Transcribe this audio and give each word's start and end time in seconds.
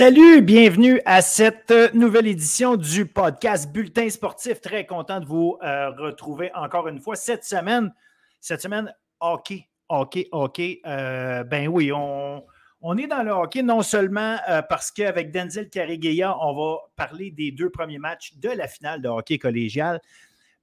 Salut, 0.00 0.40
bienvenue 0.40 1.02
à 1.04 1.20
cette 1.20 1.74
nouvelle 1.92 2.26
édition 2.26 2.76
du 2.78 3.04
podcast 3.04 3.70
Bulletin 3.70 4.08
sportif. 4.08 4.62
Très 4.62 4.86
content 4.86 5.20
de 5.20 5.26
vous 5.26 5.58
euh, 5.62 5.90
retrouver 5.90 6.50
encore 6.54 6.88
une 6.88 7.00
fois 7.00 7.16
cette 7.16 7.44
semaine. 7.44 7.92
Cette 8.40 8.62
semaine, 8.62 8.94
hockey, 9.20 9.68
hockey, 9.90 10.26
hockey. 10.32 10.80
Euh, 10.86 11.44
ben 11.44 11.68
oui, 11.68 11.92
on, 11.92 12.96
est 12.96 13.08
dans 13.08 13.22
le 13.22 13.30
hockey 13.30 13.62
non 13.62 13.82
seulement 13.82 14.38
euh, 14.48 14.62
parce 14.62 14.90
qu'avec 14.90 15.32
Denzel 15.32 15.68
Carigueya, 15.68 16.34
on 16.40 16.54
va 16.54 16.78
parler 16.96 17.30
des 17.30 17.52
deux 17.52 17.68
premiers 17.68 17.98
matchs 17.98 18.32
de 18.38 18.48
la 18.48 18.68
finale 18.68 19.02
de 19.02 19.08
hockey 19.10 19.36
collégial, 19.36 20.00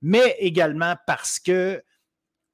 mais 0.02 0.35
également 0.40 0.95
parce 1.05 1.40
que 1.40 1.84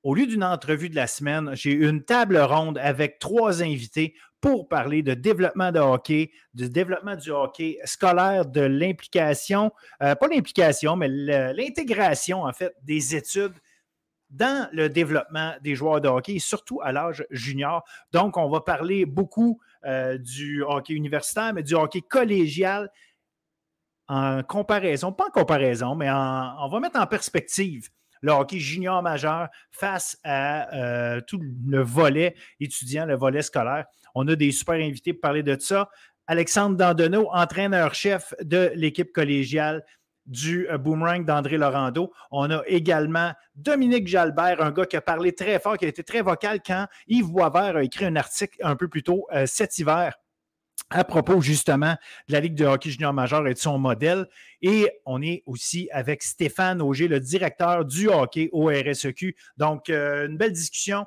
au 0.03 0.15
lieu 0.15 0.27
d'une 0.27 0.43
entrevue 0.43 0.89
de 0.89 0.95
la 0.95 1.07
semaine, 1.07 1.51
j'ai 1.53 1.71
une 1.71 2.03
table 2.03 2.37
ronde 2.39 2.77
avec 2.77 3.19
trois 3.19 3.63
invités 3.63 4.15
pour 4.43 4.67
parler 4.67 5.03
de 5.03 5.13
développement 5.13 5.71
de 5.71 5.79
hockey, 5.79 6.29
du 6.53 6.69
développement 6.69 7.15
du 7.15 7.31
hockey 7.31 7.79
scolaire, 7.85 8.45
de 8.45 8.59
l'implication, 8.59 9.71
euh, 10.01 10.15
pas 10.15 10.27
l'implication, 10.27 10.97
mais 10.97 11.07
l'intégration 11.07 12.43
en 12.43 12.51
fait 12.51 12.75
des 12.83 13.15
études 13.15 13.53
dans 14.29 14.67
le 14.73 14.89
développement 14.89 15.53
des 15.61 15.75
joueurs 15.75 16.01
de 16.01 16.09
hockey, 16.09 16.39
surtout 16.39 16.81
à 16.81 16.91
l'âge 16.91 17.25
junior. 17.29 17.85
Donc, 18.11 18.35
on 18.35 18.49
va 18.49 18.59
parler 18.59 19.05
beaucoup 19.05 19.61
euh, 19.85 20.17
du 20.17 20.61
hockey 20.61 20.93
universitaire, 20.93 21.53
mais 21.53 21.63
du 21.63 21.75
hockey 21.75 22.01
collégial 22.01 22.91
en 24.09 24.43
comparaison, 24.43 25.13
pas 25.13 25.27
en 25.27 25.31
comparaison, 25.31 25.95
mais 25.95 26.11
on 26.11 26.67
va 26.67 26.79
mettre 26.81 26.99
en 26.99 27.07
perspective 27.07 27.87
le 28.23 28.31
hockey 28.31 28.57
junior 28.57 29.03
majeur 29.03 29.49
face 29.71 30.17
à 30.23 30.73
euh, 30.73 31.21
tout 31.27 31.39
le 31.67 31.83
volet 31.83 32.35
étudiant, 32.59 33.05
le 33.05 33.15
volet 33.15 33.43
scolaire. 33.43 33.85
On 34.15 34.27
a 34.27 34.35
des 34.35 34.51
super 34.51 34.75
invités 34.75 35.13
pour 35.13 35.21
parler 35.21 35.43
de 35.43 35.59
ça. 35.59 35.89
Alexandre 36.25 36.77
Dandonneau, 36.77 37.29
entraîneur-chef 37.31 38.33
de 38.41 38.71
l'équipe 38.75 39.11
collégiale 39.11 39.83
du 40.25 40.69
euh, 40.69 40.77
Boomerang 40.77 41.25
d'André 41.25 41.57
Laurando. 41.57 42.13
On 42.31 42.49
a 42.49 42.63
également 42.65 43.33
Dominique 43.55 44.07
Jalbert, 44.07 44.61
un 44.61 44.71
gars 44.71 44.85
qui 44.85 44.95
a 44.95 45.01
parlé 45.01 45.33
très 45.33 45.59
fort, 45.59 45.77
qui 45.77 45.83
a 45.83 45.89
été 45.89 46.01
très 46.01 46.21
vocal 46.21 46.61
quand 46.65 46.87
Yves 47.07 47.29
Boisvert 47.29 47.75
a 47.75 47.83
écrit 47.83 48.05
un 48.05 48.15
article 48.15 48.57
un 48.63 48.77
peu 48.77 48.87
plus 48.87 49.03
tôt 49.03 49.27
euh, 49.33 49.45
cet 49.45 49.77
hiver 49.79 50.15
à 50.93 51.03
propos 51.03 51.41
justement 51.41 51.95
de 52.27 52.33
la 52.33 52.39
Ligue 52.39 52.53
de 52.53 52.65
hockey 52.65 52.91
junior 52.91 53.13
majeur 53.13 53.45
et 53.47 53.53
de 53.53 53.59
son 53.59 53.79
modèle. 53.79 54.27
Et 54.61 54.89
on 55.05 55.21
est 55.21 55.43
aussi 55.45 55.89
avec 55.91 56.21
Stéphane 56.21 56.81
Auger, 56.81 57.07
le 57.07 57.19
directeur 57.19 57.83
du 57.83 58.07
hockey 58.07 58.49
au 58.51 58.67
RSEQ. 58.67 59.35
Donc, 59.57 59.89
euh, 59.89 60.27
une 60.27 60.37
belle 60.37 60.53
discussion. 60.53 61.05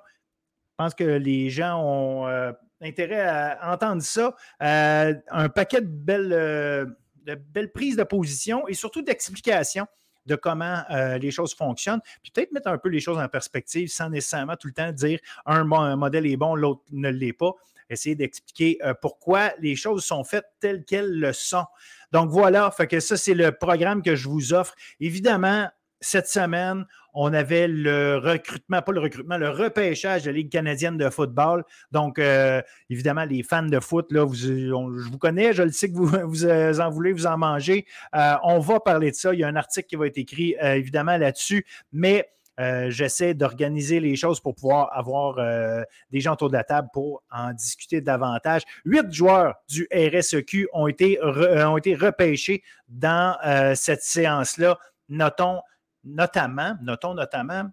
Je 0.70 0.74
pense 0.84 0.94
que 0.94 1.04
les 1.04 1.48
gens 1.50 1.80
ont 1.80 2.26
euh, 2.26 2.52
intérêt 2.82 3.20
à 3.20 3.72
entendre 3.72 4.02
ça. 4.02 4.34
Euh, 4.60 5.14
un 5.30 5.48
paquet 5.48 5.80
de 5.80 5.86
belles, 5.86 7.72
prises 7.72 7.96
de 7.96 8.02
position 8.02 8.66
et 8.68 8.74
surtout 8.74 9.02
d'explications 9.02 9.86
de 10.26 10.34
comment 10.34 10.82
les 11.20 11.30
choses 11.30 11.54
fonctionnent, 11.54 12.00
puis 12.20 12.32
peut-être 12.32 12.50
mettre 12.50 12.66
un 12.66 12.78
peu 12.78 12.88
les 12.88 12.98
choses 12.98 13.16
en 13.16 13.28
perspective 13.28 13.86
sans 13.86 14.10
nécessairement 14.10 14.56
tout 14.56 14.66
le 14.66 14.72
temps 14.72 14.90
dire 14.90 15.20
un 15.46 15.62
modèle 15.94 16.26
est 16.26 16.36
bon, 16.36 16.56
l'autre 16.56 16.82
ne 16.90 17.08
l'est 17.10 17.32
pas 17.32 17.54
essayer 17.90 18.14
d'expliquer 18.14 18.78
euh, 18.84 18.94
pourquoi 19.00 19.52
les 19.60 19.76
choses 19.76 20.04
sont 20.04 20.24
faites 20.24 20.46
telles 20.60 20.84
qu'elles 20.84 21.18
le 21.18 21.32
sont. 21.32 21.64
Donc 22.12 22.30
voilà, 22.30 22.70
fait 22.70 22.86
que 22.86 23.00
ça, 23.00 23.16
c'est 23.16 23.34
le 23.34 23.52
programme 23.52 24.02
que 24.02 24.16
je 24.16 24.28
vous 24.28 24.54
offre. 24.54 24.74
Évidemment, 25.00 25.68
cette 26.00 26.28
semaine, 26.28 26.84
on 27.14 27.32
avait 27.32 27.66
le 27.66 28.18
recrutement, 28.18 28.82
pas 28.82 28.92
le 28.92 29.00
recrutement, 29.00 29.38
le 29.38 29.48
repêchage 29.48 30.24
de 30.24 30.30
la 30.30 30.36
Ligue 30.36 30.52
canadienne 30.52 30.98
de 30.98 31.08
football. 31.08 31.64
Donc, 31.90 32.18
euh, 32.18 32.60
évidemment, 32.90 33.24
les 33.24 33.42
fans 33.42 33.62
de 33.62 33.80
foot, 33.80 34.12
là, 34.12 34.26
je 34.32 34.70
vous 34.72 35.18
connais, 35.18 35.54
je 35.54 35.62
le 35.62 35.72
sais 35.72 35.90
que 35.90 35.96
vous, 35.96 36.06
vous 36.26 36.44
en 36.44 36.90
voulez, 36.90 37.12
vous 37.12 37.26
en 37.26 37.38
mangez. 37.38 37.86
Euh, 38.14 38.34
on 38.42 38.58
va 38.58 38.80
parler 38.80 39.10
de 39.10 39.16
ça. 39.16 39.32
Il 39.32 39.40
y 39.40 39.44
a 39.44 39.48
un 39.48 39.56
article 39.56 39.86
qui 39.86 39.96
va 39.96 40.06
être 40.06 40.18
écrit, 40.18 40.54
évidemment, 40.60 41.16
là-dessus. 41.16 41.64
Mais 41.92 42.28
euh, 42.58 42.90
j'essaie 42.90 43.34
d'organiser 43.34 44.00
les 44.00 44.16
choses 44.16 44.40
pour 44.40 44.54
pouvoir 44.54 44.96
avoir 44.96 45.38
euh, 45.38 45.82
des 46.10 46.20
gens 46.20 46.32
autour 46.32 46.48
de 46.48 46.54
la 46.54 46.64
table 46.64 46.88
pour 46.92 47.22
en 47.30 47.52
discuter 47.52 48.00
davantage. 48.00 48.62
Huit 48.84 49.12
joueurs 49.12 49.56
du 49.68 49.86
RSEQ 49.92 50.68
ont 50.72 50.86
été, 50.86 51.20
euh, 51.20 51.68
ont 51.68 51.76
été 51.76 51.94
repêchés 51.94 52.62
dans 52.88 53.36
cette 53.74 54.02
séance-là. 54.02 54.78
Notons 55.08 55.60
notamment, 56.04 56.76
notons 56.82 57.14
notamment 57.14 57.64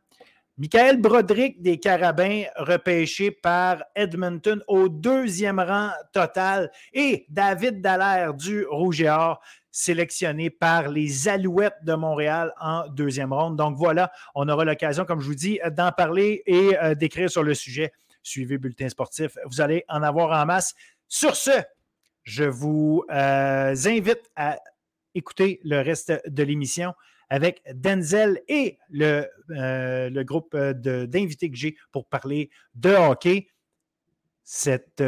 Michael 0.55 1.01
Broderick 1.01 1.63
des 1.63 1.79
Carabins, 1.79 2.43
repêché 2.55 3.31
par 3.31 3.83
Edmonton 3.95 4.61
au 4.67 4.87
deuxième 4.87 5.59
rang 5.59 5.89
total, 6.11 6.71
et 6.93 7.25
David 7.27 7.81
Dallaire 7.81 8.35
du 8.35 8.63
Rouge 8.67 9.01
et 9.01 9.09
Or, 9.09 9.41
sélectionné 9.71 10.51
par 10.51 10.89
les 10.89 11.27
Alouettes 11.27 11.83
de 11.83 11.95
Montréal 11.95 12.53
en 12.61 12.87
deuxième 12.87 13.33
ronde. 13.33 13.55
Donc 13.57 13.77
voilà, 13.77 14.11
on 14.35 14.47
aura 14.47 14.63
l'occasion, 14.63 15.05
comme 15.05 15.21
je 15.21 15.25
vous 15.25 15.33
dis, 15.33 15.59
d'en 15.71 15.91
parler 15.91 16.43
et 16.45 16.77
euh, 16.77 16.93
d'écrire 16.93 17.31
sur 17.31 17.41
le 17.41 17.55
sujet. 17.55 17.91
Suivez 18.21 18.59
Bulletin 18.59 18.89
Sportif, 18.89 19.35
vous 19.45 19.59
allez 19.59 19.83
en 19.89 20.03
avoir 20.03 20.39
en 20.39 20.45
masse. 20.45 20.75
Sur 21.07 21.35
ce, 21.35 21.63
je 22.21 22.43
vous 22.43 23.03
euh, 23.09 23.75
invite 23.85 24.29
à 24.35 24.59
écouter 25.15 25.59
le 25.63 25.81
reste 25.81 26.13
de 26.27 26.43
l'émission 26.43 26.93
avec 27.33 27.63
Denzel 27.73 28.39
et 28.47 28.77
le, 28.91 29.25
euh, 29.49 30.23
groupe 30.23 30.55
d'invités 30.55 31.49
que 31.49 31.57
j'ai 31.57 31.75
pour 31.91 32.05
parler 32.05 32.51
de 32.75 32.91
hockey. 32.91 33.47
Cette, 34.43 35.01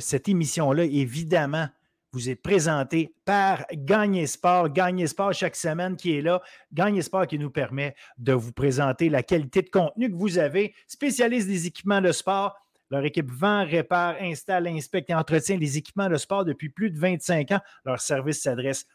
cette 0.00 0.28
émission-là, 0.28 0.82
évidemment, 0.82 1.68
vous 2.10 2.30
est 2.30 2.34
présenté 2.34 3.14
par 3.24 3.64
Gagné 3.72 4.26
Sport. 4.26 4.70
Gagné 4.70 5.06
Sport 5.06 5.32
chaque 5.34 5.54
semaine 5.54 5.94
qui 5.94 6.16
est 6.16 6.20
là. 6.20 6.42
Gagné 6.72 7.00
Sport 7.00 7.28
qui 7.28 7.38
nous 7.38 7.50
permet 7.50 7.94
de 8.16 8.32
vous 8.32 8.50
présenter 8.50 9.08
la 9.08 9.22
qualité 9.22 9.62
de 9.62 9.70
contenu 9.70 10.10
que 10.10 10.16
vous 10.16 10.38
avez. 10.38 10.74
Spécialiste 10.88 11.46
des 11.46 11.66
équipements 11.66 12.00
de 12.00 12.10
sport. 12.10 12.56
Leur 12.90 13.04
équipe 13.04 13.30
vend, 13.30 13.64
répare, 13.64 14.16
installe, 14.20 14.66
inspecte 14.66 15.10
et 15.10 15.14
entretient 15.14 15.58
les 15.58 15.76
équipements 15.76 16.08
de 16.08 16.16
sport 16.16 16.44
depuis 16.44 16.70
plus 16.70 16.90
de 16.90 16.98
25 16.98 17.52
ans. 17.52 17.60
Leur 17.84 18.00
service 18.00 18.42
s'adresse 18.42 18.86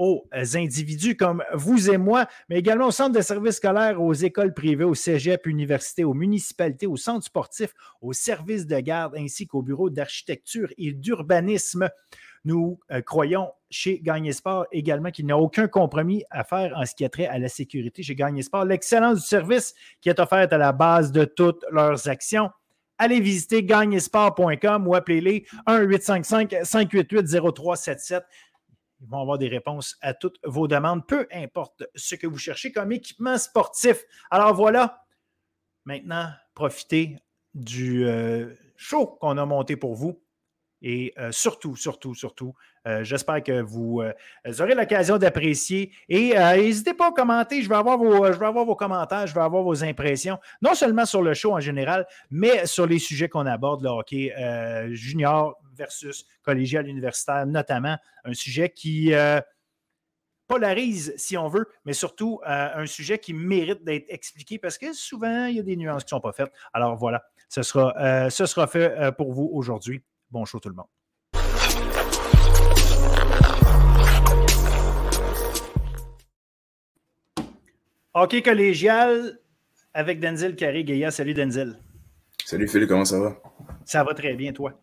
aux 0.00 0.26
individus 0.32 1.14
comme 1.14 1.44
vous 1.52 1.90
et 1.90 1.98
moi, 1.98 2.26
mais 2.48 2.58
également 2.58 2.86
au 2.86 2.90
centre 2.90 3.14
de 3.14 3.20
services 3.20 3.56
scolaires, 3.56 4.00
aux 4.00 4.14
écoles 4.14 4.54
privées, 4.54 4.84
aux 4.84 4.94
cégeps, 4.94 5.44
universités, 5.44 6.04
aux 6.04 6.14
municipalités, 6.14 6.86
aux 6.86 6.96
centres 6.96 7.26
sportifs, 7.26 7.74
aux 8.00 8.14
services 8.14 8.66
de 8.66 8.80
garde 8.80 9.14
ainsi 9.14 9.46
qu'aux 9.46 9.60
bureaux 9.60 9.90
d'architecture 9.90 10.72
et 10.78 10.92
d'urbanisme. 10.92 11.90
Nous 12.46 12.80
euh, 12.90 13.02
croyons 13.02 13.50
chez 13.68 14.00
Gagné 14.00 14.32
Sport 14.32 14.64
également 14.72 15.10
qu'il 15.10 15.26
n'y 15.26 15.32
a 15.32 15.38
aucun 15.38 15.68
compromis 15.68 16.24
à 16.30 16.44
faire 16.44 16.72
en 16.74 16.86
ce 16.86 16.94
qui 16.94 17.04
a 17.04 17.10
trait 17.10 17.26
à 17.26 17.38
la 17.38 17.50
sécurité 17.50 18.02
chez 18.02 18.14
Gagné 18.14 18.40
Sport. 18.40 18.64
L'excellence 18.64 19.20
du 19.20 19.26
service 19.26 19.74
qui 20.00 20.08
est 20.08 20.18
offerte 20.18 20.54
à 20.54 20.58
la 20.58 20.72
base 20.72 21.12
de 21.12 21.26
toutes 21.26 21.62
leurs 21.70 22.08
actions. 22.08 22.48
Allez 23.02 23.20
visiter 23.20 23.64
gagnesport.com 23.64 24.86
ou 24.86 24.94
appelez-les 24.94 25.46
1-855-588-0377. 25.66 28.20
Ils 29.00 29.08
vont 29.08 29.20
avoir 29.20 29.38
des 29.38 29.48
réponses 29.48 29.96
à 30.02 30.12
toutes 30.12 30.38
vos 30.44 30.68
demandes, 30.68 31.06
peu 31.06 31.26
importe 31.32 31.84
ce 31.94 32.14
que 32.14 32.26
vous 32.26 32.38
cherchez 32.38 32.70
comme 32.70 32.92
équipement 32.92 33.38
sportif. 33.38 34.04
Alors 34.30 34.54
voilà, 34.54 35.04
maintenant, 35.84 36.30
profitez 36.54 37.16
du 37.54 38.06
euh, 38.06 38.54
show 38.76 39.06
qu'on 39.06 39.38
a 39.38 39.46
monté 39.46 39.76
pour 39.76 39.94
vous. 39.94 40.20
Et 40.82 41.12
euh, 41.18 41.30
surtout, 41.30 41.76
surtout, 41.76 42.14
surtout, 42.14 42.54
euh, 42.86 43.04
j'espère 43.04 43.42
que 43.42 43.60
vous, 43.60 44.02
aurez 44.60 44.74
l'occasion 44.74 45.18
d'apprécier. 45.18 45.92
Et 46.08 46.34
n'hésitez 46.34 46.94
pas 46.94 47.08
à 47.08 47.12
commenter. 47.12 47.62
Je 47.62 47.68
vais, 47.68 47.74
avoir 47.74 47.98
vos, 47.98 48.32
je 48.32 48.38
vais 48.38 48.46
avoir 48.46 48.64
vos 48.64 48.76
commentaires, 48.76 49.26
je 49.26 49.34
vais 49.34 49.42
avoir 49.42 49.62
vos 49.62 49.84
impressions, 49.84 50.38
non 50.62 50.74
seulement 50.74 51.04
sur 51.04 51.22
le 51.22 51.34
show 51.34 51.52
en 51.52 51.60
général, 51.60 52.06
mais 52.30 52.66
sur 52.66 52.86
les 52.86 52.98
sujets 52.98 53.28
qu'on 53.28 53.44
aborde, 53.44 53.82
le 53.82 53.90
hockey 53.90 54.32
junior 54.94 55.58
versus 55.80 56.26
collégial 56.42 56.86
universitaire, 56.86 57.46
notamment 57.46 57.96
un 58.24 58.34
sujet 58.34 58.68
qui 58.68 59.12
polarise, 60.46 61.14
si 61.16 61.38
on 61.38 61.48
veut, 61.48 61.66
mais 61.84 61.94
surtout 61.94 62.40
un 62.44 62.84
sujet 62.84 63.18
qui 63.18 63.32
mérite 63.32 63.82
d'être 63.82 64.04
expliqué 64.08 64.58
parce 64.58 64.76
que 64.76 64.92
souvent, 64.92 65.46
il 65.46 65.56
y 65.56 65.58
a 65.58 65.62
des 65.62 65.76
nuances 65.76 66.04
qui 66.04 66.12
ne 66.14 66.18
sont 66.18 66.20
pas 66.20 66.32
faites. 66.32 66.52
Alors 66.74 66.96
voilà, 66.96 67.22
ce 67.48 67.62
sera, 67.62 68.28
ce 68.28 68.46
sera 68.46 68.66
fait 68.66 69.12
pour 69.16 69.32
vous 69.32 69.48
aujourd'hui. 69.52 70.02
Bon 70.30 70.44
show 70.44 70.60
tout 70.60 70.68
le 70.68 70.74
monde. 70.74 70.86
Hockey 78.12 78.42
collégial 78.42 79.38
avec 79.94 80.18
Denzel 80.20 80.56
Carré-Gaïa. 80.56 81.10
Salut 81.10 81.32
Denzel. 81.32 81.78
Salut 82.44 82.66
Philippe, 82.66 82.88
comment 82.88 83.04
ça 83.04 83.20
va? 83.20 83.40
Ça 83.84 84.02
va 84.02 84.14
très 84.14 84.34
bien, 84.34 84.52
toi? 84.52 84.80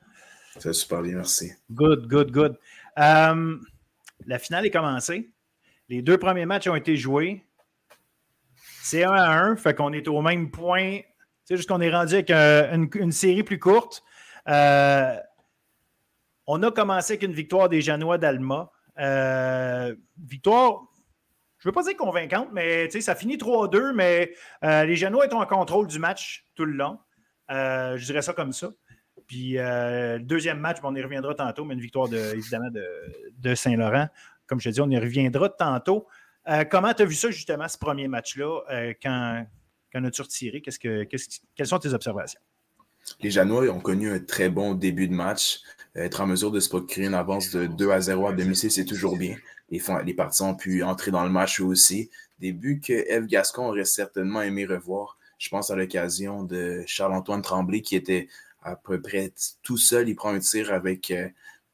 Ça 0.60 0.70
va 0.70 0.74
super 0.74 1.02
bien, 1.02 1.16
merci. 1.16 1.52
Good, 1.72 2.08
good, 2.08 2.32
good. 2.32 2.58
Euh, 2.98 3.58
la 4.26 4.40
finale 4.40 4.66
est 4.66 4.72
commencée. 4.72 5.30
Les 5.90 6.02
deux 6.02 6.18
premiers 6.18 6.46
matchs 6.46 6.68
ont 6.68 6.76
été 6.76 6.98
joués. 6.98 7.46
C'est 8.82 9.04
1 9.04 9.12
à 9.12 9.40
1, 9.44 9.56
fait 9.58 9.76
qu'on 9.76 9.94
est 9.94 10.08
au 10.08 10.22
même 10.22 10.50
point. 10.50 11.00
C'est 11.44 11.58
juste 11.58 11.70
qu'on 11.70 11.82
est 11.82 11.92
rendu 11.92 12.16
avec 12.16 12.32
euh, 12.32 12.76
une, 12.96 13.12
série 13.12 13.44
plus 13.44 13.60
courte. 13.60 14.04
Euh, 14.48 15.16
On 16.48 16.64
a 16.64 16.72
commencé 16.72 17.14
avec 17.14 17.24
une 17.24 17.34
victoire 17.34 17.70
des 17.70 17.82
Janois 17.82 18.18
d'Alma. 18.18 18.72
Victoire, 20.18 20.88
je 21.60 21.68
ne 21.68 21.72
veux 21.72 21.74
pas 21.74 21.84
dire 21.84 21.98
convaincante, 21.98 22.50
mais 22.52 22.90
ça 22.90 23.14
finit 23.14 23.38
3-2, 23.38 23.94
mais 23.94 24.34
les 24.64 24.96
Janois 24.96 25.26
étaient 25.26 25.36
en 25.36 25.46
contrôle 25.46 25.88
du 25.88 26.00
match 26.00 26.46
tout 26.56 26.66
le 26.66 26.74
long. 26.74 26.98
je 27.50 28.04
dirais 28.04 28.24
ça 28.24 28.34
comme 28.34 28.54
ça. 28.54 28.72
Puis 29.28 29.54
le 29.54 30.20
deuxième 30.20 30.60
match, 30.60 30.78
on 30.84 30.96
y 30.96 31.02
reviendra 31.02 31.36
tantôt, 31.36 31.66
mais 31.66 31.74
une 31.74 31.82
victoire 31.82 32.08
de, 32.08 32.18
évidemment 32.34 32.70
de, 32.72 33.56
Saint-Laurent. 33.56 34.08
Comme 34.48 34.60
je 34.60 34.70
te 34.70 34.74
dis, 34.74 34.82
on 34.82 34.90
y 34.90 34.98
reviendra 34.98 35.50
tantôt. 35.50 36.08
comment 36.72 36.94
tu 36.94 37.04
as 37.04 37.06
vu 37.06 37.16
ça 37.16 37.30
justement, 37.30 37.68
ce 37.68 37.78
premier 37.78 38.08
match-là, 38.08 38.62
quand, 39.02 39.46
quand 39.92 40.04
as-tu 40.04 40.22
retiré? 40.22 40.62
que, 40.62 41.04
quelles 41.04 41.68
sont 41.68 41.80
tes 41.80 41.94
observations? 41.94 42.40
Les 43.22 43.32
Janois 43.32 43.70
ont 43.70 43.80
connu 43.80 44.10
un 44.12 44.20
très 44.20 44.50
bon 44.50 44.74
début 44.74 45.08
de 45.08 45.14
match. 45.14 45.62
Être 45.96 46.22
en 46.22 46.28
mesure 46.28 46.52
de 46.52 46.60
se 46.60 46.70
procurer 46.70 47.08
une 47.08 47.14
avance 47.14 47.52
de 47.52 47.66
2 47.66 47.90
à 47.90 48.02
0 48.02 48.28
à 48.28 48.34
domicile, 48.34 48.72
c'est 48.72 48.86
toujours 48.86 49.18
bien. 49.18 49.36
Les, 49.70 49.82
les 50.06 50.14
partisans 50.14 50.50
ont 50.50 50.56
pu 50.56 50.84
entrer 50.84 51.12
dans 51.12 51.24
le 51.24 51.30
match 51.30 51.60
aussi. 51.60 52.10
Début 52.40 52.80
que 52.80 52.94
Eve 52.94 53.26
Gascon 53.26 53.68
aurait 53.68 53.86
certainement 53.86 54.42
aimé 54.42 54.66
revoir. 54.66 55.18
Je 55.40 55.50
pense 55.50 55.72
à 55.72 55.76
l'occasion 55.76 56.44
de 56.44 56.84
Charles-Antoine 56.86 57.42
Tremblay 57.42 57.82
qui 57.82 57.96
était 57.96 58.28
à 58.68 58.76
peu 58.76 59.02
près 59.02 59.34
tout 59.64 59.78
seul. 59.78 60.10
Il 60.10 60.16
prend 60.16 60.34
un 60.34 60.40
tir 60.40 60.74
avec 60.74 61.12
euh, 61.12 61.28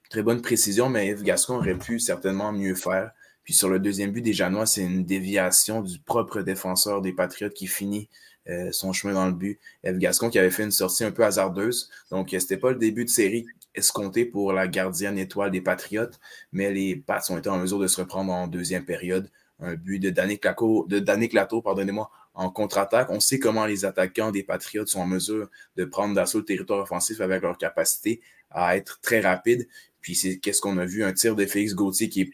très 0.10 0.24
bonne 0.24 0.42
précision, 0.42 0.90
mais 0.90 1.08
Eve 1.08 1.24
Gascon 1.24 1.56
aurait 1.56 1.78
pu 1.78 2.00
certainement 2.00 2.52
mieux 2.52 2.76
faire. 2.76 3.12
Puis 3.44 3.54
sur 3.54 3.70
le 3.70 3.80
deuxième 3.80 4.12
but 4.12 4.22
des 4.22 4.34
Janois, 4.34 4.66
c'est 4.66 4.84
une 4.84 5.04
déviation 5.04 5.82
du 5.82 6.00
propre 6.00 6.42
défenseur 6.42 7.02
des 7.02 7.12
Patriotes 7.14 7.54
qui 7.54 7.68
finit 7.68 8.10
euh, 8.50 8.72
son 8.72 8.94
chemin 8.94 9.14
dans 9.14 9.26
le 9.26 9.34
but. 9.34 9.60
Eve 9.84 9.98
Gascon 9.98 10.30
qui 10.30 10.40
avait 10.40 10.52
fait 10.52 10.64
une 10.64 10.72
sortie 10.72 11.04
un 11.04 11.12
peu 11.12 11.24
hasardeuse. 11.26 11.90
Donc, 12.12 12.30
c'était 12.32 12.58
pas 12.58 12.72
le 12.72 12.78
début 12.78 13.06
de 13.06 13.10
série 13.10 13.46
escompté 13.76 14.26
pour 14.26 14.54
la 14.54 14.68
gardienne 14.68 15.18
étoile 15.18 15.52
des 15.52 15.62
Patriotes, 15.62 16.20
mais 16.52 16.72
les 16.72 16.96
Pats 16.96 17.24
ont 17.30 17.38
été 17.38 17.50
en 17.50 17.58
mesure 17.58 17.80
de 17.80 17.88
se 17.88 18.00
reprendre 18.00 18.32
en 18.32 18.48
deuxième 18.48 18.86
période. 18.86 19.30
Un 19.60 19.76
but 19.76 20.00
de 20.00 20.10
Danny 20.10 20.38
Clato, 20.38 20.86
de 20.88 21.60
pardonnez-moi, 21.62 22.12
en 22.34 22.50
contre-attaque. 22.50 23.10
On 23.10 23.20
sait 23.20 23.40
comment 23.40 23.66
les 23.66 23.86
attaquants 23.86 24.32
des 24.32 24.44
Patriotes 24.44 24.88
sont 24.88 25.02
en 25.02 25.08
mesure 25.08 25.50
de 25.76 25.86
prendre 25.86 26.16
d'assaut 26.16 26.40
le 26.40 26.46
territoire 26.46 26.80
offensif 26.82 27.22
avec 27.22 27.42
leur 27.42 27.58
capacité 27.58 28.22
à 28.50 28.76
être 28.78 29.00
très 29.02 29.20
rapide. 29.20 29.68
Puis 30.02 30.16
c'est 30.16 30.40
qu'est-ce 30.40 30.62
qu'on 30.62 30.78
a 30.78 30.86
vu? 30.86 31.04
Un 31.04 31.14
tir 31.14 31.36
de 31.36 31.46
Félix 31.46 31.74
Gauthier 31.74 32.10
qui 32.10 32.22
est 32.22 32.32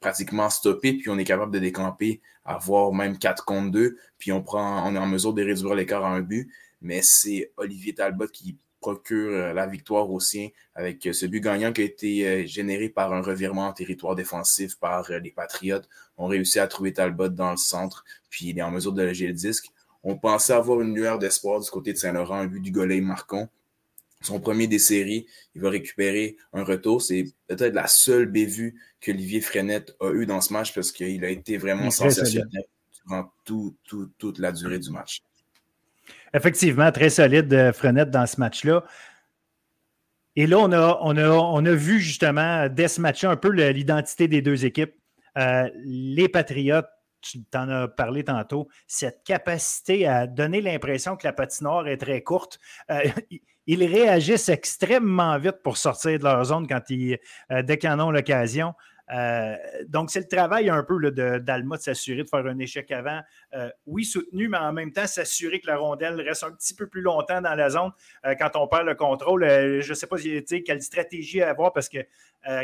pratiquement 0.00 0.50
stoppé, 0.50 0.94
puis 0.94 1.08
on 1.08 1.18
est 1.18 1.24
capable 1.24 1.52
de 1.52 1.58
décamper, 1.58 2.20
avoir 2.44 2.92
même 2.92 3.18
4 3.18 3.44
contre 3.44 3.70
2, 3.70 3.96
puis 4.18 4.32
on, 4.32 4.42
prend, 4.42 4.88
on 4.88 4.94
est 4.94 4.98
en 4.98 5.06
mesure 5.06 5.32
de 5.32 5.42
réduire 5.42 5.74
l'écart 5.74 6.04
à 6.04 6.08
un 6.08 6.20
but. 6.20 6.50
Mais 6.80 7.00
c'est 7.02 7.52
Olivier 7.56 7.94
Talbot 7.94 8.26
qui 8.26 8.56
procure 8.82 9.30
euh, 9.30 9.52
la 9.54 9.66
victoire 9.66 10.10
au 10.10 10.20
sien 10.20 10.48
avec 10.74 11.06
euh, 11.06 11.14
ce 11.14 11.24
but 11.24 11.40
gagnant 11.40 11.72
qui 11.72 11.80
a 11.80 11.84
été 11.84 12.26
euh, 12.26 12.46
généré 12.46 12.90
par 12.90 13.14
un 13.14 13.22
revirement 13.22 13.68
en 13.68 13.72
territoire 13.72 14.14
défensif 14.14 14.78
par 14.78 15.10
les 15.10 15.30
Patriotes. 15.30 15.88
On 16.18 16.26
réussit 16.26 16.58
à 16.58 16.66
trouver 16.66 16.92
Talbot 16.92 17.28
dans 17.28 17.52
le 17.52 17.56
centre, 17.56 18.04
puis 18.28 18.48
il 18.48 18.58
est 18.58 18.62
en 18.62 18.70
mesure 18.70 18.92
de 18.92 19.02
léger 19.02 19.28
le 19.28 19.32
disque. 19.32 19.68
On 20.02 20.18
pensait 20.18 20.52
avoir 20.52 20.80
une 20.82 20.94
lueur 20.94 21.18
d'espoir 21.18 21.60
du 21.60 21.70
côté 21.70 21.92
de 21.94 21.98
Saint-Laurent, 21.98 22.40
un 22.40 22.46
but 22.46 22.60
du 22.60 22.70
Golay 22.70 23.00
Marcon 23.00 23.48
son 24.24 24.40
premier 24.40 24.66
des 24.66 24.78
séries. 24.78 25.26
Il 25.54 25.62
va 25.62 25.70
récupérer 25.70 26.36
un 26.52 26.64
retour. 26.64 27.02
C'est 27.02 27.24
peut-être 27.48 27.74
la 27.74 27.86
seule 27.88 28.26
bévue 28.26 28.80
qu'Olivier 29.00 29.40
Frenette 29.40 29.96
a 30.00 30.12
eu 30.12 30.26
dans 30.26 30.40
ce 30.40 30.52
match 30.52 30.72
parce 30.74 30.92
qu'il 30.92 31.24
a 31.24 31.28
été 31.28 31.56
vraiment 31.56 31.90
sensationnel 31.90 32.64
durant 33.04 33.32
toute 33.44 34.38
la 34.38 34.52
durée 34.52 34.78
du 34.78 34.90
match. 34.90 35.22
Effectivement, 36.34 36.90
très 36.92 37.10
solide 37.10 37.52
euh, 37.52 37.72
Frenette 37.72 38.10
dans 38.10 38.26
ce 38.26 38.40
match-là. 38.40 38.84
Et 40.34 40.46
là, 40.46 40.58
on 40.58 41.66
a, 41.66 41.74
vu 41.74 42.00
justement 42.00 42.68
dès 42.68 42.88
ce 42.88 43.00
match-là 43.00 43.30
un 43.30 43.36
peu 43.36 43.50
l'identité 43.50 44.28
des 44.28 44.40
deux 44.40 44.64
équipes. 44.64 44.94
Euh, 45.36 45.68
les 45.84 46.28
Patriotes, 46.28 46.88
tu 47.20 47.44
t'en 47.44 47.68
as 47.68 47.88
parlé 47.88 48.24
tantôt, 48.24 48.68
cette 48.86 49.22
capacité 49.24 50.06
à 50.06 50.26
donner 50.26 50.60
l'impression 50.60 51.16
que 51.16 51.26
la 51.26 51.32
patinoire 51.32 51.86
est 51.86 51.98
très 51.98 52.22
courte. 52.22 52.58
Euh, 52.90 53.02
ils 53.66 53.84
réagissent 53.84 54.48
extrêmement 54.48 55.38
vite 55.38 55.62
pour 55.62 55.76
sortir 55.76 56.18
de 56.18 56.24
leur 56.24 56.44
zone 56.44 56.66
quand 56.66 56.90
ils, 56.90 57.18
euh, 57.50 57.62
dès 57.62 57.78
qu'ils 57.78 57.90
ont 57.90 58.10
l'occasion. 58.10 58.74
Euh, 59.12 59.56
donc, 59.88 60.10
c'est 60.10 60.20
le 60.20 60.28
travail 60.28 60.70
un 60.70 60.82
peu 60.82 61.10
d'Alma 61.10 61.76
de, 61.76 61.82
s'assurer 61.82 62.22
de 62.22 62.28
faire 62.28 62.46
un 62.46 62.58
échec 62.58 62.90
avant. 62.90 63.20
Euh, 63.54 63.68
oui, 63.86 64.04
soutenu, 64.04 64.48
mais 64.48 64.58
en 64.58 64.72
même 64.72 64.92
temps, 64.92 65.06
s'assurer 65.06 65.60
que 65.60 65.66
la 65.66 65.76
rondelle 65.76 66.20
reste 66.20 66.44
un 66.44 66.52
petit 66.52 66.74
peu 66.74 66.86
plus 66.86 67.02
longtemps 67.02 67.40
dans 67.40 67.54
la 67.54 67.70
zone 67.70 67.90
quand 68.38 68.56
on 68.56 68.66
perd 68.68 68.86
le 68.86 68.94
contrôle. 68.94 69.44
je 69.44 69.88
ne 69.88 69.94
sais 69.94 70.06
pas 70.06 70.16
quelle 70.18 70.82
stratégie 70.82 71.42
avoir 71.42 71.72
parce 71.72 71.88
que 71.88 71.98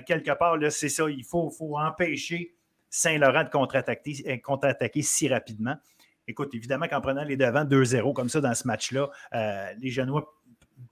quelque 0.07 0.37
part, 0.37 0.57
c'est 0.71 0.89
ça, 0.89 1.09
il 1.09 1.25
faut, 1.25 1.51
empêcher 1.79 2.55
Saint-Laurent 2.91 3.45
de 3.45 3.51
contre-attaquer 3.51 4.41
contre 4.41 4.75
si 5.03 5.29
rapidement. 5.29 5.77
Écoute, 6.27 6.55
évidemment 6.55 6.89
qu'en 6.89 7.01
prenant 7.01 7.25
les 7.25 7.37
devants 7.37 7.65
2-0 7.65 8.13
comme 8.15 8.29
ça 8.29 8.41
dans 8.41 8.55
ce 8.55 8.67
match-là, 8.67 9.11
les 9.79 9.91
Genois 9.91 10.39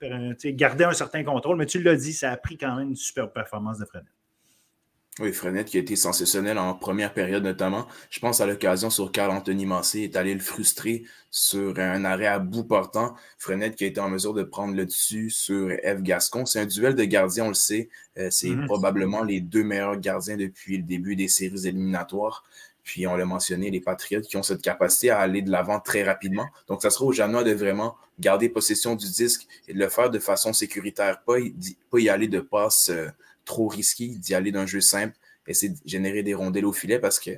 euh, 0.03 0.35
garder 0.45 0.85
un 0.85 0.93
certain 0.93 1.23
contrôle, 1.25 1.57
mais 1.57 1.67
tu 1.67 1.81
l'as 1.83 1.97
dit, 1.97 2.13
ça 2.13 2.33
a 2.33 2.37
pris 2.37 2.59
quand 2.59 2.77
même 2.77 2.89
une 2.89 2.97
super 2.97 3.33
performance 3.33 3.79
de 3.79 3.85
Frenette. 3.85 4.13
Oui, 5.19 5.33
Frenette 5.33 5.69
qui 5.69 5.79
a 5.79 5.81
été 5.81 5.97
sensationnel 5.97 6.59
en 6.59 6.75
première 6.75 7.15
période 7.15 7.43
notamment. 7.43 7.87
Je 8.11 8.21
pense 8.21 8.43
à 8.43 8.47
l'occasion 8.47 8.91
sur 8.91 9.11
Carl-Anthony 9.11 9.65
Massé 9.65 10.01
est 10.01 10.15
allé 10.15 10.35
le 10.35 10.41
frustrer 10.41 11.05
sur 11.31 11.79
un 11.79 12.05
arrêt 12.05 12.27
à 12.27 12.39
bout 12.39 12.65
portant. 12.65 13.15
Frenette 13.39 13.77
qui 13.77 13.85
a 13.85 13.87
été 13.87 13.99
en 13.99 14.11
mesure 14.11 14.35
de 14.35 14.43
prendre 14.43 14.75
le 14.75 14.85
dessus 14.85 15.31
sur 15.31 15.71
Eve 15.71 16.03
Gascon. 16.03 16.45
C'est 16.45 16.61
un 16.61 16.67
duel 16.67 16.95
de 16.95 17.05
gardiens, 17.05 17.47
on 17.47 17.49
le 17.49 17.55
sait. 17.55 17.89
Euh, 18.19 18.29
c'est 18.31 18.49
mm-hmm. 18.49 18.67
probablement 18.67 19.25
les 19.25 19.41
deux 19.41 19.65
meilleurs 19.65 19.97
gardiens 19.97 20.37
depuis 20.37 20.77
le 20.77 20.83
début 20.83 21.17
des 21.17 21.29
séries 21.29 21.67
éliminatoires. 21.67 22.45
Puis 22.83 23.07
on 23.07 23.17
l'a 23.17 23.25
mentionné, 23.25 23.71
les 23.71 23.81
Patriotes 23.81 24.27
qui 24.27 24.37
ont 24.37 24.43
cette 24.43 24.61
capacité 24.61 25.09
à 25.09 25.21
aller 25.21 25.41
de 25.41 25.51
l'avant 25.51 25.81
très 25.81 26.03
rapidement. 26.03 26.47
Donc, 26.69 26.83
ça 26.83 26.91
sera 26.91 27.07
aux 27.07 27.13
Janois 27.13 27.43
de 27.43 27.53
vraiment 27.53 27.97
garder 28.21 28.51
possession 28.51 28.95
du 28.95 29.11
disque 29.11 29.47
et 29.67 29.73
de 29.73 29.79
le 29.79 29.89
faire 29.89 30.11
de 30.11 30.19
façon 30.19 30.53
sécuritaire, 30.53 31.23
pas 31.23 31.41
y, 31.41 31.55
pas 31.91 31.99
y 31.99 32.11
aller 32.11 32.29
de 32.29 32.41
passe 32.41 32.91
euh, 32.91 33.09
trop 33.47 33.69
risqué, 33.69 34.09
d'y 34.09 34.35
aller 34.35 34.53
d'un 34.53 34.67
jeu 34.67 34.83
simple, 34.83 35.17
essayer 35.47 35.73
de 35.73 35.79
générer 35.87 36.23
des 36.23 36.35
rondelles 36.35 36.67
au 36.67 36.73
filet 36.73 36.99
parce 36.99 37.19
que 37.19 37.31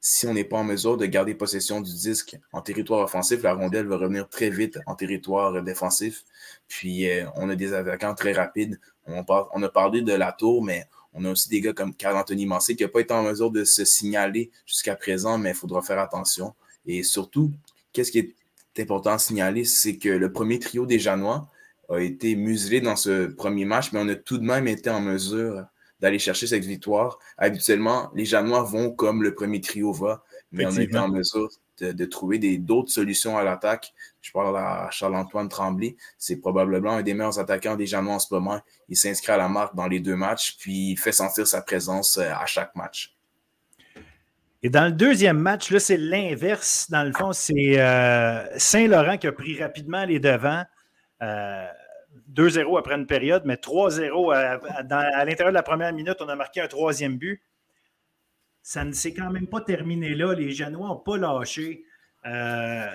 si 0.00 0.26
on 0.26 0.34
n'est 0.34 0.44
pas 0.44 0.58
en 0.58 0.64
mesure 0.64 0.98
de 0.98 1.06
garder 1.06 1.34
possession 1.34 1.80
du 1.80 1.90
disque 1.90 2.38
en 2.52 2.60
territoire 2.60 3.00
offensif, 3.00 3.42
la 3.42 3.54
rondelle 3.54 3.86
va 3.86 3.96
revenir 3.96 4.28
très 4.28 4.50
vite 4.50 4.78
en 4.86 4.94
territoire 4.94 5.62
défensif. 5.62 6.24
Puis 6.68 7.10
euh, 7.10 7.24
on 7.36 7.48
a 7.48 7.56
des 7.56 7.72
attaquants 7.72 8.14
très 8.14 8.32
rapides. 8.32 8.78
On, 9.06 9.24
on 9.26 9.62
a 9.62 9.68
parlé 9.70 10.02
de 10.02 10.12
la 10.12 10.30
tour, 10.32 10.62
mais 10.62 10.86
on 11.14 11.24
a 11.24 11.30
aussi 11.30 11.48
des 11.48 11.62
gars 11.62 11.72
comme 11.72 11.94
Carl-Anthony 11.94 12.44
Massé 12.44 12.76
qui 12.76 12.82
n'a 12.82 12.90
pas 12.90 13.00
été 13.00 13.14
en 13.14 13.22
mesure 13.22 13.50
de 13.50 13.64
se 13.64 13.86
signaler 13.86 14.50
jusqu'à 14.66 14.94
présent, 14.94 15.38
mais 15.38 15.50
il 15.50 15.56
faudra 15.56 15.80
faire 15.80 15.98
attention. 15.98 16.54
Et 16.86 17.02
surtout, 17.02 17.50
qu'est-ce 17.94 18.10
qui 18.10 18.18
est 18.18 18.34
important 18.82 19.12
à 19.12 19.18
signaler, 19.18 19.64
c'est 19.64 19.96
que 19.96 20.10
le 20.10 20.32
premier 20.32 20.58
trio 20.58 20.84
des 20.84 20.98
Janois 20.98 21.48
a 21.94 22.00
été 22.00 22.36
muselé 22.36 22.80
dans 22.80 22.96
ce 22.96 23.26
premier 23.26 23.64
match, 23.64 23.92
mais 23.92 24.00
on 24.02 24.08
a 24.08 24.14
tout 24.14 24.38
de 24.38 24.44
même 24.44 24.68
été 24.68 24.90
en 24.90 25.00
mesure 25.00 25.64
d'aller 26.00 26.18
chercher 26.18 26.46
cette 26.46 26.64
victoire. 26.64 27.18
Habituellement, 27.38 28.10
les 28.14 28.24
Janois 28.24 28.62
vont 28.62 28.90
comme 28.90 29.22
le 29.22 29.34
premier 29.34 29.60
trio 29.60 29.92
va, 29.92 30.22
mais 30.52 30.66
on 30.66 30.76
a 30.76 30.82
été 30.82 30.98
en 30.98 31.08
mesure 31.08 31.48
de, 31.80 32.04
trouver 32.04 32.38
d'autres 32.58 32.90
solutions 32.90 33.36
à 33.38 33.42
l'attaque. 33.42 33.92
Je 34.20 34.30
parle 34.32 34.56
à 34.56 34.88
Charles-Antoine 34.90 35.48
Tremblay. 35.48 35.96
C'est 36.18 36.36
probablement 36.36 36.92
un 36.92 37.02
des 37.02 37.14
meilleurs 37.14 37.38
attaquants 37.38 37.76
des 37.76 37.86
Janois 37.86 38.14
en 38.14 38.18
ce 38.18 38.32
moment. 38.32 38.60
Il 38.88 38.96
s'inscrit 38.96 39.32
à 39.32 39.36
la 39.36 39.48
marque 39.48 39.74
dans 39.74 39.88
les 39.88 40.00
deux 40.00 40.16
matchs, 40.16 40.56
puis 40.58 40.92
il 40.92 40.96
fait 40.96 41.12
sentir 41.12 41.46
sa 41.46 41.62
présence 41.62 42.18
euh, 42.18 42.30
à 42.32 42.46
chaque 42.46 42.74
match. 42.76 43.16
Et 44.62 44.70
dans 44.70 44.86
le 44.86 44.92
deuxième 44.92 45.38
match, 45.38 45.70
là, 45.70 45.78
c'est 45.78 45.98
l'inverse. 45.98 46.90
Dans 46.90 47.02
le 47.04 47.12
fond, 47.12 47.32
c'est 47.32 47.78
euh, 47.78 48.58
Saint-Laurent 48.58 49.18
qui 49.18 49.26
a 49.26 49.32
pris 49.32 49.60
rapidement 49.60 50.04
les 50.04 50.20
devants. 50.20 50.64
2-0 52.32 52.58
euh, 52.58 52.78
après 52.78 52.94
une 52.94 53.06
période, 53.06 53.42
mais 53.44 53.54
3-0 53.54 54.34
à, 54.34 54.60
à 54.88 55.24
l'intérieur 55.24 55.52
de 55.52 55.54
la 55.54 55.62
première 55.62 55.92
minute, 55.92 56.16
on 56.20 56.28
a 56.28 56.36
marqué 56.36 56.60
un 56.60 56.68
troisième 56.68 57.16
but 57.16 57.42
ça 58.64 58.82
ne 58.82 58.92
s'est 58.92 59.12
quand 59.12 59.30
même 59.30 59.46
pas 59.46 59.60
terminé 59.60 60.14
là. 60.14 60.34
Les 60.34 60.50
Genois 60.50 60.88
n'ont 60.88 60.96
pas 60.96 61.18
lâché. 61.18 61.84
Euh, 62.26 62.86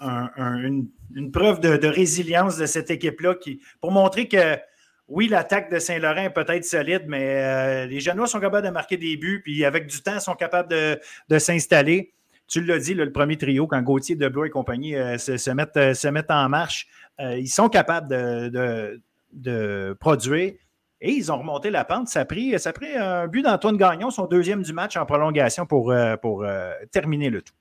une, 0.00 1.30
preuve 1.30 1.60
de, 1.60 1.86
résilience 1.86 2.56
de 2.56 2.66
cette 2.66 2.90
équipe-là 2.90 3.34
qui, 3.36 3.60
pour 3.80 3.92
montrer 3.92 4.26
que 4.26 4.56
oui, 5.08 5.28
l'attaque 5.28 5.70
de 5.70 5.78
Saint-Laurent 5.78 6.22
est 6.22 6.30
peut-être 6.30 6.64
solide, 6.64 7.04
mais 7.06 7.36
euh, 7.36 7.86
les 7.86 8.00
Genois 8.00 8.26
sont 8.26 8.40
capables 8.40 8.66
de 8.66 8.72
marquer 8.72 8.96
des 8.96 9.16
buts, 9.18 9.42
puis 9.44 9.64
avec 9.66 9.86
du 9.86 10.02
temps, 10.02 10.18
sont 10.18 10.34
capables 10.34 10.70
de, 10.70 11.38
s'installer. 11.38 12.14
Tu 12.48 12.62
l'as 12.62 12.78
dit, 12.78 12.94
le 12.94 13.12
premier 13.12 13.36
trio, 13.36 13.66
quand 13.66 13.82
Gauthier, 13.82 14.16
Deblois 14.16 14.46
et 14.46 14.50
compagnie 14.50 14.96
euh, 14.96 15.18
se, 15.18 15.50
mettent, 16.10 16.30
en 16.30 16.48
marche, 16.48 16.88
ils 17.18 17.48
sont 17.48 17.68
capables 17.68 18.08
de, 18.08 19.96
produire. 20.00 20.54
Et 21.04 21.10
ils 21.10 21.32
ont 21.32 21.38
remonté 21.38 21.70
la 21.70 21.84
pente. 21.84 22.06
Ça 22.08 22.20
a 22.20 22.24
pris, 22.24 22.58
ça 22.60 22.72
pris 22.72 22.94
un 22.94 23.26
but 23.26 23.42
d'Antoine 23.42 23.76
Gagnon, 23.76 24.10
son 24.10 24.26
deuxième 24.26 24.62
du 24.62 24.72
match 24.72 24.96
en 24.96 25.04
prolongation 25.04 25.66
pour, 25.66 25.90
euh, 25.90 26.14
euh, 26.24 26.72
terminer 26.92 27.28
le 27.28 27.42
tout. 27.42 27.54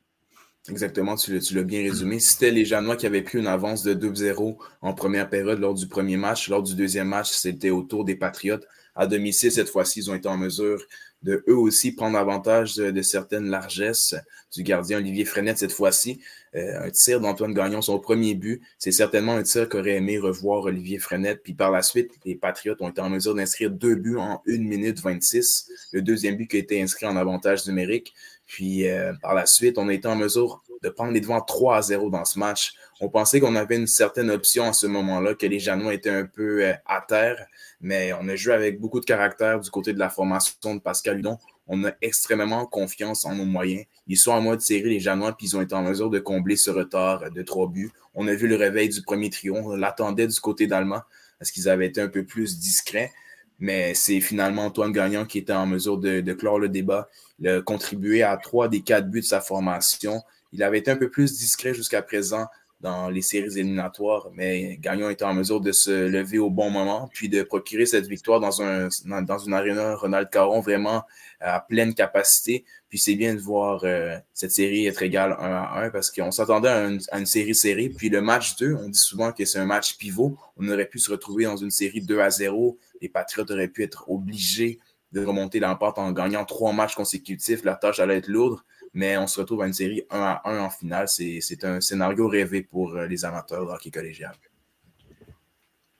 Exactement, 0.70 1.15
tu, 1.15 1.39
l'as 1.55 1.63
bien 1.63 1.81
résumé. 1.81 2.20
C'était 2.20 2.51
les 2.51 2.65
Janois 2.65 2.96
qui 2.96 3.08
avaient 3.08 3.24
pris 3.24 3.39
une 3.39 3.48
avance 3.48 3.81
de 3.81 3.96
2-0 3.96 4.58
en 4.81 4.93
première 4.93 5.27
période 5.27 5.58
lors 5.58 5.74
du 5.74 5.88
premier 5.88 6.17
match. 6.17 6.50
Lors 6.50 6.62
du 6.62 6.75
deuxième 6.75 7.08
match, 7.08 7.31
c'était 7.31 7.72
au 7.72 7.81
tour 7.81 8.05
des 8.05 8.15
Patriotes 8.15 8.67
à 8.96 9.08
domicile. 9.08 9.51
Cette 9.51 9.70
fois-ci, 9.70 10.01
ils 10.01 10.12
ont 10.12 10.13
été 10.13 10.27
en 10.27 10.38
mesure 10.38 10.84
de 11.23 11.43
eux 11.47 11.55
aussi 11.55 11.91
prendre 11.91 12.17
avantage 12.17 12.75
de, 12.75 13.01
certaines 13.01 13.49
largesses 13.49 14.15
du 14.53 14.63
gardien 14.63 14.97
Olivier 14.97 15.25
Frenette 15.25 15.59
cette 15.59 15.71
fois-ci. 15.71 16.19
Euh, 16.55 16.87
un 16.87 16.89
tir 16.89 17.21
d'Antoine 17.21 17.53
Gagnon, 17.53 17.81
son 17.81 17.99
premier 17.99 18.33
but, 18.33 18.61
c'est 18.77 18.91
certainement 18.91 19.33
un 19.33 19.43
tir 19.43 19.69
qu'aurait 19.69 19.95
aimé 19.95 20.17
revoir 20.17 20.63
Olivier 20.63 20.99
Frenette. 20.99 21.41
Puis 21.43 21.53
par 21.53 21.71
la 21.71 21.81
suite, 21.81 22.11
les 22.25 22.35
Patriotes 22.35 22.81
ont 22.81 22.89
été 22.89 23.01
en 23.01 23.09
mesure 23.09 23.35
d'inscrire 23.35 23.69
deux 23.69 23.95
buts 23.95 24.17
en 24.17 24.41
1 24.47 24.57
minute 24.57 24.99
26. 24.99 25.69
Le 25.93 26.01
deuxième 26.01 26.35
but 26.35 26.47
qui 26.47 26.57
a 26.57 26.59
été 26.59 26.81
inscrit 26.81 27.05
en 27.05 27.15
avantage 27.15 27.65
numérique. 27.67 28.13
Puis 28.47 28.89
euh, 28.89 29.13
par 29.21 29.33
la 29.33 29.45
suite, 29.45 29.77
on 29.77 29.87
a 29.87 29.93
été 29.93 30.07
en 30.07 30.15
mesure 30.15 30.61
de 30.81 30.89
prendre 30.89 31.11
les 31.11 31.21
devants 31.21 31.41
3 31.41 31.77
à 31.77 31.81
0 31.81 32.09
dans 32.09 32.25
ce 32.25 32.39
match. 32.39 32.73
On 33.01 33.10
pensait 33.10 33.39
qu'on 33.39 33.55
avait 33.55 33.75
une 33.75 33.88
certaine 33.88 34.31
option 34.31 34.65
à 34.65 34.74
ce 34.74 34.88
moment-là, 34.88 35.34
que 35.34 35.46
les 35.46 35.60
Janois 35.60 35.93
étaient 35.93 36.10
un 36.10 36.25
peu 36.25 36.63
euh, 36.63 36.74
à 36.86 37.01
terre 37.01 37.48
mais 37.81 38.13
on 38.13 38.27
a 38.29 38.36
joué 38.36 38.53
avec 38.53 38.79
beaucoup 38.79 39.00
de 39.00 39.05
caractère 39.05 39.60
du 39.60 39.70
côté 39.70 39.93
de 39.93 40.00
la 40.00 40.10
formation 40.10 40.75
de 40.75 40.79
Pascal 40.79 41.20
Hudon. 41.20 41.38
On 41.67 41.84
a 41.84 41.91
extrêmement 42.01 42.65
confiance 42.65 43.25
en 43.25 43.36
nos 43.36 43.46
moyens. 43.46 43.86
Ils 44.08 44.17
sont 44.17 44.31
en 44.31 44.41
mode 44.41 44.62
série, 44.62 44.89
les 44.89 45.00
Janois, 45.00 45.36
puis 45.36 45.48
ils 45.48 45.58
ont 45.58 45.62
été 45.62 45.74
en 45.74 45.81
mesure 45.81 46.10
de 46.10 46.20
combler 46.20 46.55
ce 46.55 46.70
retard 46.70 47.31
de 47.31 47.41
trois 47.41 47.67
buts. 47.67 47.91
On 48.13 48.27
a 48.27 48.34
vu 48.34 48.48
le 48.48 48.55
réveil 48.55 48.89
du 48.89 49.01
premier 49.01 49.29
trio. 49.29 49.55
On 49.55 49.75
l'attendait 49.75 50.27
du 50.27 50.39
côté 50.39 50.67
d'Allemand 50.67 51.01
parce 51.39 51.50
qu'ils 51.50 51.70
avaient 51.70 51.88
été 51.88 52.01
un 52.01 52.08
peu 52.08 52.24
plus 52.24 52.60
discrets. 52.60 53.12
Mais 53.58 53.93
c'est 53.93 54.22
finalement 54.22 54.65
Antoine 54.65 54.91
Gagnon 54.91 55.25
qui 55.25 55.38
était 55.39 55.53
en 55.53 55.65
mesure 55.65 55.98
de, 55.98 56.34
clore 56.34 56.60
le 56.60 56.70
débat. 56.70 57.10
Il 57.39 57.48
a 57.48 58.31
à 58.31 58.38
trois 58.38 58.67
des 58.67 58.81
quatre 58.81 59.10
buts 59.10 59.22
de 59.22 59.25
sa 59.25 59.41
formation. 59.41 60.22
Il 60.51 60.62
avait 60.62 60.79
été 60.79 60.91
un 60.91 60.98
peu 60.98 61.10
plus 61.10 61.38
discret 61.38 61.74
jusqu'à 61.74 62.01
présent 62.01 62.48
dans 62.81 63.09
les 63.09 63.21
séries 63.21 63.59
éliminatoires, 63.59 64.29
mais 64.33 64.77
Gagnon 64.77 65.09
était 65.09 65.23
en 65.23 65.33
mesure 65.33 65.61
de 65.61 65.71
se 65.71 66.07
lever 66.07 66.39
au 66.39 66.50
bon 66.50 66.69
moment, 66.69 67.09
puis 67.13 67.29
de 67.29 67.43
procurer 67.43 67.85
cette 67.85 68.07
victoire 68.07 68.39
dans, 68.39 68.61
un, 68.61 68.89
dans 69.21 69.38
une 69.38 69.53
aréna 69.53 69.95
Ronald 69.95 70.29
Caron 70.29 70.61
vraiment 70.61 71.03
à 71.39 71.59
pleine 71.59 71.93
capacité. 71.93 72.65
Puis 72.89 73.00
c'est 73.00 73.15
bien 73.15 73.35
de 73.35 73.39
voir 73.39 73.81
euh, 73.83 74.17
cette 74.33 74.51
série 74.51 74.85
être 74.88 75.01
égale 75.01 75.35
1 75.39 75.43
à 75.43 75.85
1 75.85 75.89
parce 75.91 76.11
qu'on 76.11 76.31
s'attendait 76.31 76.69
à, 76.69 77.17
une 77.17 77.25
série-série. 77.25 77.89
Puis 77.89 78.09
le 78.09 78.21
match 78.21 78.55
2, 78.57 78.75
on 78.75 78.89
dit 78.89 79.00
souvent 79.00 79.31
que 79.31 79.45
c'est 79.45 79.59
un 79.59 79.65
match 79.65 79.97
pivot. 79.97 80.38
On 80.57 80.67
aurait 80.69 80.85
pu 80.85 81.00
se 81.00 81.11
retrouver 81.11 81.45
dans 81.45 81.57
une 81.57 81.71
série 81.71 82.01
2 82.01 82.19
à 82.19 82.29
0. 82.29 82.77
Les 83.01 83.09
Patriots 83.09 83.50
auraient 83.50 83.67
pu 83.67 83.83
être 83.83 84.09
obligés 84.09 84.79
de 85.11 85.23
remonter 85.25 85.59
l'emporte 85.59 85.97
en 86.00 86.11
gagnant 86.11 86.45
trois 86.45 86.73
matchs 86.73 86.95
consécutifs. 86.95 87.63
La 87.63 87.75
tâche 87.75 88.00
allait 88.00 88.17
être 88.17 88.27
lourde 88.27 88.59
mais 88.93 89.17
on 89.17 89.27
se 89.27 89.39
retrouve 89.39 89.62
à 89.62 89.67
une 89.67 89.74
série 89.74 90.03
1 90.10 90.19
à 90.19 90.41
1 90.45 90.60
en 90.60 90.69
finale. 90.69 91.07
C'est 91.07 91.63
un 91.63 91.79
scénario 91.81 92.27
rêvé 92.27 92.62
pour 92.62 92.95
euh, 92.95 93.07
les 93.07 93.24
amateurs 93.25 93.65
de 93.65 93.71
hockey 93.71 93.91
collégial. 93.91 94.36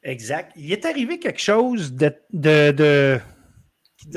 Exact. 0.03 0.51
Il 0.55 0.71
est 0.71 0.86
arrivé 0.86 1.19
quelque 1.19 1.39
chose 1.39 1.93
de, 1.93 2.13
de, 2.33 3.19
qui, 3.98 4.07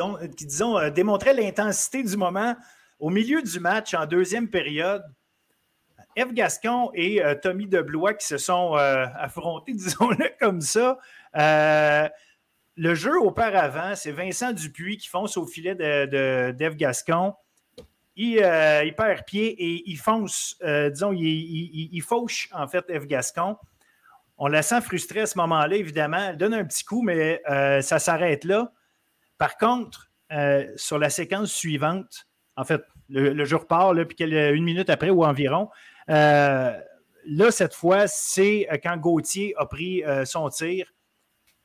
disons, 0.47 0.79
euh, 0.79 0.91
démontrait 0.91 1.35
l'intensité 1.35 2.03
du 2.03 2.17
moment. 2.17 2.57
Au 2.99 3.11
milieu 3.11 3.43
du 3.43 3.61
match, 3.61 3.95
en 3.95 4.07
deuxième 4.07 4.49
période, 4.49 5.05
Eve 6.17 6.33
Gascon 6.33 6.91
et 6.95 7.23
euh, 7.23 7.35
Tommy 7.35 7.67
Deblois 7.67 8.15
qui 8.15 8.27
se 8.27 8.39
sont 8.39 8.75
affrontés, 8.75 9.73
disons-le 9.75 10.31
comme 10.41 10.61
ça. 10.61 10.99
le 11.35 12.95
jeu 12.95 13.21
auparavant, 13.21 13.95
c'est 13.95 14.13
Vincent 14.13 14.53
Dupuis 14.53 14.97
qui 14.97 15.09
fonce 15.09 15.37
au 15.37 15.47
filet 15.47 15.75
d'Eve 15.75 16.73
de, 16.73 16.77
Gascon 16.77 17.35
euh, 18.17 18.83
il, 18.85 18.95
perd 18.95 19.25
pied 19.25 19.47
et 19.47 19.91
il 19.91 19.97
fonce, 19.97 20.57
euh, 20.63 20.91
disons, 20.91 21.13
il, 21.13 22.01
fauche 22.01 22.49
en 22.53 22.69
fait 22.69 22.85
F. 22.89 23.07
Gascon. 23.07 23.57
On 24.37 24.49
la 24.49 24.63
sent 24.63 24.81
frustrée 24.81 25.21
à 25.21 25.27
ce 25.27 25.39
moment-là, 25.39 25.77
évidemment. 25.77 26.29
Elle 26.31 26.37
donne 26.37 26.55
un 26.55 26.65
petit 26.65 26.85
coup, 26.85 27.03
mais 27.03 27.41
euh, 27.49 27.81
ça 27.83 27.99
s'arrête 27.99 28.45
là. 28.45 28.73
Par 29.39 29.57
contre, 29.57 30.11
sur 30.77 30.99
la 30.99 31.11
séquence 31.11 31.53
suivante, 31.53 32.27
en 32.57 32.65
fait, 32.65 32.83
le, 33.09 33.45
jour 33.45 33.67
part, 33.67 33.93
une 33.93 34.65
minute 34.65 34.91
après 34.91 35.11
ou 35.11 35.25
environ, 35.25 35.69
là, 36.09 36.81
cette 37.51 37.75
fois, 37.75 38.09
c'est 38.09 38.67
quand 38.83 38.97
Gauthier 38.97 39.55
a 39.57 39.67
pris 39.67 40.03
son 40.25 40.49
tir. 40.49 40.93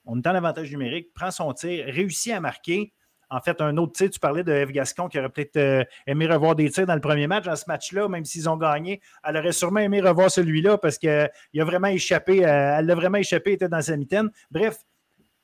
On 0.05 0.19
est 0.19 0.27
en 0.27 0.35
avantage 0.35 0.69
numérique, 0.71 1.13
prend 1.13 1.31
son 1.31 1.53
tir, 1.53 1.85
réussit 1.87 2.33
à 2.33 2.39
marquer. 2.39 2.93
En 3.31 3.39
fait, 3.41 3.61
un 3.61 3.77
autre 3.77 3.93
tir, 3.93 4.09
tu 4.09 4.19
parlais 4.19 4.43
de 4.43 4.51
Eve 4.51 4.71
Gascon 4.71 5.07
qui 5.07 5.19
aurait 5.19 5.29
peut-être 5.29 5.57
euh, 5.57 5.83
aimé 6.07 6.25
revoir 6.25 6.55
des 6.55 6.69
tirs 6.71 6.87
dans 6.87 6.95
le 6.95 7.01
premier 7.01 7.27
match. 7.27 7.45
Dans 7.45 7.55
ce 7.55 7.65
match-là, 7.67 8.07
même 8.07 8.25
s'ils 8.25 8.49
ont 8.49 8.57
gagné, 8.57 9.01
elle 9.23 9.37
aurait 9.37 9.51
sûrement 9.51 9.81
aimé 9.81 10.01
revoir 10.01 10.31
celui-là 10.31 10.79
parce 10.79 10.97
qu'il 10.97 11.09
a 11.09 11.63
vraiment 11.63 11.89
échappé. 11.89 12.43
Euh, 12.43 12.77
elle 12.79 12.87
l'a 12.87 12.95
vraiment 12.95 13.19
échappé, 13.19 13.53
était 13.53 13.69
dans 13.69 13.81
sa 13.81 13.95
mitaine. 13.97 14.29
Bref, 14.49 14.79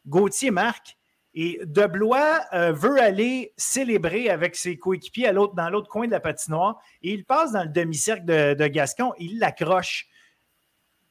Gauthier 0.08 0.52
marque. 0.52 0.98
Et 1.38 1.60
Deblois 1.66 2.40
euh, 2.54 2.72
veut 2.72 2.98
aller 2.98 3.54
célébrer 3.58 4.30
avec 4.30 4.56
ses 4.56 4.78
coéquipiers 4.78 5.34
dans 5.34 5.70
l'autre 5.70 5.90
coin 5.90 6.08
de 6.08 6.12
la 6.12 6.22
patinoire. 6.22 6.80
Et 7.04 7.12
il 7.12 7.26
passe 7.26 7.52
dans 7.52 7.64
le 7.64 7.70
demi-cercle 7.70 8.24
de, 8.24 8.68
Gascon. 8.68 9.12
il 9.20 9.38
l'accroche. 9.38 10.08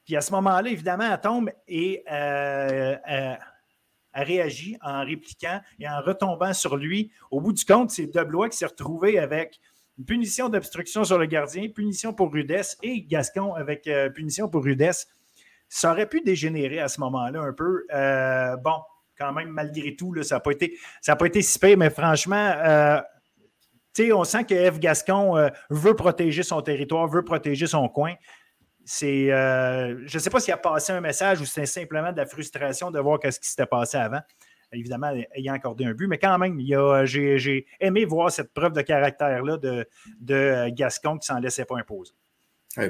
Puis 0.03 0.15
à 0.15 0.21
ce 0.21 0.31
moment-là, 0.31 0.67
évidemment, 0.69 1.11
elle 1.11 1.21
tombe 1.21 1.51
et 1.67 2.03
a 4.15 4.23
réagi 4.23 4.77
en 4.81 5.05
répliquant 5.05 5.61
et 5.79 5.87
en 5.87 6.01
retombant 6.01 6.53
sur 6.53 6.77
lui. 6.77 7.11
Au 7.29 7.41
bout 7.41 7.53
du 7.53 7.63
compte, 7.65 7.91
c'est 7.91 8.07
Deblois 8.07 8.49
qui 8.49 8.57
s'est 8.57 8.65
retrouvé 8.65 9.19
avec 9.19 9.59
une 9.99 10.05
punition 10.05 10.49
d'obstruction 10.49 11.03
sur 11.03 11.19
le 11.19 11.25
gardien, 11.25 11.67
punition 11.69 12.13
pour 12.13 12.31
rudesse 12.31 12.77
et 12.81 13.03
Gascon 13.03 13.53
avec 13.53 13.87
euh, 13.87 14.09
punition 14.09 14.49
pour 14.49 14.63
rudesse. 14.63 15.07
Ça 15.67 15.91
aurait 15.91 16.07
pu 16.07 16.21
dégénérer 16.21 16.79
à 16.79 16.87
ce 16.87 16.99
moment-là 17.01 17.41
un 17.41 17.53
peu. 17.53 17.85
Euh, 17.93 18.55
bon, 18.57 18.77
quand 19.17 19.33
même, 19.33 19.49
malgré 19.49 19.95
tout, 19.95 20.13
ça 20.23 20.35
n'a 20.35 20.39
pas, 20.39 20.51
été, 20.51 20.77
pas 21.05 21.41
si 21.41 21.75
mais 21.75 21.89
franchement, 21.89 22.53
euh, 22.65 23.01
on 24.13 24.23
sent 24.23 24.45
que 24.45 24.71
F. 24.71 24.79
Gascon 24.79 25.49
veut 25.69 25.95
protéger 25.95 26.43
son 26.43 26.61
territoire, 26.61 27.07
veut 27.07 27.23
protéger 27.23 27.67
son 27.67 27.87
coin 27.89 28.13
c'est, 28.85 29.31
euh, 29.31 29.97
je 30.05 30.17
ne 30.17 30.21
sais 30.21 30.29
pas 30.29 30.39
s'il 30.39 30.53
a 30.53 30.57
passé 30.57 30.93
un 30.93 31.01
message 31.01 31.41
ou 31.41 31.45
c'est 31.45 31.65
simplement 31.65 32.11
de 32.11 32.17
la 32.17 32.27
frustration 32.27 32.91
de 32.91 32.99
voir 32.99 33.19
ce 33.23 33.39
qui 33.39 33.49
s'était 33.49 33.65
passé 33.65 33.97
avant. 33.97 34.21
Évidemment, 34.71 35.11
ayant 35.33 35.53
accordé 35.53 35.85
un 35.85 35.93
but, 35.93 36.07
mais 36.07 36.17
quand 36.17 36.37
même, 36.37 36.59
j'ai, 37.05 37.65
aimé 37.79 38.05
voir 38.05 38.31
cette 38.31 38.53
preuve 38.53 38.73
de 38.73 38.81
caractère-là 38.81 39.57
de, 39.57 39.87
de 40.19 40.69
Gascon 40.69 41.17
qui 41.17 41.27
s'en 41.27 41.39
laissait 41.39 41.65
pas 41.65 41.77
imposer. 41.77 42.13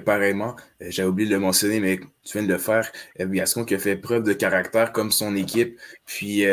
pareillement, 0.04 0.56
euh, 0.82 0.88
j'ai 0.90 1.04
oublié 1.04 1.30
de 1.30 1.36
le 1.36 1.40
mentionner, 1.40 1.80
mais 1.80 2.00
tu 2.24 2.38
viens 2.38 2.48
de 2.48 2.52
le 2.52 2.58
faire. 2.58 2.92
Euh, 3.20 3.28
Gascon 3.28 3.64
qui 3.64 3.76
a 3.76 3.80
fait 3.80 3.96
preuve 3.96 4.24
de 4.24 4.34
caractère 4.34 4.92
comme 4.92 5.12
son 5.12 5.36
équipe. 5.36 5.80
Puis 6.06 6.44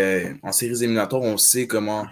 en 0.43 0.53
séries 0.53 0.83
éliminatoires, 0.83 1.23
on 1.23 1.37
sait 1.37 1.67
comment 1.67 2.07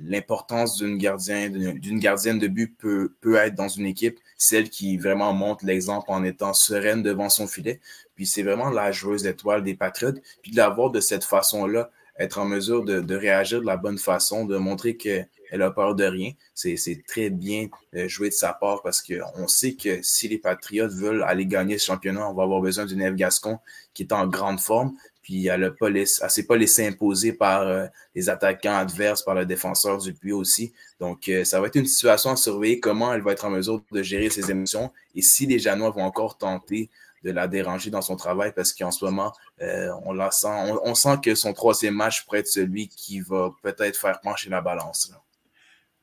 l'importance 0.00 0.76
d'une 0.76 0.98
gardienne, 0.98 1.78
d'une 1.78 1.98
gardienne 1.98 2.38
de 2.38 2.48
but 2.48 2.76
peut, 2.76 3.10
être 3.36 3.54
dans 3.54 3.68
une 3.68 3.86
équipe, 3.86 4.18
celle 4.36 4.70
qui 4.70 4.96
vraiment 4.98 5.32
montre 5.32 5.64
l'exemple 5.64 6.06
en 6.08 6.24
étant 6.24 6.52
sereine 6.52 7.02
devant 7.02 7.28
son 7.28 7.46
filet. 7.46 7.80
Puis 8.14 8.26
c'est 8.26 8.42
vraiment 8.42 8.70
la 8.70 8.92
joueuse 8.92 9.26
étoile 9.26 9.62
des 9.62 9.74
Patriotes. 9.74 10.20
Puis 10.42 10.52
de 10.52 10.56
l'avoir 10.56 10.90
de 10.90 11.00
cette 11.00 11.24
façon-là, 11.24 11.90
être 12.18 12.38
en 12.38 12.44
mesure 12.44 12.84
de, 12.84 13.00
de, 13.00 13.14
réagir 13.16 13.60
de 13.60 13.66
la 13.66 13.76
bonne 13.76 13.98
façon, 13.98 14.44
de 14.44 14.56
montrer 14.56 14.96
qu'elle 14.96 15.26
a 15.50 15.70
peur 15.70 15.96
de 15.96 16.04
rien, 16.04 16.30
c'est 16.54 17.02
très 17.08 17.28
bien 17.28 17.66
euh, 17.96 18.06
joué 18.06 18.28
de 18.28 18.34
sa 18.34 18.52
part 18.52 18.82
parce 18.82 19.02
qu'on 19.02 19.48
sait 19.48 19.74
que 19.74 20.00
si 20.02 20.28
les 20.28 20.38
Patriotes 20.38 20.92
veulent 20.92 21.24
aller 21.24 21.46
gagner 21.46 21.76
ce 21.78 21.86
championnat, 21.86 22.28
on 22.28 22.34
va 22.34 22.44
avoir 22.44 22.60
besoin 22.60 22.86
d'une 22.86 23.02
Eve 23.02 23.16
Gascon 23.16 23.58
qui 23.94 24.04
est 24.04 24.12
en 24.12 24.28
grande 24.28 24.60
forme. 24.60 24.94
Puis 25.24 25.46
elle 25.46 25.62
ne 25.62 26.04
s'est 26.04 26.46
pas 26.46 26.56
laissée 26.56 26.86
imposer 26.86 27.32
par 27.32 27.62
euh, 27.62 27.86
les 28.14 28.28
attaquants 28.28 28.76
adverses, 28.76 29.22
par 29.22 29.34
le 29.34 29.46
défenseur 29.46 29.96
du 29.96 30.12
puits 30.12 30.32
aussi. 30.32 30.74
Donc, 31.00 31.28
euh, 31.30 31.44
ça 31.44 31.60
va 31.60 31.66
être 31.66 31.76
une 31.76 31.86
situation 31.86 32.30
à 32.30 32.36
surveiller, 32.36 32.78
comment 32.78 33.12
elle 33.12 33.22
va 33.22 33.32
être 33.32 33.46
en 33.46 33.50
mesure 33.50 33.82
de 33.90 34.02
gérer 34.02 34.28
ses 34.28 34.50
émotions 34.50 34.92
et 35.14 35.22
si 35.22 35.46
les 35.46 35.58
Janois 35.58 35.90
vont 35.90 36.02
encore 36.02 36.36
tenter 36.36 36.90
de 37.22 37.30
la 37.30 37.48
déranger 37.48 37.90
dans 37.90 38.02
son 38.02 38.16
travail 38.16 38.52
parce 38.54 38.74
qu'en 38.74 38.90
ce 38.90 39.02
moment, 39.02 39.32
euh, 39.62 39.88
on, 40.04 40.12
la 40.12 40.30
sent, 40.30 40.74
on, 40.84 40.94
sent 40.94 41.16
que 41.24 41.34
son 41.34 41.54
troisième 41.54 41.94
match 41.94 42.26
pourrait 42.26 42.40
être 42.40 42.46
celui 42.46 42.88
qui 42.88 43.20
va 43.20 43.50
peut-être 43.62 43.98
faire 43.98 44.20
pencher 44.20 44.50
la 44.50 44.60
balance. 44.60 45.10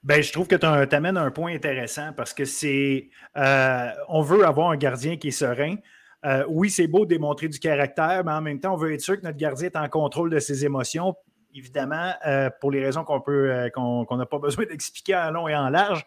Ben, 0.01 0.23
je 0.23 0.31
trouve 0.31 0.47
que 0.47 0.55
tu 0.55 0.65
amènes 0.65 1.17
un 1.17 1.29
point 1.29 1.53
intéressant 1.53 2.11
parce 2.17 2.33
que 2.33 2.43
c'est. 2.43 3.11
on 3.35 4.23
veut 4.23 4.43
avoir 4.47 4.71
un 4.71 4.77
gardien 4.77 5.15
qui 5.17 5.27
est 5.27 5.31
serein. 5.31 5.75
Euh, 6.25 6.45
oui, 6.47 6.69
c'est 6.69 6.87
beau 6.87 7.05
de 7.05 7.09
démontrer 7.09 7.47
du 7.47 7.59
caractère, 7.59 8.23
mais 8.23 8.31
en 8.31 8.41
même 8.41 8.59
temps, 8.59 8.73
on 8.73 8.77
veut 8.77 8.93
être 8.93 9.01
sûr 9.01 9.19
que 9.19 9.25
notre 9.25 9.37
gardien 9.37 9.67
est 9.67 9.75
en 9.75 9.89
contrôle 9.89 10.29
de 10.29 10.39
ses 10.39 10.65
émotions. 10.65 11.15
Évidemment, 11.53 12.13
euh, 12.25 12.49
pour 12.61 12.71
les 12.71 12.83
raisons 12.83 13.03
qu'on 13.03 13.21
peut, 13.21 13.51
euh, 13.51 13.69
qu'on 13.69 14.17
n'a 14.17 14.25
pas 14.25 14.39
besoin 14.39 14.65
d'expliquer 14.65 15.15
en 15.15 15.31
long 15.31 15.47
et 15.47 15.55
en 15.55 15.69
large. 15.69 16.05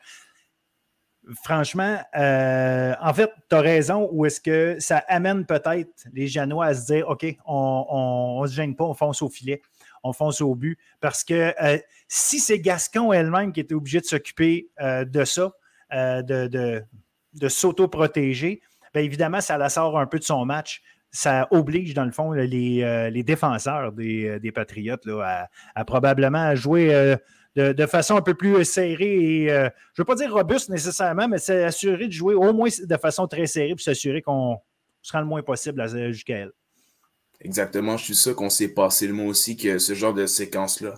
Franchement, 1.42 1.98
en 2.14 3.14
fait, 3.14 3.30
tu 3.48 3.56
as 3.56 3.60
raison, 3.60 4.10
ou 4.12 4.26
est-ce 4.26 4.42
que 4.42 4.76
ça 4.78 4.98
amène 5.08 5.46
peut-être 5.46 6.06
les 6.12 6.28
Janois 6.28 6.66
à 6.66 6.74
se 6.74 6.84
dire 6.92 7.08
OK, 7.08 7.24
on 7.46 8.40
ne 8.42 8.46
se 8.46 8.52
gêne 8.52 8.76
pas, 8.76 8.84
on 8.84 8.92
fonce 8.92 9.22
au 9.22 9.30
filet, 9.30 9.62
on 10.02 10.12
fonce 10.12 10.42
au 10.42 10.54
but. 10.54 10.78
Parce 11.00 11.24
que 11.24 11.54
si 12.08 12.40
c'est 12.40 12.58
Gascon 12.58 13.10
elle-même 13.10 13.54
qui 13.54 13.60
était 13.60 13.74
obligée 13.74 14.00
de 14.00 14.04
s'occuper 14.04 14.68
de 14.78 15.24
ça, 15.24 15.52
de, 15.90 16.46
de, 16.46 16.84
de 17.32 17.48
s'auto-protéger, 17.48 18.60
bien 18.94 19.02
évidemment, 19.02 19.40
ça 19.40 19.58
la 19.58 19.68
sort 19.68 19.98
un 19.98 20.06
peu 20.06 20.18
de 20.18 20.24
son 20.24 20.44
match. 20.44 20.82
ça 21.10 21.48
oblige, 21.50 21.94
dans 21.94 22.04
le 22.04 22.12
fond, 22.12 22.32
les, 22.32 23.22
défenseurs 23.24 23.92
des, 23.92 24.52
Patriotes 24.54 25.06
à, 25.74 25.84
probablement 25.84 26.54
jouer 26.54 27.16
de, 27.56 27.86
façon 27.86 28.16
un 28.16 28.22
peu 28.22 28.34
plus 28.34 28.64
serrée 28.64 29.44
et, 29.44 29.48
je 29.48 29.54
ne 29.54 29.70
veux 29.98 30.04
pas 30.04 30.14
dire 30.14 30.32
robuste 30.32 30.68
nécessairement, 30.70 31.28
mais 31.28 31.38
s'assurer 31.38 32.06
de 32.06 32.12
jouer 32.12 32.34
au 32.34 32.52
moins 32.52 32.68
de 32.82 32.96
façon 32.96 33.26
très 33.26 33.46
serrée 33.46 33.70
pour 33.70 33.80
s'assurer 33.80 34.22
qu'on 34.22 34.58
sera 35.02 35.20
le 35.20 35.26
moins 35.26 35.42
possible 35.42 35.86
jusqu'à 36.12 36.36
elle. 36.38 36.52
Exactement, 37.40 37.96
je 37.96 38.04
suis 38.04 38.14
sûr 38.14 38.34
qu'on 38.34 38.50
s'est 38.50 38.68
passé 38.68 39.06
le 39.06 39.12
mot 39.12 39.26
aussi 39.26 39.56
que 39.56 39.78
ce 39.78 39.94
genre 39.94 40.14
de 40.14 40.26
séquence-là, 40.26 40.94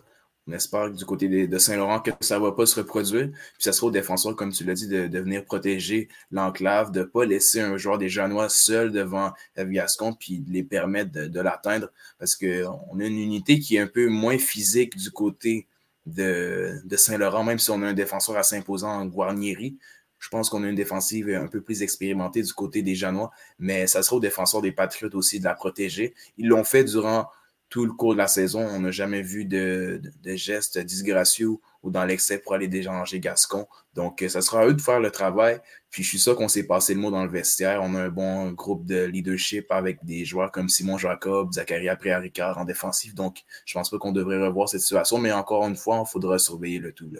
on 0.48 0.52
espère 0.52 0.90
du 0.90 1.04
côté 1.04 1.46
de, 1.46 1.58
Saint-Laurent 1.58 2.00
que 2.00 2.10
ça 2.20 2.38
ne 2.38 2.44
va 2.44 2.52
pas 2.52 2.66
se 2.66 2.78
reproduire. 2.78 3.28
Puis 3.30 3.62
ça 3.62 3.72
sera 3.72 3.88
aux 3.88 3.90
défenseurs, 3.90 4.36
comme 4.36 4.52
tu 4.52 4.64
l'as 4.64 4.74
dit, 4.74 4.86
de, 4.86 5.18
venir 5.18 5.44
protéger 5.44 6.08
l'enclave, 6.30 6.92
de 6.92 7.00
ne 7.00 7.04
pas 7.04 7.24
laisser 7.24 7.60
un 7.60 7.76
joueur 7.76 7.98
des 7.98 8.08
Janois 8.08 8.48
seul 8.48 8.92
devant. 8.92 9.32
Gascon, 9.56 10.14
puis 10.14 10.38
de 10.38 10.52
les 10.52 10.62
permettre 10.62 11.10
de, 11.10 11.40
l'atteindre. 11.40 11.90
Parce 12.18 12.36
qu'on 12.36 13.00
a 13.00 13.04
une 13.04 13.18
unité 13.18 13.58
qui 13.58 13.76
est 13.76 13.80
un 13.80 13.88
peu 13.88 14.06
moins 14.08 14.38
physique 14.38 14.96
du 14.96 15.10
côté 15.10 15.66
de, 16.06 16.80
Saint-Laurent, 16.96 17.42
même 17.42 17.58
si 17.58 17.70
on 17.70 17.82
a 17.82 17.86
un 17.88 17.94
défenseur 17.94 18.36
assez 18.36 18.56
imposant 18.56 18.90
en 18.90 19.06
Guarnieri. 19.06 19.76
Je 20.18 20.28
pense 20.28 20.48
qu'on 20.48 20.62
a 20.64 20.68
une 20.68 20.76
défensive 20.76 21.28
un 21.28 21.48
peu 21.48 21.60
plus 21.60 21.82
expérimentée 21.82 22.42
du 22.42 22.52
côté 22.52 22.82
des 22.82 22.94
Janois, 22.94 23.30
mais 23.58 23.86
ça 23.86 24.02
sera 24.02 24.16
aux 24.16 24.20
défenseurs 24.20 24.62
des 24.62 24.72
Patriotes 24.72 25.14
aussi 25.14 25.40
de 25.40 25.44
la 25.44 25.54
protéger. 25.54 26.14
Ils 26.38 26.46
l'ont 26.46 26.64
fait 26.64 26.84
durant 26.84 27.28
tout 27.68 27.84
le 27.84 27.92
cours 27.92 28.12
de 28.12 28.18
la 28.18 28.28
saison. 28.28 28.60
On 28.60 28.80
n'a 28.80 28.90
jamais 28.90 29.22
vu 29.22 29.44
de, 29.44 30.00
gestes 30.24 30.78
disgracieux 30.78 31.50
ou 31.82 31.90
dans 31.90 32.04
l'excès 32.04 32.38
pour 32.38 32.54
aller 32.54 32.68
déranger 32.68 33.20
Gascon. 33.20 33.66
Donc, 33.94 34.24
ça 34.28 34.40
sera 34.40 34.60
à 34.60 34.66
eux 34.66 34.74
de 34.74 34.80
faire 34.80 35.00
le 35.00 35.10
travail. 35.10 35.60
Puis, 35.90 36.02
je 36.02 36.08
suis 36.10 36.18
sûr 36.18 36.36
qu'on 36.36 36.48
s'est 36.48 36.66
passé 36.66 36.94
le 36.94 37.00
mot 37.00 37.10
dans 37.10 37.24
le 37.24 37.30
vestiaire. 37.30 37.80
On 37.82 37.94
a 37.94 38.02
un 38.02 38.08
bon 38.08 38.52
groupe 38.52 38.86
de 38.86 39.04
leadership 39.04 39.70
avec 39.70 40.04
des 40.04 40.24
joueurs 40.24 40.52
comme 40.52 40.68
Simon 40.68 40.98
Jacob, 40.98 41.52
Zachary 41.52 41.88
Ricard 41.90 42.58
en 42.58 42.64
défensif. 42.64 43.14
Donc, 43.14 43.42
je 43.64 43.74
pense 43.74 43.90
pas 43.90 43.98
qu'on 43.98 44.12
devrait 44.12 44.38
revoir 44.38 44.68
cette 44.68 44.80
situation. 44.80 45.18
Mais 45.18 45.32
encore 45.32 45.66
une 45.66 45.76
fois, 45.76 46.02
il 46.06 46.10
faudra 46.10 46.38
surveiller 46.38 46.78
le 46.78 46.92
tout. 46.92 47.10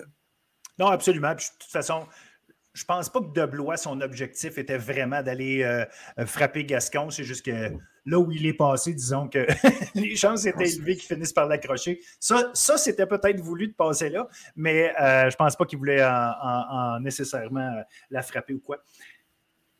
Non, 0.78 0.86
absolument. 0.88 1.32
de 1.32 1.40
toute 1.40 1.70
façon, 1.70 2.06
je 2.76 2.84
pense 2.84 3.08
pas 3.08 3.20
que 3.20 3.32
Deblois, 3.32 3.78
son 3.78 4.02
objectif 4.02 4.58
était 4.58 4.76
vraiment 4.76 5.22
d'aller 5.22 5.62
euh, 5.62 5.86
euh, 6.18 6.26
frapper 6.26 6.64
Gascon. 6.64 7.08
C'est 7.08 7.24
juste 7.24 7.46
que 7.46 7.72
là 8.06 8.18
où 8.18 8.30
il 8.30 8.46
est 8.46 8.54
passé, 8.54 8.94
disons 8.94 9.28
que 9.28 9.46
les 9.94 10.16
chances 10.16 10.46
étaient 10.46 10.68
élevées 10.68 10.96
qu'il 10.96 11.14
finisse 11.14 11.32
par 11.32 11.46
l'accrocher. 11.46 12.00
Ça, 12.20 12.50
ça 12.54 12.78
c'était 12.78 13.06
peut-être 13.06 13.40
voulu 13.40 13.68
de 13.68 13.74
passer 13.74 14.08
là, 14.08 14.28
mais 14.54 14.94
euh, 15.00 15.28
je 15.28 15.36
pense 15.36 15.56
pas 15.56 15.66
qu'il 15.66 15.78
voulait 15.78 16.02
en, 16.04 17.00
nécessairement 17.00 17.82
la 18.10 18.22
frapper 18.22 18.54
ou 18.54 18.60
quoi. 18.60 18.78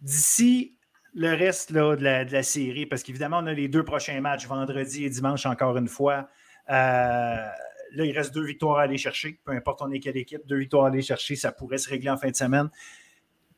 D'ici 0.01 0.77
le 1.15 1.35
reste 1.35 1.73
de, 1.73 1.81
la, 1.81 2.43
série, 2.43 2.85
parce 2.85 3.03
qu'évidemment, 3.03 3.39
on 3.39 3.47
a 3.47 3.55
les 3.55 3.69
deux 3.69 3.85
prochains 3.85 4.21
matchs, 4.21 4.47
vendredi 4.47 5.07
et 5.07 5.09
dimanche, 5.09 5.47
encore 5.47 5.79
une 5.79 5.89
fois. 5.89 6.29
Là, 6.69 8.05
il 8.05 8.13
reste 8.13 8.35
deux 8.35 8.45
victoires 8.45 8.79
à 8.79 8.83
aller 8.83 8.99
chercher, 8.99 9.41
peu 9.45 9.53
importe 9.53 9.81
on 9.81 9.91
est 9.91 10.01
quelle 10.01 10.17
équipe, 10.17 10.47
deux 10.47 10.59
victoires 10.59 10.85
à 10.85 10.89
aller 10.89 11.03
chercher, 11.03 11.37
ça 11.37 11.53
pourrait 11.53 11.79
se 11.79 11.89
régler 11.89 12.11
en 12.11 12.17
fin 12.17 12.31
de 12.31 12.37
semaine. 12.37 12.69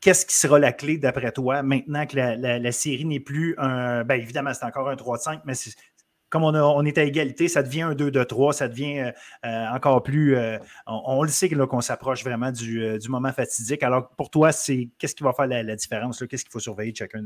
Qu'est-ce 0.01 0.25
qui 0.25 0.35
sera 0.35 0.59
la 0.59 0.71
clé 0.71 0.97
d'après 0.97 1.31
toi 1.31 1.61
maintenant 1.61 2.05
que 2.05 2.15
la, 2.15 2.71
série 2.71 3.05
n'est 3.05 3.19
plus 3.19 3.55
un. 3.57 4.03
Bien 4.05 4.15
évidemment, 4.15 4.53
c'est 4.53 4.65
encore 4.65 4.89
un 4.89 4.95
3-5, 4.95 5.41
mais 5.45 5.53
comme 6.29 6.43
on, 6.43 6.85
est 6.85 6.97
à 6.97 7.03
égalité, 7.03 7.47
ça 7.47 7.63
devient 7.63 7.81
un 7.81 7.95
2 7.95 8.11
3, 8.25 8.53
ça 8.53 8.67
devient 8.67 8.99
euh, 8.99 9.11
euh, 9.45 9.65
encore 9.73 10.03
plus. 10.03 10.35
Euh, 10.35 10.57
on, 10.85 11.23
le 11.23 11.29
sait 11.29 11.49
qu'on 11.49 11.81
s'approche 11.81 12.23
vraiment 12.23 12.51
du, 12.51 12.99
moment 13.09 13.33
fatidique. 13.33 13.81
Alors, 13.83 14.09
pour 14.09 14.29
toi, 14.29 14.51
c'est 14.51 14.89
qu'est-ce 14.97 15.15
qui 15.15 15.23
va 15.23 15.33
faire 15.33 15.47
la, 15.47 15.75
différence? 15.75 16.23
Qu'est-ce 16.29 16.43
qu'il 16.43 16.51
faut 16.51 16.59
surveiller 16.59 16.91
de 16.91 16.97
chacun 16.97 17.23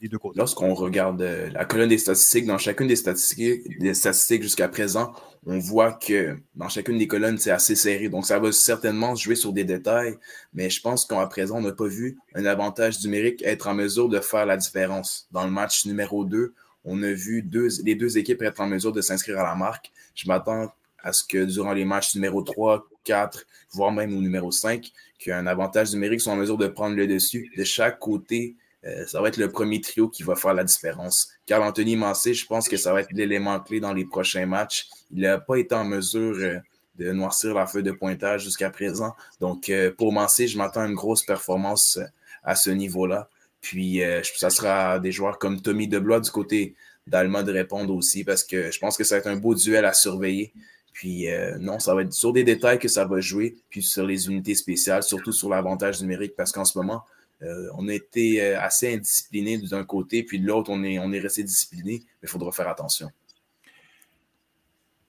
des 0.00 0.08
deux 0.08 0.18
côtés? 0.18 0.38
Lorsqu'on 0.38 0.74
regarde 0.74 1.22
la 1.22 1.64
colonne 1.64 1.88
des 1.88 1.98
statistiques, 1.98 2.46
dans 2.46 2.58
chacune 2.58 2.88
des 2.88 2.96
statistiques, 2.96 3.78
des 3.78 3.94
statistiques 3.94 4.42
jusqu'à 4.42 4.68
présent, 4.68 5.12
on 5.46 5.58
voit 5.58 5.92
que 5.92 6.36
dans 6.56 6.68
chacune 6.68 6.98
des 6.98 7.06
colonnes, 7.06 7.38
c'est 7.38 7.52
assez 7.52 7.76
serré. 7.76 8.08
Donc, 8.08 8.26
ça 8.26 8.38
va 8.38 8.52
certainement 8.52 9.14
jouer 9.14 9.36
sur 9.36 9.52
des 9.52 9.64
détails, 9.64 10.16
mais 10.52 10.68
je 10.68 10.80
pense 10.82 11.06
qu'à 11.06 11.26
présent, 11.26 11.58
on 11.58 11.62
n'a 11.62 11.72
pas 11.72 11.86
vu 11.86 12.18
un 12.34 12.44
avantage 12.44 13.02
numérique 13.02 13.42
être 13.44 13.68
en 13.68 13.74
mesure 13.74 14.08
de 14.08 14.20
faire 14.20 14.44
la 14.44 14.56
différence. 14.56 15.28
Dans 15.30 15.44
le 15.44 15.50
match 15.50 15.86
numéro 15.86 16.24
2, 16.24 16.52
on 16.86 17.02
a 17.02 17.12
vu 17.12 17.44
les 17.84 17.94
deux 17.94 18.16
équipes 18.16 18.42
être 18.42 18.60
en 18.60 18.68
mesure 18.68 18.92
de 18.92 19.00
s'inscrire 19.02 19.40
à 19.40 19.42
la 19.42 19.54
marque. 19.54 19.90
Je 20.14 20.26
m'attends 20.28 20.72
à 21.02 21.12
ce 21.12 21.24
que 21.24 21.44
durant 21.44 21.72
les 21.72 21.84
matchs 21.84 22.14
numéro 22.14 22.42
3, 22.42 22.88
4, 23.04 23.44
voire 23.72 23.92
même 23.92 24.16
au 24.16 24.20
numéro 24.20 24.50
5, 24.50 24.92
qu'il 25.18 25.30
y 25.30 25.32
un 25.32 25.46
avantage 25.46 25.92
numérique 25.92 26.20
soit 26.20 26.32
en 26.32 26.36
mesure 26.36 26.56
de 26.56 26.68
prendre 26.68 26.96
le 26.96 27.06
dessus. 27.06 27.50
De 27.56 27.64
chaque 27.64 27.98
côté, 27.98 28.56
euh, 28.84 29.04
ça 29.06 29.20
va 29.20 29.28
être 29.28 29.36
le 29.36 29.50
premier 29.50 29.80
trio 29.80 30.08
qui 30.08 30.22
va 30.22 30.36
faire 30.36 30.54
la 30.54 30.64
différence. 30.64 31.28
Car 31.44 31.62
Anthony 31.62 31.96
Massé, 31.96 32.34
je 32.34 32.46
pense 32.46 32.68
que 32.68 32.76
ça 32.76 32.92
va 32.92 33.00
être 33.00 33.12
l'élément 33.12 33.58
clé 33.60 33.80
dans 33.80 33.92
les 33.92 34.04
prochains 34.04 34.46
matchs. 34.46 34.88
Il 35.12 35.22
n'a 35.22 35.38
pas 35.38 35.56
été 35.56 35.74
en 35.74 35.84
mesure 35.84 36.36
euh, 36.38 36.58
de 36.98 37.12
noircir 37.12 37.54
la 37.54 37.66
feuille 37.66 37.82
de 37.82 37.92
pointage 37.92 38.44
jusqu'à 38.44 38.70
présent. 38.70 39.14
Donc, 39.40 39.68
euh, 39.68 39.92
pour 39.92 40.12
Massé, 40.12 40.46
je 40.46 40.56
m'attends 40.56 40.82
à 40.82 40.86
une 40.86 40.94
grosse 40.94 41.24
performance 41.24 41.98
à 42.44 42.54
ce 42.54 42.70
niveau-là. 42.70 43.28
Puis, 43.66 44.00
euh, 44.00 44.22
ça 44.22 44.48
sera 44.48 45.00
des 45.00 45.10
joueurs 45.10 45.40
comme 45.40 45.60
Tommy 45.60 45.88
Deblois 45.88 46.20
du 46.20 46.30
côté 46.30 46.76
d'Alma 47.08 47.42
de 47.42 47.50
répondre 47.50 47.92
aussi 47.92 48.22
parce 48.22 48.44
que 48.44 48.70
je 48.70 48.78
pense 48.78 48.96
que 48.96 49.02
ça 49.02 49.16
va 49.16 49.18
être 49.18 49.26
un 49.26 49.34
beau 49.34 49.56
duel 49.56 49.84
à 49.84 49.92
surveiller. 49.92 50.52
Puis, 50.92 51.28
euh, 51.28 51.58
non, 51.58 51.80
ça 51.80 51.92
va 51.92 52.02
être 52.02 52.12
sur 52.12 52.32
des 52.32 52.44
détails 52.44 52.78
que 52.78 52.86
ça 52.86 53.04
va 53.04 53.18
jouer, 53.18 53.56
puis 53.68 53.82
sur 53.82 54.06
les 54.06 54.28
unités 54.28 54.54
spéciales, 54.54 55.02
surtout 55.02 55.32
sur 55.32 55.48
l'avantage 55.48 56.00
numérique 56.00 56.36
parce 56.36 56.52
qu'en 56.52 56.64
ce 56.64 56.78
moment, 56.78 57.04
euh, 57.42 57.66
on 57.76 57.88
a 57.88 57.92
été 57.92 58.40
assez 58.54 58.94
indiscipliné 58.94 59.58
d'un 59.58 59.82
côté, 59.82 60.22
puis 60.22 60.38
de 60.38 60.46
l'autre, 60.46 60.70
on 60.70 60.84
est, 60.84 61.00
on 61.00 61.12
est 61.12 61.18
resté 61.18 61.42
discipliné, 61.42 62.02
mais 62.04 62.28
il 62.28 62.28
faudra 62.28 62.52
faire 62.52 62.68
attention. 62.68 63.10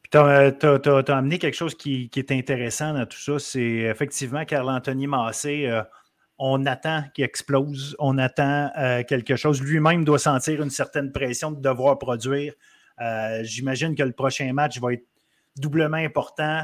Tu 0.09 0.17
as, 0.17 0.51
amené 1.09 1.37
quelque 1.37 1.53
chose 1.53 1.75
qui, 1.75 2.09
qui, 2.09 2.19
est 2.19 2.31
intéressant 2.31 2.95
dans 2.95 3.05
tout 3.05 3.19
ça. 3.19 3.37
C'est 3.37 3.61
effectivement 3.61 4.45
Carl-Anthony 4.45 5.05
Massé 5.05 5.69
on 6.39 6.65
attend 6.65 7.03
qu'il 7.13 7.23
explose, 7.23 7.95
on 7.99 8.17
attend 8.17 8.71
euh, 8.77 9.03
quelque 9.03 9.35
chose. 9.35 9.61
Lui-même 9.61 10.05
doit 10.05 10.19
sentir 10.19 10.61
une 10.61 10.69
certaine 10.69 11.11
pression 11.11 11.51
de 11.51 11.59
devoir 11.59 11.97
produire. 11.97 12.53
Euh, 13.01 13.43
j'imagine 13.43 13.95
que 13.95 14.03
le 14.03 14.11
prochain 14.11 14.51
match 14.53 14.79
va 14.79 14.93
être 14.93 15.05
doublement 15.55 15.97
important 15.97 16.63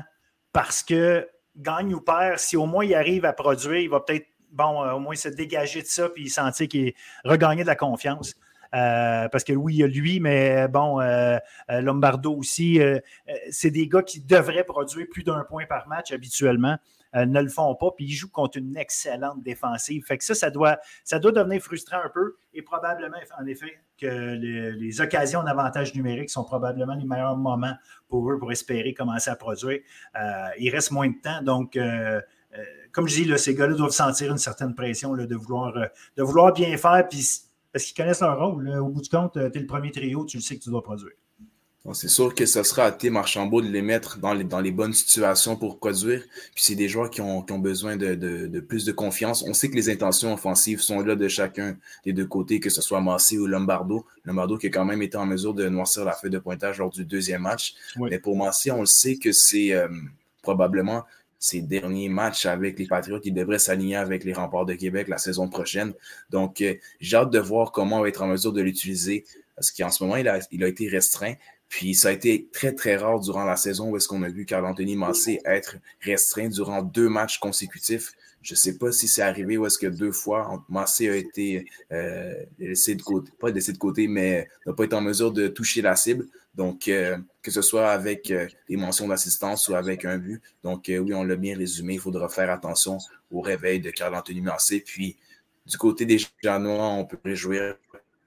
parce 0.52 0.84
que 0.84 1.28
gagne 1.56 1.94
ou 1.94 2.02
perd, 2.02 2.38
si 2.38 2.58
au 2.58 2.66
moins 2.66 2.86
il 2.86 2.94
arrive 2.94 3.26
à 3.26 3.34
produire, 3.34 3.78
il 3.78 3.90
va 3.90 4.00
peut-être 4.00 4.28
bon, 4.52 4.84
euh, 4.84 4.94
au 4.94 5.00
moins 5.00 5.16
se 5.16 5.30
dégager 5.30 5.82
de 5.82 5.88
ça 5.88 6.10
puis 6.10 6.30
sentir 6.30 6.68
qu'il 6.68 6.88
est 6.88 6.96
de 7.26 7.64
la 7.66 7.76
confiance. 7.76 8.36
Parce 8.74 9.44
que 9.44 9.54
oui, 9.54 9.76
il 9.76 9.78
y 9.78 9.84
a 9.84 9.88
lui, 9.88 10.20
mais 10.20 10.68
bon, 10.68 11.00
Lombardo 11.70 12.34
aussi, 12.34 12.80
c'est 13.50 13.72
des 13.72 13.88
gars 13.88 14.04
qui 14.04 14.20
devraient 14.22 14.64
produire 14.64 15.06
plus 15.10 15.24
d'un 15.24 15.44
point 15.44 15.66
par 15.66 15.88
match 15.88 16.12
habituellement. 16.12 16.78
Euh, 17.16 17.26
ne 17.26 17.42
le 17.42 17.50
font 17.50 17.76
pas, 17.76 17.92
puis 17.96 18.06
ils 18.06 18.14
jouent 18.14 18.30
contre 18.30 18.58
une 18.58 18.76
excellente 18.76 19.44
défensive. 19.44 20.04
Fait 20.04 20.18
que 20.18 20.24
ça, 20.24 20.34
ça 20.34 20.50
doit, 20.50 20.80
devenir 21.12 21.62
frustrant 21.62 22.00
un 22.04 22.10
peu 22.10 22.36
et 22.54 22.64
probablement, 22.64 23.18
en 23.40 23.46
effet, 23.46 23.80
que 24.00 24.34
les, 24.34 25.02
occasions 25.02 25.44
d'avantage 25.44 25.94
numérique 25.94 26.30
sont 26.30 26.44
probablement 26.44 26.96
les 26.96 27.06
meilleurs 27.06 27.38
moments 27.38 27.76
pour 28.10 28.32
eux 28.32 28.40
pour 28.40 28.52
espérer 28.52 28.94
commencer 28.94 29.30
à 29.30 29.36
produire. 29.36 29.80
Euh, 30.16 30.48
il 30.58 30.70
reste 30.70 30.92
moins 30.92 31.08
de 31.08 31.16
temps, 31.22 31.42
donc 31.42 31.76
euh, 31.76 32.20
comme 32.92 33.08
je 33.08 33.24
dis, 33.24 33.38
ces 33.38 33.56
gars-là 33.56 33.76
doivent 33.76 33.92
sentir 33.92 34.32
une 34.32 34.38
certaine 34.38 34.76
pression 34.76 35.16
de, 35.16 35.36
vouloir, 35.36 35.74
de 35.74 36.24
vouloir 36.24 36.54
bien 36.54 36.78
faire, 36.78 37.08
puis, 37.10 37.28
parce 37.74 37.86
qu'ils 37.86 37.96
connaissent 37.96 38.22
leur 38.22 38.40
rôle. 38.40 38.70
Au 38.70 38.88
bout 38.88 39.02
du 39.02 39.10
compte, 39.10 39.34
tu 39.34 39.40
es 39.40 39.62
le 39.62 39.68
premier 39.68 39.92
trio, 39.92 40.26
tu 40.26 40.38
le 40.38 40.44
sais 40.44 40.58
que 40.58 40.64
tu 40.64 40.70
dois 40.70 40.84
produire. 40.84 41.12
C'est 41.92 42.08
sûr 42.08 42.34
que 42.34 42.46
ce 42.46 42.64
sera 42.64 42.86
à 42.86 42.92
Tim 42.94 43.18
Archambault 43.18 43.62
de 43.62 43.68
les 43.68 43.82
mettre 43.82 44.18
dans 44.18 44.34
les, 44.34 44.46
dans 44.46 44.62
les 44.62 44.72
bonnes 44.72 44.94
situations 44.94 45.58
pour 45.58 45.80
produire. 45.80 46.24
Puis 46.56 46.64
c'est 46.64 46.76
des 46.76 46.88
joueurs 46.88 47.10
qui 47.10 47.20
ont, 47.20 47.42
qui 47.42 47.52
ont 47.52 47.60
besoin 47.60 47.98
de, 47.98 48.16
de, 48.16 48.48
de, 48.48 48.60
plus 48.62 48.86
de 48.86 48.94
confiance. 48.94 49.44
On 49.46 49.54
sait 49.54 49.70
que 49.70 49.76
les 49.76 49.90
intentions 49.90 50.34
offensives 50.34 50.80
sont 50.80 51.02
là 51.02 51.18
de 51.18 51.28
chacun 51.28 51.76
des 52.06 52.14
deux 52.14 52.26
côtés, 52.26 52.62
que 52.62 52.70
ce 52.70 52.82
soit 52.82 53.02
Massé 53.02 53.38
ou 53.38 53.48
Lombardo. 53.48 54.06
Lombardo 54.24 54.58
qui 54.58 54.68
a 54.68 54.70
quand 54.70 54.86
même 54.86 55.02
été 55.02 55.18
en 55.18 55.26
mesure 55.26 55.54
de 55.54 55.68
noircir 55.68 56.06
la 56.06 56.14
feuille 56.14 56.32
de 56.32 56.40
pointage 56.40 56.78
lors 56.78 56.90
du 56.90 57.04
deuxième 57.04 57.42
match. 57.42 57.74
Mais 57.98 58.18
pour 58.18 58.38
Massé, 58.38 58.72
on 58.72 58.80
le 58.80 58.86
sait 58.86 59.18
que 59.18 59.34
c'est 59.34 59.74
euh, 59.74 59.90
probablement 60.42 61.04
ses 61.44 61.62
derniers 61.62 62.08
matchs 62.08 62.46
avec 62.46 62.80
les 62.80 62.88
Patriots. 62.88 63.20
Il 63.26 63.34
devrait 63.34 63.60
s'aligner 63.60 63.98
avec 63.98 64.24
les 64.24 64.32
remparts 64.32 64.66
de 64.66 64.76
Québec 64.76 65.10
la 65.10 65.18
saison 65.18 65.50
prochaine. 65.50 65.94
Donc, 66.30 66.62
euh, 66.62 66.76
j'ai 67.02 67.18
hâte 67.18 67.32
de 67.32 67.40
voir 67.40 67.74
comment 67.74 67.98
on 67.98 68.02
va 68.02 68.08
être 68.08 68.22
en 68.22 68.28
mesure 68.28 68.54
de 68.54 68.62
l'utiliser 68.62 69.26
parce 69.58 69.70
qu'en 69.72 69.90
ce 69.90 70.02
moment, 70.04 70.16
il 70.16 70.30
a, 70.30 70.68
été 70.68 70.88
restreint. 70.88 71.34
Puis 71.68 71.96
ça 71.96 72.08
a 72.08 72.12
été 72.12 72.48
très, 72.54 72.74
très 72.74 72.96
rare 72.96 73.20
durant 73.20 73.44
la 73.44 73.58
saison 73.58 73.90
où 73.90 73.98
est-ce 73.98 74.08
qu'on 74.08 74.24
a 74.24 74.30
vu 74.30 74.46
Carl-Anthony 74.46 74.96
Massé 74.96 75.42
être 75.44 75.76
restreint 76.00 76.48
durant 76.48 76.82
deux 76.82 77.10
matchs 77.10 77.40
consécutifs. 77.40 78.14
Je 78.42 78.54
ne 78.54 78.58
sais 78.58 78.78
pas 78.78 78.94
si 78.94 79.10
c'est 79.10 79.22
arrivé 79.22 79.58
ou 79.58 79.66
est-ce 79.66 79.78
que 79.78 79.88
deux 79.88 80.14
fois, 80.14 80.64
Massé 80.70 81.10
a 81.10 81.16
été 81.16 81.66
euh, 81.92 82.34
laissé 82.58 82.96
de 82.96 83.02
côté, 83.02 83.32
pas 83.38 83.50
laissé 83.50 83.74
de 83.74 83.78
côté, 83.78 84.08
mais 84.08 84.48
n'a 84.66 84.74
pas 84.74 84.86
été 84.86 84.96
en 84.96 85.02
mesure 85.02 85.34
de 85.34 85.50
toucher 85.50 85.82
la 85.82 85.98
cible. 85.98 86.28
Donc, 86.56 86.88
euh, 86.88 87.18
que 87.42 87.52
ce 87.52 87.62
soit 87.62 87.90
avec 87.90 88.30
euh, 88.30 88.48
des 88.70 88.78
mentions 88.78 89.08
d'assistance 89.08 89.68
ou 89.70 89.76
avec 89.76 90.06
un 90.06 90.18
but. 90.18 90.42
Donc, 90.64 90.86
oui, 90.88 91.14
on 91.14 91.24
l'a 91.24 91.36
bien 91.36 91.58
résumé. 91.58 91.96
Il 91.96 92.00
faudra 92.00 92.30
faire 92.30 92.52
attention 92.52 92.98
au 93.32 93.42
réveil 93.42 93.80
de 93.80 93.90
Carl-Anthony 93.90 94.42
Massé. 94.42 94.82
Puis, 94.82 95.18
du 95.66 95.78
côté 95.78 96.06
des 96.06 96.20
Janois, 96.44 96.90
on 96.90 97.06
peut 97.06 97.18
réjouir 97.24 97.76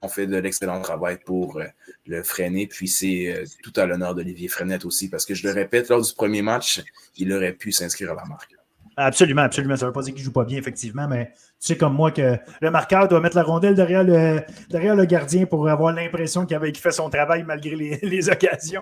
ont 0.01 0.09
fait 0.09 0.27
de 0.27 0.37
l'excellent 0.37 0.79
travail 0.81 1.17
pour 1.25 1.59
le 2.05 2.23
freiner. 2.23 2.67
Puis 2.67 2.87
c'est 2.87 3.45
tout 3.63 3.73
à 3.75 3.85
l'honneur 3.85 4.13
d'Olivier 4.13 4.47
Frenette 4.47 4.85
aussi, 4.85 5.09
parce 5.09 5.25
que 5.25 5.33
je 5.33 5.47
le 5.47 5.53
répète, 5.53 5.89
lors 5.89 6.01
du 6.01 6.13
premier 6.13 6.43
match, 6.43 6.83
il 7.15 7.33
aurait 7.33 7.53
pu 7.53 7.71
s'inscrire 7.71 8.11
à 8.11 8.15
la 8.15 8.25
marque. 8.25 8.56
Absolument, 8.99 9.43
absolument. 9.43 9.75
Ça 9.75 9.85
ne 9.85 9.89
veut 9.89 9.93
pas 9.93 10.01
dire 10.01 10.15
qu'il 10.15 10.23
ne 10.23 10.25
joue 10.25 10.31
pas 10.31 10.43
bien, 10.43 10.57
effectivement, 10.57 11.07
mais 11.07 11.31
tu 11.35 11.67
sais 11.67 11.77
comme 11.77 11.93
moi 11.93 12.09
que 12.09 12.35
le 12.61 12.71
marqueur 12.71 13.07
doit 13.07 13.21
mettre 13.21 13.35
la 13.35 13.43
rondelle 13.43 13.75
derrière 13.75 14.03
le, 14.03 15.05
gardien 15.05 15.45
pour 15.45 15.69
avoir 15.69 15.93
l'impression 15.93 16.47
qu'il 16.47 16.77
fait 16.77 16.91
son 16.91 17.07
travail 17.07 17.43
malgré 17.43 17.75
les, 17.75 18.29
occasions. 18.31 18.81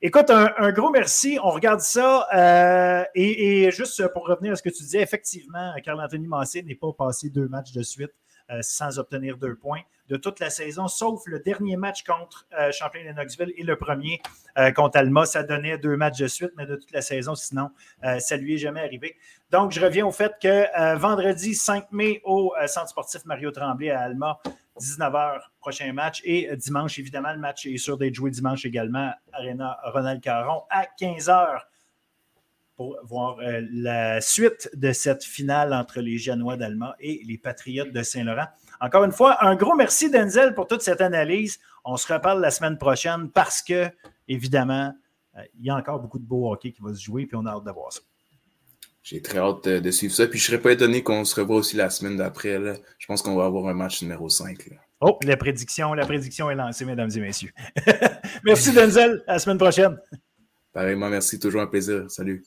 Écoute, 0.00 0.30
un, 0.30 0.72
gros 0.72 0.90
merci. 0.90 1.38
On 1.42 1.50
regarde 1.50 1.80
ça. 1.80 2.26
Euh, 2.34 3.04
et, 3.14 3.70
juste 3.70 4.02
pour 4.14 4.26
revenir 4.26 4.52
à 4.52 4.56
ce 4.56 4.62
que 4.62 4.70
tu 4.70 4.82
disais, 4.82 5.02
effectivement, 5.02 5.74
Carl-Anthony 5.84 6.26
Massé 6.26 6.62
n'est 6.62 6.74
pas 6.74 6.94
passé 6.96 7.28
deux 7.28 7.46
matchs 7.46 7.72
de 7.72 7.82
suite 7.82 8.12
sans 8.62 8.98
obtenir 8.98 9.36
deux 9.36 9.54
points 9.54 9.82
de 10.10 10.16
toute 10.16 10.40
la 10.40 10.50
saison, 10.50 10.88
sauf 10.88 11.22
le 11.26 11.38
dernier 11.38 11.76
match 11.76 12.02
contre 12.02 12.46
euh, 12.58 12.72
Champlain 12.72 13.04
de 13.04 13.12
Knoxville 13.12 13.52
et 13.56 13.62
le 13.62 13.76
premier 13.76 14.20
euh, 14.58 14.72
contre 14.72 14.98
Alma. 14.98 15.24
Ça 15.24 15.44
donnait 15.44 15.78
deux 15.78 15.96
matchs 15.96 16.18
de 16.18 16.26
suite, 16.26 16.50
mais 16.56 16.66
de 16.66 16.74
toute 16.74 16.90
la 16.90 17.00
saison, 17.00 17.36
sinon, 17.36 17.70
euh, 18.04 18.18
ça 18.18 18.36
lui 18.36 18.56
est 18.56 18.58
jamais 18.58 18.80
arrivé. 18.80 19.16
Donc, 19.50 19.70
je 19.70 19.80
reviens 19.80 20.04
au 20.04 20.10
fait 20.10 20.32
que 20.42 20.96
vendredi 20.96 21.54
5 21.54 21.92
mai 21.92 22.20
au 22.24 22.52
Centre 22.66 22.88
sportif 22.88 23.24
Mario 23.24 23.52
Tremblay 23.52 23.90
à 23.90 24.00
Alma, 24.00 24.40
19h, 24.80 25.40
prochain 25.60 25.92
match. 25.92 26.20
Et 26.24 26.48
dimanche, 26.56 26.98
évidemment, 26.98 27.32
le 27.32 27.38
match 27.38 27.66
est 27.66 27.78
sûr 27.78 27.96
d'être 27.96 28.14
joué 28.14 28.30
dimanche 28.30 28.64
également, 28.64 29.12
Arena 29.32 29.78
Ronald 29.84 30.20
Caron 30.20 30.62
à 30.70 30.86
15h 31.00 31.62
pour 32.80 32.96
voir 33.04 33.36
la 33.72 34.22
suite 34.22 34.70
de 34.72 34.94
cette 34.94 35.22
finale 35.22 35.74
entre 35.74 36.00
les 36.00 36.16
Janois 36.16 36.56
d'Alma 36.56 36.96
et 36.98 37.20
les 37.26 37.36
Patriotes 37.36 37.92
de 37.92 38.02
Saint-Laurent. 38.02 38.46
Encore 38.80 39.04
une 39.04 39.12
fois, 39.12 39.44
un 39.44 39.54
gros 39.54 39.74
merci, 39.74 40.10
Denzel, 40.10 40.54
pour 40.54 40.66
toute 40.66 40.80
cette 40.80 41.02
analyse. 41.02 41.58
On 41.84 41.98
se 41.98 42.10
reparle 42.10 42.40
la 42.40 42.50
semaine 42.50 42.78
prochaine 42.78 43.28
parce 43.28 43.60
que, 43.60 43.90
évidemment, 44.28 44.94
euh, 45.36 45.42
il 45.58 45.66
y 45.66 45.68
a 45.68 45.76
encore 45.76 46.00
beaucoup 46.00 46.18
de 46.18 46.24
beau 46.24 46.50
hockey 46.50 46.72
qui 46.72 46.80
va 46.80 46.94
se 46.94 47.02
jouer, 47.02 47.26
puis 47.26 47.36
on 47.36 47.44
a 47.44 47.50
hâte 47.50 47.64
de 47.64 47.70
voir 47.70 47.92
ça. 47.92 48.00
J'ai 49.02 49.20
très 49.20 49.40
hâte 49.40 49.68
de, 49.68 49.90
suivre 49.90 50.14
ça. 50.14 50.26
Puis 50.26 50.38
je 50.38 50.44
ne 50.44 50.46
serais 50.46 50.62
pas 50.62 50.72
étonné 50.72 51.02
qu'on 51.02 51.26
se 51.26 51.38
revoie 51.38 51.56
aussi 51.56 51.76
la 51.76 51.90
semaine 51.90 52.16
d'après. 52.16 52.58
Je 52.96 53.06
pense 53.06 53.20
qu'on 53.20 53.36
va 53.36 53.44
avoir 53.44 53.68
un 53.68 53.74
match 53.74 54.00
numéro 54.00 54.30
5. 54.30 54.70
Oh, 55.02 55.18
la 55.22 55.36
prédiction, 55.36 55.92
la 55.92 56.06
prédiction 56.06 56.50
est 56.50 56.54
lancée, 56.54 56.86
mesdames 56.86 57.10
et 57.14 57.20
messieurs. 57.20 57.52
merci, 58.42 58.72
Denzel. 58.72 59.22
À 59.26 59.34
la 59.34 59.38
semaine 59.38 59.58
prochaine. 59.58 59.98
Pareillement, 60.72 61.10
merci. 61.10 61.38
Toujours 61.38 61.60
un 61.60 61.66
plaisir. 61.66 62.10
Salut. 62.10 62.42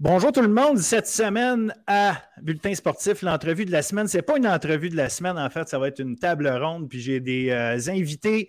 Bonjour 0.00 0.30
tout 0.30 0.42
le 0.42 0.48
monde. 0.48 0.78
Cette 0.78 1.08
semaine 1.08 1.74
à 1.88 2.22
Bulletin 2.40 2.72
sportif, 2.72 3.20
l'entrevue 3.22 3.64
de 3.64 3.72
la 3.72 3.82
semaine, 3.82 4.06
ce 4.06 4.18
n'est 4.18 4.22
pas 4.22 4.36
une 4.36 4.46
entrevue 4.46 4.90
de 4.90 4.96
la 4.96 5.08
semaine, 5.08 5.36
en 5.36 5.50
fait, 5.50 5.68
ça 5.68 5.76
va 5.80 5.88
être 5.88 5.98
une 5.98 6.14
table 6.14 6.46
ronde. 6.48 6.88
Puis 6.88 7.00
j'ai 7.00 7.18
des 7.18 7.50
euh, 7.50 7.76
invités 7.88 8.48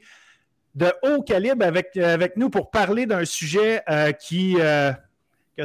de 0.76 0.94
haut 1.02 1.24
calibre 1.24 1.66
avec, 1.66 1.98
euh, 1.98 2.14
avec 2.14 2.38
nous 2.38 2.52
pour 2.52 2.70
parler 2.70 3.08
d'un 3.08 3.26
sujet 3.26 3.82
euh, 3.90 4.12
qui, 4.12 4.62
a 4.62 4.96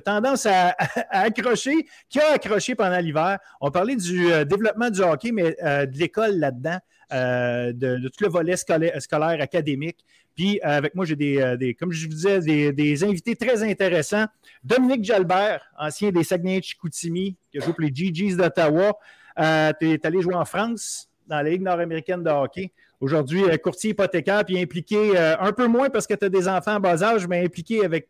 tendance 0.03 0.47
à, 0.51 0.75
accrocher, 1.11 1.87
qui 2.09 2.19
a 2.19 2.33
accroché 2.33 2.75
pendant 2.75 2.99
l'hiver. 2.99 3.39
On 3.61 3.71
parlait 3.71 3.97
du 3.97 4.25
développement 4.47 4.89
du 4.89 5.03
hockey, 5.03 5.33
mais 5.33 5.51
de 5.53 5.99
l'école 5.99 6.39
là-dedans, 6.39 6.79
de, 7.11 8.09
tout 8.09 8.25
le 8.25 8.31
volet 8.31 8.57
scolaire 8.57 9.43
académique. 9.43 10.03
Puis 10.35 10.61
euh, 10.65 10.69
avec 10.69 10.95
moi, 10.95 11.05
j'ai 11.05 11.17
euh, 11.43 11.57
des, 11.57 11.75
comme 11.75 11.93
je 11.93 12.07
vous 12.07 12.15
disais, 12.15 12.41
des, 12.73 13.05
invités 13.05 13.37
très 13.37 13.63
intéressants. 13.63 14.27
Dominique 14.63 15.05
Jalbert, 15.05 15.65
ancien 15.79 16.11
des 16.11 16.25
Saguenay-Chicoutimi, 16.25 17.37
qui 17.51 17.59
a 17.59 17.61
joué 17.61 17.73
pour 17.73 17.83
les 17.83 17.95
GGs 17.95 18.37
d'Ottawa. 18.37 18.99
Euh, 19.39 19.73
tu 19.79 19.91
es 19.91 20.07
allé 20.07 20.21
jouer 20.21 20.35
en 20.35 20.45
France, 20.45 21.09
dans 21.27 21.37
la 21.37 21.51
Ligue 21.51 21.63
nord-américaine 21.63 22.23
de 22.23 22.31
hockey. 22.31 22.73
Aujourd'hui, 23.01 23.43
courtier 23.63 23.91
hypothécaire, 23.91 24.45
puis 24.45 24.59
impliqué 24.59 25.19
un 25.19 25.53
peu 25.53 25.67
moins 25.67 25.91
parce 25.91 26.07
que 26.07 26.15
tu 26.15 26.25
as 26.25 26.29
des 26.31 26.49
enfants 26.49 26.77
en 26.77 26.81
bas 26.81 27.03
âge, 27.03 27.27
mais 27.27 27.45
impliqué 27.45 27.85
avec 27.85 28.09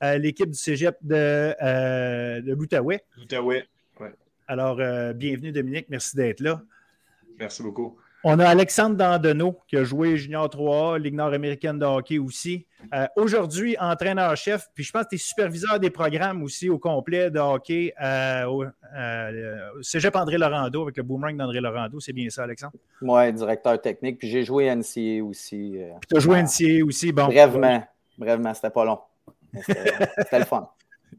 l'équipe 0.00 0.48
du 0.48 0.56
cégep 0.56 0.96
de, 1.02 2.40
de 2.40 2.54
l'Outaouais. 2.54 3.04
L'Outaouais, 3.18 3.66
oui. 4.00 4.08
Alors, 4.48 4.76
bienvenue 5.14 5.52
Dominique, 5.52 5.86
merci 5.90 6.16
d'être 6.16 6.40
là. 6.40 6.62
Merci 7.38 7.62
beaucoup. 7.62 7.98
On 8.24 8.38
a 8.38 8.46
Alexandre 8.46 8.94
Dandonneau 8.94 9.58
qui 9.66 9.76
a 9.76 9.82
joué 9.82 10.16
Junior 10.16 10.46
3A, 10.46 10.98
Ligue 10.98 11.14
nord-américaine 11.14 11.78
de 11.78 11.84
hockey 11.84 12.18
aussi. 12.18 12.66
Euh, 12.94 13.06
aujourd'hui, 13.16 13.76
entraîneur-chef, 13.80 14.68
puis 14.74 14.84
je 14.84 14.92
pense 14.92 15.04
que 15.04 15.10
tu 15.10 15.14
es 15.16 15.18
superviseur 15.18 15.80
des 15.80 15.90
programmes 15.90 16.42
aussi 16.44 16.70
au 16.70 16.78
complet 16.78 17.30
de 17.32 17.40
hockey 17.40 17.92
euh, 18.00 18.44
au 18.44 18.64
euh, 18.64 19.58
Cégep 19.80 20.14
André 20.14 20.38
Laurando 20.38 20.82
avec 20.82 20.96
le 20.98 21.02
boomerang 21.02 21.36
d'André 21.36 21.60
Laurando. 21.60 21.98
C'est 21.98 22.12
bien 22.12 22.30
ça, 22.30 22.44
Alexandre? 22.44 22.74
Oui, 23.00 23.32
directeur 23.32 23.80
technique. 23.80 24.18
Puis 24.18 24.28
j'ai 24.28 24.44
joué 24.44 24.72
NCA 24.72 25.24
aussi. 25.24 25.78
puis 26.00 26.08
tu 26.08 26.16
as 26.16 26.20
joué 26.20 26.42
NCA 26.42 26.84
aussi. 26.86 27.10
Bon, 27.10 27.26
Brèvement. 27.26 27.82
Brèvement, 28.16 28.54
c'était 28.54 28.70
pas 28.70 28.84
long. 28.84 29.00
C'était 29.66 30.38
le 30.38 30.44
fun. 30.44 30.70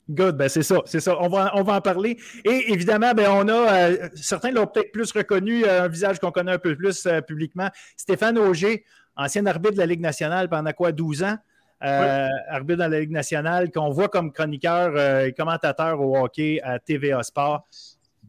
Good, 0.10 0.36
ben 0.36 0.50
c'est 0.50 0.63
ça, 0.63 0.82
c'est 0.86 1.00
ça. 1.00 1.16
On 1.22 1.30
va, 1.30 1.52
on 1.56 1.63
va 1.63 1.76
en 1.76 1.82
parler. 1.82 2.18
Et 2.44 2.74
évidemment, 2.74 3.13
ben 3.13 3.30
on 3.32 3.48
a, 3.48 3.89
euh, 3.89 4.10
certains 4.16 4.52
l'ont 4.52 4.68
peut-être 4.68 4.92
plus 4.92 5.12
reconnu, 5.13 5.63
euh, 5.63 5.84
un 5.84 5.88
visage 5.88 6.20
qu'on 6.20 6.32
connaît 6.32 6.52
un 6.52 6.60
peu 6.60 6.76
plus 6.76 7.06
euh, 7.06 7.22
publiquement. 7.22 7.70
Stéphane 7.96 8.38
Auger, 8.38 8.84
ancien 9.16 9.46
arbitre 9.46 9.76
de 9.76 9.80
la 9.80 9.86
Ligue 9.86 10.02
nationale 10.02 10.50
pendant 10.50 10.74
quoi, 10.74 10.92
12 10.92 11.24
ans? 11.24 11.38
Arbitre 11.80 12.80
dans 12.80 12.88
la 12.88 13.00
Ligue 13.02 13.12
nationale, 13.12 13.70
qu'on 13.70 13.89
voit 13.89 14.08
comme 14.08 14.32
chroniqueur 14.32 15.26
et 15.26 15.34
commentateur 15.34 16.00
au 16.00 16.18
hockey 16.18 16.62
à 16.63 16.80
TVA 16.80 17.22
Sport. 17.24 17.68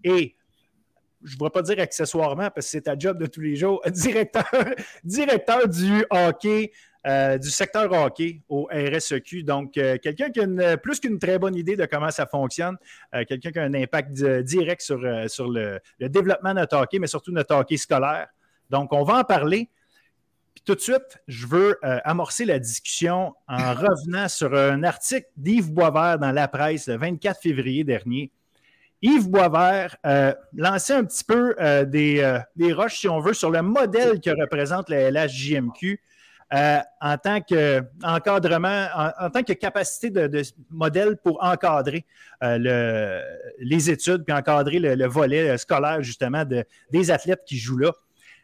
Et 0.03 0.35
je 1.23 1.37
ne 1.37 1.45
vais 1.45 1.51
pas 1.51 1.63
dire 1.63 1.79
accessoirement 1.79 2.51
parce 2.51 2.67
que 2.67 2.71
c'est 2.73 2.81
ta 2.83 2.99
job 2.99 3.19
de 3.19 3.27
tous 3.27 3.41
les 3.41 3.55
jours, 3.55 3.81
directeur, 3.91 4.45
directeur 5.05 5.69
du 5.69 6.05
hockey 6.11 6.73
euh, 7.07 7.37
du 7.37 7.51
secteur 7.51 7.93
hockey 7.93 8.40
au 8.49 8.67
RSEQ. 8.73 9.43
Donc, 9.43 9.77
euh, 9.77 9.99
quelqu'un 10.03 10.31
qui 10.31 10.40
a 10.40 10.77
plus 10.79 11.01
qu'une 11.01 11.19
très 11.19 11.38
bonne 11.38 11.55
idée 11.55 11.77
de 11.77 11.85
comment 11.85 12.11
ça 12.11 12.25
fonctionne, 12.25 12.79
euh, 13.14 13.25
quelqu'un 13.29 13.51
qui 13.51 13.59
a 13.59 13.62
un 13.62 13.75
impact 13.75 14.25
direct 14.43 14.81
sur, 14.81 15.01
sur 15.29 15.51
le, 15.51 15.81
développement 16.01 16.55
de 16.55 16.61
notre 16.61 16.79
hockey, 16.79 16.99
mais 16.99 17.07
surtout 17.07 17.31
notre 17.31 17.55
hockey 17.55 17.77
scolaire. 17.77 18.29
Donc, 18.71 18.95
on 18.95 19.03
va 19.03 19.19
en 19.19 19.25
parler. 19.25 19.69
Puis 20.55 20.62
tout 20.64 20.75
de 20.75 20.81
suite, 20.81 21.21
je 21.29 21.47
veux 21.47 21.79
amorcer 21.83 22.47
la 22.47 22.59
discussion 22.59 23.35
en 23.49 23.75
revenant 23.75 24.29
sur 24.29 24.55
un 24.55 24.83
article 24.83 25.27
d'Yves 25.37 25.73
Boisvert 25.73 26.19
dans 26.19 26.33
la 26.33 26.49
presse 26.49 26.88
le 26.88 26.97
24 26.97 27.38
février 27.38 27.85
dernier. 27.85 28.31
Yves 29.03 29.29
Boisvert 29.29 29.97
lançait 30.55 30.95
un 30.95 31.05
petit 31.05 31.25
peu 31.25 31.55
des, 31.85 32.40
des 32.57 32.73
roches, 32.73 33.01
si 33.01 33.09
on 33.09 33.21
veut, 33.21 33.35
sur 33.35 33.51
le 33.51 33.61
modèle 33.61 34.23
que 34.23 34.31
représente 34.31 34.88
la 34.88 35.11
LHJMQ 35.11 36.01
euh, 36.55 36.79
en 37.01 37.19
tant 37.19 37.40
qu'encadrement, 37.40 38.87
en, 38.95 39.31
tant 39.31 39.43
que 39.43 39.53
capacité 39.55 40.11
de, 40.11 40.43
modèle 40.71 41.17
pour 41.17 41.43
encadrer 41.43 42.05
euh, 42.45 43.21
les 43.59 43.90
études, 43.90 44.25
puis 44.25 44.33
encadrer 44.33 44.79
le, 44.79 45.07
volet 45.07 45.59
scolaire, 45.59 46.03
justement, 46.03 46.45
des 46.90 47.11
athlètes 47.11 47.43
qui 47.45 47.59
jouent 47.59 47.79
là. 47.79 47.93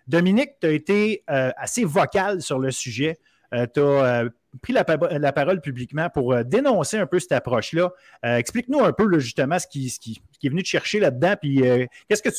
Dominique, 0.09 0.53
tu 0.61 0.67
as 0.67 0.71
été 0.71 1.23
euh, 1.31 1.53
assez 1.57 1.85
vocal 1.85 2.43
sur 2.43 2.59
le 2.59 2.73
sujet. 2.73 3.19
tu 3.53 3.81
as 3.81 4.25
pris 4.61 4.73
la, 4.73 5.33
parole 5.33 5.61
publiquement 5.61 6.11
pour 6.11 6.45
dénoncer 6.45 6.99
un 6.99 7.07
peu 7.07 7.21
cette 7.21 7.33
approche-là. 7.33 7.93
Explique-nous 8.25 8.81
un 8.81 8.93
peu, 8.93 9.21
justement, 9.21 9.61
ce 9.61 9.69
qui, 9.69 10.21
est 10.43 10.49
venu 10.49 10.65
te 10.65 10.69
chercher 10.69 10.99
là-dedans, 10.99 11.35
puis 11.41 11.63
qu'est-ce 12.09 12.23
que 12.23 12.31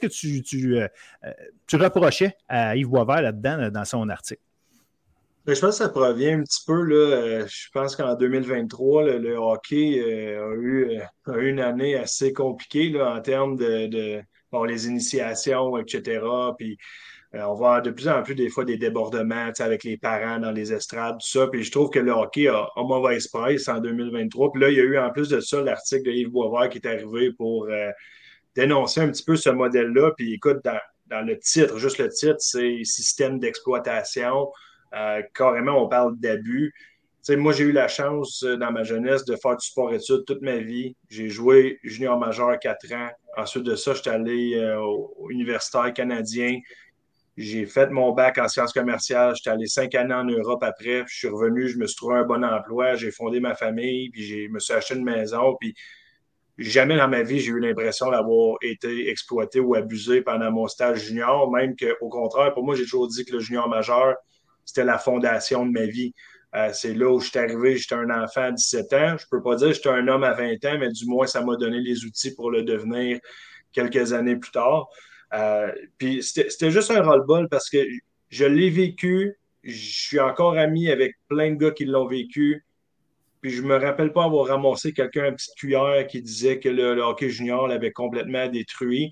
que 0.00 0.06
tu, 0.06 0.42
tu 0.42 1.76
reprochais 1.76 2.36
à 2.46 2.76
Yves 2.76 2.88
Boisvert 2.88 3.22
là-dedans 3.22 3.70
dans 3.70 3.84
son 3.86 4.10
article? 4.10 4.42
Je 5.44 5.58
pense 5.58 5.78
que 5.78 5.84
ça 5.84 5.88
provient 5.88 6.38
un 6.38 6.42
petit 6.44 6.62
peu, 6.64 6.84
là, 6.84 6.94
euh, 6.94 7.46
je 7.48 7.68
pense 7.72 7.96
qu'en 7.96 8.14
2023, 8.14 9.02
le 9.18 9.34
hockey 9.34 9.98
euh, 9.98 10.52
a, 10.52 10.54
eu, 10.54 10.90
euh, 10.90 11.32
a, 11.32 11.36
eu, 11.38 11.48
une 11.48 11.58
année 11.58 11.96
assez 11.96 12.32
compliquée 12.32 12.90
là, 12.90 13.16
en 13.16 13.20
termes 13.20 13.56
de, 13.56 13.88
de 13.88 14.22
bon, 14.52 14.62
les 14.62 14.86
initiations, 14.86 15.76
etc. 15.78 16.20
Puis 16.56 16.78
on 17.32 17.54
voit 17.54 17.80
de 17.80 17.90
plus 17.90 18.08
en 18.08 18.22
plus 18.22 18.36
des 18.36 18.50
fois 18.50 18.64
des 18.64 18.76
débordements 18.76 19.50
avec 19.58 19.82
les 19.82 19.96
parents 19.96 20.38
dans 20.38 20.52
les 20.52 20.72
estrades, 20.72 21.18
tout 21.18 21.26
ça. 21.26 21.48
Puis 21.48 21.64
je 21.64 21.72
trouve 21.72 21.90
que 21.90 21.98
le 21.98 22.12
hockey 22.12 22.46
a, 22.46 22.68
a 22.76 22.82
mauvaise 22.84 23.26
presse 23.26 23.66
en 23.66 23.80
2023. 23.80 24.52
Puis 24.52 24.60
là, 24.62 24.70
il 24.70 24.76
y 24.76 24.80
a 24.80 24.84
eu 24.84 24.98
en 24.98 25.10
plus 25.10 25.28
de 25.28 25.40
ça 25.40 25.60
l'article 25.60 26.04
de 26.04 26.12
Yves 26.12 26.30
Boisvert 26.30 26.68
qui 26.68 26.78
est 26.78 26.86
arrivé 26.86 27.32
pour 27.32 27.66
dénoncer 28.54 29.00
un 29.00 29.08
petit 29.08 29.24
peu 29.24 29.34
ce 29.34 29.50
modèle-là. 29.50 30.12
Puis 30.16 30.34
écoute, 30.34 30.58
dans, 30.62 30.78
dans 31.06 31.22
le 31.22 31.36
titre, 31.40 31.78
juste 31.78 31.98
le 31.98 32.10
titre, 32.10 32.36
c'est 32.38 32.84
système 32.84 33.40
d'exploitation. 33.40 34.48
Euh, 34.94 35.22
carrément, 35.34 35.82
on 35.82 35.88
parle 35.88 36.18
d'abus. 36.18 36.74
moi, 37.30 37.52
j'ai 37.52 37.64
eu 37.64 37.72
la 37.72 37.88
chance 37.88 38.42
euh, 38.42 38.56
dans 38.56 38.72
ma 38.72 38.82
jeunesse 38.82 39.24
de 39.24 39.36
faire 39.36 39.56
du 39.56 39.66
sport-études 39.66 40.24
toute 40.26 40.42
ma 40.42 40.58
vie. 40.58 40.96
J'ai 41.08 41.28
joué 41.28 41.78
junior 41.82 42.18
majeur 42.18 42.48
à 42.48 42.58
4 42.58 42.92
ans. 42.92 43.10
Ensuite 43.36 43.64
de 43.64 43.74
ça, 43.76 43.94
j'étais 43.94 44.10
allé 44.10 44.54
euh, 44.56 44.80
au 44.80 45.30
universitaire 45.30 45.92
canadien. 45.94 46.58
J'ai 47.38 47.64
fait 47.64 47.88
mon 47.90 48.12
bac 48.12 48.36
en 48.36 48.48
sciences 48.48 48.74
commerciales. 48.74 49.34
J'étais 49.34 49.50
allé 49.50 49.66
cinq 49.66 49.94
années 49.94 50.14
en 50.14 50.24
Europe 50.24 50.62
après. 50.62 51.04
Je 51.06 51.16
suis 51.16 51.28
revenu, 51.28 51.66
je 51.66 51.78
me 51.78 51.86
suis 51.86 51.96
trouvé 51.96 52.16
un 52.16 52.24
bon 52.24 52.44
emploi. 52.44 52.94
J'ai 52.94 53.10
fondé 53.10 53.40
ma 53.40 53.54
famille. 53.54 54.10
Puis 54.10 54.22
je 54.22 54.48
me 54.50 54.58
suis 54.58 54.74
acheté 54.74 54.94
une 54.94 55.04
maison. 55.04 55.56
Puis 55.58 55.74
jamais 56.58 56.96
dans 56.98 57.08
ma 57.08 57.22
vie, 57.22 57.40
j'ai 57.40 57.52
eu 57.52 57.60
l'impression 57.60 58.10
d'avoir 58.10 58.58
été 58.60 59.08
exploité 59.08 59.60
ou 59.60 59.74
abusé 59.74 60.20
pendant 60.20 60.50
mon 60.50 60.68
stage 60.68 61.06
junior. 61.06 61.50
Même 61.50 61.74
qu'au 61.74 62.10
contraire, 62.10 62.52
pour 62.52 62.64
moi, 62.64 62.74
j'ai 62.74 62.82
toujours 62.82 63.08
dit 63.08 63.24
que 63.24 63.32
le 63.32 63.40
junior 63.40 63.66
majeur, 63.66 64.16
c'était 64.64 64.84
la 64.84 64.98
fondation 64.98 65.66
de 65.66 65.70
ma 65.70 65.86
vie. 65.86 66.12
Euh, 66.54 66.70
c'est 66.72 66.92
là 66.92 67.10
où 67.10 67.18
je 67.18 67.30
suis 67.30 67.38
arrivé, 67.38 67.76
j'étais 67.76 67.94
un 67.94 68.10
enfant 68.10 68.42
à 68.42 68.50
17 68.52 68.92
ans. 68.92 69.16
Je 69.18 69.24
ne 69.24 69.28
peux 69.30 69.42
pas 69.42 69.56
dire 69.56 69.68
que 69.68 69.74
j'étais 69.74 69.88
un 69.88 70.06
homme 70.08 70.24
à 70.24 70.34
20 70.34 70.64
ans, 70.66 70.78
mais 70.78 70.90
du 70.90 71.06
moins, 71.06 71.26
ça 71.26 71.42
m'a 71.42 71.56
donné 71.56 71.80
les 71.80 72.04
outils 72.04 72.34
pour 72.34 72.50
le 72.50 72.62
devenir 72.62 73.18
quelques 73.72 74.12
années 74.12 74.36
plus 74.36 74.50
tard. 74.50 74.88
Euh, 75.32 75.72
puis 75.96 76.22
c'était 76.22 76.70
juste 76.70 76.90
un 76.90 77.02
roll-ball 77.02 77.48
parce 77.48 77.70
que 77.70 77.78
je 78.28 78.44
l'ai 78.44 78.68
vécu. 78.68 79.38
Je 79.62 79.72
suis 79.72 80.20
encore 80.20 80.58
ami 80.58 80.90
avec 80.90 81.16
plein 81.28 81.50
de 81.52 81.56
gars 81.56 81.70
qui 81.70 81.86
l'ont 81.86 82.06
vécu. 82.06 82.64
Puis 83.40 83.50
je 83.50 83.62
me 83.62 83.76
rappelle 83.76 84.12
pas 84.12 84.24
avoir 84.24 84.46
ramassé 84.46 84.92
quelqu'un 84.92 85.24
à 85.24 85.32
petite 85.32 85.54
cuillère 85.56 86.06
qui 86.06 86.22
disait 86.22 86.60
que 86.60 86.68
le, 86.68 87.00
hockey 87.00 87.30
junior 87.30 87.66
l'avait 87.66 87.92
complètement 87.92 88.46
détruit. 88.48 89.10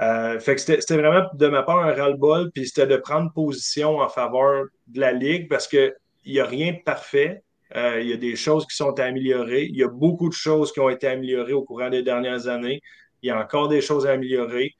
Euh, 0.00 0.38
fait 0.38 0.54
que 0.54 0.60
c'était 0.60 0.96
vraiment 0.96 1.26
de 1.32 1.48
ma 1.48 1.62
part 1.62 1.80
un 1.80 1.92
ras-le-bol, 1.92 2.50
puis 2.52 2.66
c'était 2.66 2.86
de 2.86 2.96
prendre 2.96 3.32
position 3.32 3.98
en 3.98 4.08
faveur 4.08 4.66
de 4.86 5.00
la 5.00 5.12
Ligue 5.12 5.48
parce 5.48 5.66
qu'il 5.66 5.94
n'y 6.26 6.40
a 6.40 6.44
rien 6.44 6.72
de 6.72 6.82
parfait. 6.84 7.42
Euh, 7.76 8.00
il 8.00 8.08
y 8.08 8.12
a 8.12 8.16
des 8.16 8.36
choses 8.36 8.66
qui 8.66 8.76
sont 8.76 8.98
améliorées. 8.98 9.64
Il 9.64 9.76
y 9.76 9.82
a 9.82 9.88
beaucoup 9.88 10.28
de 10.28 10.34
choses 10.34 10.72
qui 10.72 10.80
ont 10.80 10.88
été 10.88 11.08
améliorées 11.08 11.52
au 11.52 11.64
courant 11.64 11.90
des 11.90 12.02
dernières 12.02 12.46
années. 12.46 12.80
Il 13.22 13.28
y 13.28 13.30
a 13.30 13.38
encore 13.38 13.68
des 13.68 13.80
choses 13.80 14.06
à 14.06 14.12
améliorer. 14.12 14.74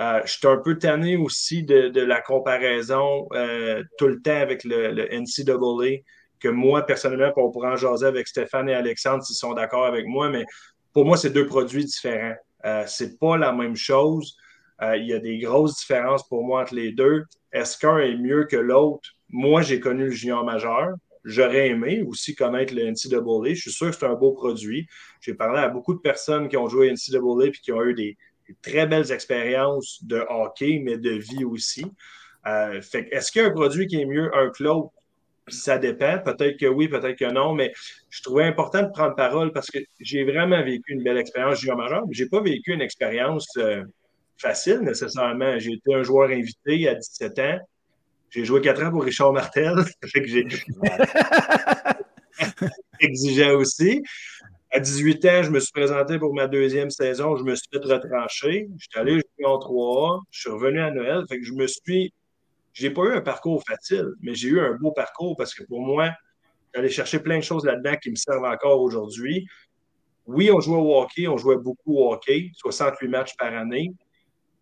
Euh, 0.00 0.20
je 0.24 0.32
suis 0.32 0.46
un 0.46 0.56
peu 0.56 0.78
tanné 0.78 1.16
aussi 1.16 1.64
de, 1.64 2.00
la 2.00 2.20
comparaison 2.20 3.26
euh, 3.34 3.82
tout 3.98 4.08
le 4.08 4.22
temps 4.22 4.40
avec 4.40 4.64
le, 4.64 4.90
le, 4.90 5.08
NCAA, 5.12 6.02
que 6.40 6.48
moi, 6.48 6.82
personnellement, 6.86 7.32
on 7.36 7.50
pourra 7.50 7.72
en 7.72 7.76
jaser 7.76 8.06
avec 8.06 8.26
Stéphane 8.26 8.68
et 8.68 8.74
Alexandre 8.74 9.22
s'ils 9.22 9.36
sont 9.36 9.52
d'accord 9.52 9.84
avec 9.84 10.06
moi, 10.06 10.30
mais 10.30 10.44
pour 10.92 11.04
moi, 11.04 11.16
c'est 11.16 11.30
deux 11.30 11.46
produits 11.46 11.84
différents. 11.84 12.34
Euh, 12.64 12.84
c'est 12.86 13.18
pas 13.18 13.36
la 13.36 13.52
même 13.52 13.76
chose. 13.76 14.36
Euh, 14.82 14.96
il 14.96 15.06
y 15.06 15.12
a 15.12 15.18
des 15.18 15.38
grosses 15.38 15.76
différences 15.76 16.26
pour 16.28 16.44
moi 16.44 16.62
entre 16.62 16.74
les 16.74 16.92
deux. 16.92 17.24
Est-ce 17.52 17.78
qu'un 17.78 17.98
est 17.98 18.16
mieux 18.16 18.44
que 18.44 18.56
l'autre? 18.56 19.08
Moi, 19.28 19.62
j'ai 19.62 19.80
connu 19.80 20.06
le 20.06 20.10
junior 20.10 20.44
majeur. 20.44 20.94
J'aurais 21.24 21.68
aimé 21.68 22.02
aussi 22.02 22.34
connaître 22.34 22.74
le 22.74 22.90
NCAA. 22.90 23.54
Je 23.54 23.60
suis 23.60 23.72
sûr 23.72 23.90
que 23.90 23.96
c'est 23.96 24.06
un 24.06 24.14
beau 24.14 24.32
produit. 24.32 24.88
J'ai 25.20 25.34
parlé 25.34 25.60
à 25.60 25.68
beaucoup 25.68 25.94
de 25.94 26.00
personnes 26.00 26.48
qui 26.48 26.56
ont 26.56 26.68
joué 26.68 26.90
NCAA 26.92 27.46
et 27.46 27.52
qui 27.52 27.70
ont 27.70 27.82
eu 27.84 27.94
des, 27.94 28.16
très 28.60 28.86
belles 28.86 29.10
expériences 29.12 30.04
de 30.04 30.22
hockey, 30.28 30.80
mais 30.84 30.98
de 30.98 31.10
vie 31.10 31.44
aussi. 31.44 31.86
Euh, 32.46 32.80
est-ce 32.92 33.30
qu'il 33.30 33.40
y 33.40 33.44
a 33.44 33.48
un 33.48 33.52
produit 33.52 33.86
qui 33.86 34.00
est 34.00 34.04
mieux 34.04 34.34
un 34.36 34.50
que 34.50 34.64
l'autre? 34.64 34.90
Ça 35.48 35.78
dépend. 35.78 36.18
Peut-être 36.18 36.58
que 36.58 36.66
oui, 36.66 36.88
peut-être 36.88 37.18
que 37.18 37.32
non, 37.32 37.54
mais 37.54 37.72
je 38.10 38.22
trouvais 38.22 38.44
important 38.44 38.82
de 38.82 38.90
prendre 38.90 39.14
parole 39.14 39.52
parce 39.52 39.70
que 39.70 39.78
j'ai 40.00 40.24
vraiment 40.24 40.62
vécu 40.62 40.92
une 40.92 41.02
belle 41.02 41.18
expérience 41.18 41.60
junior 41.60 41.76
majeur, 41.76 42.04
mais 42.06 42.14
je 42.14 42.24
n'ai 42.24 42.28
pas 42.28 42.40
vécu 42.40 42.72
une 42.72 42.80
expérience 42.80 43.48
euh, 43.56 43.82
facile 44.42 44.80
nécessairement. 44.80 45.58
J'ai 45.58 45.72
été 45.72 45.94
un 45.94 46.02
joueur 46.02 46.30
invité 46.30 46.88
à 46.88 46.94
17 46.94 47.38
ans. 47.38 47.58
J'ai 48.30 48.44
joué 48.44 48.60
4 48.60 48.84
ans 48.84 48.90
pour 48.90 49.04
Richard 49.04 49.32
Martel. 49.32 49.74
fait 50.04 50.22
que 50.22 50.28
j'ai 50.28 50.46
exigeant 53.00 53.54
aussi. 53.54 54.02
À 54.70 54.80
18 54.80 55.24
ans, 55.26 55.42
je 55.42 55.50
me 55.50 55.60
suis 55.60 55.72
présenté 55.72 56.18
pour 56.18 56.34
ma 56.34 56.46
deuxième 56.48 56.90
saison. 56.90 57.36
Je 57.36 57.44
me 57.44 57.54
suis 57.54 57.68
fait 57.72 57.84
retrancher. 57.84 58.68
J'étais 58.78 58.98
allé 58.98 59.12
jouer 59.14 59.46
en 59.46 59.58
3 59.58 60.22
Je 60.30 60.40
suis 60.40 60.50
revenu 60.50 60.80
à 60.80 60.90
Noël. 60.90 61.24
Fait 61.28 61.38
que 61.38 61.44
je 61.44 61.52
me 61.52 61.66
suis. 61.66 62.12
J'ai 62.72 62.90
pas 62.90 63.02
eu 63.02 63.12
un 63.12 63.20
parcours 63.20 63.62
facile, 63.68 64.08
mais 64.22 64.34
j'ai 64.34 64.48
eu 64.48 64.60
un 64.60 64.72
beau 64.72 64.92
parcours 64.92 65.36
parce 65.36 65.54
que 65.54 65.62
pour 65.64 65.82
moi, 65.82 66.10
j'allais 66.74 66.88
chercher 66.88 67.18
plein 67.18 67.36
de 67.36 67.44
choses 67.44 67.66
là-dedans 67.66 67.96
qui 68.02 68.10
me 68.10 68.16
servent 68.16 68.44
encore 68.44 68.80
aujourd'hui. 68.80 69.46
Oui, 70.24 70.50
on 70.50 70.60
jouait 70.60 70.78
au 70.78 70.98
hockey, 70.98 71.28
on 71.28 71.36
jouait 71.36 71.58
beaucoup 71.58 71.98
au 71.98 72.14
hockey, 72.14 72.50
68 72.54 73.08
matchs 73.08 73.36
par 73.36 73.52
année. 73.52 73.92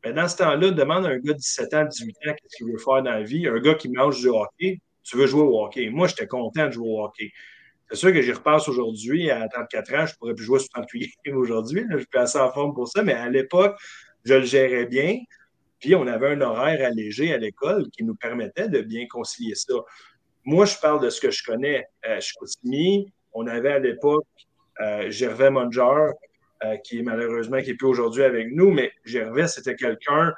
Mais 0.04 0.12
dans 0.12 0.28
ce 0.28 0.36
temps-là, 0.38 0.70
demande 0.70 1.06
à 1.06 1.10
un 1.10 1.18
gars 1.18 1.34
de 1.34 1.38
17 1.38 1.74
ans, 1.74 1.84
18 1.84 2.08
ans, 2.08 2.32
qu'est-ce 2.32 2.56
qu'il 2.56 2.66
veut 2.66 2.78
faire 2.78 3.02
dans 3.02 3.10
la 3.10 3.22
vie. 3.22 3.46
Un 3.46 3.58
gars 3.60 3.74
qui 3.74 3.90
mange 3.90 4.20
du 4.20 4.28
hockey, 4.28 4.80
tu 5.02 5.16
veux 5.16 5.26
jouer 5.26 5.42
au 5.42 5.62
hockey. 5.62 5.90
Moi, 5.90 6.08
j'étais 6.08 6.26
content 6.26 6.66
de 6.66 6.72
jouer 6.72 6.88
au 6.88 7.04
hockey. 7.04 7.30
C'est 7.90 7.96
sûr 7.96 8.12
que 8.12 8.22
j'y 8.22 8.32
repasse 8.32 8.68
aujourd'hui, 8.68 9.30
à 9.30 9.48
34 9.48 9.94
ans, 9.94 10.06
je 10.06 10.14
pourrais 10.14 10.34
plus 10.34 10.44
jouer 10.44 10.60
sur 10.60 10.68
38 10.70 11.12
aujourd'hui. 11.34 11.84
Je 11.90 11.98
suis 11.98 12.06
assez 12.14 12.38
en 12.38 12.50
forme 12.52 12.72
pour 12.72 12.88
ça, 12.88 13.02
mais 13.02 13.14
à 13.14 13.28
l'époque, 13.28 13.76
je 14.24 14.34
le 14.34 14.44
gérais 14.44 14.86
bien. 14.86 15.18
Puis 15.80 15.94
on 15.94 16.06
avait 16.06 16.28
un 16.28 16.40
horaire 16.42 16.86
allégé 16.86 17.32
à 17.32 17.38
l'école 17.38 17.90
qui 17.90 18.04
nous 18.04 18.14
permettait 18.14 18.68
de 18.68 18.80
bien 18.82 19.06
concilier 19.08 19.54
ça. 19.54 19.74
Moi, 20.44 20.66
je 20.66 20.76
parle 20.76 21.02
de 21.02 21.10
ce 21.10 21.20
que 21.20 21.30
je 21.30 21.42
connais. 21.42 21.86
Euh, 22.06 22.20
Chicoutimi, 22.20 23.12
on 23.32 23.46
avait 23.46 23.72
à 23.72 23.78
l'époque 23.78 24.26
euh, 24.80 25.10
Gervais 25.10 25.50
Monger, 25.50 26.12
euh, 26.64 26.77
qui 26.79 26.99
est 26.99 27.03
malheureusement 27.03 27.61
qui 27.61 27.68
n'est 27.70 27.75
plus 27.75 27.88
aujourd'hui 27.88 28.23
avec 28.23 28.49
nous, 28.53 28.70
mais 28.70 28.92
Gervais, 29.05 29.49
c'était 29.49 29.77
quelqu'un 29.77 30.35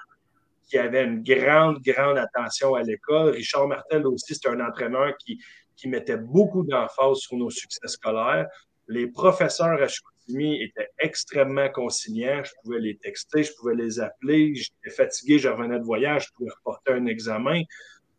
qui 0.69 0.79
avait 0.79 1.05
une 1.05 1.23
grande, 1.23 1.83
grande 1.83 2.19
attention 2.19 2.75
à 2.75 2.83
l'école. 2.83 3.31
Richard 3.31 3.69
Martel 3.69 4.07
aussi, 4.07 4.35
c'était 4.35 4.49
un 4.49 4.61
entraîneur 4.61 5.17
qui, 5.19 5.43
qui 5.77 5.89
mettait 5.89 6.17
beaucoup 6.17 6.65
d'emphase 6.65 7.19
sur 7.19 7.37
nos 7.37 7.51
succès 7.51 7.89
scolaires. 7.89 8.47
Les 8.89 9.07
professeurs 9.07 9.83
à 9.83 9.89
Chicoutimi 9.89 10.63
étaient 10.63 10.89
extrêmement 10.99 11.69
conciliants. 11.69 12.43
Je 12.45 12.53
pouvais 12.63 12.79
les 12.79 12.97
texter, 12.97 13.43
je 13.43 13.53
pouvais 13.59 13.75
les 13.75 14.01
appeler. 14.01 14.55
J'étais 14.55 14.95
fatigué, 14.95 15.39
je 15.39 15.49
revenais 15.49 15.79
de 15.79 15.85
voyage, 15.85 16.27
je 16.29 16.33
pouvais 16.35 16.51
reporter 16.51 16.93
un 16.95 17.07
examen. 17.07 17.63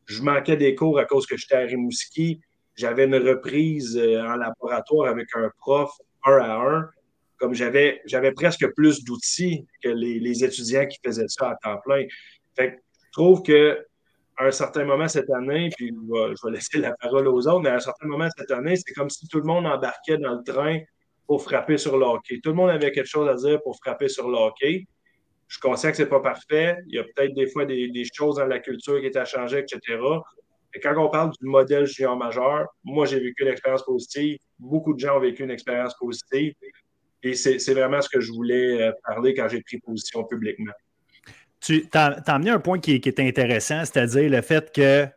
Je 0.06 0.22
manquais 0.22 0.58
des 0.58 0.76
cours 0.76 1.00
à 1.00 1.06
cause 1.06 1.26
que 1.26 1.38
j'étais 1.38 1.56
à 1.56 1.60
Rimouski. 1.60 2.42
J'avais 2.76 3.06
une 3.06 3.16
reprise 3.16 3.98
euh, 3.98 4.22
en 4.22 4.36
laboratoire 4.36 5.10
avec 5.10 5.28
un 5.36 5.50
prof 5.58 5.92
un 6.26 6.38
à 6.38 6.56
un. 6.56 6.90
Comme 7.44 7.54
j'avais, 7.54 8.02
j'avais 8.06 8.32
presque 8.32 8.66
plus 8.74 9.04
d'outils 9.04 9.68
que 9.84 9.90
les, 9.90 10.46
étudiants 10.46 10.88
qui 10.88 10.98
faisaient 11.06 11.28
ça 11.28 11.50
à 11.50 11.56
temps 11.62 11.78
plein. 11.84 12.06
Fait 12.56 12.72
que 12.72 12.78
je 12.78 13.12
trouve 13.12 13.44
que 13.44 13.86
un 14.40 14.50
certain 14.52 14.86
moment 14.86 15.10
cette 15.10 15.30
année, 15.30 15.70
puis 15.76 15.90
je 15.90 16.48
vais, 16.48 16.54
laisser 16.54 16.78
la 16.78 16.94
parole 17.02 17.28
aux 17.28 17.46
autres, 17.46 17.60
mais 17.60 17.72
à 17.72 17.76
un 17.76 17.80
certain 17.82 18.08
moment 18.08 18.30
cette 18.38 18.50
année, 18.52 18.78
c'est 18.78 18.94
comme 18.94 19.10
si 19.10 19.28
tout 19.28 19.40
le 19.40 19.44
monde 19.44 19.66
embarquait 19.66 20.18
dans 20.20 20.36
le 20.36 20.44
train 20.50 20.80
pour 21.28 21.44
frapper 21.44 21.78
sur 21.78 21.98
le. 21.98 22.06
Tout 22.42 22.52
le 22.52 22.56
monde 22.56 22.70
avait 22.70 22.94
quelque 22.94 23.10
chose 23.10 23.28
à 23.28 23.34
dire 23.34 23.62
pour 23.62 23.76
frapper 23.76 24.08
sur 24.08 24.30
le. 24.30 24.38
Je 24.62 24.78
suis 25.50 25.60
conscient 25.60 25.92
que 25.92 25.98
ce 25.98 26.04
n'est 26.04 26.08
pas 26.08 26.22
parfait. 26.22 26.78
Il 26.88 26.96
y 26.96 27.00
a 27.00 27.04
peut-être 27.04 27.34
des 27.34 27.48
fois 27.48 27.66
des, 27.66 27.92
choses 28.14 28.38
dans 28.38 28.46
la 28.46 28.60
culture 28.60 29.02
qui 29.02 29.08
étaient 29.08 29.20
à 29.20 29.26
changer, 29.26 29.60
etc. 29.60 30.00
Et 30.74 30.80
quand 30.80 30.96
on 30.98 31.10
parle 31.10 31.32
du 31.32 31.46
modèle 31.46 31.88
junior 31.88 32.16
majeur, 32.16 32.68
moi, 32.86 33.06
j'ai 33.06 33.20
vécu 33.20 33.44
une 33.44 33.50
expérience 33.50 33.84
positive. 33.84 34.38
Beaucoup 34.58 34.94
de 34.94 35.00
gens 35.00 35.18
ont 35.18 35.20
vécu 35.20 35.44
une 35.44 35.52
expérience 35.52 35.94
positive. 36.00 36.54
Et 37.24 37.36
c'est 37.36 37.74
vraiment 37.74 38.02
ce 38.02 38.10
que 38.10 38.20
je 38.20 38.32
voulais 38.32 38.82
euh, 38.82 38.92
parler 39.08 39.34
quand 39.34 39.48
j'ai 39.48 39.62
pris 39.62 39.80
position 39.80 40.26
publiquement. 40.26 40.74
Tu 41.62 41.88
as, 41.94 42.22
amené 42.28 42.50
un 42.50 42.60
point 42.60 42.80
qui, 42.80 42.92
est 42.94 43.20
intéressant, 43.22 43.86
c'est-à-dire 43.86 44.30
le 44.30 44.42
fait 44.42 44.74
que, 44.74 45.08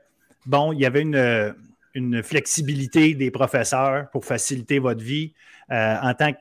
bon, 0.46 0.72
il 0.72 0.80
y 0.80 0.86
avait 0.86 1.02
une, 1.02 2.22
flexibilité 2.22 3.14
des 3.14 3.30
professeurs 3.30 4.10
pour 4.10 4.24
faciliter 4.24 4.78
votre 4.78 5.02
vie 5.02 5.32
euh, 5.72 5.96
en 6.02 6.12
tant 6.14 6.32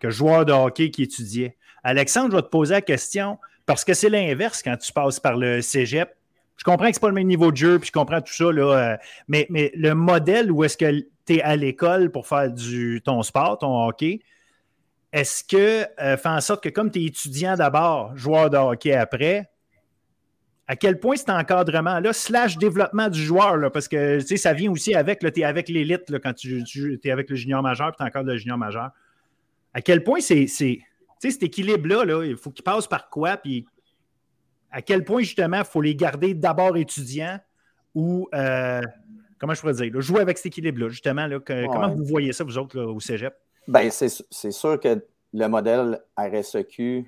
que 0.00 0.10
joueur 0.10 0.44
de 0.44 0.52
hockey 0.52 0.90
qui 0.90 1.02
étudiait. 1.02 1.56
Alexandre, 1.82 2.30
je 2.30 2.36
vais 2.36 2.42
te 2.42 2.48
poser 2.48 2.74
la 2.74 2.82
question 2.82 3.38
parce 3.66 3.84
que 3.84 3.94
c'est 3.94 4.10
l'inverse 4.10 4.62
quand 4.62 4.76
tu 4.76 4.92
passes 4.92 5.18
par 5.18 5.36
le 5.36 5.62
cégep. 5.62 6.14
Je 6.56 6.64
comprends 6.64 6.88
que 6.88 6.94
ce 6.94 6.98
n'est 6.98 7.00
pas 7.00 7.08
le 7.08 7.14
même 7.14 7.26
niveau 7.26 7.50
de 7.50 7.56
jeu, 7.56 7.78
puis 7.78 7.88
je 7.88 7.92
comprends 7.92 8.20
tout 8.20 8.32
ça, 8.32 8.52
là, 8.52 8.92
euh, 8.92 8.96
mais, 9.28 9.46
mais 9.48 9.72
le 9.74 9.94
modèle 9.94 10.52
où 10.52 10.62
est-ce 10.62 10.76
que 10.76 11.00
tu 11.26 11.36
es 11.36 11.42
à 11.42 11.56
l'école 11.56 12.10
pour 12.10 12.26
faire 12.26 12.52
du, 12.52 13.00
ton 13.04 13.22
sport, 13.22 13.58
ton 13.58 13.86
hockey, 13.86 14.20
est-ce 15.12 15.42
que 15.42 15.86
euh, 16.00 16.16
fait 16.16 16.28
en 16.28 16.40
sorte 16.40 16.62
que 16.62 16.68
comme 16.68 16.90
tu 16.90 17.00
es 17.00 17.06
étudiant 17.06 17.56
d'abord, 17.56 18.16
joueur 18.16 18.50
de 18.50 18.56
hockey 18.56 18.92
après, 18.92 19.50
à 20.66 20.76
quel 20.76 21.00
point 21.00 21.16
cet 21.16 21.30
encadrement-là, 21.30 22.12
slash 22.12 22.58
développement 22.58 23.08
du 23.08 23.22
joueur, 23.22 23.56
là, 23.56 23.70
parce 23.70 23.88
que 23.88 24.20
ça 24.20 24.52
vient 24.52 24.70
aussi 24.70 24.94
avec, 24.94 25.20
tu 25.20 25.40
es 25.40 25.44
avec 25.44 25.70
l'élite 25.70 26.12
quand 26.22 26.34
tu, 26.34 26.62
es 27.02 27.10
avec 27.10 27.30
le 27.30 27.36
junior 27.36 27.62
majeur, 27.62 27.90
puis 27.92 27.96
tu 27.98 28.04
encore 28.04 28.22
le 28.22 28.36
junior 28.36 28.58
majeur. 28.58 28.90
À 29.72 29.80
quel 29.80 30.04
point 30.04 30.20
c'est 30.20 30.46
cet 30.46 31.42
équilibre-là, 31.42 32.04
là, 32.04 32.24
il 32.24 32.36
faut 32.36 32.50
qu'il 32.50 32.64
passe 32.64 32.86
par 32.86 33.08
quoi, 33.08 33.38
puis 33.38 33.64
à 34.70 34.82
quel 34.82 35.04
point 35.04 35.22
justement 35.22 35.60
il 35.60 35.64
faut 35.64 35.80
les 35.80 35.94
garder 35.94 36.34
d'abord 36.34 36.76
étudiants 36.76 37.40
ou, 37.94 38.28
euh, 38.34 38.82
comment 39.38 39.54
je 39.54 39.60
pourrais 39.60 39.72
dire, 39.72 40.00
jouer 40.02 40.20
avec 40.20 40.36
cet 40.36 40.46
équilibre-là, 40.46 40.90
justement. 40.90 41.26
Là, 41.26 41.40
Comment 41.40 41.94
vous 41.94 42.04
voyez 42.04 42.34
ça, 42.34 42.44
vous 42.44 42.58
autres, 42.58 42.78
au 42.78 43.00
cégep? 43.00 43.34
Bien, 43.66 43.90
c'est 43.90 44.50
sûr 44.50 44.80
que 44.80 45.04
le 45.32 45.46
modèle 45.46 46.02
RSEQ, 46.16 47.06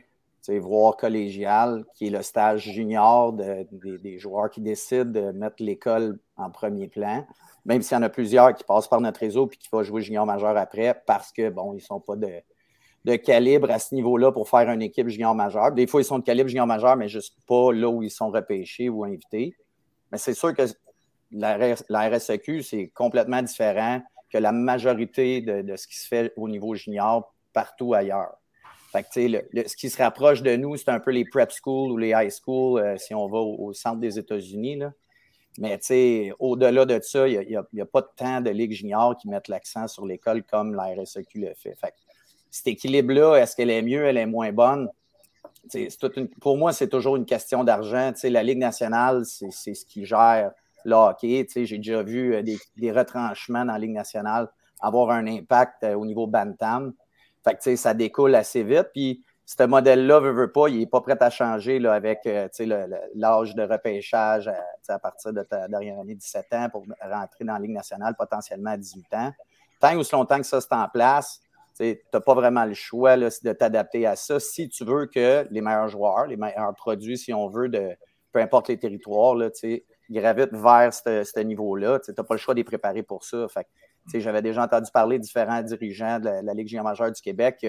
voir 0.58 0.96
collégial, 0.96 1.84
qui 1.94 2.08
est 2.08 2.10
le 2.10 2.22
stage 2.22 2.62
junior 2.62 3.32
des 3.32 4.18
joueurs 4.18 4.50
qui 4.50 4.60
décident 4.60 5.04
de 5.04 5.30
mettre 5.32 5.56
l'école 5.60 6.18
en 6.36 6.50
premier 6.50 6.88
plan, 6.88 7.24
même 7.64 7.82
s'il 7.82 7.96
y 7.96 7.98
en 8.00 8.02
a 8.02 8.08
plusieurs 8.08 8.54
qui 8.54 8.64
passent 8.64 8.88
par 8.88 9.00
notre 9.00 9.20
réseau 9.20 9.48
et 9.52 9.56
qui 9.56 9.68
vont 9.70 9.82
jouer 9.82 10.02
junior 10.02 10.26
majeur 10.26 10.56
après 10.56 11.00
parce 11.06 11.30
que, 11.30 11.50
bon, 11.50 11.72
ils 11.74 11.76
ne 11.76 11.82
sont 11.82 12.00
pas 12.00 12.16
de, 12.16 13.16
calibre 13.16 13.70
à 13.70 13.78
ce 13.78 13.94
niveau-là 13.94 14.32
pour 14.32 14.48
faire 14.48 14.68
une 14.70 14.82
équipe 14.82 15.08
junior 15.08 15.34
majeur. 15.34 15.72
Des 15.72 15.86
fois, 15.86 16.00
ils 16.00 16.04
sont 16.04 16.18
de 16.18 16.24
calibre 16.24 16.48
junior 16.48 16.66
majeur, 16.66 16.96
mais 16.96 17.08
juste 17.08 17.36
pas 17.46 17.72
là 17.72 17.88
où 17.88 18.02
ils 18.02 18.10
sont 18.10 18.30
repêchés 18.30 18.88
ou 18.88 19.04
invités. 19.04 19.54
Mais 20.10 20.18
c'est 20.18 20.34
sûr 20.34 20.54
que 20.54 20.62
la, 21.30 22.08
RSEQ, 22.08 22.62
c'est 22.62 22.88
complètement 22.88 23.42
différent 23.42 24.00
que 24.30 24.38
la 24.38 24.52
majorité 24.52 25.40
de, 25.40 25.76
ce 25.76 25.86
qui 25.86 25.98
se 25.98 26.06
fait 26.06 26.32
au 26.36 26.48
niveau 26.48 26.74
junior 26.74 27.34
partout 27.52 27.94
ailleurs. 27.94 28.36
Fait 28.92 29.06
ce 29.12 29.76
qui 29.76 29.88
se 29.88 30.02
rapproche 30.02 30.42
de 30.42 30.56
nous, 30.56 30.76
c'est 30.76 30.88
un 30.88 30.98
peu 30.98 31.12
les 31.12 31.24
prep 31.24 31.52
schools 31.52 31.92
ou 31.92 31.96
les 31.96 32.08
high 32.08 32.30
schools 32.30 32.80
euh, 32.80 32.96
si 32.96 33.14
on 33.14 33.28
va 33.28 33.38
au, 33.38 33.72
centre 33.72 34.00
des 34.00 34.18
États-Unis. 34.18 34.80
Mais 35.58 35.78
au-delà 36.38 36.84
de 36.84 37.00
ça, 37.02 37.28
il 37.28 37.46
n'y 37.72 37.80
a, 37.80 37.86
pas 37.86 38.02
tant 38.02 38.40
de 38.40 38.50
ligues 38.50 38.72
juniors 38.72 39.16
qui 39.16 39.28
mettent 39.28 39.48
l'accent 39.48 39.86
sur 39.86 40.06
l'école 40.06 40.42
comme 40.42 40.74
la 40.74 40.94
RSEQ 40.96 41.40
le 41.40 41.54
fait. 41.54 41.76
fait 41.78 41.94
cet 42.50 42.66
équilibre-là, 42.66 43.36
est-ce 43.36 43.54
qu'elle 43.54 43.70
est 43.70 43.82
mieux, 43.82 44.04
elle 44.04 44.16
est 44.16 44.26
moins 44.26 44.52
bonne? 44.52 44.88
pour 46.40 46.56
moi, 46.56 46.72
c'est 46.72 46.88
toujours 46.88 47.16
une 47.16 47.26
question 47.26 47.64
d'argent. 47.64 48.12
La 48.24 48.42
Ligue 48.42 48.58
nationale, 48.58 49.24
c'est 49.24 49.74
ce 49.74 49.84
qui 49.84 50.04
gère 50.04 50.52
le 50.84 50.94
hockey. 50.94 51.46
J'ai 51.54 51.76
déjà 51.76 52.02
vu 52.02 52.34
euh, 52.34 52.42
des, 52.42 52.92
retranchements 52.92 53.64
dans 53.64 53.72
la 53.72 53.78
Ligue 53.78 53.92
nationale 53.92 54.48
avoir 54.80 55.10
un 55.10 55.26
impact 55.26 55.84
euh, 55.84 55.94
au 55.94 56.06
niveau 56.06 56.26
Bantam. 56.26 56.92
Fait 57.44 57.76
ça 57.76 57.94
découle 57.94 58.34
assez 58.34 58.62
vite. 58.62 58.88
Puis, 58.92 59.24
ce 59.46 59.64
modèle-là, 59.64 60.20
veut, 60.20 60.30
veut 60.30 60.52
pas, 60.52 60.68
il 60.68 60.78
n'est 60.78 60.86
pas 60.86 61.00
prêt 61.00 61.16
à 61.20 61.30
changer 61.30 61.80
là, 61.80 61.92
avec 61.92 62.20
euh, 62.26 62.48
l'âge 63.14 63.54
de 63.56 63.62
repêchage 63.62 64.48
à, 64.88 64.98
partir 65.00 65.32
de 65.32 65.42
ta 65.42 65.66
dernière 65.66 65.98
année, 65.98 66.14
17 66.14 66.46
ans, 66.52 66.68
pour 66.70 66.84
rentrer 67.02 67.44
dans 67.44 67.54
la 67.54 67.58
Ligue 67.58 67.72
nationale 67.72 68.14
potentiellement 68.16 68.70
à 68.70 68.76
18 68.76 69.06
ans. 69.14 69.32
Tant 69.80 69.96
ou 69.96 70.04
si 70.04 70.12
longtemps 70.12 70.38
que 70.38 70.46
ça 70.46 70.60
c'est 70.60 70.72
en 70.72 70.88
place, 70.88 71.40
tu 71.76 71.98
n'as 72.12 72.20
pas 72.20 72.34
vraiment 72.34 72.64
le 72.64 72.74
choix 72.74 73.16
de 73.16 73.52
t'adapter 73.52 74.06
à 74.06 74.14
ça 74.14 74.38
si 74.38 74.68
tu 74.68 74.84
veux 74.84 75.06
que 75.06 75.46
les 75.50 75.60
meilleurs 75.60 75.88
joueurs, 75.88 76.26
les 76.26 76.36
meilleurs 76.36 76.74
produits, 76.74 77.18
si 77.18 77.32
on 77.32 77.48
veut, 77.48 77.68
de 77.68 77.96
peu 78.32 78.40
importe 78.40 78.68
les 78.68 78.78
territoires, 78.78 79.34
là, 79.34 79.50
gravitent 80.10 80.52
vers 80.52 80.92
ce 80.92 81.40
niveau-là. 81.40 82.00
Tu 82.00 82.12
n'as 82.16 82.24
pas 82.24 82.34
le 82.34 82.38
choix 82.38 82.54
de 82.54 82.60
les 82.60 82.64
préparer 82.64 83.02
pour 83.02 83.24
ça. 83.24 83.46
J'avais 84.14 84.42
déjà 84.42 84.64
entendu 84.64 84.90
parler 84.92 85.18
de 85.18 85.22
différents 85.22 85.62
dirigeants 85.62 86.18
de 86.18 86.28
la, 86.44 86.54
Ligue 86.54 86.68
junior 86.68 86.84
majeure 86.84 87.12
du 87.12 87.20
Québec. 87.20 87.66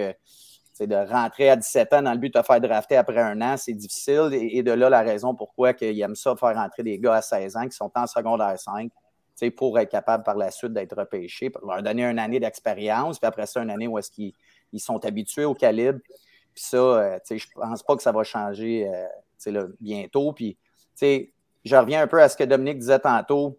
c'est 0.72 0.86
de 0.86 0.96
rentrer 0.96 1.50
à 1.50 1.56
17 1.56 1.92
ans 1.92 2.02
dans 2.02 2.12
le 2.12 2.18
but 2.18 2.34
de 2.34 2.40
te 2.40 2.44
faire 2.44 2.60
drafter 2.60 2.96
après 2.96 3.20
un 3.20 3.40
an, 3.42 3.56
c'est 3.56 3.74
difficile. 3.74 4.30
Et, 4.32 4.62
de 4.62 4.72
là, 4.72 4.88
la 4.90 5.02
raison 5.02 5.34
pourquoi 5.34 5.72
ils 5.80 6.00
aiment 6.00 6.16
ça, 6.16 6.34
faire 6.36 6.54
rentrer 6.54 6.82
des 6.82 6.98
gars 6.98 7.14
à 7.14 7.22
16 7.22 7.56
ans 7.56 7.68
qui 7.68 7.76
sont 7.76 7.90
en 7.94 8.06
secondaire 8.06 8.58
5 8.58 8.90
pour 9.50 9.78
être 9.78 9.90
capable 9.90 10.22
par 10.22 10.36
la 10.36 10.50
suite 10.50 10.72
d'être 10.72 10.96
repêchés, 10.96 11.50
pour 11.50 11.66
leur 11.66 11.82
donner 11.82 12.04
une 12.04 12.18
année 12.18 12.38
d'expérience, 12.38 13.18
puis 13.18 13.26
après 13.26 13.46
ça, 13.46 13.60
une 13.60 13.70
année 13.70 13.88
où 13.88 13.98
est-ce 13.98 14.10
qu'ils 14.10 14.32
sont 14.78 15.04
habitués 15.04 15.44
au 15.44 15.54
calibre. 15.54 15.98
Puis 16.54 16.64
ça, 16.64 16.76
euh, 16.76 17.18
je 17.28 17.46
pense 17.54 17.82
pas 17.82 17.96
que 17.96 18.02
ça 18.02 18.12
va 18.12 18.22
changer 18.24 18.88
euh, 19.46 19.68
bientôt. 19.80 20.32
Puis, 20.32 20.56
je 21.64 21.76
reviens 21.76 22.02
un 22.02 22.06
peu 22.06 22.20
à 22.22 22.28
ce 22.28 22.36
que 22.36 22.44
Dominique 22.44 22.78
disait 22.78 22.98
tantôt. 22.98 23.56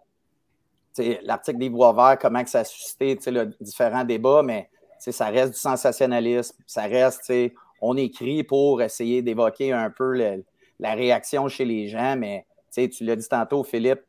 L'article 1.24 1.58
des 1.58 1.70
Voix 1.70 1.94
verts, 1.94 2.20
comment 2.20 2.44
que 2.44 2.50
ça 2.50 2.60
a 2.60 2.64
suscité 2.64 3.18
différents 3.60 4.04
débats, 4.04 4.44
mais 4.44 4.70
ça 5.00 5.28
reste 5.28 5.54
du 5.54 5.60
sensationnalisme. 5.60 6.56
Ça 6.68 6.84
reste, 6.84 7.32
on 7.82 7.98
écrit 7.98 8.44
pour 8.44 8.82
essayer 8.82 9.22
d'évoquer 9.22 9.72
un 9.72 9.90
peu 9.90 10.14
la 10.80 10.94
réaction 10.94 11.48
chez 11.48 11.66
les 11.66 11.88
gens, 11.88 12.16
mais 12.18 12.46
tu 12.72 13.04
l'as 13.04 13.16
dit 13.16 13.28
tantôt, 13.28 13.64
Philippe, 13.64 14.02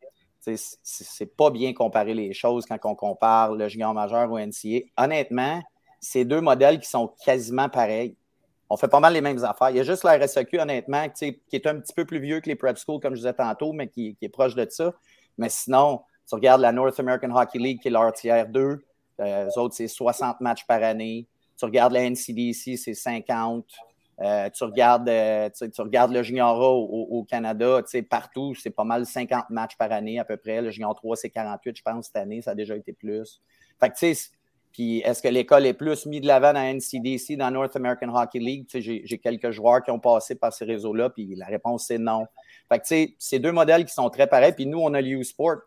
c'est 0.82 1.36
pas 1.36 1.50
bien 1.50 1.72
comparer 1.72 2.12
les 2.12 2.34
choses 2.34 2.66
quand 2.66 2.78
on 2.84 2.94
compare 2.94 3.54
le 3.54 3.68
junior 3.68 3.94
majeur 3.94 4.30
au 4.30 4.38
NCA. 4.38 4.80
Honnêtement, 4.98 5.62
c'est 6.00 6.26
deux 6.26 6.42
modèles 6.42 6.80
qui 6.80 6.88
sont 6.88 7.14
quasiment 7.24 7.70
pareils. 7.70 8.14
On 8.74 8.76
fait 8.76 8.88
pas 8.88 8.98
mal 8.98 9.12
les 9.12 9.20
mêmes 9.20 9.44
affaires. 9.44 9.70
Il 9.70 9.76
y 9.76 9.78
a 9.78 9.84
juste 9.84 10.02
la 10.02 10.18
RSEQ, 10.18 10.58
honnêtement, 10.58 11.08
qui 11.08 11.38
est 11.52 11.66
un 11.68 11.78
petit 11.78 11.92
peu 11.94 12.04
plus 12.04 12.18
vieux 12.18 12.40
que 12.40 12.48
les 12.48 12.56
prep 12.56 12.76
schools, 12.76 12.98
comme 12.98 13.14
je 13.14 13.20
disais 13.20 13.32
tantôt, 13.32 13.72
mais 13.72 13.86
qui, 13.86 14.16
est 14.20 14.28
proche 14.28 14.56
de 14.56 14.66
ça. 14.68 14.92
Mais 15.38 15.48
sinon, 15.48 16.00
tu 16.28 16.34
regardes 16.34 16.60
la 16.60 16.72
North 16.72 16.98
American 16.98 17.30
Hockey 17.36 17.60
League, 17.60 17.80
qui 17.80 17.86
est 17.86 17.92
l'RTR 17.92 18.48
2. 18.48 18.84
Euh, 19.20 19.46
eux 19.46 19.58
autres, 19.60 19.76
c'est 19.76 19.86
60 19.86 20.40
matchs 20.40 20.66
par 20.66 20.82
année. 20.82 21.28
Tu 21.56 21.64
regardes 21.64 21.92
la 21.92 22.10
NCDC, 22.10 22.76
c'est 22.76 22.94
50. 22.94 23.64
Euh, 24.20 24.50
tu, 24.50 24.64
regardes, 24.64 25.08
euh, 25.08 25.48
tu, 25.50 25.80
regardes 25.80 26.10
le 26.10 26.24
Junior 26.24 26.60
A 26.60 26.72
au, 26.72 27.24
Canada, 27.30 27.80
partout, 28.10 28.56
c'est 28.56 28.70
pas 28.70 28.82
mal 28.82 29.06
50 29.06 29.50
matchs 29.50 29.76
par 29.76 29.92
année 29.92 30.18
à 30.18 30.24
peu 30.24 30.36
près. 30.36 30.60
Le 30.60 30.72
Junior 30.72 30.96
3, 30.96 31.14
c'est 31.14 31.30
48, 31.30 31.76
je 31.76 31.82
pense, 31.82 32.06
cette 32.06 32.16
année, 32.16 32.42
ça 32.42 32.50
a 32.50 32.54
déjà 32.56 32.74
été 32.76 32.92
plus. 32.92 33.40
Fait 33.78 33.90
que, 33.90 33.94
tu 33.94 34.12
sais, 34.16 34.30
puis 34.74 34.98
est-ce 35.02 35.22
que 35.22 35.28
l'école 35.28 35.66
est 35.66 35.72
plus 35.72 36.04
mise 36.04 36.20
de 36.20 36.26
l'avant 36.26 36.52
dans 36.52 36.60
NCDC, 36.60 37.36
dans 37.36 37.48
North 37.52 37.76
American 37.76 38.12
Hockey 38.12 38.40
League? 38.40 38.66
J'ai 38.74 39.18
quelques 39.18 39.52
joueurs 39.52 39.84
qui 39.84 39.92
ont 39.92 40.00
passé 40.00 40.34
par 40.34 40.52
ces 40.52 40.64
réseaux-là, 40.64 41.10
puis 41.10 41.36
la 41.36 41.46
réponse, 41.46 41.86
c'est 41.86 41.98
non. 41.98 42.26
Fait 42.68 42.80
que, 42.80 43.04
tu 43.06 43.14
sais, 43.20 43.38
deux 43.38 43.52
modèles 43.52 43.84
qui 43.84 43.94
sont 43.94 44.10
très 44.10 44.26
pareils. 44.26 44.52
Puis 44.52 44.66
nous, 44.66 44.80
on 44.80 44.92
a 44.92 45.00
l'U 45.00 45.22
Sport, 45.22 45.58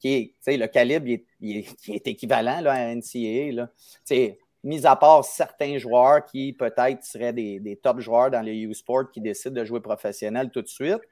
qui 0.00 0.14
est, 0.14 0.26
tu 0.28 0.34
sais, 0.40 0.56
le 0.56 0.66
calibre, 0.66 1.06
il 1.40 1.58
est, 1.88 2.08
équivalent 2.08 2.62
là, 2.62 2.72
à 2.72 2.94
NCAA. 2.94 3.52
Là. 3.52 3.68
sais, 4.02 4.38
mis 4.62 4.86
à 4.86 4.96
part 4.96 5.24
certains 5.26 5.76
joueurs 5.76 6.24
qui 6.24 6.54
peut-être 6.54 7.04
seraient 7.04 7.34
des, 7.34 7.78
top 7.82 8.00
joueurs 8.00 8.30
dans 8.30 8.40
les 8.40 8.56
U-Sport 8.56 9.10
qui 9.12 9.20
décident 9.20 9.60
de 9.60 9.64
jouer 9.64 9.80
professionnel 9.80 10.50
tout 10.50 10.62
de 10.62 10.68
suite, 10.68 11.02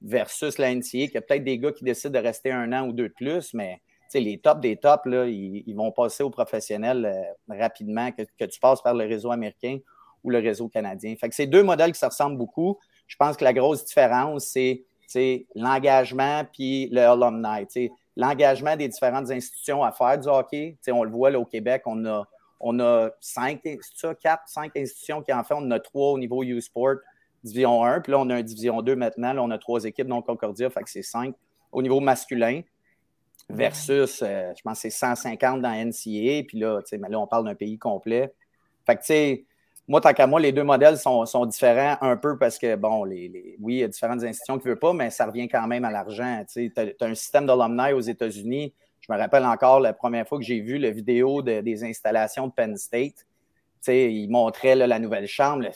versus 0.00 0.56
la 0.56 0.74
NCA, 0.74 1.06
qui 1.08 1.18
a 1.18 1.20
peut-être 1.20 1.44
des 1.44 1.58
gars 1.58 1.70
qui 1.70 1.84
décident 1.84 2.18
de 2.18 2.24
rester 2.24 2.50
un 2.50 2.72
an 2.72 2.88
ou 2.88 2.92
deux 2.92 3.10
de 3.10 3.14
plus, 3.14 3.52
mais 3.52 3.82
les 4.20 4.38
tops 4.38 4.60
des 4.60 4.76
tops, 4.76 5.06
là, 5.06 5.26
ils, 5.26 5.74
vont 5.74 5.92
passer 5.92 6.22
au 6.22 6.30
professionnel 6.30 7.04
euh, 7.04 7.56
rapidement, 7.58 8.10
que, 8.12 8.44
tu 8.44 8.60
passes 8.60 8.82
par 8.82 8.94
le 8.94 9.06
réseau 9.06 9.30
américain 9.30 9.78
ou 10.24 10.30
le 10.30 10.38
réseau 10.38 10.68
canadien. 10.68 11.14
Fait 11.16 11.28
que 11.28 11.34
c'est 11.34 11.46
deux 11.46 11.62
modèles 11.62 11.92
qui 11.92 11.98
se 11.98 12.06
ressemblent 12.06 12.38
beaucoup. 12.38 12.78
Je 13.06 13.16
pense 13.16 13.36
que 13.36 13.44
la 13.44 13.52
grosse 13.52 13.84
différence, 13.84 14.46
c'est 14.46 15.46
l'engagement 15.54 16.44
puis 16.52 16.88
le 16.90 17.00
alumni. 17.00 17.90
L'engagement 18.16 18.76
des 18.76 18.88
différentes 18.88 19.30
institutions 19.30 19.82
à 19.82 19.90
faire 19.90 20.18
du 20.18 20.28
hockey. 20.28 20.76
on 20.88 21.02
le 21.02 21.10
voit 21.10 21.30
là, 21.30 21.40
au 21.40 21.46
Québec, 21.46 21.82
on 21.86 22.04
a 22.06 22.26
on 22.62 22.78
a 22.78 23.10
cinq, 23.20 23.60
quatre, 24.20 24.42
cinq 24.46 24.76
institutions 24.76 25.20
qui 25.20 25.32
en 25.32 25.42
fait, 25.42 25.54
on 25.54 25.58
en 25.58 25.70
a 25.72 25.80
trois 25.80 26.12
au 26.12 26.18
niveau 26.18 26.44
U-Sport, 26.44 26.96
Division 27.42 27.84
1, 27.84 28.00
puis 28.02 28.12
là, 28.12 28.20
on 28.20 28.30
a 28.30 28.36
un 28.36 28.42
Division 28.42 28.80
2 28.82 28.94
maintenant. 28.94 29.32
Là, 29.32 29.42
on 29.42 29.50
a 29.50 29.58
trois 29.58 29.84
équipes, 29.84 30.06
donc 30.06 30.26
Concordia, 30.26 30.70
fait 30.70 30.82
que 30.84 30.90
c'est 30.90 31.02
cinq 31.02 31.34
au 31.72 31.82
niveau 31.82 31.98
masculin 31.98 32.62
versus, 33.48 34.22
euh, 34.22 34.52
je 34.56 34.62
pense, 34.62 34.80
c'est 34.80 34.90
150 34.90 35.62
dans 35.62 35.70
NCA, 35.70 36.44
puis 36.46 36.58
là, 36.58 36.80
mais 36.92 37.08
là, 37.08 37.20
on 37.20 37.26
parle 37.26 37.44
d'un 37.44 37.54
pays 37.54 37.78
complet. 37.78 38.32
Fait 38.86 38.96
que, 38.96 39.00
tu 39.00 39.06
sais, 39.06 39.44
moi, 39.88 40.00
tant 40.00 40.12
qu'à 40.12 40.26
moi, 40.26 40.40
les 40.40 40.52
deux 40.52 40.64
modèles 40.64 40.96
sont, 40.98 41.46
différents 41.46 41.96
un 42.00 42.16
peu 42.16 42.38
parce 42.38 42.58
que, 42.58 42.76
bon, 42.76 43.04
les, 43.04 43.56
oui, 43.60 43.74
il 43.74 43.80
y 43.80 43.84
a 43.84 43.88
différentes 43.88 44.22
institutions 44.22 44.58
qui 44.58 44.66
ne 44.66 44.70
veulent 44.70 44.78
pas, 44.78 44.92
mais 44.92 45.10
ça 45.10 45.26
revient 45.26 45.48
quand 45.48 45.66
même 45.66 45.84
à 45.84 45.90
l'argent. 45.90 46.44
Tu 46.50 46.72
as, 46.76 47.04
un 47.04 47.14
système 47.14 47.46
d'alumni 47.46 47.92
aux 47.92 48.00
États-Unis 48.00 48.72
je 49.02 49.12
me 49.12 49.18
rappelle 49.18 49.44
encore 49.44 49.80
la 49.80 49.92
première 49.92 50.26
fois 50.26 50.38
que 50.38 50.44
j'ai 50.44 50.60
vu 50.60 50.78
la 50.78 50.90
vidéo 50.90 51.42
des 51.42 51.84
installations 51.84 52.46
de 52.46 52.52
Penn 52.52 52.76
State. 52.76 53.26
il 53.88 54.28
montrait 54.30 54.76
la 54.76 54.98
nouvelle 55.00 55.26
chambre. 55.26 55.66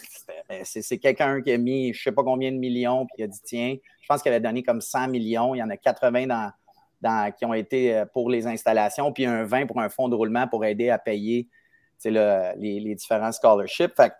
C'est 0.62 0.98
quelqu'un 0.98 1.42
qui 1.42 1.50
a 1.50 1.58
mis 1.58 1.92
je 1.92 1.98
ne 1.98 2.02
sais 2.04 2.12
pas 2.12 2.22
combien 2.22 2.52
de 2.52 2.56
millions, 2.56 3.04
puis 3.06 3.16
il 3.18 3.24
a 3.24 3.26
dit 3.26 3.40
tiens, 3.44 3.76
je 4.00 4.06
pense 4.06 4.22
qu'il 4.22 4.30
avait 4.30 4.40
donné 4.40 4.62
comme 4.62 4.80
100 4.80 5.08
millions. 5.08 5.56
Il 5.56 5.58
y 5.58 5.62
en 5.62 5.70
a 5.70 5.76
80 5.76 6.28
dans, 6.28 6.52
qui 7.38 7.44
ont 7.44 7.54
été 7.54 7.94
euh, 7.94 8.04
pour 8.06 8.30
les 8.30 8.46
installations, 8.46 9.12
puis 9.12 9.26
un 9.26 9.44
20 9.44 9.66
pour 9.66 9.80
un 9.80 9.88
fonds 9.88 10.08
de 10.08 10.14
roulement 10.14 10.46
pour 10.48 10.64
aider 10.64 10.90
à 10.90 10.98
payer 10.98 11.48
les, 12.04 12.94
différents 12.94 13.32
scholarships. 13.32 13.94
Fait 13.96 14.12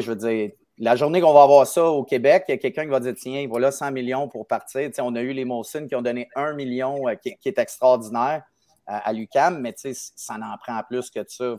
je 0.00 0.10
veux 0.10 0.16
dire, 0.16 0.50
la 0.76 0.96
journée 0.96 1.20
qu'on 1.20 1.32
va 1.32 1.42
avoir 1.42 1.66
ça 1.66 1.84
au 1.84 2.04
Québec, 2.04 2.44
il 2.48 2.52
y 2.52 2.54
a 2.54 2.58
quelqu'un 2.58 2.84
qui 2.84 2.90
va 2.90 3.00
dire 3.00 3.14
tiens, 3.16 3.46
voilà 3.48 3.72
100 3.72 3.90
millions 3.92 4.28
pour 4.28 4.46
partir. 4.46 4.90
on 5.00 5.16
a 5.16 5.22
eu 5.22 5.32
les 5.32 5.44
Molson 5.44 5.86
qui 5.88 5.94
ont 5.96 6.02
donné 6.02 6.28
1 6.36 6.52
million, 6.54 7.08
euh, 7.08 7.14
qui, 7.14 7.36
est 7.44 7.58
extraordinaire 7.58 8.42
à, 8.86 9.12
l'UCAM, 9.12 9.60
mais 9.60 9.74
ça 9.76 10.34
en 10.34 10.56
prend 10.58 10.80
plus 10.88 11.10
que 11.10 11.20
ça. 11.26 11.56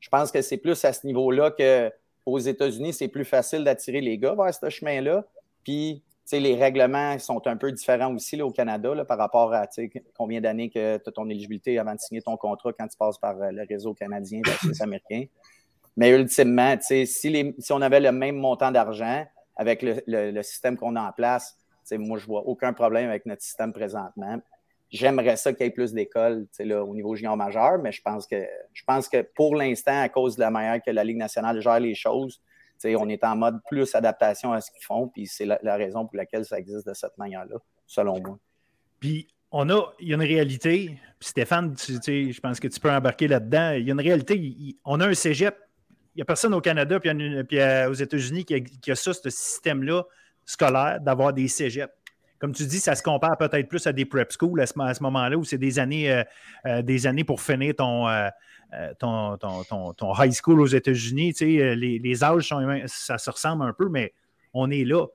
je 0.00 0.08
pense 0.08 0.32
que 0.32 0.42
c'est 0.42 0.56
plus 0.56 0.84
à 0.84 0.92
ce 0.92 1.06
niveau-là 1.06 1.52
qu'aux 1.52 2.38
États-Unis, 2.38 2.92
c'est 2.92 3.08
plus 3.08 3.24
facile 3.24 3.62
d'attirer 3.62 4.00
les 4.00 4.18
gars 4.18 4.34
vers 4.34 4.52
ce 4.52 4.68
chemin-là. 4.68 5.24
Puis, 5.62 6.02
les 6.32 6.54
règlements 6.56 7.18
sont 7.18 7.46
un 7.46 7.56
peu 7.56 7.72
différents 7.72 8.14
aussi 8.14 8.40
au 8.42 8.50
Canada 8.50 9.04
par 9.06 9.18
rapport 9.18 9.54
à 9.54 9.66
combien 10.16 10.40
d'années 10.40 10.68
que 10.68 10.98
tu 10.98 11.08
as 11.08 11.12
ton 11.12 11.28
éligibilité 11.28 11.78
avant 11.78 11.94
de 11.94 12.00
signer 12.00 12.20
ton 12.20 12.36
contrat 12.36 12.72
quand 12.78 12.86
tu 12.86 12.96
passes 12.98 13.18
par 13.18 13.40
euh, 13.40 13.50
le 13.50 13.64
réseau 13.68 13.94
canadien 13.94 14.40
versus 14.44 14.80
américain. 14.80 15.24
Mais 15.96 16.10
ultimement, 16.10 16.76
si, 16.80 17.54
on 17.70 17.82
avait 17.82 18.00
le 18.00 18.12
même 18.12 18.36
montant 18.36 18.70
d'argent 18.70 19.26
avec 19.56 19.82
le, 19.82 20.42
système 20.42 20.76
qu'on 20.76 20.94
a 20.94 21.02
en 21.02 21.12
place, 21.12 21.56
moi, 21.92 22.18
je 22.18 22.26
vois 22.26 22.42
aucun 22.46 22.72
problème 22.72 23.08
avec 23.08 23.26
notre 23.26 23.42
système 23.42 23.72
présentement. 23.72 24.38
J'aimerais 24.90 25.36
ça 25.36 25.52
qu'il 25.52 25.64
y 25.64 25.68
ait 25.68 25.72
plus 25.72 25.92
d'écoles 25.92 26.46
au 26.60 26.94
niveau 26.94 27.14
junior 27.16 27.36
majeur, 27.36 27.78
mais 27.78 27.90
je 27.90 28.00
pense 28.00 28.26
que 28.26 28.46
je 28.72 28.82
pense 28.86 29.08
que 29.08 29.22
pour 29.34 29.56
l'instant, 29.56 30.00
à 30.00 30.08
cause 30.08 30.36
de 30.36 30.40
la 30.40 30.50
manière 30.50 30.80
que 30.82 30.90
la 30.90 31.02
Ligue 31.02 31.16
nationale 31.16 31.60
gère 31.60 31.80
les 31.80 31.94
choses, 31.94 32.40
on 32.84 33.08
est 33.08 33.24
en 33.24 33.36
mode 33.36 33.58
plus 33.68 33.94
adaptation 33.94 34.52
à 34.52 34.60
ce 34.60 34.70
qu'ils 34.70 34.84
font, 34.84 35.08
puis 35.08 35.26
c'est 35.26 35.46
la, 35.46 35.76
raison 35.76 36.06
pour 36.06 36.16
laquelle 36.16 36.44
ça 36.44 36.58
existe 36.58 36.86
de 36.86 36.94
cette 36.94 37.16
manière-là, 37.18 37.56
selon 37.86 38.20
moi. 38.20 38.38
Puis 39.00 39.28
on 39.50 39.68
a, 39.70 39.92
il 40.00 40.08
y 40.08 40.12
a 40.12 40.16
une 40.16 40.22
réalité, 40.22 40.98
puis 41.18 41.28
Stéphane, 41.28 41.74
je 41.78 42.40
pense 42.40 42.60
que 42.60 42.68
tu 42.68 42.80
peux 42.80 42.90
embarquer 42.90 43.28
là-dedans. 43.28 43.72
Il 43.72 43.86
y 43.86 43.90
a 43.90 43.92
une 43.92 44.00
réalité, 44.00 44.76
on 44.84 45.00
a 45.00 45.08
un 45.08 45.14
cégep 45.14 45.56
il 46.18 46.22
n'y 46.22 46.22
a 46.22 46.24
personne 46.24 46.52
au 46.52 46.60
Canada 46.60 46.98
puis, 46.98 47.10
aux 47.88 47.94
États-Unis 47.94 48.44
qui, 48.44 48.90
a 48.90 48.94
ça, 48.96 49.14
ce 49.14 49.30
système-là 49.30 50.02
scolaire, 50.44 51.00
d'avoir 51.00 51.32
des 51.32 51.46
cégeps. 51.46 51.92
Comme 52.38 52.52
tu 52.52 52.66
dis, 52.66 52.78
ça 52.78 52.94
se 52.94 53.02
compare 53.02 53.36
peut-être 53.36 53.68
plus 53.68 53.86
à 53.86 53.92
des 53.92 54.04
prep 54.04 54.32
schools 54.32 54.60
à 54.60 54.66
ce, 54.66 55.02
moment-là 55.02 55.36
où 55.36 55.44
c'est 55.44 55.58
des 55.58 55.78
années, 55.78 56.12
euh, 56.12 56.22
euh, 56.66 56.82
des 56.82 57.06
années 57.06 57.24
pour 57.24 57.40
finir 57.40 57.74
ton, 57.74 58.08
euh, 58.08 58.28
ton, 58.98 59.36
ton, 59.36 60.14
high 60.18 60.32
school 60.32 60.60
aux 60.60 60.66
États-Unis. 60.66 61.34
Les, 61.40 61.98
les 61.98 62.24
âges, 62.24 62.52
ça 62.86 63.18
se 63.18 63.30
ressemble 63.30 63.64
un 63.64 63.72
peu, 63.72 63.88
mais 63.88 64.12
on 64.54 64.70
est 64.70 64.84
là. 64.84 65.06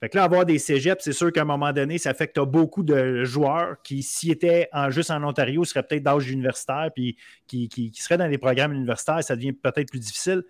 Fait 0.00 0.08
que 0.08 0.16
là, 0.16 0.24
avoir 0.24 0.44
des 0.44 0.58
cégeps, 0.58 1.02
c'est 1.02 1.12
sûr 1.12 1.32
qu'à 1.32 1.42
un 1.42 1.46
moment 1.46 1.72
donné, 1.72 1.98
ça 1.98 2.12
fait 2.12 2.28
que 2.28 2.34
tu 2.34 2.40
as 2.40 2.44
beaucoup 2.44 2.82
de 2.82 3.24
joueurs 3.24 3.80
qui, 3.82 4.02
s'ils 4.02 4.32
étaient 4.32 4.68
en, 4.72 4.90
juste 4.90 5.10
en 5.10 5.22
Ontario, 5.22 5.64
seraient 5.64 5.82
peut-être 5.82 6.02
d'âge 6.02 6.30
universitaire, 6.30 6.90
puis 6.94 7.16
qui, 7.46 7.68
qui, 7.68 7.90
seraient 7.94 8.18
dans 8.18 8.26
les 8.26 8.38
programmes 8.38 8.72
universitaires, 8.72 9.22
ça 9.22 9.36
devient 9.36 9.52
peut-être 9.52 9.88
plus 9.88 10.00
difficile. 10.00 10.42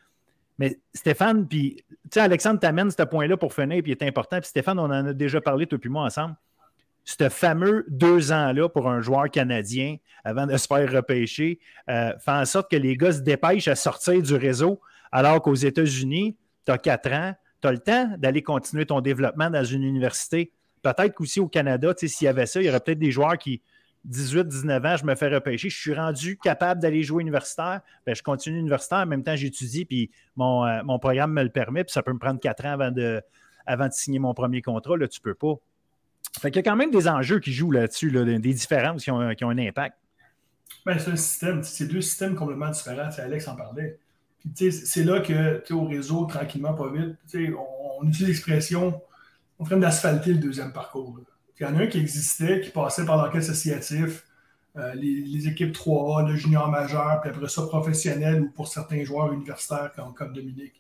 Mais 0.59 0.79
Stéphane, 0.93 1.47
puis, 1.49 1.85
tu 1.89 1.97
sais, 2.13 2.21
Alexandre 2.21 2.61
ce 2.63 3.03
point-là 3.03 3.37
pour 3.37 3.53
finir, 3.53 3.83
puis 3.83 3.93
il 3.93 4.05
est 4.05 4.07
important. 4.07 4.39
Puis 4.41 4.49
Stéphane, 4.49 4.79
on 4.79 4.85
en 4.85 5.07
a 5.07 5.13
déjà 5.13 5.41
parlé, 5.41 5.67
toi 5.67 5.79
puis 5.79 5.91
moi, 5.91 6.05
ensemble. 6.05 6.37
Ce 7.05 7.29
fameux 7.29 7.85
deux 7.89 8.33
ans-là 8.33 8.69
pour 8.69 8.89
un 8.89 9.03
joueur 9.03 9.31
canadien 9.31 9.97
avant 10.25 10.47
de 10.47 10.57
se 10.57 10.67
faire 10.67 10.91
repêcher 10.91 11.59
euh, 11.91 12.13
fait 12.19 12.31
en 12.31 12.45
sorte 12.47 12.71
que 12.71 12.77
les 12.77 12.97
gars 12.97 13.13
se 13.13 13.21
dépêchent 13.21 13.69
à 13.69 13.75
sortir 13.75 14.23
du 14.23 14.35
réseau, 14.35 14.81
alors 15.13 15.43
qu'aux 15.43 15.55
États-Unis, 15.55 16.37
tu 16.65 16.73
as 16.73 16.79
quatre 16.79 17.13
ans, 17.13 17.35
tu 17.61 17.69
as 17.69 17.73
le 17.73 17.79
temps 17.79 18.11
d'aller 18.17 18.43
continuer 18.43 18.87
ton 18.87 19.01
développement 19.01 19.51
dans 19.51 19.65
une 19.65 19.83
université. 19.83 20.53
Peut-être 20.83 21.15
qu'aussi 21.15 21.41
au 21.41 21.49
Canada, 21.49 21.93
s'il 21.97 22.25
y 22.25 22.29
avait 22.29 22.47
ça, 22.47 22.63
il 22.63 22.67
y 22.67 22.69
aurait 22.71 22.81
peut-être 22.81 22.99
des 22.99 23.11
joueurs 23.11 23.37
qui, 23.37 23.61
18, 24.05 24.47
19 24.47 24.85
ans, 24.85 24.97
je 24.97 25.05
me 25.05 25.15
fais 25.15 25.29
repêcher, 25.29 25.71
je 25.71 25.81
suis 25.81 25.95
rendu 25.95 26.37
capable 26.37 26.81
d'aller 26.81 27.03
jouer 27.03 27.23
universitaire, 27.23 27.81
ben, 28.07 28.15
je 28.15 28.23
continue 28.23 28.59
universitaire, 28.59 28.99
en 28.99 29.07
même 29.07 29.23
temps 29.23 29.37
j'étudie, 29.37 29.85
puis 29.85 30.11
mon, 30.37 30.65
euh, 30.67 30.83
mon, 30.85 30.99
programme 30.99 31.33
me 31.33 31.43
le 31.43 31.49
permet, 31.49 31.85
puis 31.85 31.93
ça 31.93 32.03
peut 32.03 32.13
me 32.13 32.19
prendre 32.19 32.39
quatre 32.41 32.65
ans 32.67 32.73
avant 32.73 32.91
de, 32.91 33.23
avant 33.67 33.89
de 33.89 33.93
signer 33.93 34.19
mon 34.19 34.35
premier 34.35 34.63
contrat, 34.63 34.97
là, 34.97 35.09
tu 35.09 35.21
peux 35.21 35.35
pas. 35.35 35.55
Fait 36.41 36.51
qu'il 36.51 36.57
y 36.57 36.67
a 36.67 36.71
quand 36.71 36.77
même 36.77 36.91
des 36.91 37.09
enjeux 37.09 37.41
qui 37.41 37.53
jouent 37.53 37.71
là-dessus, 37.71 38.11
des 38.11 38.39
différences 38.39 39.05
qui 39.05 39.11
ont, 39.11 39.35
qui 39.35 39.45
ont 39.45 39.51
un 39.51 39.59
impact. 39.59 39.97
Ben, 40.85 40.99
c'est 40.99 41.11
un 41.11 41.17
système, 41.17 41.63
c'est 41.63 41.87
deux 41.87 42.01
systèmes 42.01 42.35
complètement 42.35 42.71
différents, 42.71 43.09
Alex 43.17 43.49
en 43.49 43.57
parlait. 43.57 43.99
c'est 44.55 45.05
là 45.05 45.21
que 45.21 45.73
au 45.73 45.85
réseau, 45.85 46.27
tranquillement, 46.27 46.75
pas 46.75 46.91
vite, 46.91 47.17
on, 47.57 48.01
on 48.01 48.09
utilise 48.09 48.29
l'expression, 48.29 49.01
on 49.59 49.65
train 49.65 49.77
d'asphalter 49.77 50.33
le 50.33 50.39
deuxième 50.39 50.73
parcours. 50.73 51.21
Il 51.59 51.63
y 51.63 51.67
en 51.67 51.77
a 51.77 51.83
un 51.83 51.87
qui 51.87 51.99
existait, 51.99 52.61
qui 52.61 52.71
passait 52.71 53.05
par 53.05 53.17
l'enquête 53.17 53.43
associatif, 53.43 54.25
euh, 54.77 54.93
les, 54.95 55.47
équipes 55.47 55.73
3A, 55.73 56.29
le 56.29 56.35
junior 56.35 56.69
majeur, 56.69 57.21
puis 57.21 57.31
après 57.31 57.49
ça 57.49 57.63
professionnel 57.63 58.43
ou 58.43 58.51
pour 58.51 58.67
certains 58.67 59.05
joueurs 59.05 59.33
universitaires 59.33 59.93
comme, 60.17 60.33
Dominique. 60.33 60.75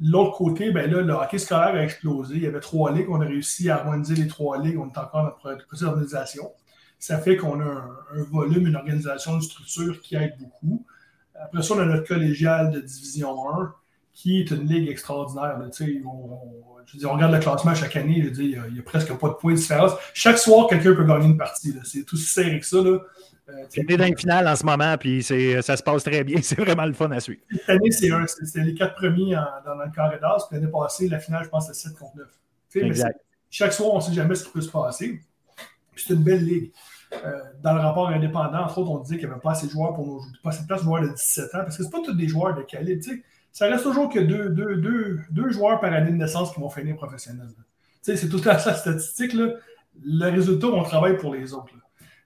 L'autre 0.00 0.38
côté, 0.38 0.70
ben 0.70 0.90
là, 0.90 1.02
le 1.02 1.12
hockey 1.12 1.38
scolaire 1.38 1.74
a 1.74 1.82
explosé. 1.82 2.36
Il 2.36 2.42
y 2.42 2.46
avait 2.46 2.60
trois 2.60 2.92
ligues. 2.92 3.10
On 3.10 3.20
a 3.20 3.26
réussi 3.26 3.68
à 3.68 3.78
harmoniser 3.78 4.14
les 4.14 4.28
trois 4.28 4.62
ligues. 4.62 4.78
On 4.78 4.88
est 4.88 4.96
encore 4.96 5.10
dans 5.12 5.22
notre 5.24 5.66
processus 5.66 5.86
d'organisation. 5.86 6.52
Ça 6.98 7.18
fait 7.18 7.36
qu'on 7.36 7.60
a 7.60 7.64
un, 7.64 8.22
volume, 8.30 8.68
une 8.68 8.76
organisation, 8.76 9.34
une 9.34 9.42
structure 9.42 10.00
qui 10.00 10.16
aide 10.16 10.36
beaucoup. 10.38 10.86
Après 11.34 11.62
ça, 11.62 11.74
on 11.74 11.80
a 11.80 11.84
notre 11.84 12.06
collégial 12.08 12.70
de 12.70 12.80
Division 12.80 13.52
1, 13.52 13.74
qui 14.14 14.40
est 14.40 14.50
une 14.50 14.66
ligue 14.66 14.88
extraordinaire. 14.88 15.58
Là, 15.58 15.68
on, 16.06 16.77
je 16.96 17.06
on 17.06 17.14
regarde 17.14 17.32
le 17.32 17.38
classement 17.38 17.74
chaque 17.74 17.96
année, 17.96 18.22
je 18.24 18.30
dis, 18.30 18.56
il 18.66 18.72
n'y 18.72 18.78
a, 18.78 18.82
presque 18.82 19.12
pas 19.14 19.28
de 19.28 19.34
points 19.34 19.52
de 19.52 19.58
différence. 19.58 19.92
Chaque 20.14 20.38
soir, 20.38 20.68
quelqu'un 20.68 20.94
peut 20.94 21.04
gagner 21.04 21.26
une 21.26 21.36
partie. 21.36 21.74
C'est 21.84 22.04
tout 22.04 22.14
aussi 22.14 22.26
serré 22.26 22.58
que 22.60 22.66
ça. 22.66 22.78
Là. 22.78 22.98
Euh, 23.50 23.96
dans 23.96 24.04
une 24.04 24.18
finale 24.18 24.46
en 24.46 24.56
ce 24.56 24.64
moment, 24.64 24.96
puis 24.98 25.22
ça 25.22 25.76
se 25.76 25.82
passe 25.82 26.04
très 26.04 26.22
bien. 26.22 26.38
C'est 26.42 26.58
vraiment 26.60 26.84
le 26.84 26.92
fun 26.92 27.10
à 27.10 27.20
suivre. 27.20 27.40
Cette 27.50 27.68
année, 27.70 27.90
c'est 27.90 28.60
les 28.60 28.74
quatre 28.74 28.94
premiers 28.94 29.36
dans 29.64 29.74
le 29.74 29.90
carré 29.94 30.18
d'as. 30.20 30.46
Puis 30.48 30.58
l'année 30.58 30.70
passée, 30.70 31.08
la 31.08 31.18
finale, 31.18 31.44
je 31.44 31.48
pense, 31.48 31.66
c'est 31.66 31.88
7 31.88 31.98
contre 31.98 32.16
9. 32.16 32.26
Exact. 32.84 33.18
chaque 33.50 33.72
soir, 33.72 33.94
on 33.94 33.96
ne 33.96 34.02
sait 34.02 34.12
jamais 34.12 34.34
ce 34.34 34.44
qui 34.44 34.50
peut 34.50 34.60
se 34.60 34.70
passer. 34.70 35.20
Puis 35.92 36.04
c'est 36.06 36.14
une 36.14 36.22
belle 36.22 36.44
ligue. 36.44 36.72
Euh, 37.24 37.40
dans 37.62 37.72
le 37.72 37.80
rapport 37.80 38.08
indépendant, 38.08 38.64
entre 38.64 38.78
autres, 38.78 38.90
on 38.90 38.98
disait 38.98 39.16
qu'il 39.16 39.26
n'y 39.26 39.32
avait 39.32 39.40
pas 39.40 39.52
assez 39.52 39.66
de 39.66 39.72
joueurs 39.72 39.94
pour 39.94 40.06
nos 40.06 40.20
pas 40.42 40.50
assez 40.50 40.62
de 40.62 40.66
place 40.66 40.80
de 40.80 40.84
joueurs 40.84 41.02
de 41.02 41.08
17 41.08 41.44
ans, 41.54 41.58
parce 41.62 41.78
que 41.78 41.84
ce 41.84 41.88
pas 41.88 42.02
tous 42.04 42.12
des 42.12 42.28
joueurs 42.28 42.54
de 42.54 42.62
qualité 42.62 43.22
ça 43.58 43.66
reste 43.66 43.82
toujours 43.82 44.08
que 44.08 44.20
deux, 44.20 44.50
deux, 44.50 45.20
deux, 45.32 45.50
joueurs 45.50 45.80
par 45.80 45.92
année 45.92 46.12
de 46.12 46.16
naissance 46.16 46.54
qui 46.54 46.60
vont 46.60 46.70
finir 46.70 46.94
professionnels. 46.94 47.48
C'est 48.02 48.28
tout 48.28 48.40
à 48.48 48.56
ça 48.56 48.72
statistique. 48.72 49.32
Là. 49.32 49.48
Le 50.00 50.30
résultat, 50.30 50.68
on 50.68 50.84
travaille 50.84 51.16
pour 51.16 51.34
les 51.34 51.52
autres. 51.52 51.72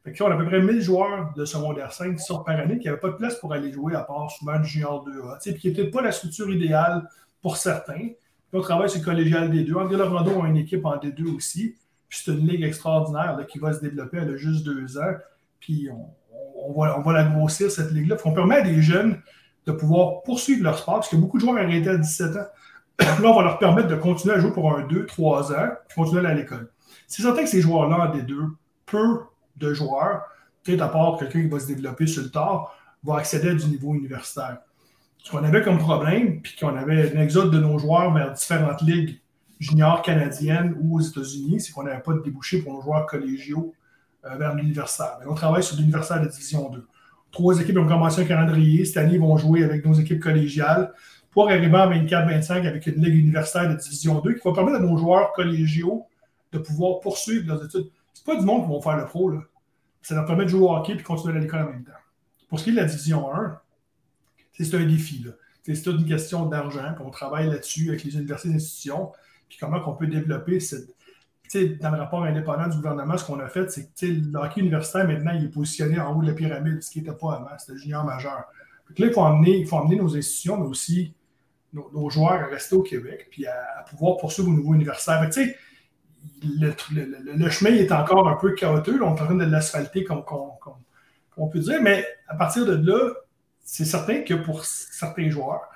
Fait 0.04 0.20
on 0.20 0.26
a 0.26 0.34
à 0.34 0.36
peu 0.36 0.44
près 0.44 0.60
1000 0.60 0.82
joueurs 0.82 1.32
de 1.34 1.46
secondaire 1.46 1.90
5 1.90 2.16
qui 2.16 2.22
sortent 2.22 2.44
par 2.44 2.58
année 2.60 2.78
qui 2.78 2.86
n'avaient 2.86 3.00
pas 3.00 3.08
de 3.08 3.14
place 3.14 3.36
pour 3.36 3.54
aller 3.54 3.72
jouer 3.72 3.94
à 3.94 4.02
part 4.02 4.30
souvent 4.30 4.58
le 4.58 4.64
junior 4.64 5.08
2A. 5.08 5.42
Puis 5.42 5.54
qui 5.58 5.68
n'était 5.68 5.86
pas 5.86 6.02
la 6.02 6.12
structure 6.12 6.50
idéale 6.50 7.08
pour 7.40 7.56
certains. 7.56 7.94
Puis 7.94 8.52
on 8.52 8.60
travaille 8.60 8.90
sur 8.90 9.00
le 9.00 9.04
collégial 9.06 9.50
D2. 9.50 9.74
André 9.74 9.96
Laurando 9.96 10.42
a 10.42 10.48
une 10.48 10.58
équipe 10.58 10.84
en 10.84 10.98
D2 10.98 11.34
aussi. 11.34 11.76
Puis 12.10 12.20
c'est 12.22 12.32
une 12.32 12.46
ligue 12.46 12.62
extraordinaire 12.62 13.38
qui 13.48 13.58
va 13.58 13.72
se 13.72 13.80
développer. 13.80 14.18
Elle 14.18 14.34
a 14.34 14.36
juste 14.36 14.64
deux 14.64 14.98
ans. 14.98 15.14
Puis 15.60 15.88
on, 16.56 16.78
va, 16.78 16.98
on 16.98 17.00
va 17.00 17.12
la 17.14 17.24
grossir, 17.24 17.70
cette 17.70 17.90
ligue-là. 17.90 18.16
On 18.22 18.34
permet 18.34 18.56
à 18.56 18.60
des 18.60 18.82
jeunes 18.82 19.18
de 19.66 19.72
pouvoir 19.72 20.22
poursuivre 20.22 20.64
leur 20.64 20.78
sport, 20.78 20.94
parce 20.94 21.08
que 21.08 21.16
beaucoup 21.16 21.38
de 21.38 21.42
joueurs 21.42 21.56
arrêtés 21.56 21.90
à 21.90 21.96
17 21.96 22.36
ans. 22.36 22.46
Là, 22.98 23.30
on 23.30 23.36
va 23.36 23.42
leur 23.42 23.58
permettre 23.58 23.88
de 23.88 23.96
continuer 23.96 24.34
à 24.34 24.40
jouer 24.40 24.52
pour 24.52 24.76
un 24.76 24.86
2, 24.86 25.06
3 25.06 25.52
ans, 25.52 25.68
puis 25.88 25.96
continuer 25.96 26.24
à 26.24 26.30
aller 26.30 26.40
à 26.40 26.42
l'école. 26.42 26.70
C'est 27.06 27.22
certain 27.22 27.42
que 27.42 27.48
ces 27.48 27.60
joueurs-là, 27.60 28.12
des 28.14 28.22
deux, 28.22 28.44
peu 28.86 29.20
de 29.56 29.72
joueurs, 29.72 30.22
peut-être 30.62 30.82
à 30.82 30.88
part 30.88 31.16
quelqu'un 31.18 31.42
qui 31.42 31.48
va 31.48 31.60
se 31.60 31.66
développer 31.66 32.06
sur 32.06 32.22
le 32.22 32.30
tard, 32.30 32.76
vont 33.02 33.14
accéder 33.14 33.50
à 33.50 33.54
du 33.54 33.66
niveau 33.66 33.94
universitaire. 33.94 34.58
Ce 35.18 35.30
qu'on 35.30 35.44
avait 35.44 35.62
comme 35.62 35.78
problème, 35.78 36.40
puis 36.40 36.56
qu'on 36.58 36.76
avait 36.76 37.16
un 37.16 37.20
exode 37.20 37.50
de 37.50 37.58
nos 37.58 37.78
joueurs 37.78 38.12
vers 38.12 38.32
différentes 38.32 38.82
ligues 38.82 39.20
juniors 39.60 40.02
canadiennes 40.02 40.76
ou 40.80 40.96
aux 40.98 41.00
États-Unis, 41.00 41.60
c'est 41.60 41.72
qu'on 41.72 41.84
n'avait 41.84 42.02
pas 42.02 42.12
de 42.12 42.20
débouché 42.20 42.62
pour 42.62 42.72
nos 42.72 42.82
joueurs 42.82 43.06
collégiaux 43.06 43.72
euh, 44.24 44.34
vers 44.36 44.54
l'universitaire. 44.54 45.18
On 45.26 45.34
travaille 45.34 45.62
sur 45.62 45.76
l'universitaire 45.76 46.20
de 46.20 46.28
Division 46.28 46.68
2. 46.68 46.86
Trois 47.32 47.58
équipes 47.60 47.78
ont 47.78 47.88
commencé 47.88 48.20
un 48.20 48.24
calendrier. 48.26 48.84
Cette 48.84 48.98
année, 48.98 49.14
ils 49.14 49.20
vont 49.20 49.36
jouer 49.38 49.64
avec 49.64 49.84
nos 49.84 49.94
équipes 49.94 50.20
collégiales 50.20 50.92
pour 51.30 51.48
arriver 51.48 51.74
en 51.74 51.90
24-25 51.90 52.66
avec 52.66 52.86
une 52.86 53.02
ligue 53.02 53.14
universitaire 53.14 53.70
de 53.70 53.74
Division 53.74 54.20
2 54.20 54.34
qui 54.34 54.40
va 54.44 54.52
permettre 54.52 54.76
à 54.76 54.80
nos 54.80 54.96
joueurs 54.98 55.32
collégiaux 55.32 56.06
de 56.52 56.58
pouvoir 56.58 57.00
poursuivre 57.00 57.48
leurs 57.48 57.64
études. 57.64 57.90
Ce 58.12 58.20
n'est 58.20 58.34
pas 58.34 58.38
du 58.38 58.44
monde 58.44 58.64
qui 58.64 58.68
vont 58.68 58.82
faire 58.82 58.98
le 58.98 59.06
pro. 59.06 59.30
Là. 59.30 59.40
Ça 60.02 60.14
leur 60.14 60.26
permet 60.26 60.44
de 60.44 60.50
jouer 60.50 60.60
au 60.60 60.72
hockey 60.72 60.92
et 60.92 61.02
continuer 61.02 61.38
à 61.38 61.40
l'école 61.40 61.62
en 61.62 61.70
même 61.70 61.84
temps. 61.84 61.92
Pour 62.50 62.58
ce 62.58 62.64
qui 62.64 62.70
est 62.70 62.74
de 62.74 62.78
la 62.78 62.84
Division 62.84 63.34
1, 63.34 63.58
c'est 64.52 64.74
un 64.74 64.84
défi. 64.84 65.24
C'est 65.62 65.80
toute 65.82 66.00
une 66.00 66.06
question 66.06 66.44
d'argent. 66.46 66.94
On 67.00 67.10
travaille 67.10 67.48
là-dessus 67.48 67.88
avec 67.88 68.04
les 68.04 68.14
universités 68.14 68.50
et 68.50 68.56
institutions. 68.56 69.12
Puis 69.48 69.56
comment 69.58 69.80
on 69.86 69.94
peut 69.94 70.06
développer 70.06 70.60
cette, 70.60 70.94
dans 71.54 71.90
le 71.90 71.98
rapport 71.98 72.24
indépendant 72.24 72.66
du 72.68 72.76
gouvernement, 72.76 73.16
ce 73.16 73.24
qu'on 73.24 73.40
a 73.40 73.48
fait, 73.48 73.70
c'est 73.70 73.94
que 73.94 74.06
le 74.06 74.38
hockey 74.38 74.60
universitaire, 74.60 75.06
maintenant, 75.06 75.32
il 75.32 75.44
est 75.44 75.48
positionné 75.48 76.00
en 76.00 76.16
haut 76.16 76.22
de 76.22 76.28
la 76.28 76.34
pyramide, 76.34 76.82
ce 76.82 76.90
qui 76.90 77.00
n'était 77.00 77.16
pas 77.16 77.34
avant, 77.34 77.58
c'était 77.58 77.78
junior 77.78 78.04
majeur. 78.04 78.44
là, 78.98 79.06
il 79.06 79.12
faut, 79.12 79.24
amener, 79.24 79.58
il 79.58 79.66
faut 79.66 79.82
nos 79.84 80.16
institutions, 80.16 80.58
mais 80.58 80.66
aussi 80.66 81.14
nos, 81.72 82.10
joueurs 82.10 82.32
à 82.32 82.46
rester 82.46 82.76
au 82.76 82.82
Québec, 82.82 83.28
puis 83.30 83.46
à, 83.46 83.84
pouvoir 83.88 84.18
poursuivre 84.18 84.48
au 84.48 84.52
niveau 84.52 84.74
universitaire. 84.74 85.28
Le, 86.44 86.72
le, 87.36 87.50
chemin 87.50 87.70
est 87.70 87.90
encore 87.90 88.28
un 88.28 88.36
peu 88.36 88.52
chaotique. 88.52 88.94
on 89.00 89.16
est 89.16 89.20
en 89.20 89.26
train 89.26 89.34
de 89.34 89.44
l'asphalter, 89.44 90.04
comme, 90.04 90.22
on 91.36 91.48
peut 91.48 91.60
dire, 91.60 91.80
mais 91.82 92.04
à 92.28 92.36
partir 92.36 92.66
de 92.66 92.74
là, 92.74 93.14
c'est 93.64 93.84
certain 93.84 94.22
que 94.22 94.34
pour 94.34 94.64
certains 94.64 95.30
joueurs, 95.30 95.71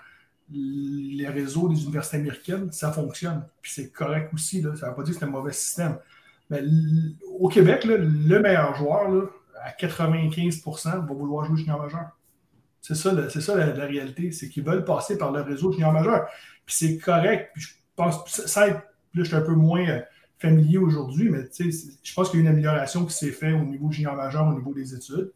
les 0.51 1.29
réseaux 1.29 1.69
des 1.69 1.83
universités 1.83 2.19
américaines, 2.19 2.71
ça 2.73 2.93
fonctionne. 2.93 3.45
Puis 3.61 3.73
c'est 3.73 3.91
correct 3.91 4.31
aussi. 4.33 4.63
Là. 4.63 4.77
Ça 4.77 4.87
ne 4.87 4.91
veut 4.91 4.97
pas 4.97 5.03
dire 5.03 5.15
que 5.15 5.21
c'est 5.21 5.27
un 5.27 5.31
mauvais 5.31 5.53
système. 5.53 5.99
Mais 6.51 6.63
au 7.39 7.49
Québec, 7.49 7.85
le 7.85 8.39
meilleur 8.39 8.75
joueur, 8.77 9.31
à 9.67 9.71
95% 9.73 11.07
va 11.07 11.15
vouloir 11.15 11.45
jouer 11.47 11.57
junior 11.57 11.81
majeur. 11.83 12.11
C'est 12.81 12.95
ça, 12.95 13.29
c'est 13.31 13.41
ça 13.41 13.57
la, 13.57 13.87
réalité. 13.87 14.31
C'est 14.31 14.49
qu'ils 14.49 14.63
veulent 14.63 14.85
passer 14.85 15.19
par 15.19 15.33
le 15.33 15.43
réseau 15.43 15.73
junior 15.73 15.93
majeur. 15.93 16.29
Puis 16.65 16.77
c'est 16.79 16.99
correct. 16.99 17.51
Je 17.57 17.69
pense, 17.97 18.25
ça, 18.29 18.69
là, 18.69 18.83
je 19.15 19.25
suis 19.25 19.35
un 19.35 19.41
peu 19.41 19.55
moins 19.55 19.85
euh, 19.89 20.01
familier 20.39 20.79
aujourd'hui, 20.79 21.31
mais 21.31 21.49
je 21.59 22.15
pense 22.15 22.31
qu'il 22.31 22.41
y 22.41 22.43
a 22.43 22.47
une 22.47 22.53
amélioration 22.53 23.05
qui 23.05 23.15
s'est 23.15 23.33
faite 23.33 23.55
au 23.55 23.65
niveau 23.65 23.91
junior 23.91 24.15
majeur, 24.15 24.47
au 24.47 24.55
niveau 24.55 24.73
des 24.73 24.95
études. 24.95 25.33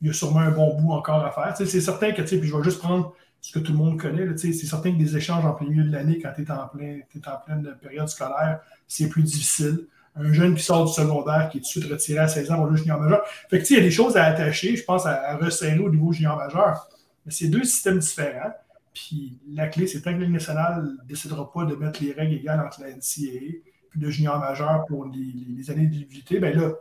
Il 0.00 0.08
y 0.08 0.10
a 0.10 0.12
sûrement 0.12 0.40
un 0.40 0.50
bon 0.50 0.76
bout 0.80 0.92
encore 0.92 1.24
à 1.24 1.30
faire. 1.30 1.56
c'est 1.56 1.80
certain 1.80 2.12
que, 2.12 2.22
puis 2.22 2.42
je 2.42 2.56
vais 2.56 2.64
juste 2.64 2.78
prendre 2.78 3.14
ce 3.40 3.52
que 3.52 3.58
tout 3.58 3.72
le 3.72 3.78
monde 3.78 4.00
connaît. 4.00 4.26
C'est 4.36 4.52
certain 4.52 4.92
que 4.92 4.98
des 4.98 5.16
échanges 5.16 5.44
en 5.44 5.52
plein 5.52 5.68
milieu 5.68 5.84
de 5.84 5.92
l'année, 5.92 6.18
quand 6.18 6.32
tu 6.34 6.42
es, 6.42 6.50
en, 6.50 6.66
plein, 6.68 7.00
en 7.26 7.36
pleine 7.44 7.76
période 7.80 8.08
scolaire, 8.08 8.60
c'est 8.86 9.08
plus 9.08 9.22
difficile. 9.22 9.86
Un 10.16 10.32
jeune 10.32 10.56
qui 10.56 10.64
sort 10.64 10.84
du 10.84 10.92
secondaire, 10.92 11.48
qui 11.48 11.58
est 11.58 11.60
tout 11.60 11.66
de 11.66 11.70
suite 11.70 11.90
retiré 11.90 12.18
à 12.18 12.28
16 12.28 12.50
ans, 12.50 12.62
va 12.62 12.68
jouer 12.68 12.78
junior 12.78 13.00
majeur. 13.00 13.22
Fait 13.48 13.60
que, 13.60 13.66
il 13.70 13.76
y 13.76 13.78
a 13.78 13.82
des 13.82 13.90
choses 13.90 14.16
à 14.16 14.24
attacher, 14.24 14.74
je 14.76 14.84
pense, 14.84 15.06
à, 15.06 15.36
resserrer 15.36 15.78
au 15.78 15.90
niveau 15.90 16.12
junior 16.12 16.36
majeur. 16.36 16.88
Mais 17.24 17.32
c'est 17.32 17.48
deux 17.48 17.64
systèmes 17.64 17.98
différents. 17.98 18.52
Puis 18.92 19.38
la 19.48 19.68
clé, 19.68 19.86
c'est 19.86 20.00
tant 20.00 20.12
que 20.12 20.18
l'Union 20.18 20.32
nationale 20.32 20.82
ne 20.82 21.06
décidera 21.06 21.52
pas 21.52 21.64
de 21.64 21.76
mettre 21.76 22.02
les 22.02 22.12
règles 22.12 22.34
égales 22.34 22.60
entre 22.66 22.80
la 22.80 22.88
NCAA 22.88 23.62
et 23.94 24.00
le 24.00 24.10
junior 24.10 24.40
majeur 24.40 24.84
pour 24.86 25.06
les, 25.06 25.70
années 25.70 25.86
de 25.86 26.38
ben 26.38 26.56
là, 26.56 26.72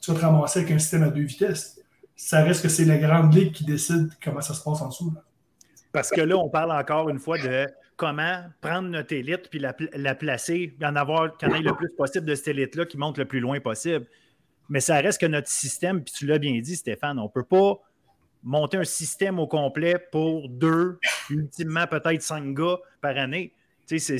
tu 0.00 0.10
vas 0.10 0.18
te 0.18 0.22
ramasser 0.24 0.60
avec 0.60 0.72
un 0.72 0.78
système 0.78 1.04
à 1.04 1.08
deux 1.08 1.22
vitesses. 1.22 1.80
Ça 2.14 2.42
reste 2.42 2.62
que 2.62 2.68
c'est 2.68 2.84
la 2.84 2.98
grande 2.98 3.34
ligue 3.34 3.52
qui 3.52 3.64
décide 3.64 4.10
comment 4.22 4.42
ça 4.42 4.52
se 4.52 4.62
passe 4.62 4.82
en 4.82 4.88
dessous. 4.88 5.14
Parce 5.92 6.10
que 6.10 6.20
là, 6.20 6.36
on 6.36 6.48
parle 6.48 6.72
encore 6.72 7.08
une 7.10 7.18
fois 7.18 7.38
de 7.38 7.66
comment 7.96 8.42
prendre 8.60 8.88
notre 8.88 9.14
élite 9.14 9.48
puis 9.50 9.58
la, 9.60 10.14
placer, 10.14 10.74
en 10.82 10.96
avoir 10.96 11.36
qu'il 11.36 11.48
y 11.48 11.52
en 11.52 11.54
ait 11.54 11.60
le 11.60 11.74
plus 11.74 11.90
possible 11.90 12.26
de 12.26 12.34
cette 12.34 12.48
élite-là 12.48 12.86
qui 12.86 12.96
monte 12.96 13.18
le 13.18 13.26
plus 13.26 13.40
loin 13.40 13.60
possible. 13.60 14.06
Mais 14.68 14.80
ça 14.80 14.96
reste 14.96 15.20
que 15.20 15.26
notre 15.26 15.48
système, 15.48 16.02
puis 16.02 16.14
tu 16.14 16.26
l'as 16.26 16.38
bien 16.38 16.58
dit, 16.60 16.76
Stéphane, 16.76 17.18
on 17.18 17.24
ne 17.24 17.28
peut 17.28 17.44
pas 17.44 17.78
monter 18.42 18.76
un 18.76 18.84
système 18.84 19.38
au 19.38 19.46
complet 19.46 19.96
pour 20.10 20.48
deux, 20.48 20.98
ultimement 21.30 21.86
peut-être 21.86 22.22
cinq 22.22 22.54
gars 22.54 22.78
par 23.00 23.16
année. 23.16 23.52
C'est 23.86 24.18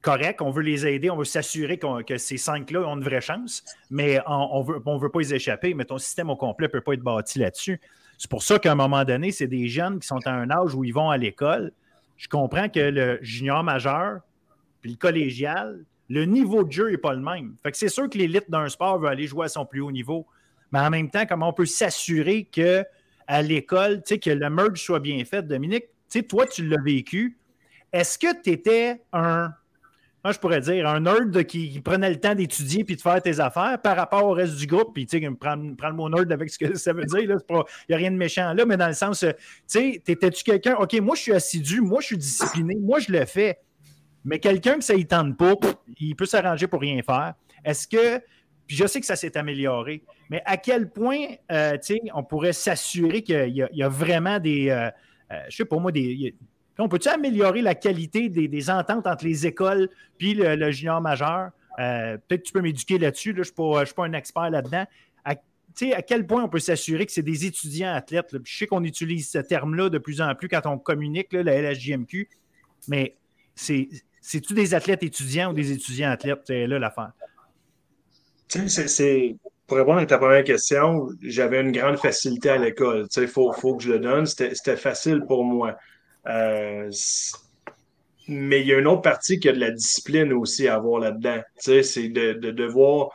correct, 0.00 0.40
on 0.40 0.50
veut 0.50 0.62
les 0.62 0.86
aider, 0.86 1.10
on 1.10 1.16
veut 1.16 1.24
s'assurer 1.24 1.78
que 1.78 2.16
ces 2.16 2.38
cinq-là 2.38 2.80
ont 2.88 2.96
une 2.96 3.04
vraie 3.04 3.20
chance, 3.20 3.64
mais 3.90 4.20
on 4.26 4.60
ne 4.60 4.72
veut, 4.72 4.98
veut 4.98 5.10
pas 5.10 5.18
les 5.18 5.34
échapper, 5.34 5.74
mais 5.74 5.84
ton 5.84 5.98
système 5.98 6.30
au 6.30 6.36
complet 6.36 6.68
ne 6.68 6.72
peut 6.72 6.80
pas 6.80 6.94
être 6.94 7.02
bâti 7.02 7.38
là-dessus. 7.38 7.80
C'est 8.20 8.28
pour 8.30 8.42
ça 8.42 8.58
qu'à 8.58 8.72
un 8.72 8.74
moment 8.74 9.02
donné, 9.02 9.32
c'est 9.32 9.46
des 9.46 9.66
jeunes 9.68 9.98
qui 9.98 10.06
sont 10.06 10.20
à 10.26 10.30
un 10.30 10.50
âge 10.50 10.74
où 10.74 10.84
ils 10.84 10.92
vont 10.92 11.08
à 11.08 11.16
l'école. 11.16 11.72
Je 12.18 12.28
comprends 12.28 12.68
que 12.68 12.78
le 12.78 13.18
junior 13.22 13.64
majeur, 13.64 14.20
puis 14.82 14.90
le 14.90 14.98
collégial, 14.98 15.82
le 16.10 16.26
niveau 16.26 16.62
de 16.62 16.70
jeu 16.70 16.90
n'est 16.90 16.98
pas 16.98 17.14
le 17.14 17.22
même. 17.22 17.56
Fait 17.62 17.70
que 17.70 17.78
c'est 17.78 17.88
sûr 17.88 18.10
que 18.10 18.18
l'élite 18.18 18.50
d'un 18.50 18.68
sport 18.68 18.98
veut 18.98 19.08
aller 19.08 19.26
jouer 19.26 19.46
à 19.46 19.48
son 19.48 19.64
plus 19.64 19.80
haut 19.80 19.90
niveau. 19.90 20.26
Mais 20.70 20.80
en 20.80 20.90
même 20.90 21.08
temps, 21.08 21.24
comment 21.24 21.48
on 21.48 21.54
peut 21.54 21.64
s'assurer 21.64 22.44
que 22.44 22.84
à 23.26 23.40
l'école, 23.40 24.02
que 24.02 24.30
le 24.30 24.50
merge 24.50 24.82
soit 24.82 25.00
bien 25.00 25.24
fait, 25.24 25.40
Dominique, 25.40 25.86
toi, 26.28 26.46
tu 26.46 26.66
l'as 26.66 26.82
vécu. 26.82 27.38
Est-ce 27.90 28.18
que 28.18 28.42
tu 28.42 28.50
étais 28.50 29.00
un 29.14 29.54
moi, 30.22 30.32
je 30.32 30.38
pourrais 30.38 30.60
dire, 30.60 30.86
un 30.86 31.00
nerd 31.00 31.44
qui, 31.44 31.80
prenait 31.80 32.10
le 32.10 32.20
temps 32.20 32.34
d'étudier 32.34 32.84
puis 32.84 32.96
de 32.96 33.00
faire 33.00 33.22
tes 33.22 33.40
affaires 33.40 33.78
par 33.82 33.96
rapport 33.96 34.26
au 34.26 34.32
reste 34.32 34.56
du 34.56 34.66
groupe. 34.66 34.92
Puis, 34.92 35.06
tu 35.06 35.18
sais, 35.18 35.30
prendre, 35.30 35.74
prendre 35.76 35.92
le 35.92 35.96
mot 35.96 36.08
nerd 36.10 36.30
avec 36.30 36.50
ce 36.50 36.58
que 36.58 36.76
ça 36.76 36.92
veut 36.92 37.04
dire. 37.04 37.20
Il 37.20 37.34
n'y 37.88 37.94
a 37.94 37.98
rien 37.98 38.10
de 38.10 38.16
méchant 38.16 38.52
là, 38.52 38.66
mais 38.66 38.76
dans 38.76 38.88
le 38.88 38.94
sens, 38.94 39.20
tu 39.20 39.34
sais, 39.66 40.02
t'étais-tu 40.04 40.44
quelqu'un, 40.44 40.76
OK, 40.76 40.92
moi, 41.00 41.16
je 41.16 41.22
suis 41.22 41.32
assidu, 41.32 41.80
moi, 41.80 42.00
je 42.00 42.06
suis 42.06 42.18
discipliné, 42.18 42.76
moi, 42.76 42.98
je 42.98 43.12
le 43.12 43.24
fais. 43.24 43.58
Mais 44.24 44.38
quelqu'un 44.38 44.74
que 44.74 44.84
ça 44.84 44.94
ne 44.94 45.02
tente 45.02 45.38
pas, 45.38 45.54
il 45.98 46.14
peut 46.14 46.26
s'arranger 46.26 46.66
pour 46.66 46.80
rien 46.80 47.00
faire. 47.02 47.34
Est-ce 47.64 47.88
que, 47.88 48.18
puis 48.66 48.76
je 48.76 48.86
sais 48.86 49.00
que 49.00 49.06
ça 49.06 49.16
s'est 49.16 49.38
amélioré, 49.38 50.02
mais 50.28 50.42
à 50.44 50.58
quel 50.58 50.90
point, 50.90 51.26
euh, 51.50 51.72
tu 51.72 51.94
sais, 51.94 52.00
on 52.14 52.22
pourrait 52.22 52.52
s'assurer 52.52 53.22
qu'il 53.22 53.48
y, 53.54 53.82
a 53.82 53.88
vraiment 53.88 54.38
des, 54.38 54.68
euh, 54.68 54.90
euh, 55.32 55.40
je 55.48 55.56
sais 55.56 55.64
pas 55.64 55.78
moi, 55.78 55.92
des, 55.92 56.34
on 56.80 56.88
peut-tu 56.88 57.08
améliorer 57.08 57.62
la 57.62 57.74
qualité 57.74 58.28
des, 58.28 58.70
ententes 58.70 59.06
entre 59.06 59.24
les 59.24 59.46
écoles 59.46 59.88
puis 60.18 60.34
le, 60.34 60.70
junior 60.70 61.00
majeur? 61.00 61.50
Euh, 61.78 62.16
peut-être 62.28 62.42
que 62.42 62.46
tu 62.46 62.52
peux 62.52 62.60
m'éduquer 62.60 62.98
là-dessus. 62.98 63.32
je 63.34 63.38
ne 63.38 63.44
suis, 63.44 63.94
pas 63.94 64.04
un 64.04 64.12
expert 64.12 64.50
là-dedans. 64.50 64.84
À, 65.24 65.34
à 65.94 66.02
quel 66.02 66.26
point 66.26 66.44
on 66.44 66.48
peut 66.48 66.58
s'assurer 66.58 67.06
que 67.06 67.12
c'est 67.12 67.22
des 67.22 67.46
étudiants 67.46 67.92
athlètes? 67.92 68.36
Je 68.44 68.56
sais 68.56 68.66
qu'on 68.66 68.84
utilise 68.84 69.30
ce 69.30 69.38
terme-là 69.38 69.88
de 69.88 69.98
plus 69.98 70.20
en 70.20 70.34
plus 70.34 70.48
quand 70.48 70.66
on 70.66 70.78
communique, 70.78 71.32
la 71.32 71.60
LHJMQ, 71.60 72.28
mais 72.88 73.16
c'est-tu 73.54 74.54
des 74.54 74.74
athlètes 74.74 75.02
étudiants 75.02 75.50
ou 75.50 75.54
des 75.54 75.72
étudiants 75.72 76.10
athlètes? 76.10 76.42
C'est 76.46 76.66
là 76.66 76.78
l'affaire. 76.78 77.12
C'est, 78.48 79.36
pour 79.66 79.76
répondre 79.76 80.00
à 80.00 80.06
ta 80.06 80.18
première 80.18 80.42
question, 80.42 81.08
j'avais 81.22 81.60
une 81.60 81.70
grande 81.70 81.96
facilité 81.98 82.50
à 82.50 82.58
l'école. 82.58 83.06
Il 83.16 83.28
faut, 83.28 83.52
faut, 83.52 83.76
que 83.76 83.84
je 83.84 83.92
le 83.92 83.98
donne. 84.00 84.26
C'était 84.26 84.76
facile 84.76 85.22
pour 85.26 85.44
moi. 85.44 85.76
Euh, 86.26 86.90
mais 88.28 88.60
il 88.60 88.66
y 88.66 88.72
a 88.72 88.78
une 88.78 88.86
autre 88.86 89.02
partie 89.02 89.40
qui 89.40 89.48
a 89.48 89.52
de 89.52 89.58
la 89.58 89.70
discipline 89.70 90.32
aussi 90.32 90.68
à 90.68 90.76
avoir 90.76 91.00
là-dedans. 91.00 91.40
C'est 91.56 92.08
de, 92.08 92.34
de 92.34 92.50
devoir. 92.50 93.08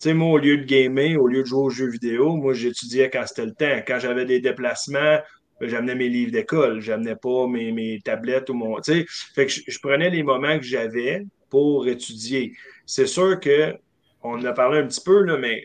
Tu 0.00 0.08
sais, 0.08 0.14
moi, 0.14 0.30
au 0.30 0.38
lieu 0.38 0.58
de 0.58 0.64
gamer, 0.64 1.16
au 1.16 1.26
lieu 1.26 1.42
de 1.42 1.46
jouer 1.46 1.60
aux 1.60 1.70
jeux 1.70 1.90
vidéo, 1.90 2.34
moi, 2.36 2.54
j'étudiais 2.54 3.10
quand 3.10 3.24
c'était 3.26 3.46
le 3.46 3.54
temps. 3.54 3.82
Quand 3.86 3.98
j'avais 3.98 4.24
des 4.24 4.40
déplacements, 4.40 5.18
ben, 5.60 5.68
j'amenais 5.68 5.94
mes 5.94 6.08
livres 6.08 6.30
d'école, 6.30 6.80
j'amenais 6.80 7.16
pas 7.16 7.46
mes, 7.48 7.72
mes, 7.72 8.00
tablettes 8.00 8.48
ou 8.50 8.54
mon. 8.54 8.76
Tu 8.80 8.92
sais, 8.92 9.06
fait 9.34 9.46
que 9.46 9.52
je, 9.66 9.78
prenais 9.80 10.10
les 10.10 10.22
moments 10.22 10.56
que 10.58 10.64
j'avais 10.64 11.24
pour 11.50 11.88
étudier. 11.88 12.52
C'est 12.86 13.06
sûr 13.06 13.40
que, 13.40 13.74
on 14.22 14.38
en 14.38 14.44
a 14.44 14.52
parlé 14.52 14.78
un 14.78 14.86
petit 14.86 15.02
peu, 15.04 15.22
là, 15.22 15.36
mais 15.36 15.64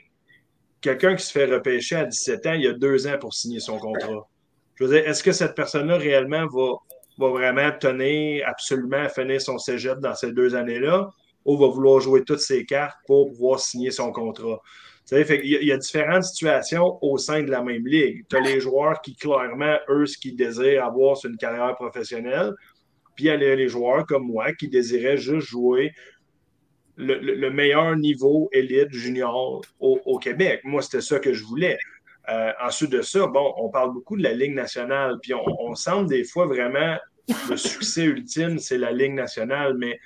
quelqu'un 0.81 1.15
qui 1.15 1.25
se 1.25 1.31
fait 1.31 1.45
repêcher 1.45 1.95
à 1.95 2.05
17 2.05 2.45
ans, 2.47 2.53
il 2.53 2.63
y 2.63 2.67
a 2.67 2.73
deux 2.73 3.07
ans 3.07 3.17
pour 3.19 3.33
signer 3.33 3.59
son 3.59 3.77
contrat. 3.77 4.27
Je 4.75 4.83
veux 4.83 4.93
dire, 4.93 5.07
est-ce 5.07 5.23
que 5.23 5.31
cette 5.31 5.55
personne-là 5.55 5.97
réellement 5.97 6.47
va, 6.47 6.73
va 7.17 7.29
vraiment 7.29 7.71
tenir 7.79 8.47
absolument 8.47 8.97
à 8.97 9.09
finir 9.09 9.41
son 9.41 9.57
cégep 9.57 9.99
dans 9.99 10.15
ces 10.15 10.31
deux 10.31 10.55
années-là 10.55 11.09
ou 11.45 11.57
va 11.57 11.67
vouloir 11.67 11.99
jouer 11.99 12.23
toutes 12.23 12.39
ses 12.39 12.65
cartes 12.65 12.97
pour 13.05 13.29
pouvoir 13.31 13.59
signer 13.59 13.91
son 13.91 14.11
contrat? 14.11 14.59
Y 15.11 15.15
a, 15.15 15.35
il 15.35 15.67
y 15.67 15.71
a 15.71 15.77
différentes 15.77 16.23
situations 16.23 16.97
au 17.01 17.17
sein 17.17 17.43
de 17.43 17.51
la 17.51 17.61
même 17.61 17.85
ligue. 17.85 18.25
Tu 18.29 18.37
as 18.37 18.39
les 18.39 18.59
joueurs 18.61 19.01
qui, 19.01 19.15
clairement, 19.15 19.77
eux, 19.89 20.05
ce 20.05 20.17
qu'ils 20.17 20.35
désirent 20.35 20.85
avoir, 20.85 21.17
c'est 21.17 21.27
une 21.27 21.37
carrière 21.37 21.75
professionnelle. 21.75 22.53
Puis 23.15 23.25
il 23.25 23.27
y 23.27 23.29
a 23.29 23.37
les, 23.37 23.67
joueurs 23.67 24.05
comme 24.07 24.25
moi 24.25 24.53
qui 24.53 24.69
désiraient 24.69 25.17
juste 25.17 25.47
jouer 25.47 25.91
le, 26.95 27.49
meilleur 27.49 27.95
niveau 27.95 28.49
élite 28.53 28.91
junior 28.91 29.61
au 29.79 30.17
Québec. 30.17 30.61
Moi, 30.63 30.81
c'était 30.81 31.01
ça 31.01 31.19
que 31.19 31.33
je 31.33 31.43
voulais. 31.43 31.77
Euh, 32.29 32.51
ensuite 32.61 32.91
de 32.91 33.01
ça, 33.01 33.27
bon, 33.27 33.53
on 33.57 33.69
parle 33.69 33.93
beaucoup 33.93 34.15
de 34.15 34.23
la 34.23 34.33
Ligue 34.33 34.53
nationale, 34.53 35.17
puis 35.21 35.33
on, 35.33 35.75
semble 35.75 36.07
des 36.07 36.23
fois 36.23 36.45
vraiment 36.45 36.97
le 37.49 37.57
succès 37.57 38.03
ultime, 38.03 38.59
c'est 38.59 38.77
la 38.77 38.91
Ligue 38.91 39.13
nationale, 39.13 39.75
mais 39.77 39.99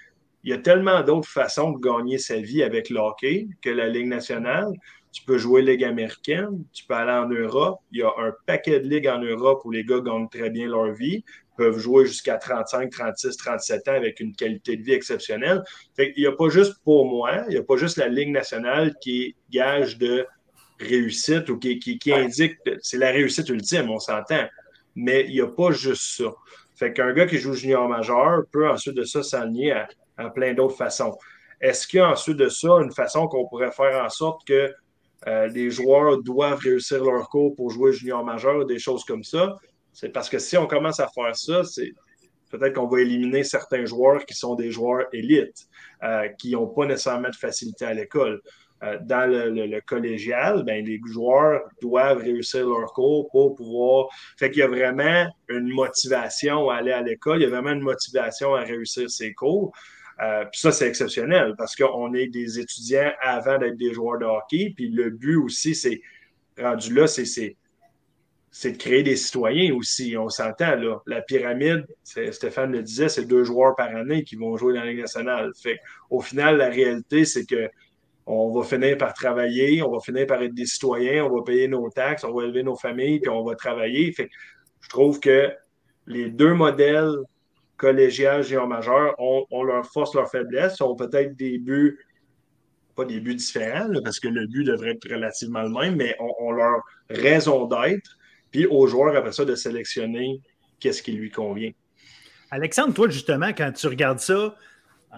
il 0.44 0.52
y 0.52 0.54
a 0.54 0.58
tellement 0.58 1.02
d'autres 1.02 1.30
façons 1.30 1.72
de 1.72 1.80
gagner 1.80 2.18
sa 2.18 2.38
vie 2.38 2.64
avec 2.64 2.90
le 2.90 3.00
hockey 3.00 3.48
que 3.62 3.70
la 3.70 3.88
Ligue 3.88 4.08
nationale. 4.08 4.72
Tu 5.12 5.24
peux 5.24 5.38
jouer 5.38 5.62
Ligue 5.62 5.84
américaine, 5.84 6.64
tu 6.74 6.86
peux 6.86 6.94
aller 6.94 7.12
en 7.12 7.28
Europe. 7.28 7.80
Il 7.92 8.00
y 8.00 8.04
a 8.04 8.10
un 8.18 8.34
paquet 8.46 8.80
de 8.80 8.88
ligues 8.88 9.08
en 9.08 9.20
Europe 9.20 9.62
où 9.66 9.72
les 9.72 9.84
gars 9.84 10.00
gagnent 10.00 10.30
très 10.30 10.50
bien 10.50 10.68
leur 10.68 10.94
vie, 10.94 11.24
peuvent 11.58 11.78
jouer 11.78 12.06
jusqu'à 12.06 12.38
35, 12.38 12.92
36, 12.92 13.36
37 13.36 13.88
ans 13.88 13.94
avec 13.94 14.20
une 14.20 14.36
qualité 14.36 14.78
de 14.78 14.84
vie 14.84 14.94
exceptionnelle. 14.94 15.64
il 15.98 16.14
n'y 16.18 16.28
a 16.28 16.32
pas 16.32 16.50
juste 16.50 16.76
pour 16.84 17.06
moi, 17.06 17.44
il 17.48 17.54
n'y 17.54 17.58
a 17.58 17.64
pas 17.64 17.78
juste 17.78 17.98
la 17.98 18.08
Ligue 18.08 18.30
nationale 18.30 18.94
qui 19.02 19.36
gage 19.50 19.98
de 19.98 20.26
réussite 20.80 21.50
ou 21.50 21.58
qui, 21.58 21.80
qui, 21.80 22.14
indique, 22.14 22.58
c'est 22.82 22.98
la 22.98 23.12
réussite 23.12 23.50
ultime, 23.50 23.90
on 23.90 24.00
s'entend. 24.00 24.46
Mais 24.96 25.26
il 25.28 25.34
n'y 25.34 25.42
a 25.42 25.48
pas 25.48 25.72
juste 25.72 26.18
ça. 26.18 26.32
Fait 26.76 26.94
qu'un 26.94 27.14
gars 27.14 27.26
qui 27.26 27.38
joue 27.38 27.54
junior 27.54 27.88
majeur 27.88 28.44
peut 28.52 28.70
ensuite 28.70 28.96
de 28.96 29.04
ça 29.04 29.24
s'aligner 29.24 29.74
à, 30.18 30.30
plein 30.30 30.54
d'autres 30.54 30.76
façons. 30.76 31.18
Est-ce 31.60 31.88
qu'il 31.88 31.98
y 31.98 32.02
a 32.02 32.12
ensuite 32.12 32.38
de 32.38 32.50
ça 32.50 32.70
une 32.82 32.92
façon 32.92 33.28
qu'on 33.28 33.48
pourrait 33.48 33.72
faire 33.72 34.04
en 34.04 34.10
sorte 34.10 34.46
que 34.48 34.74
euh, 35.28 35.48
les 35.48 35.72
joueurs 35.72 36.22
doivent 36.22 36.60
réussir 36.60 37.04
leur 37.04 37.30
cours 37.30 37.56
pour 37.56 37.72
jouer 37.72 37.94
junior 37.94 38.24
majeur, 38.24 38.66
des 38.66 38.78
choses 38.78 39.04
comme 39.04 39.24
ça? 39.24 39.56
C'est 39.94 40.10
parce 40.10 40.30
que 40.30 40.38
si 40.38 40.58
on 40.58 40.68
commence 40.68 41.00
à 41.00 41.08
faire 41.08 41.36
ça, 41.36 41.64
c'est 41.64 41.94
peut-être 42.52 42.76
qu'on 42.76 42.88
va 42.88 43.02
éliminer 43.02 43.44
certains 43.44 43.86
joueurs 43.86 44.26
qui 44.26 44.36
sont 44.36 44.54
des 44.54 44.72
joueurs 44.72 45.06
élites, 45.12 45.68
euh, 46.04 46.28
qui 46.38 46.52
n'ont 46.52 46.68
pas 46.68 46.86
nécessairement 46.86 47.30
de 47.30 47.36
facilité 47.36 47.86
à 47.86 47.94
l'école. 47.94 48.42
Euh, 48.84 49.00
dans 49.02 49.28
le, 49.28 49.80
collégial, 49.82 50.64
ben, 50.64 50.86
les 50.86 51.00
joueurs 51.08 51.62
doivent 51.82 52.20
réussir 52.20 52.68
leur 52.68 52.94
cours 52.94 53.28
pour 53.32 53.56
pouvoir. 53.56 54.08
Fait 54.38 54.52
qu'il 54.52 54.60
y 54.60 54.64
a 54.64 54.68
vraiment 54.68 55.28
une 55.50 55.70
motivation 55.70 56.70
à 56.70 56.76
aller 56.76 56.92
à 56.92 57.02
l'école, 57.02 57.40
il 57.40 57.44
y 57.44 57.46
a 57.48 57.50
vraiment 57.50 57.72
une 57.72 57.82
motivation 57.82 58.54
à 58.54 58.62
réussir 58.62 59.10
ses 59.10 59.34
cours. 59.34 59.72
Euh, 60.22 60.46
puis 60.52 60.60
ça, 60.60 60.72
c'est 60.72 60.88
exceptionnel 60.88 61.56
parce 61.58 61.76
qu'on 61.76 62.14
est 62.14 62.28
des 62.28 62.60
étudiants 62.60 63.12
avant 63.20 63.58
d'être 63.58 63.78
des 63.78 63.94
joueurs 63.94 64.20
de 64.20 64.26
hockey. 64.26 64.74
Puis 64.76 64.90
le 64.90 65.10
but 65.10 65.38
aussi, 65.38 65.74
c'est 65.74 66.02
rendu 66.60 66.94
là, 66.94 67.08
c'est 67.08 67.26
c'est 68.50 68.72
de 68.72 68.78
créer 68.78 69.04
des 69.04 69.16
citoyens 69.16 69.74
aussi. 69.76 70.18
On 70.18 70.30
s'entend, 70.30 70.76
là. 70.76 71.00
La 71.06 71.22
pyramide, 71.22 71.86
Stéphane 72.04 72.72
le 72.72 72.82
disait, 72.82 73.10
c'est 73.10 73.26
deux 73.26 73.44
joueurs 73.44 73.76
par 73.76 73.96
année 73.96 74.24
qui 74.24 74.36
vont 74.36 74.58
jouer 74.58 74.74
dans 74.74 74.80
la 74.80 74.88
Ligue 74.88 75.02
nationale. 75.02 75.52
Fait 75.62 75.80
au 76.10 76.22
final, 76.22 76.58
la 76.58 76.70
réalité, 76.70 77.26
c'est 77.26 77.46
que 77.46 77.70
on 78.28 78.52
va 78.52 78.64
finir 78.64 78.98
par 78.98 79.14
travailler, 79.14 79.82
on 79.82 79.92
va 79.92 80.00
finir 80.00 80.28
par 80.28 80.42
être 80.44 80.54
des 80.54 80.66
citoyens, 80.66 81.26
on 81.26 81.36
va 81.36 81.44
payer 81.44 81.68
nos 81.68 81.90
taxes, 81.90 82.24
on 82.26 82.34
va 82.34 82.44
élever 82.44 82.62
nos 82.62 82.76
familles, 82.76 83.20
puis 83.20 83.30
on 83.30 83.44
va 83.44 83.56
travailler. 83.56 84.14
Je 84.82 84.90
trouve 84.90 85.20
que 85.20 85.50
les 86.06 86.30
deux 86.30 86.54
modèles 86.54 87.16
collégial, 87.78 88.44
géant 88.44 88.68
majeur 88.68 89.16
ont, 89.20 89.64
leur 89.64 89.86
force, 89.86 90.14
leur 90.14 90.30
faiblesse, 90.30 90.82
ont 90.82 90.96
peut-être 90.96 91.36
des 91.38 91.58
buts, 91.60 92.00
pas 92.96 93.06
des 93.06 93.20
buts 93.20 93.36
différents, 93.36 93.90
parce 94.04 94.20
que 94.20 94.28
le 94.28 94.48
but 94.48 94.64
devrait 94.64 94.92
être 94.92 95.10
relativement 95.10 95.62
le 95.62 95.70
même, 95.70 95.96
mais 95.96 96.16
ont, 96.20 96.52
leur 96.52 96.82
raison 97.10 97.66
d'être, 97.66 98.18
puis 98.52 98.66
aux 98.66 98.88
joueurs 98.88 99.16
après 99.16 99.32
ça 99.32 99.46
de 99.46 99.56
sélectionner 99.56 100.42
qu'est-ce 100.80 101.02
qui 101.02 101.14
lui 101.14 101.30
convient. 101.30 101.72
Alexandre, 102.50 102.94
toi, 102.94 103.10
justement, 103.10 103.50
quand 103.50 103.72
tu 103.72 103.88
regardes 103.88 104.20
ça, 104.20 104.56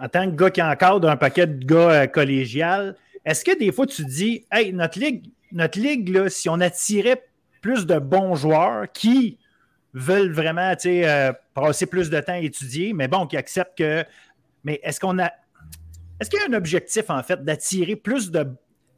en 0.02 0.08
tant 0.10 0.30
que 0.30 0.36
gars 0.36 0.50
qui 0.50 0.62
encadre 0.62 1.10
un 1.10 1.18
paquet 1.18 1.48
de 1.48 1.66
gars 1.66 1.92
euh, 1.92 2.08
collégial, 2.08 2.96
est-ce 3.26 3.44
que 3.44 3.58
des 3.58 3.72
fois 3.72 3.86
tu 3.86 4.06
dis, 4.06 4.46
hey, 4.52 4.74
notre 4.74 5.00
ligue, 5.00 5.32
notre 5.52 5.80
ligue 5.80 6.10
là, 6.10 6.30
si 6.30 6.50
on 6.50 6.60
attirait 6.60 7.24
plus 7.62 7.86
de 7.86 8.00
bons 8.00 8.36
joueurs 8.36 8.92
qui 8.92 9.38
veulent 9.94 10.32
vraiment 10.32 10.74
euh, 10.86 11.34
passer 11.54 11.86
plus 11.86 12.10
de 12.10 12.20
temps 12.20 12.34
à 12.34 12.40
étudier, 12.40 12.94
mais 12.94 13.08
bon, 13.08 13.28
qui 13.28 13.38
acceptent 13.38 13.78
que. 13.78 14.06
Mais 14.64 14.80
est-ce 14.84 15.00
qu'on 15.00 15.20
a. 15.20 15.32
Est-ce 16.20 16.30
qu'il 16.30 16.40
y 16.40 16.44
a 16.44 16.48
un 16.50 16.54
objectif, 16.54 17.10
en 17.10 17.24
fait, 17.24 17.44
d'attirer 17.44 17.96
plus 17.96 18.30
de, 18.30 18.46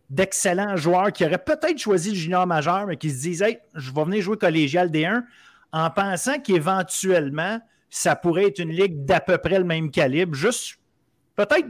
d'excellents 0.09 0.75
joueurs 0.75 1.11
qui 1.11 1.23
auraient 1.23 1.37
peut-être 1.37 1.77
choisi 1.77 2.09
le 2.09 2.15
junior 2.15 2.47
majeur, 2.47 2.87
mais 2.87 2.97
qui 2.97 3.09
se 3.11 3.21
disent 3.21 3.41
Hey, 3.41 3.59
je 3.75 3.91
vais 3.91 4.03
venir 4.03 4.21
jouer 4.21 4.37
collégial 4.37 4.89
D1 4.89 5.23
en 5.71 5.89
pensant 5.89 6.39
qu'éventuellement, 6.39 7.59
ça 7.89 8.15
pourrait 8.15 8.47
être 8.47 8.59
une 8.59 8.71
ligue 8.71 9.05
d'à 9.05 9.19
peu 9.19 9.37
près 9.37 9.59
le 9.59 9.65
même 9.65 9.91
calibre, 9.91 10.33
juste 10.33 10.77
peut-être 11.35 11.67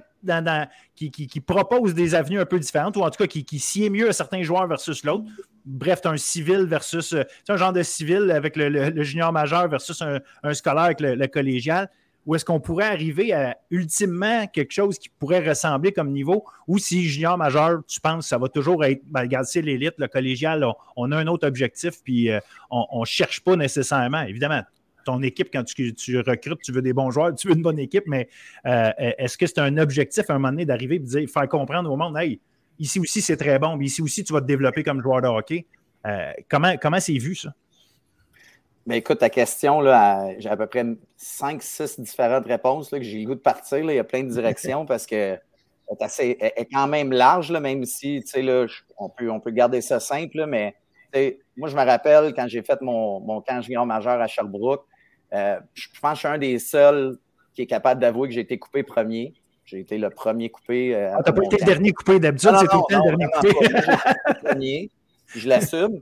qui, 0.95 1.41
propose 1.41 1.93
des 1.93 2.15
avenues 2.15 2.39
un 2.39 2.45
peu 2.45 2.59
différentes, 2.59 2.97
ou 2.97 3.01
en 3.01 3.09
tout 3.09 3.23
cas 3.23 3.27
qui, 3.27 3.59
sied 3.59 3.89
mieux 3.89 4.09
à 4.09 4.13
certains 4.13 4.43
joueurs 4.43 4.67
versus 4.67 5.03
l'autre. 5.03 5.25
Bref, 5.65 6.01
tu 6.01 6.07
as 6.07 6.11
un 6.11 6.17
civil 6.17 6.65
versus. 6.65 7.13
Euh, 7.13 7.23
un 7.49 7.57
genre 7.57 7.73
de 7.73 7.83
civil 7.83 8.31
avec 8.31 8.55
le, 8.55 9.03
junior 9.03 9.31
majeur 9.31 9.67
versus 9.67 10.01
un, 10.01 10.53
scolaire 10.53 10.83
avec 10.83 11.01
le, 11.01 11.27
collégial. 11.27 11.89
Ou 12.27 12.35
est-ce 12.35 12.45
qu'on 12.45 12.59
pourrait 12.59 12.85
arriver 12.85 13.33
à 13.33 13.57
ultimement 13.71 14.45
quelque 14.45 14.71
chose 14.71 14.99
qui 14.99 15.09
pourrait 15.09 15.47
ressembler 15.47 15.91
comme 15.91 16.11
niveau? 16.11 16.45
Ou 16.67 16.77
si 16.77 17.03
junior 17.09 17.35
majeur, 17.35 17.79
tu 17.87 17.99
penses 17.99 18.27
ça 18.27 18.37
va 18.37 18.47
toujours 18.47 18.85
être, 18.85 19.01
ben, 19.07 19.21
regarde, 19.21 19.45
c'est 19.45 19.61
l'élite, 19.61 19.95
le 19.97 20.07
collégial, 20.07 20.63
on, 20.95 21.11
a 21.11 21.17
un 21.17 21.25
autre 21.25 21.47
objectif, 21.47 22.03
puis 22.03 22.29
euh, 22.29 22.39
on 22.69 22.99
ne 22.99 23.05
cherche 23.05 23.41
pas 23.41 23.55
nécessairement. 23.55 24.21
Évidemment, 24.21 24.61
ton 25.03 25.21
équipe, 25.21 25.49
quand 25.51 25.63
tu, 25.63 25.93
recrutes, 26.19 26.59
tu 26.61 26.71
veux 26.71 26.81
des 26.81 26.93
bons 26.93 27.11
joueurs, 27.11 27.33
tu 27.35 27.47
veux 27.47 27.55
une 27.55 27.61
bonne 27.61 27.79
équipe, 27.79 28.03
mais 28.07 28.27
euh, 28.65 28.91
est-ce 28.97 29.37
que 29.37 29.47
c'est 29.47 29.59
un 29.59 29.77
objectif 29.77 30.29
à 30.29 30.33
un 30.33 30.37
moment 30.37 30.51
donné 30.51 30.65
d'arriver 30.65 30.95
et 30.95 30.99
de 30.99 31.05
dire, 31.05 31.29
faire 31.29 31.47
comprendre 31.47 31.91
au 31.91 31.97
monde, 31.97 32.17
hey, 32.17 32.39
ici 32.79 32.99
aussi 32.99 33.21
c'est 33.21 33.37
très 33.37 33.59
bon, 33.59 33.77
mais 33.77 33.85
ici 33.85 34.01
aussi 34.01 34.23
tu 34.23 34.33
vas 34.33 34.41
te 34.41 34.47
développer 34.47 34.83
comme 34.83 35.01
joueur 35.01 35.21
de 35.21 35.27
hockey. 35.27 35.65
Euh, 36.05 36.31
comment, 36.49 36.75
comment 36.81 36.99
c'est 36.99 37.17
vu 37.17 37.35
ça? 37.35 37.53
Ben 38.87 38.95
écoute, 38.95 39.19
ta 39.19 39.29
question, 39.29 39.79
là, 39.79 40.33
j'ai 40.39 40.49
à 40.49 40.57
peu 40.57 40.65
près 40.65 40.83
5-6 41.19 42.01
différentes 42.01 42.47
réponses 42.47 42.91
là, 42.91 42.97
que 42.97 43.05
j'ai 43.05 43.19
le 43.19 43.25
goût 43.25 43.35
de 43.35 43.39
partir. 43.39 43.77
il 43.77 43.93
y 43.93 43.99
a 43.99 44.03
plein 44.03 44.23
de 44.23 44.31
directions 44.31 44.87
parce 44.87 45.05
que 45.05 45.37
est, 46.19 46.53
est 46.55 46.67
quand 46.71 46.87
même 46.87 47.11
large, 47.11 47.51
là, 47.51 47.59
même 47.59 47.85
si 47.85 48.23
là, 48.35 48.65
on, 48.97 49.09
peut, 49.09 49.29
on 49.29 49.39
peut 49.39 49.51
garder 49.51 49.81
ça 49.81 49.99
simple, 49.99 50.45
mais 50.47 50.73
moi, 51.57 51.69
je 51.69 51.75
me 51.75 51.85
rappelle 51.85 52.33
quand 52.33 52.47
j'ai 52.47 52.61
fait 52.61 52.81
mon, 52.81 53.19
mon 53.19 53.41
camp 53.41 53.61
junior 53.61 53.85
majeur 53.85 54.21
à 54.21 54.27
Sherbrooke, 54.27 54.85
euh, 55.33 55.59
je 55.73 55.87
pense 56.01 56.11
que 56.11 56.15
je 56.15 56.19
suis 56.19 56.27
un 56.27 56.37
des 56.37 56.59
seuls 56.59 57.17
qui 57.53 57.63
est 57.63 57.67
capable 57.67 58.01
d'avouer 58.01 58.27
que 58.27 58.33
j'ai 58.33 58.41
été 58.41 58.57
coupé 58.57 58.83
premier. 58.83 59.33
J'ai 59.65 59.79
été 59.79 59.97
le 59.97 60.09
premier 60.09 60.49
coupé. 60.49 60.95
Euh, 60.95 61.13
ah, 61.15 61.21
t'as 61.23 61.31
pas 61.31 61.43
été 61.43 61.57
le 61.57 61.65
dernier 61.65 61.91
coupé 61.91 62.19
d'habitude, 62.19 62.51
c'est 62.59 62.67
tout 62.67 62.83
le 62.89 62.93
temps 62.93 63.05
le 63.05 63.15
dernier 63.15 63.27
coupé. 63.31 64.43
premier, 64.43 64.89
je 65.27 65.47
l'assume. 65.47 66.01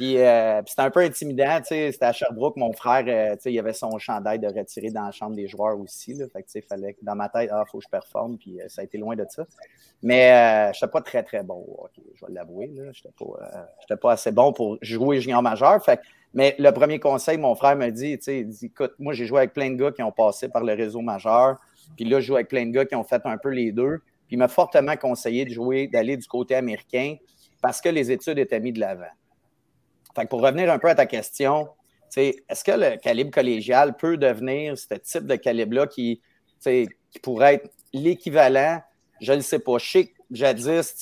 Euh, 0.00 0.62
puis, 0.62 0.70
c'était 0.70 0.82
un 0.82 0.90
peu 0.90 1.00
intimidant, 1.00 1.60
c'était 1.62 2.04
à 2.04 2.12
Sherbrooke, 2.12 2.56
mon 2.56 2.72
frère, 2.72 3.04
euh, 3.06 3.36
il 3.44 3.58
avait 3.58 3.72
son 3.72 3.98
chandail 3.98 4.38
de 4.38 4.46
retirer 4.46 4.90
dans 4.90 5.04
la 5.04 5.10
chambre 5.10 5.36
des 5.36 5.46
joueurs 5.46 5.78
aussi. 5.78 6.14
Là, 6.14 6.26
fait 6.32 6.42
que, 6.42 6.66
fallait 6.66 6.96
dans 7.02 7.14
ma 7.14 7.28
tête, 7.28 7.50
ah, 7.52 7.64
faut 7.70 7.78
que 7.78 7.84
je 7.84 7.90
performe, 7.90 8.38
puis 8.38 8.58
ça 8.68 8.80
a 8.80 8.84
été 8.84 8.98
loin 8.98 9.16
de 9.16 9.26
ça. 9.28 9.46
Mais 10.02 10.70
je 10.72 10.78
n'étais 10.78 10.90
pas 10.90 11.02
très, 11.02 11.22
très 11.22 11.42
bon. 11.42 11.66
je 12.14 12.26
vais 12.26 12.32
l'avouer, 12.32 12.70
je 12.74 12.82
n'étais 12.82 13.10
pas, 13.18 13.96
pas, 13.96 14.12
assez 14.12 14.32
bon 14.32 14.52
pour 14.52 14.78
jouer 14.80 15.20
junior 15.20 15.42
majeur. 15.42 15.84
Fait 15.84 16.00
mais 16.34 16.54
le 16.58 16.70
premier 16.70 17.00
conseil, 17.00 17.38
mon 17.38 17.54
frère 17.54 17.76
m'a 17.76 17.90
dit, 17.90 18.16
dit, 18.18 18.66
écoute, 18.66 18.92
moi, 18.98 19.12
j'ai 19.12 19.26
joué 19.26 19.38
avec 19.38 19.52
plein 19.52 19.70
de 19.70 19.76
gars 19.76 19.90
qui 19.90 20.02
ont 20.02 20.12
passé 20.12 20.48
par 20.48 20.62
le 20.62 20.74
réseau 20.74 21.00
majeur. 21.00 21.56
Puis 21.96 22.04
là, 22.04 22.20
je 22.20 22.26
joue 22.26 22.34
avec 22.36 22.48
plein 22.48 22.66
de 22.66 22.70
gars 22.70 22.84
qui 22.84 22.94
ont 22.94 23.04
fait 23.04 23.22
un 23.24 23.36
peu 23.36 23.48
les 23.48 23.72
deux. 23.72 23.98
Puis 24.28 24.36
il 24.36 24.38
m'a 24.38 24.48
fortement 24.48 24.96
conseillé 24.96 25.44
de 25.44 25.50
jouer, 25.50 25.88
d'aller 25.88 26.16
du 26.16 26.26
côté 26.26 26.54
américain 26.54 27.16
parce 27.60 27.80
que 27.80 27.88
les 27.88 28.12
études 28.12 28.38
étaient 28.38 28.60
mises 28.60 28.74
de 28.74 28.80
l'avant. 28.80 29.10
Fait 30.14 30.22
que 30.22 30.28
pour 30.28 30.40
revenir 30.40 30.70
un 30.70 30.78
peu 30.78 30.88
à 30.88 30.94
ta 30.94 31.06
question, 31.06 31.68
est-ce 32.16 32.64
que 32.64 32.72
le 32.72 32.96
calibre 32.96 33.30
collégial 33.30 33.96
peut 33.96 34.16
devenir 34.16 34.78
ce 34.78 34.94
type 34.94 35.26
de 35.26 35.36
calibre-là 35.36 35.86
qui, 35.86 36.20
qui 36.62 37.18
pourrait 37.22 37.54
être 37.54 37.70
l'équivalent? 37.92 38.80
Je 39.20 39.32
ne 39.32 39.40
sais 39.40 39.58
pas. 39.58 39.78
Que 39.78 40.00
jadis, 40.30 40.94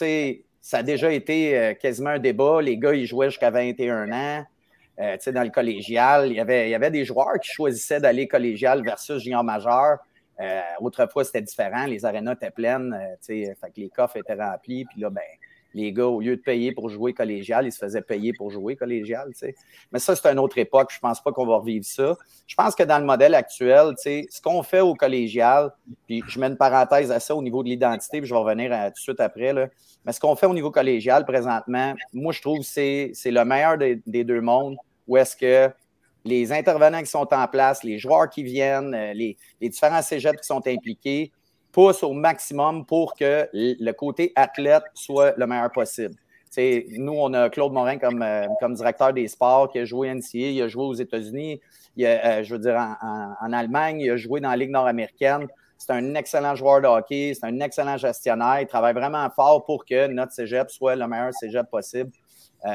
ça 0.61 0.79
a 0.79 0.83
déjà 0.83 1.13
été 1.13 1.57
euh, 1.57 1.75
quasiment 1.75 2.11
un 2.11 2.19
débat. 2.19 2.61
Les 2.61 2.77
gars, 2.77 2.95
ils 2.95 3.07
jouaient 3.07 3.31
jusqu'à 3.31 3.51
21 3.51 4.13
ans. 4.13 4.45
Euh, 5.01 5.17
dans 5.33 5.43
le 5.43 5.51
collégial, 5.51 6.29
il 6.29 6.35
y, 6.35 6.41
avait, 6.41 6.69
il 6.69 6.71
y 6.71 6.75
avait 6.75 6.91
des 6.91 7.05
joueurs 7.05 7.39
qui 7.41 7.51
choisissaient 7.51 8.01
d'aller 8.01 8.27
collégial 8.27 8.83
versus 8.83 9.23
junior 9.23 9.45
majeur. 9.45 9.99
Euh, 10.41 10.61
autrefois, 10.81 11.25
c'était 11.25 11.43
différent. 11.43 11.87
Les 11.87 12.05
arénas 12.05 12.35
étaient 12.35 12.51
pleines. 12.51 12.93
Euh, 12.95 13.17
fait 13.27 13.71
que 13.75 13.81
les 13.81 13.91
coffres 13.91 14.17
étaient 14.17 14.35
remplis. 14.35 14.85
Puis 14.87 15.01
là, 15.01 15.11
ben, 15.11 15.23
les 15.75 15.93
gars, 15.93 16.07
au 16.07 16.21
lieu 16.21 16.37
de 16.37 16.41
payer 16.41 16.73
pour 16.73 16.89
jouer 16.89 17.13
collégial, 17.13 17.67
ils 17.67 17.73
se 17.73 17.79
faisaient 17.79 18.03
payer 18.03 18.33
pour 18.33 18.51
jouer 18.51 18.77
collégial. 18.77 19.31
Mais 19.93 19.99
ça, 19.99 20.17
c'est 20.17 20.27
une 20.29 20.39
autre 20.39 20.59
époque. 20.59 20.91
Je 20.91 20.97
ne 20.97 21.01
pense 21.01 21.23
pas 21.23 21.33
qu'on 21.33 21.47
va 21.47 21.57
revivre 21.57 21.85
ça. 21.85 22.17
Je 22.47 22.55
pense 22.55 22.75
que 22.75 22.83
dans 22.83 22.99
le 22.99 23.05
modèle 23.05 23.35
actuel, 23.35 23.95
ce 23.99 24.41
qu'on 24.43 24.63
fait 24.63 24.81
au 24.81 24.95
collégial, 24.95 25.71
puis 26.07 26.23
je 26.27 26.41
mets 26.41 26.47
une 26.47 26.57
parenthèse 26.57 27.11
à 27.13 27.21
ça 27.21 27.35
au 27.35 27.43
niveau 27.43 27.63
de 27.63 27.69
l'identité, 27.69 28.21
puis 28.21 28.29
je 28.29 28.35
vais 28.35 28.41
revenir 28.41 28.71
tout 28.71 28.93
de 28.93 28.99
suite 28.99 29.21
après. 29.21 29.53
Là. 29.53 29.69
Mais 30.05 30.13
ce 30.13 30.21
qu'on 30.21 30.37
fait 30.37 30.47
au 30.47 30.55
niveau 30.55 30.71
collégial 30.71 31.25
présentement, 31.25 31.95
moi, 32.13 32.33
je 32.33 32.41
trouve 32.41 32.61
que 32.61 32.65
c'est 32.65 33.13
le 33.27 33.45
meilleur 33.45 33.77
des, 33.77 34.25
deux 34.25 34.41
mondes 34.41 34.77
où 35.07 35.17
est-ce 35.17 35.37
que 35.37 35.73
les 36.25 36.53
intervenants 36.53 37.01
qui 37.01 37.07
sont 37.07 37.33
en 37.33 37.47
place, 37.47 37.83
les 37.85 37.99
joueurs 37.99 38.29
qui 38.29 38.43
viennent, 38.43 38.95
euh, 38.95 39.15
les, 39.15 39.37
différents 39.61 40.03
cégeps 40.03 40.41
qui 40.41 40.47
sont 40.47 40.67
impliqués, 40.67 41.33
poussent 41.73 42.03
au 42.03 42.13
maximum 42.13 42.85
pour 42.85 43.15
que 43.15 43.49
le 43.53 43.93
côté 43.93 44.33
athlète 44.37 44.85
soit 44.95 45.35
le 45.37 45.47
meilleur 45.47 45.71
possible. 45.71 46.15
nous, 46.57 47.13
on 47.13 47.33
a 47.35 47.51
Claude 47.51 47.73
Morin 47.73 47.99
comme, 47.99 48.23
euh, 48.23 48.47
comme 48.61 48.75
directeur 48.75 49.13
des 49.13 49.29
sports 49.29 49.71
qui 49.71 49.79
a 49.79 49.85
joué 49.85 50.13
NCA, 50.13 50.39
il 50.39 50.63
a 50.63 50.69
joué 50.69 50.85
aux 50.85 50.95
États-Unis, 50.95 51.61
euh, 52.01 52.43
je 52.43 52.55
veux 52.55 52.61
dire 52.61 52.97
en, 53.03 53.53
Allemagne, 53.53 54.01
il 54.01 54.11
a 54.11 54.17
joué 54.17 54.41
dans 54.41 54.51
la 54.51 54.57
Ligue 54.57 54.71
nord-américaine. 54.71 55.47
C'est 55.77 55.93
un 55.93 56.15
excellent 56.15 56.57
joueur 56.57 56.81
de 56.81 56.89
hockey, 56.89 57.35
c'est 57.35 57.47
un 57.47 57.61
excellent 57.61 57.97
gestionnaire. 57.97 58.61
Il 58.61 58.67
travaille 58.67 58.95
vraiment 58.95 59.29
fort 59.31 59.65
pour 59.65 59.85
que 59.85 60.09
notre 60.09 60.33
cégep 60.33 60.71
soit 60.71 60.97
le 60.97 61.07
meilleur 61.07 61.33
cégep 61.33 61.71
possible 61.71 62.11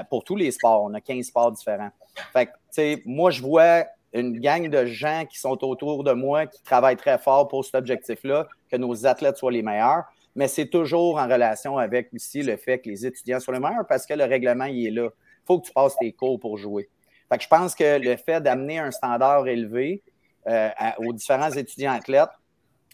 pour 0.10 0.24
tous 0.24 0.38
les 0.38 0.52
sports. 0.52 0.84
On 0.84 0.94
a 0.94 1.02
15 1.02 1.26
sports 1.26 1.52
différents. 1.52 1.92
Fait 2.32 2.46
que, 2.46 3.02
moi, 3.06 3.30
je 3.30 3.42
vois 3.42 3.84
une 4.14 4.40
gang 4.40 4.70
de 4.70 4.86
gens 4.86 5.26
qui 5.30 5.40
sont 5.40 5.64
autour 5.64 6.04
de 6.04 6.14
moi 6.14 6.46
qui 6.46 6.62
travaillent 6.64 6.98
très 6.98 7.18
fort 7.18 7.48
pour 7.48 7.66
cet 7.66 7.76
objectif-là, 7.76 8.48
que 8.74 8.78
nos 8.78 9.06
athlètes 9.06 9.38
soient 9.38 9.52
les 9.52 9.62
meilleurs. 9.62 10.04
Mais 10.36 10.48
c'est 10.48 10.66
toujours 10.66 11.20
en 11.20 11.28
relation 11.28 11.78
avec 11.78 12.10
aussi 12.14 12.42
le 12.42 12.58
fait 12.58 12.80
que 12.80 12.90
les 12.90 13.06
étudiants 13.06 13.40
soient 13.40 13.54
les 13.54 13.60
meilleurs 13.60 13.86
parce 13.88 14.06
que 14.06 14.16
le 14.16 14.24
règlement, 14.24 14.66
il 14.66 14.88
est 14.88 14.92
là. 14.92 15.10
Il 15.14 15.46
faut 15.46 15.60
que 15.60 15.68
tu 15.68 15.74
passes 15.74 15.96
tes 15.98 16.12
cours 16.12 16.40
pour 16.40 16.58
jouer. 16.58 16.90
Fait 17.30 17.38
que 17.38 17.44
je 17.44 17.48
pense 17.48 17.76
que 17.76 18.00
le 18.00 18.16
fait 18.18 18.42
d'amener 18.42 18.80
un 18.80 18.90
standard 18.90 19.48
élevé 19.48 20.02
euh, 20.48 20.70
aux 20.98 21.14
différents 21.14 21.52
étudiants 21.52 21.94
athlètes, 21.94 22.30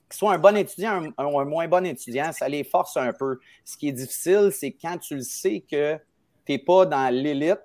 qu'ils 0.10 0.18
soient 0.18 0.34
un 0.34 0.40
bon 0.40 0.58
étudiant 0.58 1.02
ou 1.18 1.40
un, 1.40 1.46
moins 1.46 1.68
bon 1.68 1.86
étudiant, 1.86 2.32
ça 2.34 2.50
les 2.50 2.64
force 2.64 2.98
un 2.98 3.14
peu. 3.14 3.40
Ce 3.64 3.78
qui 3.78 3.88
est 3.88 3.94
difficile, 3.94 4.50
c'est 4.52 4.72
quand 4.72 4.98
tu 4.98 5.16
le 5.16 5.22
sais 5.22 5.62
que 5.62 5.98
tu 6.46 6.52
n'es 6.52 6.60
pas 6.60 6.86
dans 6.86 7.14
l'élite, 7.14 7.62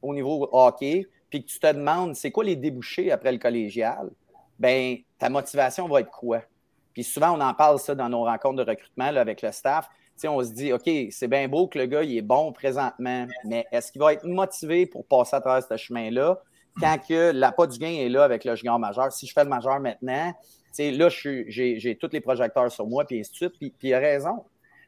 au 0.00 0.12
niveau 0.12 0.48
hockey, 0.50 1.06
puis 1.30 1.44
que 1.44 1.48
tu 1.48 1.60
te 1.60 1.72
demandes 1.72 2.16
c'est 2.16 2.32
quoi 2.32 2.42
les 2.42 2.56
débouchés 2.56 3.12
après 3.12 3.30
le 3.30 3.38
collégial, 3.38 4.10
ben 4.58 4.96
ta 5.18 5.28
motivation 5.28 5.86
va 5.86 6.00
être 6.00 6.10
quoi? 6.10 6.42
Puis 6.92 7.04
souvent, 7.04 7.36
on 7.36 7.40
en 7.40 7.54
parle 7.54 7.78
ça 7.78 7.94
dans 7.94 8.08
nos 8.08 8.24
rencontres 8.24 8.64
de 8.64 8.70
recrutement 8.70 9.06
avec 9.06 9.42
le 9.42 9.52
staff. 9.52 9.88
sais, 10.16 10.28
on 10.28 10.42
se 10.42 10.52
dit, 10.52 10.72
OK, 10.72 10.88
c'est 11.10 11.28
bien 11.28 11.48
beau 11.48 11.66
que 11.66 11.78
le 11.78 11.86
gars 11.86 12.02
il 12.02 12.16
est 12.16 12.22
bon 12.22 12.52
présentement, 12.52 13.26
mais 13.44 13.66
est-ce 13.72 13.92
qu'il 13.92 14.00
va 14.00 14.12
être 14.12 14.24
motivé 14.24 14.86
pour 14.86 15.06
passer 15.06 15.36
à 15.36 15.40
travers 15.40 15.66
ce 15.66 15.76
chemin-là? 15.76 16.40
Quand 16.80 16.96
que 17.06 17.32
l'appât 17.32 17.66
du 17.66 17.78
gain 17.78 17.92
est 17.92 18.08
là 18.08 18.24
avec 18.24 18.44
le 18.44 18.54
junior 18.56 18.78
majeur? 18.78 19.12
Si 19.12 19.26
je 19.26 19.32
fais 19.32 19.44
le 19.44 19.50
majeur 19.50 19.78
maintenant, 19.80 20.32
là, 20.78 21.08
j'ai 21.08 21.98
tous 22.00 22.10
les 22.12 22.20
projecteurs 22.20 22.70
sur 22.70 22.86
moi, 22.86 23.04
puis 23.04 23.20
ainsi 23.20 23.30
de 23.30 23.36
suite, 23.36 23.52
puis, 23.58 23.74
il 23.82 23.94
a 23.94 23.98
raison. 23.98 24.44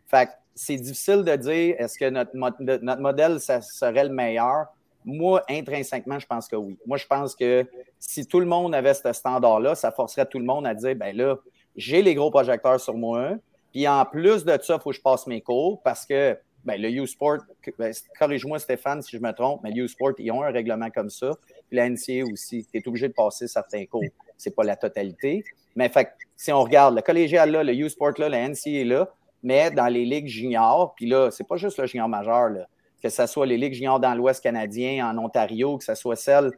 Fait 0.06 0.28
c'est 0.54 0.76
difficile 0.76 1.24
de 1.24 1.34
dire 1.34 1.74
est-ce 1.78 1.98
que 1.98 2.08
notre, 2.08 2.30
notre 2.34 3.00
modèle 3.00 3.40
ça 3.40 3.60
serait 3.60 4.04
le 4.04 4.14
meilleur? 4.14 4.66
Moi, 5.04 5.42
intrinsèquement, 5.50 6.18
je 6.18 6.26
pense 6.26 6.48
que 6.48 6.56
oui. 6.56 6.78
Moi, 6.86 6.96
je 6.96 7.06
pense 7.06 7.34
que 7.34 7.66
si 7.98 8.26
tout 8.26 8.40
le 8.40 8.46
monde 8.46 8.74
avait 8.74 8.94
ce 8.94 9.12
standard-là, 9.12 9.74
ça 9.74 9.90
forcerait 9.90 10.26
tout 10.26 10.38
le 10.38 10.46
monde 10.46 10.66
à 10.66 10.74
dire, 10.74 10.94
ben 10.96 11.14
là, 11.14 11.36
j'ai 11.76 12.02
les 12.02 12.14
gros 12.14 12.30
projecteurs 12.30 12.80
sur 12.80 12.94
moi, 12.94 13.32
puis 13.72 13.88
en 13.88 14.04
plus 14.04 14.44
de 14.44 14.56
ça, 14.62 14.74
il 14.74 14.80
faut 14.80 14.90
que 14.90 14.96
je 14.96 15.02
passe 15.02 15.26
mes 15.26 15.40
cours 15.40 15.82
parce 15.82 16.06
que 16.06 16.38
ben, 16.64 16.80
le 16.80 16.90
U-Sport, 16.90 17.38
ben, 17.78 17.92
corrige-moi 18.18 18.58
Stéphane 18.58 19.02
si 19.02 19.16
je 19.16 19.20
me 19.20 19.32
trompe, 19.32 19.60
mais 19.62 19.70
le 19.70 19.84
U-Sport, 19.84 20.12
ils 20.18 20.30
ont 20.30 20.42
un 20.42 20.50
règlement 20.50 20.88
comme 20.90 21.10
ça. 21.10 21.32
Puis 21.68 21.76
la 21.76 21.88
NCA 21.90 22.24
aussi, 22.32 22.66
tu 22.70 22.78
es 22.78 22.88
obligé 22.88 23.08
de 23.08 23.12
passer 23.12 23.48
certains 23.48 23.84
cours. 23.84 24.04
Ce 24.38 24.48
n'est 24.48 24.54
pas 24.54 24.64
la 24.64 24.76
totalité. 24.76 25.44
Mais 25.76 25.88
fait, 25.88 26.10
si 26.36 26.52
on 26.52 26.62
regarde 26.62 26.94
le 26.94 27.02
collégial 27.02 27.50
là, 27.50 27.62
le 27.62 27.74
U-Sport 27.74 28.12
là, 28.18 28.28
la 28.28 28.48
NCA 28.48 28.84
là, 28.84 29.08
mais 29.42 29.70
dans 29.70 29.88
les 29.88 30.06
ligues 30.06 30.26
juniors, 30.26 30.94
puis 30.94 31.06
là, 31.06 31.30
c'est 31.30 31.46
pas 31.46 31.56
juste 31.56 31.78
le 31.78 31.86
junior 31.86 32.08
majeur, 32.08 32.48
là, 32.48 32.66
que 33.02 33.10
ce 33.10 33.26
soit 33.26 33.44
les 33.44 33.58
ligues 33.58 33.74
juniors 33.74 34.00
dans 34.00 34.14
l'Ouest 34.14 34.42
canadien, 34.42 35.06
en 35.10 35.18
Ontario, 35.18 35.76
que 35.76 35.84
ce 35.84 35.94
soit 35.94 36.16
celle 36.16 36.52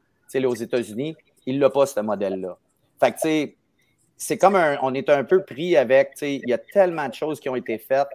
aux 0.47 0.55
États-Unis, 0.55 1.17
il 1.47 1.59
n'a 1.59 1.69
pas 1.69 1.87
ce 1.87 1.99
modèle-là. 1.99 2.57
Fait 3.01 3.11
que, 3.11 3.17
tu 3.17 3.23
sais, 3.23 3.57
c'est 4.17 4.39
comme 4.39 4.57
un, 4.57 4.79
on 4.83 4.95
est 4.95 5.09
un 5.09 5.25
peu 5.25 5.45
pris 5.45 5.77
avec, 5.77 6.13
il 6.23 6.49
y 6.49 6.53
a 6.53 6.59
tellement 6.59 7.09
de 7.09 7.15
choses 7.15 7.39
qui 7.41 7.49
ont 7.49 7.57
été 7.57 7.79
faites 7.79 8.09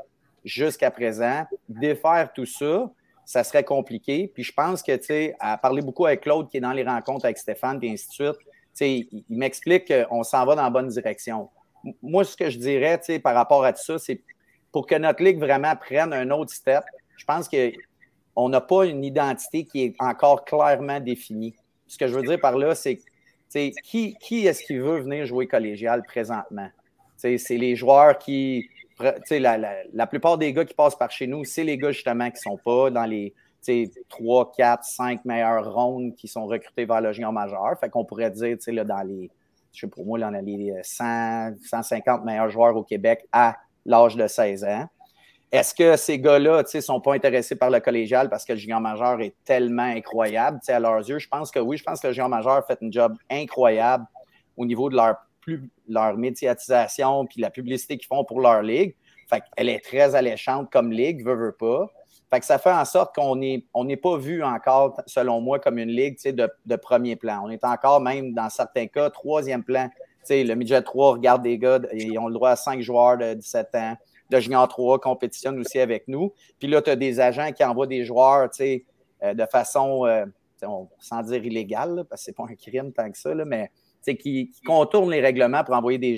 jusqu'à 0.43 0.89
présent. 0.91 1.45
Défaire 1.69 2.31
tout 2.33 2.45
ça, 2.45 2.89
ça 3.25 3.43
serait 3.43 3.63
compliqué. 3.63 4.31
Puis 4.33 4.43
je 4.43 4.53
pense 4.53 4.81
que, 4.81 4.95
tu 4.95 5.05
sais, 5.05 5.35
à 5.39 5.57
parler 5.57 5.81
beaucoup 5.81 6.05
avec 6.05 6.21
Claude 6.21 6.49
qui 6.49 6.57
est 6.57 6.61
dans 6.61 6.73
les 6.73 6.83
rencontres 6.83 7.25
avec 7.25 7.37
Stéphane 7.37 7.79
et 7.83 7.91
ainsi 7.91 8.07
de 8.07 8.13
suite, 8.13 8.37
tu 8.39 8.47
sais, 8.73 9.07
il, 9.11 9.25
m'explique 9.29 9.91
qu'on 9.91 10.23
s'en 10.23 10.45
va 10.45 10.55
dans 10.55 10.63
la 10.63 10.69
bonne 10.69 10.87
direction. 10.87 11.49
Moi, 12.01 12.23
ce 12.23 12.35
que 12.35 12.49
je 12.49 12.57
dirais, 12.57 12.97
tu 12.99 13.05
sais, 13.05 13.19
par 13.19 13.35
rapport 13.35 13.63
à 13.63 13.73
tout 13.73 13.83
ça, 13.83 13.99
c'est 13.99 14.21
pour 14.71 14.87
que 14.87 14.95
notre 14.95 15.23
ligue 15.23 15.39
vraiment 15.39 15.75
prenne 15.75 16.13
un 16.13 16.29
autre 16.31 16.53
step, 16.53 16.83
je 17.17 17.25
pense 17.25 17.47
que 17.47 17.71
on 18.35 18.47
n'a 18.47 18.61
pas 18.61 18.85
une 18.85 19.03
identité 19.03 19.65
qui 19.65 19.83
est 19.83 19.95
encore 19.99 20.45
clairement 20.45 21.01
définie. 21.01 21.53
Ce 21.87 21.97
que 21.97 22.07
je 22.07 22.15
veux 22.15 22.23
dire 22.23 22.39
par 22.39 22.57
là, 22.57 22.73
c'est 22.73 22.95
que 22.95 23.03
qui, 23.51 24.15
qui 24.19 24.47
est-ce 24.47 24.63
qui 24.63 24.77
veut 24.77 24.99
venir 24.99 25.25
jouer 25.25 25.47
collégial 25.47 26.03
présentement? 26.03 26.69
C'est 27.17 27.37
les 27.51 27.75
joueurs 27.75 28.17
qui. 28.17 28.69
La, 29.31 29.57
la, 29.93 30.07
plupart 30.07 30.37
des 30.37 30.53
gars 30.53 30.63
qui 30.63 30.75
passent 30.75 30.97
par 30.97 31.09
chez 31.09 31.25
nous, 31.25 31.43
c'est 31.43 31.63
les 31.63 31.75
gars 31.75 31.91
justement 31.91 32.29
qui 32.29 32.37
ne 32.37 32.51
sont 32.51 32.57
pas 32.57 32.91
dans 32.91 33.05
les 33.05 33.33
3, 34.09 34.51
4, 34.55 34.83
5 34.83 35.25
meilleures 35.25 35.73
rondes 35.73 36.15
qui 36.15 36.27
sont 36.27 36.45
recrutés 36.45 36.85
vers 36.85 37.01
le 37.01 37.13
junior 37.13 37.31
majeur. 37.31 37.79
Fait 37.79 37.89
qu'on 37.89 38.05
pourrait 38.05 38.31
dire, 38.31 38.57
là, 38.67 38.83
dans 38.83 39.01
les, 39.01 39.29
je 39.73 39.81
sais 39.81 39.87
pour 39.87 40.05
moi, 40.05 40.19
là, 40.19 40.29
on 40.31 40.33
a 40.33 40.41
les 40.41 40.73
100, 40.83 41.53
150 41.63 42.25
meilleurs 42.25 42.49
joueurs 42.49 42.75
au 42.75 42.83
Québec 42.83 43.27
à 43.31 43.57
l'âge 43.85 44.15
de 44.15 44.27
16 44.27 44.63
ans. 44.65 44.87
Est-ce 45.51 45.75
que 45.75 45.97
ces 45.97 46.17
gars-là 46.17 46.63
ne 46.73 46.79
sont 46.79 47.01
pas 47.01 47.13
intéressés 47.13 47.55
par 47.55 47.69
le 47.69 47.81
collégial 47.81 48.29
parce 48.29 48.45
que 48.45 48.53
le 48.53 48.59
junior 48.59 48.79
majeur 48.79 49.19
est 49.19 49.35
tellement 49.43 49.83
incroyable? 49.83 50.59
À 50.69 50.79
leurs 50.79 50.99
yeux? 50.99 51.19
Je 51.19 51.27
pense 51.27 51.51
que 51.51 51.59
oui. 51.59 51.75
Je 51.75 51.83
pense 51.83 51.99
que 51.99 52.07
le 52.07 52.13
junior 52.13 52.29
majeur 52.29 52.65
fait 52.65 52.79
un 52.81 52.89
job 52.89 53.17
incroyable 53.29 54.05
au 54.55 54.65
niveau 54.65 54.89
de 54.89 54.95
leur, 54.95 55.17
plus, 55.41 55.69
leur 55.89 56.15
médiatisation 56.15 57.25
puis 57.25 57.41
la 57.41 57.49
publicité 57.49 57.97
qu'ils 57.97 58.07
font 58.07 58.23
pour 58.23 58.39
leur 58.39 58.61
ligue. 58.61 58.95
Fait 59.29 59.43
Elle 59.57 59.67
est 59.67 59.83
très 59.83 60.15
alléchante 60.15 60.71
comme 60.71 60.93
ligue, 60.93 61.25
veut, 61.25 61.35
veut 61.35 61.51
pas. 61.51 61.91
Fait 62.29 62.39
que 62.39 62.45
ça 62.45 62.57
fait 62.57 62.71
en 62.71 62.85
sorte 62.85 63.13
qu'on 63.13 63.35
n'est 63.35 63.65
on 63.73 63.85
pas 63.97 64.15
vu 64.15 64.41
encore, 64.41 65.01
selon 65.05 65.41
moi, 65.41 65.59
comme 65.59 65.77
une 65.79 65.89
ligue 65.89 66.17
de, 66.23 66.49
de 66.65 66.75
premier 66.77 67.17
plan. 67.17 67.41
On 67.43 67.49
est 67.49 67.65
encore 67.65 67.99
même, 67.99 68.33
dans 68.33 68.49
certains 68.49 68.87
cas, 68.87 69.09
troisième 69.09 69.65
plan. 69.65 69.89
le 70.29 70.53
midget 70.53 70.81
3 70.81 71.11
regarde 71.11 71.43
des 71.43 71.57
gars, 71.57 71.81
ils 71.91 72.17
ont 72.17 72.27
le 72.27 72.33
droit 72.33 72.51
à 72.51 72.55
cinq 72.55 72.79
joueurs 72.81 73.17
de 73.17 73.33
17 73.33 73.75
ans 73.75 73.97
de 74.31 74.39
Junior 74.39 74.67
3 74.67 74.99
compétitionne 74.99 75.59
aussi 75.59 75.79
avec 75.79 76.07
nous. 76.07 76.33
Puis 76.59 76.67
là, 76.67 76.81
tu 76.81 76.89
as 76.89 76.95
des 76.95 77.19
agents 77.19 77.51
qui 77.51 77.63
envoient 77.63 77.87
des 77.87 78.05
joueurs 78.05 78.49
euh, 78.59 79.33
de 79.33 79.45
façon, 79.45 80.05
euh, 80.05 80.25
sans 80.99 81.21
dire 81.23 81.45
illégale, 81.45 82.05
parce 82.09 82.21
que 82.21 82.25
c'est 82.25 82.35
pas 82.35 82.43
un 82.43 82.55
crime 82.55 82.93
tant 82.93 83.11
que 83.11 83.17
ça, 83.17 83.33
mais 83.45 83.69
qui, 84.19 84.51
contournent 84.65 85.11
les 85.11 85.21
règlements 85.21 85.63
pour 85.63 85.75
envoyer 85.75 85.99
des, 85.99 86.13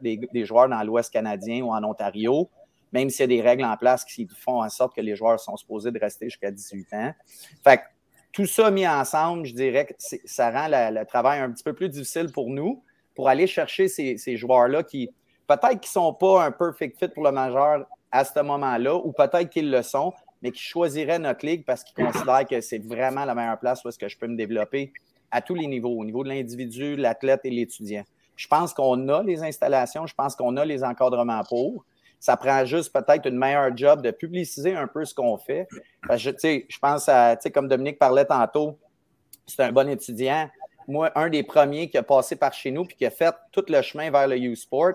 des, 0.00 0.44
joueurs 0.44 0.68
dans 0.68 0.82
l'Ouest 0.82 1.12
canadien 1.12 1.62
ou 1.62 1.70
en 1.70 1.84
Ontario, 1.84 2.48
même 2.92 3.10
s'il 3.10 3.20
y 3.20 3.24
a 3.24 3.26
des 3.26 3.42
règles 3.42 3.64
en 3.64 3.76
place 3.76 4.04
qui 4.04 4.26
font 4.26 4.62
en 4.62 4.68
sorte 4.70 4.96
que 4.96 5.02
les 5.02 5.14
joueurs 5.14 5.38
sont 5.38 5.56
supposés 5.56 5.92
de 5.92 5.98
rester 5.98 6.26
jusqu'à 6.26 6.50
18 6.50 6.94
ans. 6.94 7.12
Fait 7.62 7.80
tout 8.32 8.46
ça 8.46 8.70
mis 8.70 8.86
ensemble, 8.86 9.46
je 9.46 9.54
dirais 9.54 9.86
que 9.86 9.94
ça 10.24 10.50
rend 10.50 10.68
le 10.68 11.04
travail 11.04 11.40
un 11.40 11.50
petit 11.50 11.64
peu 11.64 11.74
plus 11.74 11.88
difficile 11.88 12.30
pour 12.32 12.50
nous, 12.50 12.82
pour 13.14 13.28
aller 13.28 13.46
chercher 13.46 13.88
ces 13.88 14.36
joueurs-là 14.36 14.82
qui, 14.82 15.10
peut-être 15.48 15.80
qu'ils 15.80 15.88
ne 15.88 16.04
sont 16.04 16.14
pas 16.14 16.44
un 16.44 16.52
perfect 16.52 16.98
fit 16.98 17.08
pour 17.08 17.24
le 17.24 17.32
majeur 17.32 17.86
à 18.12 18.24
ce 18.24 18.40
moment-là, 18.40 18.94
ou 18.96 19.12
peut-être 19.12 19.48
qu'ils 19.48 19.70
le 19.70 19.82
sont, 19.82 20.12
mais 20.42 20.52
qui 20.52 20.62
choisiraient 20.62 21.18
notre 21.18 21.44
ligue 21.44 21.64
parce 21.64 21.82
qu'ils 21.82 22.04
considèrent 22.04 22.46
que 22.46 22.60
c'est 22.60 22.78
vraiment 22.78 23.24
la 23.24 23.34
meilleure 23.34 23.58
place 23.58 23.84
où 23.84 23.88
est-ce 23.88 23.98
que 23.98 24.08
je 24.08 24.16
peux 24.16 24.28
me 24.28 24.36
développer 24.36 24.92
à 25.30 25.42
tous 25.42 25.54
les 25.54 25.66
niveaux, 25.66 25.98
au 25.98 26.04
niveau 26.04 26.22
de 26.22 26.28
l'individu, 26.28 26.96
l'athlète 26.96 27.40
et 27.44 27.50
l'étudiant. 27.50 28.04
Je 28.36 28.46
pense 28.46 28.72
qu'on 28.72 29.08
a 29.08 29.22
les 29.22 29.42
installations, 29.42 30.06
je 30.06 30.14
pense 30.14 30.36
qu'on 30.36 30.56
a 30.56 30.64
les 30.64 30.84
encadrements 30.84 31.42
pour. 31.48 31.84
Ça 32.20 32.36
prend 32.36 32.64
juste 32.64 32.92
peut-être 32.92 33.26
une 33.26 33.36
meilleure 33.36 33.76
job 33.76 34.00
de 34.00 34.10
publiciser 34.10 34.74
un 34.74 34.86
peu 34.86 35.04
ce 35.04 35.14
qu'on 35.14 35.36
fait. 35.36 35.68
je, 36.10 36.30
je 36.68 36.78
pense 36.78 37.08
à, 37.08 37.36
comme 37.52 37.68
Dominique 37.68 37.98
parlait 37.98 38.24
tantôt, 38.24 38.78
c'est 39.46 39.62
un 39.62 39.72
bon 39.72 39.88
étudiant. 39.88 40.48
Moi, 40.86 41.10
un 41.14 41.28
des 41.28 41.42
premiers 41.42 41.90
qui 41.90 41.98
a 41.98 42.02
passé 42.02 42.36
par 42.36 42.52
chez 42.54 42.70
nous 42.70 42.84
puis 42.84 42.96
qui 42.96 43.04
a 43.04 43.10
fait 43.10 43.34
tout 43.52 43.64
le 43.68 43.82
chemin 43.82 44.10
vers 44.10 44.26
le 44.26 44.38
U-Sport, 44.38 44.94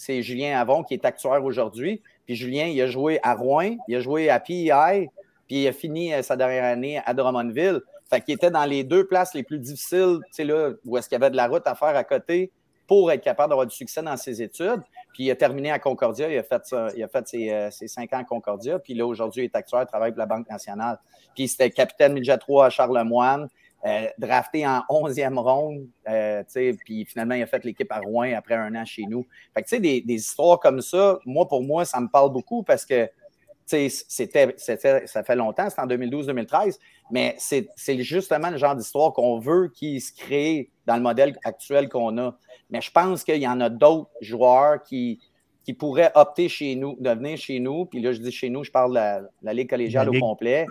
c'est 0.00 0.22
Julien 0.22 0.58
Avon 0.58 0.82
qui 0.82 0.94
est 0.94 1.04
actuaire 1.04 1.44
aujourd'hui. 1.44 2.00
Puis 2.24 2.34
Julien, 2.34 2.64
il 2.64 2.80
a 2.80 2.86
joué 2.86 3.20
à 3.22 3.34
Rouen, 3.34 3.76
il 3.86 3.96
a 3.96 4.00
joué 4.00 4.30
à 4.30 4.40
PEI, 4.40 5.10
puis 5.46 5.62
il 5.62 5.68
a 5.68 5.72
fini 5.72 6.14
euh, 6.14 6.22
sa 6.22 6.36
dernière 6.36 6.64
année 6.64 7.02
à 7.04 7.12
Drummondville. 7.12 7.82
Fait 8.08 8.22
qu'il 8.22 8.34
était 8.34 8.50
dans 8.50 8.64
les 8.64 8.82
deux 8.82 9.06
places 9.06 9.34
les 9.34 9.42
plus 9.42 9.58
difficiles, 9.58 10.20
tu 10.24 10.32
sais, 10.32 10.44
là, 10.44 10.70
où 10.86 10.96
est-ce 10.96 11.06
qu'il 11.06 11.16
y 11.16 11.22
avait 11.22 11.30
de 11.30 11.36
la 11.36 11.48
route 11.48 11.66
à 11.66 11.74
faire 11.74 11.94
à 11.94 12.02
côté 12.02 12.50
pour 12.86 13.12
être 13.12 13.22
capable 13.22 13.50
d'avoir 13.50 13.66
du 13.66 13.76
succès 13.76 14.02
dans 14.02 14.16
ses 14.16 14.40
études. 14.40 14.80
Puis 15.12 15.24
il 15.24 15.30
a 15.30 15.36
terminé 15.36 15.70
à 15.70 15.78
Concordia, 15.78 16.30
il 16.30 16.38
a 16.38 16.42
fait, 16.44 16.62
euh, 16.72 17.70
ses, 17.70 17.86
cinq 17.86 18.14
ans 18.14 18.20
à 18.20 18.24
Concordia, 18.24 18.78
puis 18.78 18.94
là, 18.94 19.06
aujourd'hui, 19.06 19.42
il 19.42 19.46
est 19.46 19.54
actuaire, 19.54 19.82
il 19.82 19.86
travaille 19.86 20.12
pour 20.12 20.20
la 20.20 20.26
Banque 20.26 20.48
nationale. 20.48 20.98
Puis 21.34 21.46
c'était 21.46 21.70
capitaine 21.70 22.14
Midget 22.14 22.38
3 22.38 22.66
à 22.66 22.70
Charlemagne, 22.70 23.48
euh, 23.86 24.06
drafté 24.18 24.66
en 24.66 24.80
11e 24.90 25.38
ronde, 25.38 25.86
euh, 26.08 26.42
puis 26.84 27.04
finalement, 27.04 27.34
il 27.34 27.42
a 27.42 27.46
fait 27.46 27.64
l'équipe 27.64 27.90
à 27.90 28.00
Rouen 28.00 28.32
après 28.36 28.54
un 28.54 28.74
an 28.74 28.84
chez 28.84 29.04
nous. 29.08 29.26
Fait 29.54 29.62
que, 29.62 29.76
des, 29.76 30.02
des 30.02 30.14
histoires 30.14 30.60
comme 30.60 30.80
ça, 30.80 31.18
moi, 31.24 31.48
pour 31.48 31.62
moi, 31.62 31.84
ça 31.84 32.00
me 32.00 32.08
parle 32.08 32.32
beaucoup 32.32 32.62
parce 32.62 32.84
que 32.84 33.08
c'était, 33.66 34.54
ça 34.56 35.22
fait 35.22 35.36
longtemps, 35.36 35.68
c'était 35.70 35.82
en 35.82 35.86
2012-2013, 35.86 36.78
mais 37.10 37.36
c'est 37.38 37.68
justement 37.98 38.50
le 38.50 38.56
genre 38.56 38.74
d'histoire 38.74 39.12
qu'on 39.12 39.38
veut 39.38 39.70
qui 39.74 40.00
se 40.00 40.12
crée 40.12 40.70
dans 40.86 40.96
le 40.96 41.02
modèle 41.02 41.36
actuel 41.44 41.88
qu'on 41.88 42.18
a. 42.18 42.36
Mais 42.70 42.80
je 42.80 42.90
pense 42.90 43.24
qu'il 43.24 43.40
y 43.40 43.48
en 43.48 43.60
a 43.60 43.68
d'autres 43.68 44.10
joueurs 44.20 44.82
qui, 44.82 45.20
qui 45.64 45.74
pourraient 45.74 46.10
opter 46.14 46.48
chez 46.48 46.74
nous, 46.74 46.96
de 46.98 47.10
venir 47.10 47.36
chez 47.36 47.60
nous, 47.60 47.84
puis 47.84 48.00
là, 48.00 48.12
je 48.12 48.20
dis 48.20 48.32
chez 48.32 48.50
nous, 48.50 48.64
je 48.64 48.70
parle 48.70 48.94
de 48.94 49.28
la, 49.42 49.54
Ligue 49.54 49.70
collégiale 49.70 50.08
au 50.08 50.18
complet, 50.18 50.66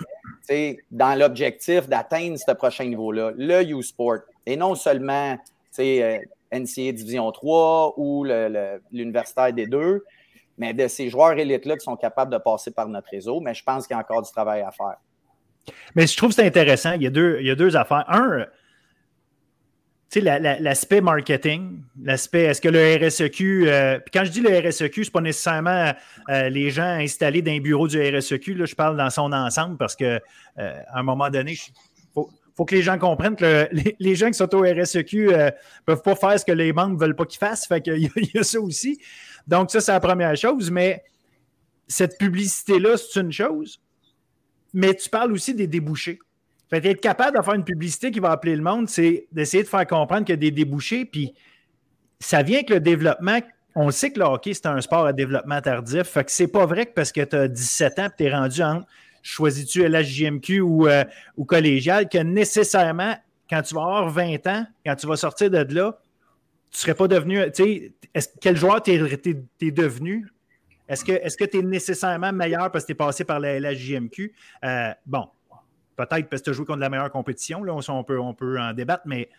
dans 0.91 1.17
l'objectif 1.17 1.87
d'atteindre 1.87 2.37
ce 2.37 2.51
prochain 2.53 2.85
niveau-là, 2.85 3.31
le 3.35 3.63
U-Sport, 3.63 4.19
et 4.45 4.55
non 4.55 4.75
seulement 4.75 5.37
euh, 5.79 6.17
NCA 6.51 6.91
Division 6.91 7.31
3 7.31 7.93
ou 7.97 8.25
l'universitaire 8.91 9.53
des 9.53 9.67
deux, 9.67 10.03
mais 10.57 10.73
de 10.73 10.87
ces 10.87 11.09
joueurs 11.09 11.37
élites-là 11.37 11.77
qui 11.77 11.83
sont 11.83 11.95
capables 11.95 12.31
de 12.31 12.37
passer 12.37 12.71
par 12.71 12.87
notre 12.87 13.09
réseau. 13.09 13.39
Mais 13.39 13.53
je 13.53 13.63
pense 13.63 13.87
qu'il 13.87 13.95
y 13.95 13.97
a 13.97 14.01
encore 14.01 14.21
du 14.21 14.31
travail 14.31 14.61
à 14.61 14.71
faire. 14.71 14.97
Mais 15.95 16.07
je 16.07 16.17
trouve 16.17 16.29
que 16.29 16.35
c'est 16.35 16.45
intéressant. 16.45 16.93
Il 16.93 17.03
y, 17.03 17.07
a 17.07 17.11
deux, 17.11 17.37
il 17.39 17.47
y 17.47 17.51
a 17.51 17.55
deux 17.55 17.75
affaires. 17.77 18.05
Un, 18.07 18.45
sais, 20.09 20.21
l'aspect 20.21 21.01
marketing, 21.01 21.81
l'aspect, 22.01 22.43
est-ce 22.43 22.61
que 22.61 22.69
le 22.69 23.05
RSEQ, 23.05 23.67
euh, 23.67 23.99
quand 24.11 24.25
je 24.25 24.31
dis 24.31 24.41
le 24.41 24.49
RSEQ, 24.49 25.03
ce 25.03 25.09
n'est 25.09 25.11
pas 25.11 25.21
nécessairement 25.21 25.93
euh, 26.29 26.49
les 26.49 26.71
gens 26.71 26.83
installés 26.83 27.41
dans 27.41 27.51
un 27.51 27.59
bureau 27.59 27.87
du 27.87 27.99
RSEQ, 28.01 28.55
là, 28.55 28.65
je 28.65 28.75
parle 28.75 28.97
dans 28.97 29.09
son 29.09 29.31
ensemble 29.31 29.77
parce 29.77 29.95
qu'à 29.95 30.19
euh, 30.57 30.81
un 30.93 31.03
moment 31.03 31.29
donné, 31.29 31.51
il 31.51 32.23
faut, 32.55 32.65
que 32.65 32.75
les 32.75 32.81
gens 32.81 32.97
comprennent 32.97 33.35
que 33.35 33.69
les, 33.99 34.15
gens 34.15 34.27
qui 34.27 34.33
sont 34.33 34.53
au 34.55 34.61
RSEQ 34.61 35.27
ne 35.27 35.49
peuvent 35.85 36.01
pas 36.01 36.15
faire 36.15 36.39
ce 36.39 36.45
que 36.45 36.51
les 36.51 36.73
membres 36.73 36.95
ne 36.95 36.99
veulent 36.99 37.15
pas 37.15 37.25
qu'ils 37.25 37.39
fassent, 37.39 37.67
fait 37.67 37.81
qu'il 37.81 38.09
y, 38.33 38.37
a 38.37 38.43
ça 38.43 38.59
aussi. 38.59 38.99
Donc, 39.47 39.69
ça, 39.71 39.79
c'est 39.79 39.91
la 39.91 39.99
première 39.99 40.35
chose, 40.35 40.71
mais 40.71 41.03
cette 41.87 42.17
publicité-là, 42.17 42.97
c'est 42.97 43.19
une 43.19 43.31
chose, 43.31 43.79
mais 44.73 44.93
tu 44.95 45.09
parles 45.09 45.31
aussi 45.31 45.53
des 45.53 45.67
débouchés. 45.67 46.19
Fait 46.69 46.85
être 46.85 47.01
capable 47.01 47.37
de 47.37 47.43
faire 47.43 47.55
une 47.55 47.63
publicité 47.63 48.11
qui 48.11 48.19
va 48.19 48.31
appeler 48.31 48.55
le 48.55 48.61
monde, 48.61 48.87
c'est 48.89 49.27
d'essayer 49.31 49.63
de 49.63 49.67
faire 49.67 49.87
comprendre 49.87 50.25
qu'il 50.25 50.33
y 50.33 50.37
a 50.37 50.37
des 50.37 50.51
débouchés. 50.51 51.05
Puis 51.05 51.33
ça 52.19 52.43
vient 52.43 52.61
que 52.63 52.75
le 52.75 52.79
développement, 52.79 53.39
on 53.75 53.89
sait 53.89 54.11
que 54.11 54.19
le 54.19 54.25
hockey, 54.25 54.53
c'est 54.53 54.67
un 54.67 54.79
sport 54.81 55.05
à 55.05 55.13
développement 55.13 55.59
tardif. 55.61 56.03
Fait 56.03 56.23
que 56.23 56.31
c'est 56.31 56.47
pas 56.47 56.65
vrai 56.67 56.85
que 56.85 56.93
parce 56.93 57.11
que 57.11 57.21
tu 57.21 57.35
as 57.35 57.47
17 57.47 57.99
ans 57.99 58.05
et 58.05 58.09
tu 58.17 58.23
es 58.25 58.33
rendu 58.35 58.61
en 58.61 58.83
choisis-tu 59.23 59.87
LHJMQ 59.87 60.61
ou, 60.61 60.87
euh, 60.87 61.03
ou 61.37 61.45
collégial, 61.45 62.07
que 62.07 62.19
nécessairement, 62.19 63.15
quand 63.49 63.61
tu 63.63 63.73
vas 63.73 63.81
avoir 63.81 64.09
20 64.09 64.47
ans, 64.47 64.65
quand 64.85 64.95
tu 64.95 65.07
vas 65.07 65.17
sortir 65.17 65.49
de 65.49 65.73
là, 65.73 65.99
tu 66.71 66.79
serais 66.79 66.93
pas 66.93 67.07
devenu. 67.07 67.41
Tu 67.51 67.91
sais, 68.13 68.29
quel 68.39 68.55
joueur 68.55 68.81
tu 68.83 68.91
devenu? 69.71 70.27
Est-ce 70.87 71.03
que 71.37 71.45
tu 71.45 71.59
es 71.59 71.61
nécessairement 71.61 72.31
meilleur 72.31 72.71
parce 72.71 72.83
que 72.83 72.87
tu 72.87 72.91
es 72.93 72.95
passé 72.95 73.23
par 73.23 73.39
la 73.39 73.59
LHJMQ? 73.59 74.33
Euh, 74.65 74.91
bon, 75.05 75.27
Peut-être 75.99 76.29
parce 76.29 76.41
que 76.41 76.45
tu 76.45 76.49
as 76.51 76.53
joué 76.53 76.65
contre 76.65 76.79
la 76.79 76.89
meilleure 76.89 77.11
compétition, 77.11 77.61
là, 77.61 77.73
on, 77.73 78.03
peut, 78.05 78.17
on 78.17 78.33
peut 78.33 78.57
en 78.57 78.71
débattre, 78.71 79.03
mais 79.05 79.29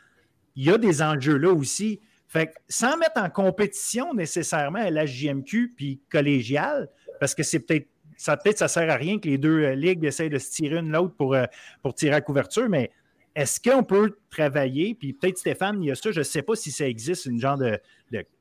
il 0.57 0.65
y 0.65 0.71
a 0.71 0.77
des 0.77 1.01
enjeux 1.01 1.39
là 1.39 1.51
aussi. 1.51 2.01
Fait 2.29 2.53
sans 2.69 2.99
mettre 2.99 3.17
en 3.17 3.31
compétition 3.31 4.13
nécessairement 4.13 4.91
la 4.91 5.07
JMQ 5.07 5.73
puis 5.75 6.01
collégial, 6.11 6.91
parce 7.19 7.35
que 7.35 7.43
c'est 7.43 7.61
peut-être 7.61 7.89
ça 8.19 8.37
peut-être 8.37 8.59
ça 8.59 8.69
sert 8.69 8.91
à 8.91 8.97
rien 8.97 9.19
que 9.19 9.27
les 9.27 9.39
deux 9.39 9.65
euh, 9.65 9.75
ligues 9.75 10.05
essayent 10.05 10.29
de 10.29 10.37
se 10.37 10.51
tirer 10.51 10.77
une 10.77 10.93
l'autre 10.93 11.15
pour, 11.17 11.35
euh, 11.35 11.47
pour 11.83 11.95
tirer 11.95 12.17
à 12.17 12.21
couverture, 12.21 12.69
mais 12.69 12.91
est-ce 13.35 13.59
qu'on 13.59 13.83
peut 13.83 14.19
travailler, 14.29 14.95
puis 14.95 15.15
peut-être 15.15 15.39
Stéphane, 15.39 15.83
il 15.83 15.87
y 15.87 15.91
a 15.91 15.95
ça, 15.95 16.11
je 16.11 16.19
ne 16.19 16.25
sais 16.25 16.43
pas 16.43 16.57
si 16.57 16.71
ça 16.71 16.87
existe, 16.87 17.25
une 17.25 17.41
genre 17.41 17.57
de 17.57 17.81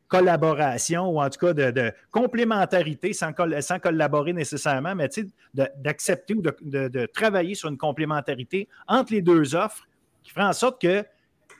collaboration 0.10 1.08
ou 1.08 1.22
en 1.22 1.30
tout 1.30 1.40
cas 1.40 1.54
de, 1.54 1.94
complémentarité 2.12 3.14
sans, 3.14 3.32
sans, 3.62 3.80
collaborer 3.80 4.34
nécessairement, 4.34 4.96
mais 4.96 5.08
d'accepter 5.54 6.34
ou 6.34 6.42
de, 6.42 7.06
travailler 7.14 7.56
sur 7.56 7.70
une 7.70 7.78
complémentarité 7.78 8.68
entre 8.88 9.14
les 9.14 9.22
deux 9.22 9.56
offres 9.56 9.88
qui 10.24 10.32
ferait 10.32 10.46
en 10.46 10.54
sorte 10.54 10.82
que 10.82 11.06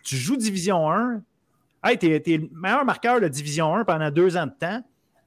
tu 0.04 0.16
joues 0.18 0.36
Division 0.36 0.92
1, 0.92 1.22
hey, 1.86 1.98
tu 1.98 2.08
es, 2.08 2.38
le 2.38 2.50
meilleur 2.52 2.84
marqueur 2.84 3.22
de 3.22 3.28
Division 3.28 3.74
1 3.76 3.86
pendant 3.86 4.12
deux 4.12 4.36
ans 4.36 4.48
de 4.48 4.54
temps, 4.60 4.84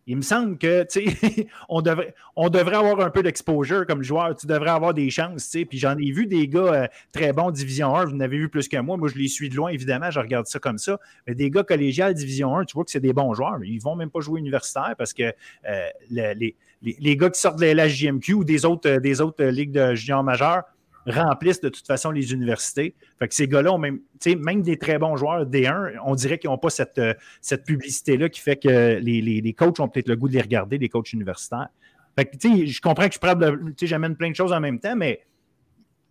il 0.07 0.17
me 0.17 0.23
semble 0.23 0.59
que 0.59 0.87
on 1.69 1.81
devrait, 1.81 2.15
on 2.35 2.49
devrait 2.49 2.77
avoir 2.77 3.01
un 3.01 3.11
peu 3.11 3.23
d'exposure 3.23 3.87
comme 3.87 4.03
joueur. 4.03 4.35
Tu 4.35 4.47
devrais 4.47 4.71
avoir 4.71 4.95
des 4.95 5.11
chances. 5.11 5.49
Puis 5.69 5.79
j'en 5.79 5.97
ai 5.97 6.11
vu 6.11 6.27
des 6.27 6.49
gars 6.49 6.61
euh, 6.61 6.87
très 7.13 7.33
bons 7.33 7.51
Division 7.51 7.95
1. 7.95 8.07
Vous 8.07 8.15
en 8.15 8.21
avez 8.21 8.39
vu 8.39 8.49
plus 8.49 8.69
que 8.69 8.77
moi. 8.79 8.97
Moi, 8.97 9.09
je 9.09 9.19
les 9.19 9.29
suis 9.29 9.49
de 9.49 9.55
loin, 9.55 9.71
évidemment. 9.71 10.11
Je 10.11 10.19
regarde 10.19 10.47
ça 10.47 10.59
comme 10.59 10.79
ça. 10.79 10.99
Mais 11.27 11.35
des 11.35 11.51
gars 11.51 11.63
collégiales 11.63 12.15
Division 12.15 12.57
1, 12.57 12.65
tu 12.65 12.75
vois 12.75 12.85
que 12.85 12.91
c'est 12.91 13.01
des 13.01 13.13
bons 13.13 13.33
joueurs. 13.35 13.59
Ils 13.63 13.77
ne 13.77 13.81
vont 13.81 13.95
même 13.95 14.11
pas 14.11 14.21
jouer 14.21 14.41
universitaire 14.41 14.95
parce 14.99 15.13
que 15.13 15.33
euh, 15.69 15.87
les, 16.11 16.57
les, 16.83 17.17
gars 17.17 17.31
qui 17.31 17.41
sortent 17.41 17.61
de 17.61 17.67
la 17.67 17.87
LHJMQ 17.87 18.35
ou 18.35 18.45
des 18.45 18.65
autres, 18.65 18.89
euh, 18.89 19.01
des 19.01 19.21
autres 19.21 19.45
ligues 19.45 19.73
de 19.73 19.95
junior 19.95 20.25
majeurs, 20.25 20.65
remplissent 21.07 21.61
de 21.61 21.69
toute 21.69 21.87
façon 21.87 22.11
les 22.11 22.33
universités. 22.33 22.95
Fait 23.19 23.29
que 23.29 23.35
ces 23.35 23.49
gars-là 23.49 23.73
ont 23.73 23.79
même, 23.79 24.01
même 24.27 24.63
des 24.63 24.77
très 24.77 24.99
bons 24.99 25.17
joueurs 25.17 25.47
D1, 25.47 25.95
on 26.05 26.15
dirait 26.15 26.39
qu'ils 26.39 26.51
n'ont 26.51 26.59
pas 26.59 26.71
cette, 26.71 26.99
euh, 26.99 27.15
cette 27.41 27.65
publicité-là 27.65 28.29
qui 28.29 28.41
fait 28.41 28.57
que 28.57 28.99
les, 29.01 29.21
les, 29.21 29.53
coachs 29.53 29.81
ont 29.81 29.89
peut-être 29.89 30.09
le 30.09 30.17
goût 30.17 30.29
de 30.29 30.35
les 30.35 30.41
regarder, 30.41 30.79
les 30.79 30.89
coachs 30.89 31.13
universitaires. 31.13 31.69
Fait 32.17 32.27
que, 32.27 32.37
je 32.43 32.81
comprends 32.81 33.09
que 33.09 33.15
je 33.15 33.87
j'amène 33.87 34.17
plein 34.17 34.31
de 34.31 34.37
choses 34.37 34.53
en 34.53 34.61
même 34.61 34.79
temps, 34.79 34.97
mais 34.97 35.21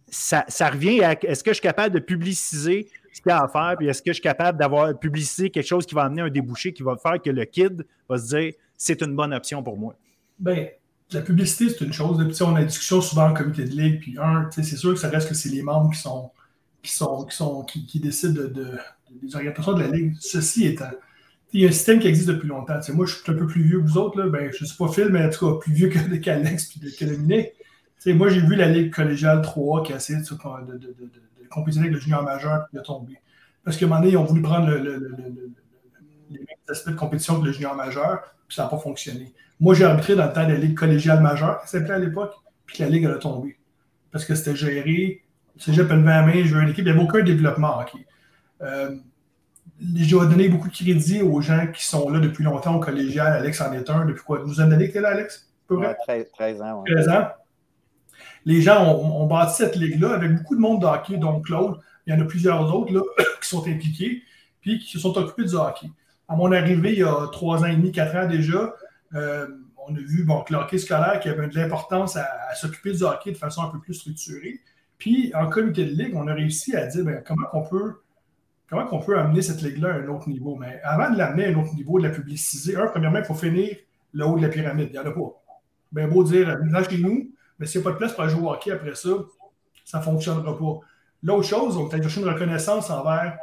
ça, 0.08 0.44
ça 0.48 0.70
revient 0.70 1.04
à 1.04 1.14
est-ce 1.14 1.44
que 1.44 1.52
je 1.52 1.56
suis 1.56 1.64
capable 1.64 1.96
de 1.96 2.00
publiciser 2.00 2.88
ce 3.14 3.22
qu'il 3.22 3.30
y 3.30 3.34
a 3.34 3.44
à 3.44 3.48
faire, 3.48 3.76
puis 3.78 3.88
est-ce 3.88 4.02
que 4.02 4.10
je 4.12 4.16
suis 4.16 4.22
capable 4.22 4.58
d'avoir 4.58 4.98
publicisé 4.98 5.50
quelque 5.50 5.68
chose 5.68 5.86
qui 5.86 5.96
va 5.96 6.04
amener 6.04 6.22
un 6.22 6.30
débouché 6.30 6.74
qui 6.74 6.84
va 6.84 6.96
faire 6.98 7.22
que 7.22 7.30
le 7.30 7.46
kid 7.46 7.86
va 8.08 8.18
se 8.18 8.36
dire 8.36 8.54
c'est 8.78 9.02
une 9.02 9.16
bonne 9.16 9.34
option 9.34 9.62
pour 9.62 9.78
moi? 9.78 9.96
Bien, 10.40 10.68
la 11.14 11.22
publicité, 11.22 11.70
c'est 11.70 11.84
une 11.84 11.94
chose. 11.94 12.18
On 12.42 12.56
a 12.56 12.62
une 12.62 12.68
discussion 12.68 13.02
souvent 13.02 13.30
en 13.30 13.34
comité 13.34 13.66
de 13.66 13.72
ligue, 13.72 14.00
puis 14.00 14.18
un, 14.20 14.50
c'est 14.52 14.64
sûr 14.64 14.94
que 14.94 15.00
ça 15.00 15.10
reste 15.10 15.30
que 15.30 15.36
c'est 15.36 15.50
les 15.50 15.62
membres 15.62 15.92
qui 15.92 16.00
sont 16.00 16.32
qui 16.82 16.92
sont 16.92 17.26
qui 17.26 17.36
sont 17.36 17.64
qui, 17.64 18.00
décident 18.00 18.42
de, 18.42 18.78
des 19.22 19.36
orientations 19.36 19.74
de 19.74 19.82
la 19.82 19.88
ligue. 19.90 20.16
Ceci 20.20 20.66
étant, 20.66 20.90
il 21.54 21.62
y 21.62 21.66
a 21.66 21.70
un 21.70 21.72
système 21.72 22.00
qui 22.00 22.08
existe 22.08 22.30
depuis 22.30 22.48
longtemps. 22.48 22.80
moi, 22.94 23.06
je 23.06 23.16
suis 23.16 23.32
un 23.32 23.36
peu 23.36 23.46
plus 23.46 23.64
vieux 23.64 23.82
que 23.82 23.88
vous 23.88 23.98
autres. 23.98 24.22
Ben, 24.24 24.52
je 24.52 24.64
ne 24.64 24.68
suis 24.68 24.78
pas 24.78 24.88
Phil, 24.88 25.10
mais 25.10 25.26
en 25.26 25.30
tout 25.30 25.54
cas 25.54 25.60
plus 25.60 25.74
vieux 25.74 25.90
que 25.90 26.16
qu'Alex 26.18 26.78
et 26.78 26.92
que 26.92 27.06
Dominique. 27.06 27.50
moi, 28.08 28.30
j'ai 28.30 28.42
vu 28.42 28.56
la 28.56 28.70
Ligue 28.70 28.94
collégiale 28.94 29.42
3 29.42 29.84
qui 29.84 29.94
a 29.94 29.98
essayé 29.98 30.20
de, 30.20 30.24
de, 30.24 30.78
de, 30.78 31.12
compétitionner 31.50 31.88
avec 31.88 31.96
le 31.96 32.02
junior 32.02 32.24
majeur 32.24 32.68
qui 32.70 32.78
a 32.78 32.82
tombé. 32.82 33.18
Parce 33.64 33.78
qu'à 33.78 33.86
un 33.86 33.90
moment 33.90 34.02
donné, 34.02 34.14
ils 34.14 34.18
ont 34.18 34.24
voulu 34.24 34.42
prendre 34.42 34.70
le, 34.70 35.14
les 36.30 36.40
mêmes 36.40 36.48
aspects 36.70 36.90
de 36.90 36.96
compétition 36.96 37.40
que 37.40 37.46
le 37.46 37.52
junior 37.52 37.76
majeur, 37.76 38.22
puis 38.48 38.56
ça 38.56 38.64
n'a 38.64 38.70
pas 38.70 38.78
fonctionné. 38.78 39.34
Moi, 39.62 39.76
j'ai 39.76 39.86
arbitré 39.86 40.16
dans 40.16 40.26
le 40.26 40.34
temps 40.34 40.46
de 40.46 40.54
la 40.54 40.58
Ligue 40.58 40.76
collégiale 40.76 41.22
majeure, 41.22 41.62
qui 41.62 41.70
s'appelait 41.70 41.94
à 41.94 42.00
l'époque, 42.00 42.34
puis 42.66 42.78
la 42.80 42.90
Ligue 42.90 43.06
a 43.06 43.14
tombé. 43.16 43.58
Parce 44.12 44.26
que 44.26 44.34
c'était 44.34 44.56
géré, 44.56 45.24
c'est 45.58 45.72
j'ai 45.72 45.84
20 45.84 45.98
main, 45.98 46.44
je 46.44 46.56
veux 46.56 46.64
une 46.64 46.70
équipe, 46.70 46.80
il 46.80 46.92
n'y 46.92 47.00
avait 47.00 47.08
aucun 47.08 47.22
développement 47.24 47.80
hockey. 47.80 48.06
Euh, 48.62 48.96
je 49.96 50.10
dois 50.10 50.26
donner 50.26 50.50
beaucoup 50.50 50.68
de 50.68 50.74
crédit 50.74 51.22
aux 51.22 51.42
gens 51.42 51.68
qui 51.68 51.86
sont 51.86 52.10
là 52.10 52.20
depuis 52.20 52.44
longtemps 52.44 52.76
au 52.76 52.80
collégial. 52.80 53.34
Alex 53.34 53.62
en 53.62 53.72
est 53.74 53.90
un. 53.90 54.06
Depuis 54.06 54.24
quoi? 54.24 54.40
Une 54.40 54.46
douzaine 54.46 54.70
d'années 54.70 54.88
que 54.88 54.94
tu 54.94 54.98
es 54.98 55.02
là, 55.02 55.10
Alex? 55.10 55.52
13, 56.38 56.62
ans. 56.62 56.84
13 56.86 57.10
ans. 57.10 57.28
Les 58.46 58.62
gens 58.62 58.84
ont, 58.84 59.28
bâti 59.28 59.58
cette 59.58 59.76
ligue-là 59.76 60.14
avec 60.14 60.36
beaucoup 60.36 60.56
de 60.56 60.60
monde 60.60 60.82
de 60.82 60.88
hockey, 60.88 61.18
dont 61.18 61.40
Claude. 61.40 61.80
Il 62.06 62.14
y 62.14 62.18
en 62.18 62.22
a 62.22 62.26
plusieurs 62.26 62.74
autres 62.74 62.92
là, 62.92 63.02
qui 63.42 63.48
sont 63.48 63.62
impliqués, 63.68 64.24
puis 64.60 64.80
qui 64.80 64.92
se 64.92 65.00
sont 65.00 65.16
occupés 65.18 65.46
du 65.46 65.56
hockey. 65.56 65.88
À 66.28 66.36
mon 66.36 66.52
arrivée, 66.52 66.94
il 66.94 67.00
y 67.00 67.04
a 67.04 67.28
trois 67.32 67.62
ans 67.62 67.68
et 67.68 67.76
demi, 67.76 67.92
quatre 67.92 68.16
ans 68.16 68.28
déjà, 68.28 68.74
euh, 69.16 69.48
on 69.88 69.96
a 69.96 70.00
vu 70.00 70.24
bon, 70.24 70.42
que 70.44 70.54
le 70.54 70.60
hockey 70.60 70.78
scolaire 70.78 71.20
qui 71.20 71.30
avait 71.30 71.48
de 71.48 71.56
l'importance 71.56 72.16
à, 72.16 72.28
s'occuper 72.56 72.94
du 72.94 73.04
hockey 73.04 73.32
de 73.32 73.38
façon 73.38 73.64
un 73.64 73.70
peu 73.70 73.80
plus 73.80 73.94
structurée. 73.94 74.60
Puis, 74.98 75.32
en 75.36 75.50
comité 75.50 75.86
de 75.86 75.92
ligue, 75.92 76.16
on 76.16 76.28
a 76.28 76.34
réussi 76.34 76.76
à 76.76 76.86
dire 76.86 77.04
ben, 77.04 77.24
comment 77.26 77.48
on 78.92 79.00
peut 79.00 79.18
amener 79.20 79.42
cette 79.42 79.62
ligue-là 79.62 79.96
à 79.96 79.98
un 79.98 80.08
autre 80.08 80.30
niveau? 80.30 80.56
Mais 80.56 80.80
avant 80.84 81.12
de 81.12 81.18
l'amener 81.18 81.46
à 81.46 81.50
un 81.50 81.56
autre 81.56 81.74
niveau, 81.74 82.00
de 82.00 82.08
la 82.08 82.14
publiciser, 82.14 82.76
un, 82.76 82.88
premièrement, 82.88 83.20
il 83.20 83.26
faut 83.26 83.34
finir 83.34 83.76
le 84.14 84.26
haut 84.26 84.38
de 84.38 84.44
la 84.44 84.50
pyramide. 84.50 84.90
Il 84.90 84.94
n'y 84.94 85.00
en 85.00 85.10
a 85.10 85.12
pas. 85.12 85.42
Ben 85.92 86.10
beau 86.10 86.24
dire, 86.24 86.58
venez 86.58 86.84
chez 86.90 86.98
nous, 87.00 87.32
mais 87.60 87.66
s'il 87.66 87.82
n'y 87.82 87.88
a 87.88 87.90
pas 87.90 87.94
de 87.94 87.98
place 87.98 88.14
pour 88.14 88.28
jouer 88.30 88.42
au 88.42 88.52
hockey 88.52 88.72
après 88.72 88.96
ça, 88.96 89.10
ça 89.84 90.00
ne 90.00 90.04
fonctionnera 90.04 90.58
pas. 90.58 90.80
L'autre 91.24 91.48
chose, 91.48 91.78
on 91.78 91.90
cherché 91.90 92.22
une 92.22 92.30
reconnaissance 92.30 92.90
envers 92.90 93.38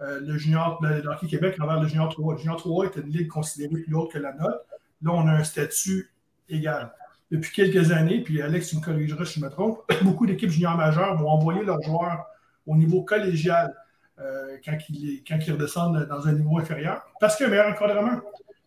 euh, 0.00 0.20
le 0.20 0.38
junior, 0.38 0.80
le, 0.82 1.06
hockey 1.08 1.26
Québec, 1.26 1.56
envers 1.60 1.80
le 1.80 1.86
junior 1.86 2.08
3. 2.08 2.34
Le 2.34 2.38
junior 2.38 2.56
3 2.56 2.86
était 2.86 3.00
une 3.00 3.10
ligue 3.10 3.28
considérée 3.28 3.82
plus 3.82 3.94
haute 3.94 4.10
que 4.10 4.18
la 4.18 4.32
nôtre. 4.32 4.64
Là, 5.02 5.12
on 5.12 5.26
a 5.26 5.32
un 5.32 5.44
statut 5.44 6.12
égal. 6.48 6.92
Depuis 7.30 7.52
quelques 7.52 7.92
années, 7.92 8.22
puis 8.22 8.42
Alex, 8.42 8.68
tu 8.68 8.76
me 8.76 8.80
corrigeras 8.80 9.24
si 9.24 9.38
je 9.38 9.44
me 9.44 9.50
trompe, 9.50 9.80
beaucoup 10.02 10.26
d'équipes 10.26 10.50
juniors 10.50 10.76
majeures 10.76 11.16
vont 11.16 11.28
envoyer 11.28 11.62
leurs 11.64 11.82
joueurs 11.82 12.26
au 12.66 12.76
niveau 12.76 13.02
collégial 13.02 13.74
euh, 14.18 14.56
quand, 14.64 14.76
ils, 14.88 15.22
quand, 15.26 15.38
ils, 15.46 15.52
redescendent 15.52 16.06
dans 16.08 16.26
un 16.28 16.32
niveau 16.32 16.58
inférieur 16.58 17.02
parce 17.20 17.36
qu'il 17.36 17.44
y 17.44 17.46
a 17.46 17.48
un 17.48 17.50
meilleur 17.50 17.72
encadrement. 17.72 18.20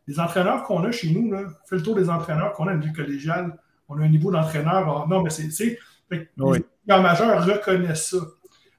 Les 0.07 0.19
entraîneurs 0.19 0.63
qu'on 0.63 0.83
a 0.83 0.91
chez 0.91 1.11
nous, 1.11 1.31
là, 1.31 1.43
fait 1.65 1.77
le 1.77 1.83
tour 1.83 1.95
des 1.95 2.09
entraîneurs 2.09 2.53
qu'on 2.53 2.67
a 2.67 2.71
à 2.71 2.75
niveau 2.75 2.93
collégial, 2.93 3.57
on 3.87 3.99
a 3.99 4.03
un 4.03 4.09
niveau 4.09 4.31
d'entraîneur. 4.31 5.07
Non, 5.07 5.21
mais 5.21 5.29
c'est. 5.29 5.77
Les 6.09 6.27
juniors 6.37 7.01
majeurs 7.01 7.45
reconnaissent 7.45 8.09
ça. 8.09 8.17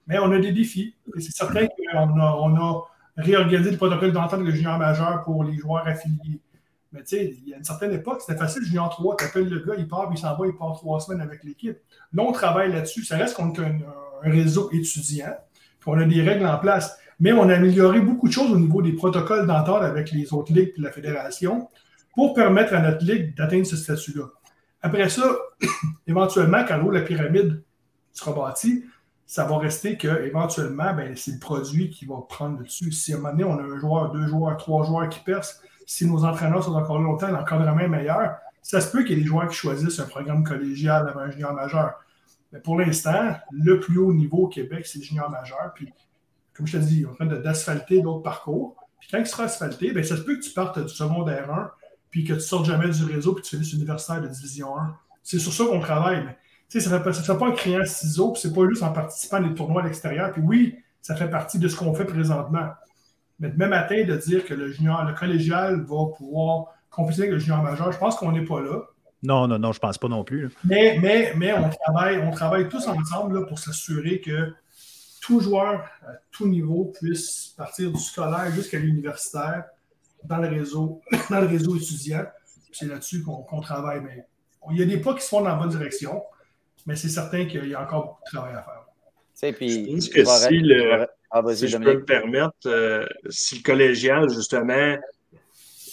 Mais 0.06 0.18
on 0.18 0.30
a 0.32 0.38
des 0.38 0.52
défis. 0.52 0.94
C'est 1.18 1.32
certain 1.32 1.66
qu'on 1.66 2.20
a, 2.20 2.36
on 2.40 2.56
a 2.56 2.84
réorganisé 3.16 3.70
le 3.70 3.76
protocole 3.76 4.12
d'entente 4.12 4.34
avec 4.34 4.46
le 4.46 4.52
junior 4.52 4.78
majeur 4.78 5.22
pour 5.22 5.44
les 5.44 5.56
joueurs 5.56 5.86
affiliés. 5.86 6.40
Mais 6.94 7.02
tu 7.02 7.16
sais, 7.16 7.36
il 7.42 7.48
y 7.48 7.54
a 7.54 7.56
une 7.56 7.64
certaine 7.64 7.92
époque, 7.92 8.20
c'était 8.24 8.38
facile, 8.38 8.62
junior 8.62 8.88
3, 8.88 9.16
tu 9.16 9.24
appelles 9.24 9.48
le 9.48 9.58
gars, 9.58 9.74
il 9.76 9.88
part, 9.88 10.08
il 10.12 10.16
s'en 10.16 10.36
va, 10.36 10.46
il 10.46 10.54
part 10.54 10.74
trois 10.74 11.00
semaines 11.00 11.20
avec 11.20 11.42
l'équipe. 11.42 11.76
Là, 12.12 12.22
on 12.22 12.30
travaille 12.30 12.72
là-dessus. 12.72 13.04
Ça 13.04 13.16
reste 13.16 13.34
qu'on 13.34 13.52
a 13.52 13.62
un, 13.62 14.30
réseau 14.30 14.70
étudiant, 14.72 15.34
puis 15.80 15.90
on 15.90 15.98
a 15.98 16.04
des 16.04 16.22
règles 16.22 16.46
en 16.46 16.56
place. 16.56 16.96
Mais 17.18 17.32
on 17.32 17.48
a 17.48 17.56
amélioré 17.56 18.00
beaucoup 18.00 18.28
de 18.28 18.32
choses 18.32 18.50
au 18.50 18.58
niveau 18.58 18.80
des 18.80 18.92
protocoles 18.92 19.46
d'entente 19.46 19.82
avec 19.82 20.12
les 20.12 20.32
autres 20.32 20.52
ligues 20.52 20.72
et 20.78 20.80
la 20.80 20.92
fédération 20.92 21.68
pour 22.14 22.32
permettre 22.32 22.74
à 22.74 22.80
notre 22.80 23.04
ligue 23.04 23.36
d'atteindre 23.36 23.66
ce 23.66 23.76
statut-là. 23.76 24.26
Après 24.80 25.08
ça, 25.08 25.36
éventuellement, 26.06 26.64
quand 26.66 26.78
l'eau 26.78 26.90
la 26.90 27.02
pyramide 27.02 27.62
sera 28.12 28.32
bâtie, 28.32 28.84
ça 29.26 29.44
va 29.44 29.58
rester 29.58 29.96
que 29.96 30.24
éventuellement, 30.24 30.94
ben, 30.94 31.16
c'est 31.16 31.32
le 31.32 31.38
produit 31.38 31.90
qui 31.90 32.06
va 32.06 32.16
prendre 32.28 32.58
le 32.58 32.64
dessus. 32.64 32.92
Si 32.92 33.12
à 33.12 33.16
un 33.16 33.18
moment 33.18 33.30
donné, 33.32 33.44
on 33.44 33.58
a 33.58 33.62
un 33.62 33.78
joueur, 33.78 34.12
deux 34.12 34.26
joueurs, 34.26 34.56
trois 34.56 34.84
joueurs 34.84 35.08
qui 35.08 35.20
percent, 35.20 35.60
si 35.86 36.06
nos 36.06 36.24
entraîneurs 36.24 36.64
sont 36.64 36.74
encore 36.74 36.98
longtemps, 36.98 37.28
l'encadrement 37.28 37.80
est 37.80 37.88
meilleur, 37.88 38.36
ça 38.62 38.80
se 38.80 38.90
peut 38.90 39.02
qu'il 39.02 39.18
y 39.18 39.20
ait 39.20 39.22
des 39.22 39.26
joueurs 39.26 39.48
qui 39.48 39.56
choisissent 39.56 40.00
un 40.00 40.06
programme 40.06 40.42
collégial 40.42 41.08
avant 41.08 41.20
un 41.20 41.30
junior 41.30 41.52
majeur. 41.52 41.94
Mais 42.52 42.60
pour 42.60 42.78
l'instant, 42.78 43.34
le 43.50 43.80
plus 43.80 43.98
haut 43.98 44.14
niveau 44.14 44.44
au 44.44 44.48
Québec, 44.48 44.86
c'est 44.86 45.00
le 45.00 45.04
junior 45.04 45.30
majeur. 45.30 45.72
Puis, 45.74 45.92
comme 46.54 46.66
je 46.66 46.78
te 46.78 46.82
dis, 46.82 47.04
on 47.04 47.10
est 47.10 47.12
en 47.12 47.28
train 47.28 47.36
d'asphalter 47.40 48.00
d'autres 48.00 48.22
parcours. 48.22 48.76
Puis 49.00 49.08
quand 49.10 49.18
il 49.18 49.26
sera 49.26 49.44
asphalté, 49.44 49.92
bien, 49.92 50.02
ça 50.02 50.16
se 50.16 50.22
peut 50.22 50.36
que 50.36 50.42
tu 50.42 50.52
partes 50.52 50.78
du 50.78 50.88
secondaire 50.88 51.52
1, 51.52 51.70
puis 52.10 52.24
que 52.24 52.32
tu 52.34 52.40
sortes 52.40 52.64
jamais 52.64 52.88
du 52.88 53.04
réseau, 53.04 53.34
puis 53.34 53.42
tu 53.42 53.56
finisses 53.56 53.72
universitaire 53.72 54.22
de 54.22 54.28
division 54.28 54.78
1. 54.78 54.96
C'est 55.22 55.38
sur 55.38 55.52
ça 55.52 55.64
qu'on 55.64 55.80
travaille. 55.80 56.24
Mais, 56.24 56.80
ça 56.80 56.98
ne 56.98 57.12
se 57.12 57.22
fait 57.22 57.38
pas 57.38 57.46
en 57.46 57.52
créant 57.52 57.84
ciseaux, 57.84 58.32
puis 58.32 58.40
c'est 58.40 58.54
pas 58.54 58.66
juste 58.68 58.82
en 58.82 58.92
participant 58.92 59.36
à 59.36 59.40
des 59.40 59.54
tournois 59.54 59.82
à 59.82 59.84
l'extérieur. 59.84 60.32
Puis 60.32 60.42
oui, 60.42 60.78
ça 61.02 61.16
fait 61.16 61.28
partie 61.28 61.58
de 61.58 61.68
ce 61.68 61.76
qu'on 61.76 61.92
fait 61.92 62.06
présentement. 62.06 62.70
Mais 63.40 63.48
demain 63.48 63.68
matin, 63.68 64.04
de 64.04 64.16
dire 64.16 64.44
que 64.44 64.54
le 64.54 64.70
junior, 64.70 65.04
le 65.04 65.14
collégial 65.14 65.80
va 65.82 66.06
pouvoir 66.16 66.74
compétir 66.90 67.24
avec 67.24 67.32
le 67.32 67.38
junior 67.38 67.62
majeur, 67.62 67.90
je 67.92 67.98
pense 67.98 68.16
qu'on 68.16 68.32
n'est 68.32 68.44
pas 68.44 68.60
là. 68.60 68.82
Non, 69.22 69.48
non, 69.48 69.58
non, 69.58 69.72
je 69.72 69.78
ne 69.78 69.80
pense 69.80 69.98
pas 69.98 70.08
non 70.08 70.22
plus. 70.22 70.50
Mais, 70.64 70.98
mais, 71.00 71.32
mais 71.36 71.52
on, 71.54 71.70
travaille, 71.70 72.18
on 72.18 72.30
travaille 72.30 72.68
tous 72.68 72.86
ensemble 72.86 73.46
pour 73.46 73.58
s'assurer 73.58 74.20
que 74.20 74.52
tout 75.22 75.40
joueur 75.40 75.88
à 76.06 76.12
tout 76.30 76.46
niveau 76.46 76.92
puisse 77.00 77.54
partir 77.56 77.90
du 77.90 77.98
scolaire 77.98 78.52
jusqu'à 78.52 78.78
l'universitaire 78.78 79.64
dans 80.24 80.36
le 80.38 80.48
réseau, 80.48 81.00
dans 81.30 81.40
le 81.40 81.46
réseau 81.46 81.76
étudiant. 81.76 82.24
C'est 82.70 82.86
là-dessus 82.86 83.22
qu'on 83.22 83.60
travaille. 83.60 84.02
Mais 84.02 84.26
il 84.70 84.78
y 84.78 84.82
a 84.82 84.86
des 84.86 84.98
pas 84.98 85.14
qui 85.14 85.22
se 85.22 85.28
font 85.28 85.40
dans 85.40 85.48
la 85.48 85.54
bonne 85.54 85.70
direction, 85.70 86.22
mais 86.86 86.96
c'est 86.96 87.08
certain 87.08 87.46
qu'il 87.46 87.66
y 87.66 87.74
a 87.74 87.82
encore 87.82 88.04
beaucoup 88.04 88.22
de 88.26 88.36
travail 88.36 88.54
à 88.54 88.62
faire. 88.62 89.54
Puis, 89.54 89.84
je 90.00 90.22
pense 90.22 90.42
que 90.42 90.48
si 90.48 90.58
le, 90.58 91.06
ah, 91.36 91.42
si 91.52 91.66
je 91.66 91.76
peux 91.78 91.94
me 91.94 92.04
permettre, 92.04 92.54
euh, 92.66 93.04
si 93.28 93.56
le 93.56 93.62
collégial, 93.62 94.30
justement, 94.30 94.96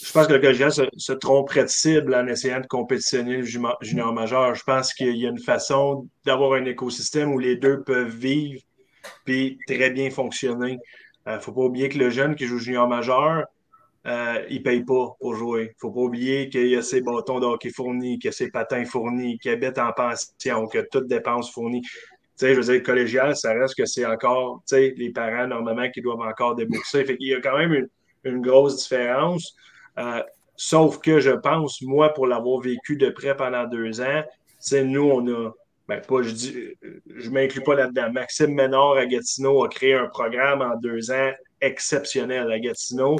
je 0.03 0.11
pense 0.11 0.27
que 0.27 0.33
le 0.33 0.39
collégial 0.39 0.71
se, 0.71 1.13
tromperait 1.13 1.63
de 1.63 1.69
cible 1.69 2.13
en 2.13 2.27
essayant 2.27 2.59
de 2.59 2.67
compétitionner 2.67 3.37
le 3.37 3.43
junior 3.81 4.13
majeur. 4.13 4.53
Je 4.53 4.63
pense 4.63 4.93
qu'il 4.93 5.17
y 5.17 5.25
a 5.25 5.29
une 5.29 5.39
façon 5.39 6.07
d'avoir 6.25 6.53
un 6.53 6.65
écosystème 6.65 7.33
où 7.33 7.39
les 7.39 7.55
deux 7.55 7.81
peuvent 7.81 8.15
vivre 8.15 8.61
puis 9.25 9.57
très 9.65 9.89
bien 9.89 10.11
fonctionner. 10.11 10.77
Il 11.25 11.31
euh, 11.31 11.35
ne 11.37 11.41
faut 11.41 11.53
pas 11.53 11.61
oublier 11.61 11.89
que 11.89 11.97
le 11.97 12.11
jeune 12.11 12.35
qui 12.35 12.45
joue 12.45 12.59
junior 12.59 12.87
majeur, 12.87 13.45
euh, 14.05 14.45
il 14.47 14.59
ne 14.59 14.63
paye 14.63 14.83
pas 14.83 15.15
pour 15.19 15.35
jouer. 15.35 15.61
Il 15.61 15.69
ne 15.69 15.79
faut 15.79 15.91
pas 15.91 16.01
oublier 16.01 16.49
qu'il 16.49 16.67
y 16.67 16.75
a 16.75 16.83
ses 16.83 17.01
bâtons 17.01 17.39
de 17.39 17.47
hockey 17.47 17.71
fournis, 17.71 18.19
qu'il 18.19 18.27
y 18.27 18.29
a 18.29 18.31
ses 18.31 18.51
patins 18.51 18.85
fournis, 18.85 19.39
qu'il 19.39 19.49
habite 19.49 19.79
en 19.79 19.91
pension, 19.91 20.67
que 20.67 20.85
toute 20.91 21.07
dépense 21.07 21.51
fournie 21.51 21.81
je 22.41 22.59
veux 22.59 22.73
dire, 22.73 22.83
collégial, 22.83 23.35
ça 23.35 23.53
reste 23.53 23.75
que 23.75 23.85
c'est 23.85 24.05
encore, 24.05 24.63
tu 24.67 24.75
sais, 24.75 24.93
les 24.97 25.11
parents, 25.11 25.47
normalement, 25.47 25.89
qui 25.89 26.01
doivent 26.01 26.21
encore 26.21 26.55
débourser. 26.55 27.05
Fait 27.05 27.17
qu'il 27.17 27.27
y 27.27 27.33
a 27.33 27.41
quand 27.41 27.57
même 27.57 27.87
une, 28.23 28.41
grosse 28.41 28.83
différence. 28.83 29.55
Euh, 29.97 30.21
sauf 30.55 30.99
que 30.99 31.19
je 31.19 31.31
pense, 31.31 31.81
moi, 31.81 32.13
pour 32.13 32.27
l'avoir 32.27 32.61
vécu 32.61 32.97
de 32.97 33.09
près 33.09 33.35
pendant 33.35 33.65
deux 33.65 34.01
ans, 34.01 34.23
c'est 34.59 34.83
nous, 34.83 35.09
on 35.09 35.27
a, 35.27 35.51
ben, 35.87 36.01
pas, 36.01 36.21
je 36.21 36.31
dis, 36.31 36.55
je 37.15 37.29
m'inclus 37.29 37.63
pas 37.63 37.75
là-dedans. 37.75 38.11
Maxime 38.11 38.53
Ménard 38.53 38.93
à 38.93 39.05
Gatineau 39.05 39.63
a 39.63 39.69
créé 39.69 39.93
un 39.93 40.07
programme 40.07 40.61
en 40.61 40.75
deux 40.77 41.11
ans 41.11 41.31
exceptionnel 41.59 42.51
à 42.51 42.59
Gatineau 42.59 43.17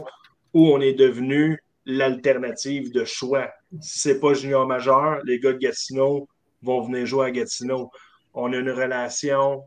où 0.54 0.68
on 0.68 0.82
est 0.82 0.94
devenu 0.94 1.60
l'alternative 1.86 2.92
de 2.92 3.06
choix. 3.06 3.50
Si 3.82 4.00
ce 4.00 4.10
n'est 4.10 4.20
pas 4.20 4.34
junior 4.34 4.68
majeur, 4.68 5.20
les 5.26 5.40
gars 5.40 5.54
de 5.54 5.58
Gatineau 5.58 6.28
vont 6.62 6.82
venir 6.82 7.06
jouer 7.06 7.28
à 7.28 7.32
Gatineau 7.32 7.90
on 8.34 8.54
a 8.54 8.58
une 8.58 8.72
relation 8.72 9.64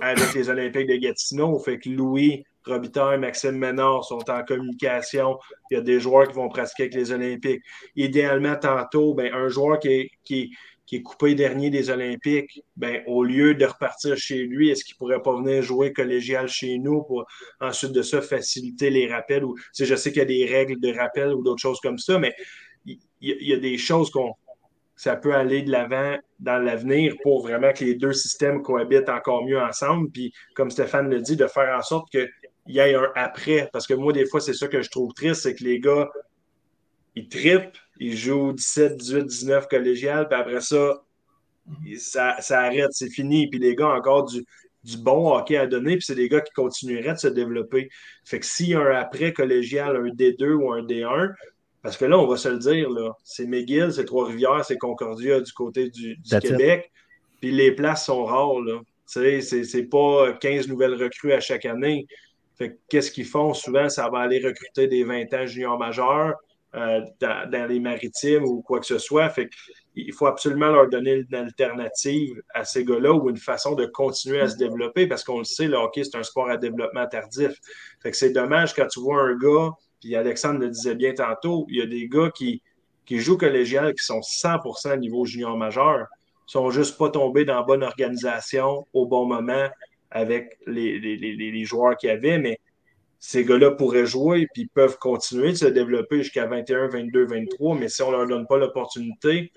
avec 0.00 0.34
les 0.34 0.48
Olympiques 0.48 0.88
de 0.88 0.96
Gatineau. 0.96 1.58
Fait 1.58 1.78
que 1.78 1.88
Louis 1.88 2.44
Robitaille, 2.66 3.18
Maxime 3.18 3.56
Ménard 3.56 4.04
sont 4.04 4.28
en 4.30 4.42
communication. 4.44 5.38
Il 5.70 5.74
y 5.74 5.76
a 5.78 5.82
des 5.82 6.00
joueurs 6.00 6.28
qui 6.28 6.34
vont 6.34 6.48
pratiquer 6.48 6.84
avec 6.84 6.94
les 6.94 7.12
Olympiques. 7.12 7.62
Idéalement, 7.94 8.56
tantôt, 8.56 9.14
ben, 9.14 9.32
un 9.34 9.48
joueur 9.48 9.78
qui, 9.78 10.10
qui, 10.24 10.54
qui 10.86 10.96
est 10.96 11.02
coupé 11.02 11.34
dernier 11.34 11.70
des 11.70 11.90
Olympiques, 11.90 12.62
ben, 12.76 13.02
au 13.06 13.24
lieu 13.24 13.54
de 13.54 13.64
repartir 13.66 14.16
chez 14.16 14.44
lui, 14.44 14.70
est-ce 14.70 14.84
qu'il 14.84 14.96
pourrait 14.96 15.22
pas 15.22 15.36
venir 15.36 15.62
jouer 15.62 15.92
collégial 15.92 16.48
chez 16.48 16.78
nous 16.78 17.02
pour 17.02 17.26
ensuite 17.60 17.92
de 17.92 18.02
ça 18.02 18.20
faciliter 18.20 18.90
les 18.90 19.12
rappels? 19.12 19.44
Ou, 19.44 19.56
je 19.78 19.94
sais 19.94 20.10
qu'il 20.10 20.20
y 20.20 20.22
a 20.22 20.26
des 20.26 20.46
règles 20.46 20.80
de 20.80 20.92
rappel 20.92 21.32
ou 21.34 21.42
d'autres 21.42 21.62
choses 21.62 21.80
comme 21.80 21.98
ça, 21.98 22.18
mais 22.18 22.34
il 22.86 22.98
y, 23.20 23.54
a 23.54 23.56
des 23.56 23.78
choses 23.78 24.10
qu'on 24.10 24.34
ça 24.96 25.16
peut 25.16 25.34
aller 25.34 25.62
de 25.62 25.70
l'avant 25.70 26.16
dans 26.38 26.58
l'avenir 26.58 27.14
pour 27.22 27.42
vraiment 27.42 27.72
que 27.72 27.84
les 27.84 27.94
deux 27.94 28.12
systèmes 28.12 28.62
cohabitent 28.62 29.08
encore 29.08 29.44
mieux 29.44 29.60
ensemble. 29.60 30.10
Puis, 30.10 30.32
comme 30.54 30.70
Stéphane 30.70 31.10
le 31.10 31.20
dit, 31.20 31.36
de 31.36 31.46
faire 31.46 31.76
en 31.76 31.82
sorte 31.82 32.10
qu'il 32.10 32.28
y 32.68 32.78
ait 32.78 32.94
un 32.94 33.10
après. 33.16 33.68
Parce 33.72 33.86
que 33.86 33.94
moi, 33.94 34.12
des 34.12 34.26
fois, 34.26 34.40
c'est 34.40 34.54
ça 34.54 34.68
que 34.68 34.82
je 34.82 34.90
trouve 34.90 35.12
triste, 35.12 35.42
c'est 35.42 35.54
que 35.54 35.64
les 35.64 35.80
gars, 35.80 36.08
ils 37.16 37.28
tripent, 37.28 37.76
ils 37.98 38.16
jouent 38.16 38.52
17, 38.52 38.96
18, 38.96 39.26
19 39.26 39.68
collégiales, 39.68 40.28
puis 40.28 40.38
après 40.38 40.60
ça, 40.60 41.02
ça, 41.96 42.36
ça 42.40 42.60
arrête, 42.60 42.92
c'est 42.92 43.10
fini. 43.10 43.48
Puis 43.48 43.58
les 43.58 43.74
gars 43.74 43.88
encore 43.88 44.24
du, 44.24 44.44
du 44.84 44.98
bon 44.98 45.34
hockey 45.34 45.56
à 45.56 45.66
donner, 45.66 45.96
puis 45.96 46.04
c'est 46.04 46.14
des 46.14 46.28
gars 46.28 46.40
qui 46.40 46.52
continueraient 46.52 47.14
de 47.14 47.18
se 47.18 47.28
développer. 47.28 47.88
Fait 48.24 48.38
que 48.38 48.46
s'il 48.46 48.70
y 48.70 48.74
a 48.74 48.80
un 48.80 48.94
après 48.94 49.32
collégial, 49.32 49.96
un 49.96 50.08
D2 50.08 50.52
ou 50.52 50.72
un 50.72 50.82
D1, 50.82 51.32
parce 51.84 51.98
que 51.98 52.06
là, 52.06 52.18
on 52.18 52.26
va 52.26 52.38
se 52.38 52.48
le 52.48 52.58
dire, 52.58 52.88
c'est 53.24 53.46
McGill, 53.46 53.92
c'est 53.92 54.06
Trois-Rivières, 54.06 54.64
c'est 54.64 54.78
Concordia 54.78 55.38
du 55.38 55.52
côté 55.52 55.90
du, 55.90 56.18
Québec. 56.40 56.90
Puis 57.42 57.52
les 57.52 57.72
places 57.72 58.06
sont 58.06 58.24
rares. 58.24 58.60
Là. 58.60 58.80
C'est 59.04 59.88
pas 59.90 60.32
15 60.32 60.66
nouvelles 60.68 60.94
recrues 60.94 61.34
à 61.34 61.40
chaque 61.40 61.66
année. 61.66 62.06
Fait 62.56 62.78
qu'est-ce 62.88 63.10
qu'ils 63.10 63.26
font? 63.26 63.52
Souvent, 63.52 63.90
ça 63.90 64.08
va 64.08 64.20
aller 64.20 64.42
recruter 64.42 64.88
des 64.88 65.04
20 65.04 65.34
ans 65.34 65.44
juniors 65.44 65.78
majeurs 65.78 66.32
euh, 66.74 67.02
dans, 67.20 67.68
les 67.68 67.80
maritimes 67.80 68.44
ou 68.44 68.62
quoi 68.62 68.80
que 68.80 68.86
ce 68.86 68.96
soit. 68.96 69.28
Fait 69.28 69.50
il 69.94 70.12
faut 70.14 70.26
absolument 70.26 70.70
leur 70.70 70.88
donner 70.88 71.22
une 71.28 71.34
alternative 71.34 72.40
à 72.54 72.64
ces 72.64 72.82
gars-là 72.86 73.12
ou 73.12 73.28
une 73.28 73.36
façon 73.36 73.74
de 73.74 73.84
continuer 73.84 74.40
à 74.40 74.48
se 74.48 74.56
développer 74.56 75.06
parce 75.06 75.22
qu'on 75.22 75.38
le 75.38 75.44
sait, 75.44 75.66
le 75.66 75.76
hockey, 75.76 76.02
c'est 76.02 76.16
un 76.16 76.22
sport 76.22 76.48
à 76.48 76.56
développement 76.56 77.06
tardif. 77.06 77.52
Fait 78.02 78.10
que 78.10 78.16
c'est 78.16 78.30
dommage 78.30 78.72
quand 78.72 78.86
tu 78.86 79.00
vois 79.00 79.20
un 79.20 79.36
gars 79.36 79.70
puis 80.04 80.16
Alexandre 80.16 80.60
le 80.60 80.68
disait 80.68 80.94
bien 80.94 81.14
tantôt, 81.14 81.64
il 81.70 81.78
y 81.78 81.80
a 81.80 81.86
des 81.86 82.08
gars 82.08 82.30
qui, 82.30 82.60
jouent 83.08 83.38
collégial 83.38 83.94
qui 83.94 84.04
sont 84.04 84.20
100% 84.20 84.98
niveau 84.98 85.24
junior 85.24 85.56
majeur, 85.56 86.08
sont 86.44 86.68
juste 86.68 86.98
pas 86.98 87.08
tombés 87.08 87.46
dans 87.46 87.56
la 87.56 87.62
bonne 87.62 87.82
organisation 87.82 88.86
au 88.92 89.06
bon 89.06 89.24
moment 89.24 89.66
avec 90.10 90.58
les, 90.66 91.64
joueurs 91.64 91.96
qu'il 91.96 92.10
y 92.10 92.12
avait, 92.12 92.38
mais 92.38 92.60
ces 93.18 93.46
gars-là 93.46 93.70
pourraient 93.70 94.04
jouer 94.04 94.46
puis 94.52 94.66
peuvent 94.66 94.98
continuer 94.98 95.52
de 95.52 95.56
se 95.56 95.66
développer 95.66 96.18
jusqu'à 96.18 96.44
21, 96.44 96.88
22, 96.88 97.24
23, 97.24 97.76
mais 97.76 97.88
si 97.88 98.02
on 98.02 98.10
ne 98.10 98.16
leur 98.18 98.26
donne 98.26 98.46
pas 98.46 98.58
l'opportunité, 98.58 99.52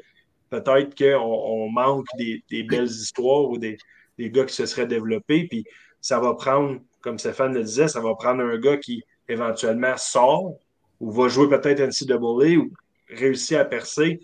peut-être 0.50 0.95
qu'on 0.98 1.70
manque 1.70 2.06
des, 2.18 2.64
belles 2.64 2.86
histoires 2.86 3.50
ou 3.50 3.58
des, 3.58 3.78
des, 4.18 4.32
gars 4.32 4.45
qui 4.45 4.56
se 4.56 4.66
seraient 4.66 4.88
développés. 4.88 5.45
Puis 5.50 5.66
ça 6.00 6.22
va 6.22 6.36
prendre, 6.36 6.80
comme 7.02 7.20
Stéphane 7.20 7.54
le 7.54 7.64
disait, 7.64 7.89
ça 7.89 8.00
va 8.00 8.16
prendre 8.16 8.41
un 8.41 8.58
gars 8.58 8.78
qui 8.78 9.04
éventuellement 9.30 9.97
sort 9.97 10.53
ou 10.99 11.11
va 11.11 11.28
jouer 11.28 11.47
peut-être 11.49 11.80
NCAA 11.80 12.57
ou 12.57 12.71
réussit 13.09 13.57
à 13.57 13.65
percer, 13.65 14.19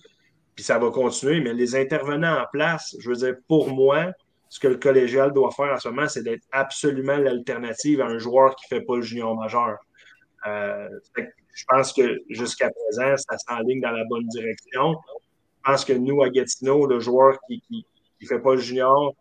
puis 0.56 0.64
ça 0.64 0.80
va 0.80 0.90
continuer. 0.92 1.40
Mais 1.42 1.54
les 1.54 1.76
intervenants 1.76 2.40
en 2.40 2.46
place, 2.52 2.96
je 3.00 3.10
veux 3.10 3.16
dire, 3.16 3.36
pour 3.48 3.70
moi, 3.70 4.12
ce 4.50 4.60
que 4.60 4.68
le 4.68 4.78
collégial 4.78 5.34
doit 5.34 5.52
faire 5.52 5.74
en 5.74 5.78
ce 5.78 5.90
moment, 5.90 6.08
c'est 6.08 6.24
d'être 6.24 6.46
absolument 6.52 7.18
l'alternative 7.18 8.02
à 8.02 8.06
un 8.06 8.18
joueur 8.18 8.56
qui 8.56 8.66
ne 8.72 8.80
fait 8.80 8.86
pas 8.86 8.98
le 8.98 9.02
junior 9.02 9.36
majeur. 9.36 9.78
Euh, 10.46 10.90
je 11.16 11.64
pense 11.68 11.94
que 11.94 12.20
jusqu'à 12.30 12.70
présent, 12.70 13.16
ça 13.18 13.38
s'enligne 13.38 13.82
dans 13.82 13.92
la 13.92 14.04
bonne 14.06 14.28
direction. 14.28 14.96
Je 15.66 15.72
pense 15.72 15.86
que 15.86 15.94
nous, 15.94 16.22
à 16.22 16.30
Gatineau, 16.30 16.86
le 16.86 17.00
joueur 17.00 17.38
qui 17.48 17.64
ne 18.22 18.28
fait 18.28 18.40
pas 18.40 18.56
le 18.56 18.62
junior, 18.62 19.16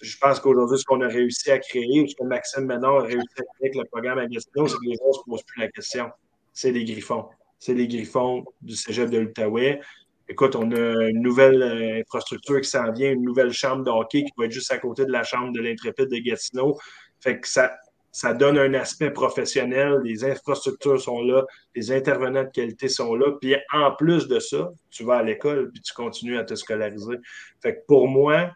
je 0.00 0.16
pense 0.18 0.40
qu'aujourd'hui, 0.40 0.78
ce 0.78 0.84
qu'on 0.84 1.00
a 1.00 1.08
réussi 1.08 1.50
à 1.50 1.58
créer, 1.58 2.00
ou 2.00 2.06
ce 2.06 2.14
que 2.14 2.24
Maxime 2.24 2.66
Ménard 2.66 2.96
a 2.96 3.02
réussi 3.02 3.26
à 3.38 3.42
créer 3.42 3.70
avec 3.70 3.76
le 3.76 3.84
programme 3.84 4.18
à 4.18 4.26
Gatineau, 4.26 4.66
c'est 4.66 4.76
que 4.76 4.84
les 4.84 4.94
gens 4.96 5.08
ne 5.08 5.12
se 5.12 5.18
posent 5.26 5.42
plus 5.44 5.60
la 5.60 5.68
question. 5.68 6.10
C'est 6.52 6.72
les 6.72 6.84
Griffons. 6.84 7.26
C'est 7.58 7.74
les 7.74 7.88
Griffons 7.88 8.44
du 8.60 8.76
cégep 8.76 9.10
de 9.10 9.18
l'Outaouais. 9.18 9.80
Écoute, 10.28 10.56
on 10.56 10.70
a 10.72 11.08
une 11.08 11.22
nouvelle 11.22 11.62
euh, 11.62 12.00
infrastructure 12.00 12.60
qui 12.60 12.68
s'en 12.68 12.90
vient, 12.92 13.12
une 13.12 13.22
nouvelle 13.22 13.52
chambre 13.52 13.84
de 13.84 13.90
hockey 13.90 14.24
qui 14.24 14.32
va 14.36 14.46
être 14.46 14.52
juste 14.52 14.72
à 14.72 14.78
côté 14.78 15.04
de 15.04 15.12
la 15.12 15.22
chambre 15.22 15.52
de 15.52 15.60
l'Intrépide 15.60 16.08
de 16.08 16.18
Gatineau. 16.18 16.76
Fait 17.20 17.40
que 17.40 17.46
ça, 17.46 17.72
ça 18.10 18.34
donne 18.34 18.58
un 18.58 18.74
aspect 18.74 19.10
professionnel. 19.10 20.00
Les 20.02 20.24
infrastructures 20.24 21.00
sont 21.00 21.22
là, 21.22 21.44
les 21.74 21.92
intervenants 21.92 22.42
de 22.42 22.50
qualité 22.50 22.88
sont 22.88 23.14
là. 23.14 23.32
Puis 23.40 23.54
en 23.72 23.92
plus 23.92 24.26
de 24.26 24.40
ça, 24.40 24.70
tu 24.90 25.04
vas 25.04 25.18
à 25.18 25.22
l'école 25.22 25.70
puis 25.70 25.80
tu 25.80 25.94
continues 25.94 26.38
à 26.38 26.44
te 26.44 26.54
scolariser. 26.54 27.18
Fait 27.62 27.76
que 27.76 27.80
pour 27.86 28.08
moi, 28.08 28.50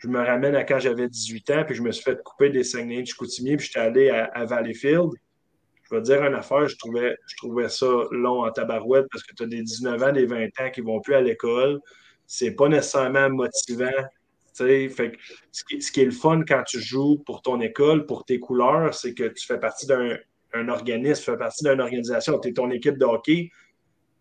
je 0.00 0.08
me 0.08 0.18
ramène 0.18 0.54
à 0.54 0.64
quand 0.64 0.78
j'avais 0.78 1.08
18 1.08 1.50
ans, 1.50 1.64
puis 1.66 1.74
je 1.74 1.82
me 1.82 1.92
suis 1.92 2.02
fait 2.02 2.22
couper 2.22 2.48
des 2.48 2.64
Saguenay 2.64 3.02
de 3.02 3.06
Chicoutimi, 3.06 3.56
puis 3.56 3.66
j'étais 3.66 3.80
allé 3.80 4.08
à, 4.08 4.44
Valleyfield. 4.46 5.10
Je 5.84 5.94
vais 5.94 6.00
te 6.00 6.06
dire 6.06 6.24
une 6.24 6.34
affaire, 6.34 6.66
je 6.68 6.76
trouvais, 6.76 7.16
je 7.26 7.36
trouvais 7.36 7.68
ça 7.68 7.86
long 8.10 8.44
en 8.44 8.50
tabarouette 8.50 9.06
parce 9.10 9.24
que 9.24 9.34
tu 9.34 9.42
as 9.42 9.46
des 9.46 9.62
19 9.62 10.02
ans, 10.02 10.12
des 10.12 10.24
20 10.24 10.44
ans 10.60 10.70
qui 10.72 10.80
ne 10.80 10.86
vont 10.86 11.00
plus 11.00 11.14
à 11.14 11.20
l'école. 11.20 11.80
C'est 12.26 12.52
pas 12.52 12.68
nécessairement 12.68 13.28
motivant. 13.28 13.90
Ce, 14.52 14.64
qui, 14.64 15.80
ce, 15.80 15.92
qui, 15.92 16.00
est 16.00 16.04
le 16.04 16.10
fun 16.10 16.42
quand 16.46 16.62
tu 16.66 16.80
joues 16.80 17.22
pour 17.24 17.40
ton 17.40 17.60
école, 17.60 18.04
pour 18.04 18.24
tes 18.24 18.40
couleurs, 18.40 18.94
c'est 18.94 19.14
que 19.14 19.24
tu 19.24 19.46
fais 19.46 19.58
partie 19.58 19.86
d'un 19.86 20.68
organisme, 20.68 21.24
tu 21.24 21.30
fais 21.30 21.38
partie 21.38 21.64
d'une 21.64 21.80
organisation, 21.80 22.38
tu 22.38 22.48
es 22.48 22.52
ton 22.52 22.70
équipe 22.70 22.98
de 22.98 23.04
hockey. 23.04 23.50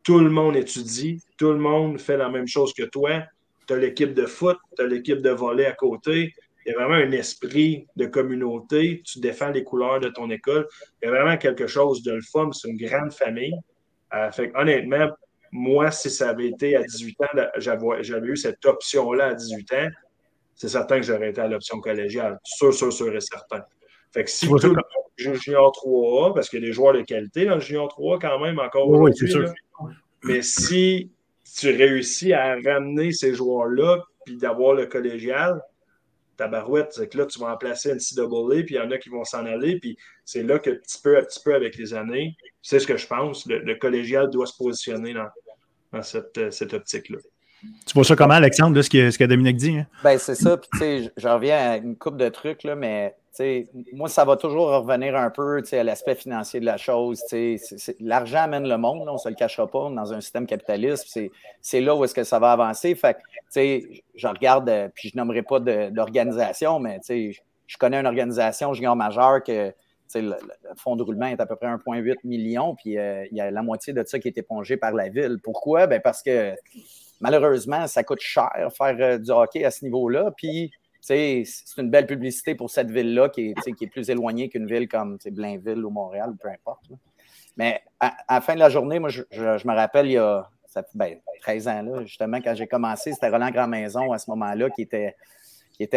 Tout 0.03 0.19
le 0.19 0.29
monde 0.29 0.55
étudie, 0.55 1.21
tout 1.37 1.51
le 1.51 1.57
monde 1.57 1.99
fait 1.99 2.17
la 2.17 2.29
même 2.29 2.47
chose 2.47 2.73
que 2.73 2.83
toi 2.83 3.23
tu 3.69 3.75
as 3.75 3.77
l'équipe 3.77 4.15
de 4.15 4.25
foot, 4.25 4.57
tu 4.75 4.83
as 4.83 4.87
l'équipe 4.87 5.21
de 5.21 5.29
volley 5.29 5.67
à 5.67 5.73
côté. 5.73 6.33
Il 6.65 6.71
y 6.71 6.75
a 6.75 6.79
vraiment 6.79 6.95
un 6.95 7.11
esprit 7.11 7.85
de 7.95 8.07
communauté. 8.07 9.03
Tu 9.05 9.19
défends 9.19 9.51
les 9.51 9.63
couleurs 9.63 9.99
de 9.99 10.09
ton 10.09 10.27
école. 10.31 10.67
Il 11.01 11.05
y 11.05 11.07
a 11.07 11.11
vraiment 11.11 11.37
quelque 11.37 11.67
chose 11.67 12.01
de 12.01 12.13
le 12.13 12.21
fun. 12.21 12.49
C'est 12.51 12.67
une 12.67 12.77
grande 12.77 13.13
famille. 13.13 13.53
Euh, 14.15 14.31
fait, 14.31 14.51
honnêtement, 14.55 15.07
moi, 15.51 15.91
si 15.91 16.09
ça 16.09 16.29
avait 16.29 16.47
été 16.47 16.75
à 16.75 16.81
18 16.81 17.21
ans, 17.21 17.43
j'avais 17.57 18.27
eu 18.27 18.35
cette 18.35 18.65
option-là 18.65 19.27
à 19.27 19.33
18 19.35 19.73
ans, 19.73 19.87
c'est 20.55 20.69
certain 20.69 20.97
que 20.99 21.05
j'aurais 21.05 21.29
été 21.29 21.39
à 21.39 21.47
l'option 21.47 21.79
collégiale. 21.79 22.39
Sûr, 22.43 22.73
sûr, 22.73 22.91
sûr 22.91 23.15
et 23.15 23.21
certain. 23.21 23.63
Fait 24.11 24.23
que 24.23 24.31
si 24.31 24.47
tout 24.47 24.57
le 24.57 25.33
Junior 25.35 25.71
3A, 25.71 26.33
parce 26.33 26.49
qu'il 26.49 26.61
y 26.61 26.63
a 26.63 26.67
des 26.67 26.73
joueurs 26.73 26.93
de 26.93 27.01
qualité 27.01 27.45
dans 27.45 27.55
le 27.55 27.61
Junior 27.61 27.87
3 27.87 28.17
quand 28.17 28.39
même 28.39 28.57
encore 28.57 28.89
oui, 28.89 29.11
c'est 29.15 29.27
sûr. 29.27 29.53
mais 30.23 30.41
si 30.41 31.11
tu 31.57 31.69
réussis 31.69 32.33
à 32.33 32.55
ramener 32.55 33.11
ces 33.11 33.33
joueurs-là, 33.33 34.03
puis 34.25 34.37
d'avoir 34.37 34.73
le 34.73 34.85
collégial, 34.85 35.61
ta 36.37 36.47
barouette, 36.47 36.93
c'est 36.93 37.09
que 37.09 37.17
là, 37.17 37.25
tu 37.25 37.39
vas 37.39 37.53
en 37.53 37.57
placer 37.57 37.93
NCAA, 37.93 38.63
puis 38.63 38.75
il 38.75 38.75
y 38.75 38.79
en 38.79 38.91
a 38.91 38.97
qui 38.97 39.09
vont 39.09 39.25
s'en 39.25 39.45
aller, 39.45 39.77
puis 39.79 39.97
c'est 40.23 40.43
là 40.43 40.57
que 40.57 40.69
petit 40.69 41.01
peu 41.01 41.17
à 41.17 41.21
petit 41.21 41.39
peu 41.43 41.53
avec 41.53 41.77
les 41.77 41.93
années, 41.93 42.37
c'est 42.61 42.79
ce 42.79 42.87
que 42.87 42.97
je 42.97 43.07
pense, 43.07 43.45
le, 43.45 43.75
collégial 43.75 44.29
doit 44.29 44.45
se 44.45 44.55
positionner 44.57 45.13
dans, 45.13 46.01
cette, 46.01 46.51
cette 46.51 46.73
optique-là. 46.73 47.17
Tu 47.85 47.93
vois 47.93 48.05
ça 48.05 48.15
comment, 48.15 48.35
Alexandre, 48.35 48.73
de 48.73 48.81
ce 48.81 48.89
que, 48.89 49.11
ce 49.11 49.17
que 49.17 49.25
Dominique 49.25 49.57
dit? 49.57 49.79
Hein? 49.79 49.87
Ben, 50.01 50.17
c'est 50.17 50.35
ça, 50.35 50.55
puis 50.55 50.69
tu 50.73 50.79
sais, 50.79 51.11
je 51.17 51.27
reviens 51.27 51.57
à 51.57 51.77
une 51.77 51.97
coupe 51.97 52.15
de 52.15 52.29
trucs, 52.29 52.63
là, 52.63 52.75
mais 52.75 53.15
moi, 53.93 54.09
ça 54.09 54.25
va 54.25 54.35
toujours 54.35 54.69
revenir 54.69 55.15
un 55.15 55.29
peu 55.29 55.61
à 55.71 55.83
l'aspect 55.83 56.15
financier 56.15 56.59
de 56.59 56.65
la 56.65 56.77
chose. 56.77 57.23
L'argent 57.99 58.39
amène 58.39 58.67
le 58.67 58.77
monde, 58.77 59.07
on 59.07 59.13
ne 59.13 59.17
se 59.17 59.29
le 59.29 59.35
cachera 59.35 59.67
pas, 59.67 59.89
dans 59.89 60.13
un 60.13 60.21
système 60.21 60.45
capitaliste. 60.45 61.19
C'est 61.61 61.81
là 61.81 61.95
où 61.95 62.03
est-ce 62.03 62.15
que 62.15 62.23
ça 62.23 62.39
va 62.39 62.51
avancer. 62.51 62.95
Fait 62.95 63.17
je 63.55 64.27
regarde, 64.27 64.69
euh, 64.69 64.89
puis 64.93 65.09
je 65.09 65.17
nommerai 65.17 65.43
pas 65.43 65.59
d'organisation, 65.59 66.79
mais 66.79 66.99
je 67.07 67.77
connais 67.77 67.97
une 67.97 68.07
organisation 68.07 68.73
junior 68.73 68.95
majeure 68.95 69.43
que 69.43 69.73
le, 70.15 70.35
fonds 70.75 70.95
de 70.95 71.03
roulement 71.03 71.27
est 71.27 71.39
à 71.39 71.45
peu 71.45 71.55
près 71.55 71.67
1,8 71.67 72.15
million, 72.23 72.75
puis 72.75 72.97
euh, 72.97 73.25
il 73.31 73.37
y 73.37 73.41
a 73.41 73.51
la 73.51 73.61
moitié 73.61 73.93
de 73.93 74.03
ça 74.05 74.19
qui 74.19 74.27
est 74.27 74.37
épongé 74.37 74.77
par 74.77 74.91
la 74.93 75.09
ville. 75.09 75.37
Pourquoi? 75.43 75.87
Ben 75.87 76.01
parce 76.01 76.23
que 76.23 76.53
malheureusement, 77.21 77.87
ça 77.87 78.03
coûte 78.03 78.21
cher 78.21 78.51
faire 78.75 78.95
euh, 78.99 79.17
du 79.17 79.31
hockey 79.31 79.63
à 79.63 79.71
ce 79.71 79.85
niveau-là. 79.85 80.31
Puis 80.35 80.71
c'est 80.99 81.43
une 81.77 81.89
belle 81.89 82.05
publicité 82.05 82.55
pour 82.55 82.69
cette 82.69 82.91
ville-là 82.91 83.29
qui 83.29 83.53
est, 83.55 83.87
plus 83.87 84.09
éloignée 84.09 84.49
qu'une 84.49 84.67
ville 84.67 84.87
comme 84.87 85.17
Blainville 85.31 85.83
ou 85.85 85.89
Montréal, 85.89 86.33
peu 86.41 86.49
importe. 86.49 86.85
Mais 87.57 87.81
à, 87.99 88.15
la 88.29 88.41
fin 88.41 88.53
de 88.53 88.59
la 88.59 88.69
journée, 88.69 88.99
moi, 88.99 89.09
je, 89.09 89.23
me 89.67 89.73
rappelle, 89.73 90.07
il 90.07 90.13
y 90.13 90.17
a 90.17 90.49
ça, 90.67 90.83
13 90.83 91.65
ben, 91.65 91.89
ans, 91.89 92.05
justement, 92.05 92.37
quand 92.37 92.53
j'ai 92.53 92.67
commencé, 92.67 93.11
c'était 93.13 93.29
Roland 93.29 93.49
Grand-Maison 93.49 94.11
à 94.11 94.17
ce 94.17 94.29
moment-là 94.31 94.69
qui 94.69 94.83
était, 94.83 95.15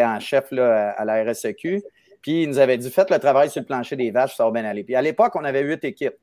en 0.05 0.19
chef 0.21 0.53
à 0.53 1.05
la 1.05 1.25
RSEQ. 1.25 1.83
Puis 2.23 2.45
il 2.45 2.49
nous 2.49 2.59
avait 2.59 2.79
dit 2.79 2.91
faites 2.91 3.11
le 3.11 3.19
travail 3.19 3.51
sur 3.51 3.61
le 3.61 3.67
plancher 3.67 3.97
des 3.97 4.11
vaches, 4.13 4.37
ça 4.37 4.45
va 4.45 4.53
bien 4.53 4.65
aller. 4.65 4.85
Puis 4.85 4.95
à 4.95 5.03
l'époque, 5.03 5.35
on 5.35 5.45
avait 5.45 5.63
huit 5.63 5.85
équipes. 5.85 6.17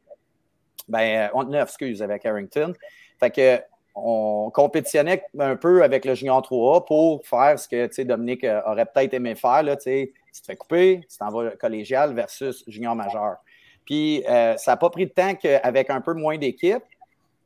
Ben, 0.88 1.30
on, 1.34 1.43
neuf, 1.43 1.69
excuse, 1.69 2.01
avec 2.01 2.25
Harrington. 2.25 2.73
Fait 3.19 3.30
que 3.30 3.61
on 3.96 4.52
compétitionnait 4.54 5.24
un 5.38 5.56
peu 5.56 5.84
avec 5.84 6.06
le 6.06 6.16
Junior 6.16 6.42
3A 6.42 6.86
pour 6.86 7.26
faire 7.26 7.60
ce 7.60 7.68
que 7.68 8.04
Dominique 8.04 8.44
euh, 8.44 8.62
aurait 8.66 8.86
peut-être 8.86 9.14
aimé 9.14 9.36
faire. 9.36 9.64
Là, 9.64 9.76
tu 9.76 10.12
te 10.12 10.46
fais 10.46 10.56
couper, 10.56 11.02
tu 11.10 11.18
t'en 11.18 11.30
vas 11.30 11.52
collégial 11.52 12.14
versus 12.14 12.64
Junior 12.68 12.96
majeur. 12.96 13.38
Puis 13.86 14.24
euh, 14.30 14.56
ça 14.58 14.72
n'a 14.72 14.78
pas 14.78 14.90
pris 14.90 15.08
de 15.08 15.12
temps 15.12 15.36
qu'avec 15.36 15.90
un 15.90 16.02
peu 16.02 16.14
moins 16.14 16.38
d'équipe, 16.38 16.84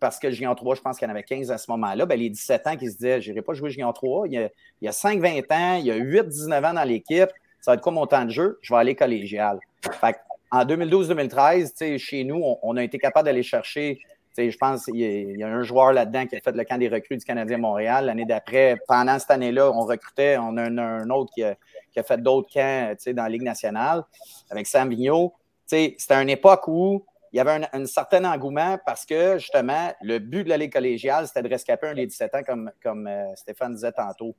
parce 0.04 0.20
que 0.20 0.30
Gion 0.32 0.54
3, 0.54 0.76
je 0.76 0.82
pense 0.82 0.98
qu'il 0.98 1.08
y 1.08 1.10
en 1.10 1.14
avait 1.14 1.24
15 1.24 1.50
à 1.50 1.58
ce 1.58 1.72
moment-là, 1.72 2.06
ben, 2.06 2.20
les 2.20 2.30
17 2.30 2.68
ans 2.68 2.76
qui 2.76 2.92
se 2.92 2.98
disaient, 2.98 3.22
je 3.22 3.30
n'irai 3.32 3.42
pas 3.42 3.54
jouer 3.54 3.70
Gion 3.70 3.94
3. 3.94 4.28
Il 4.28 4.34
y 4.34 4.38
a, 4.38 4.50
il 4.82 4.86
y 4.86 4.88
a 4.90 4.92
5-20 4.92 5.54
ans, 5.54 5.76
il 5.80 5.86
y 5.86 5.92
a 5.92 5.98
8-19 5.98 6.70
ans 6.70 6.74
dans 6.74 6.84
l'équipe. 6.84 7.30
Ça 7.62 7.72
va 7.72 7.76
être 7.76 7.82
quoi 7.82 7.94
mon 7.94 8.06
temps 8.06 8.26
de 8.26 8.30
jeu? 8.30 8.60
Je 8.62 8.74
vais 8.74 8.80
aller 8.82 8.96
collégial. 8.96 9.62
Fait 10.02 10.18
en 10.52 10.66
2012-2013, 10.66 11.98
chez 11.98 12.26
nous, 12.26 12.44
on, 12.62 12.76
a 12.76 12.84
été 12.84 13.00
capable 13.00 13.26
d'aller 13.26 13.42
chercher 13.42 14.00
je 14.38 14.58
pense 14.58 14.86
qu'il 14.86 14.98
y, 14.98 15.44
a 15.44 15.48
un 15.48 15.64
joueur 15.64 15.94
là-dedans 15.94 16.26
qui 16.26 16.36
a 16.36 16.40
fait 16.40 16.56
le 16.56 16.64
camp 16.64 16.78
des 16.78 16.88
recrues 16.88 17.18
du 17.18 17.26
Canadien 17.26 17.58
Montréal. 17.58 18.06
L'année 18.06 18.26
d'après, 18.26 18.78
pendant 18.88 19.20
cette 19.20 19.32
année-là, 19.32 19.72
on 19.72 19.82
recrutait. 19.82 20.38
On 20.40 20.58
a 20.58 20.64
un, 20.64 21.10
autre 21.10 21.32
qui 21.34 21.44
a, 21.44 21.56
fait 22.04 22.22
d'autres 22.22 22.52
camps 22.52 22.94
dans 23.08 23.24
la 23.24 23.30
Ligue 23.30 23.44
nationale 23.44 24.04
avec 24.50 24.68
Sam 24.68 24.90
Vigneault. 24.90 25.34
C'était 25.66 25.98
une 26.10 26.30
époque 26.30 26.68
où 26.68 27.06
il 27.32 27.38
y 27.38 27.40
avait 27.40 27.68
un, 27.74 27.86
certain 27.86 28.24
engouement 28.26 28.78
parce 28.86 29.06
que, 29.06 29.38
justement, 29.40 29.92
le 30.02 30.20
but 30.20 30.44
de 30.44 30.50
la 30.50 30.58
Ligue 30.58 30.74
collégiale, 30.74 31.28
c'était 31.28 31.42
de 31.42 31.50
rescaper 31.50 31.88
un 31.88 31.96
des 31.96 32.06
17 32.06 32.36
ans, 32.36 32.44
comme, 32.46 32.72
comme 32.82 33.08
euh, 33.08 33.36
Stéphane 33.36 33.74
disait 33.74 33.92
tantôt. 33.92 34.36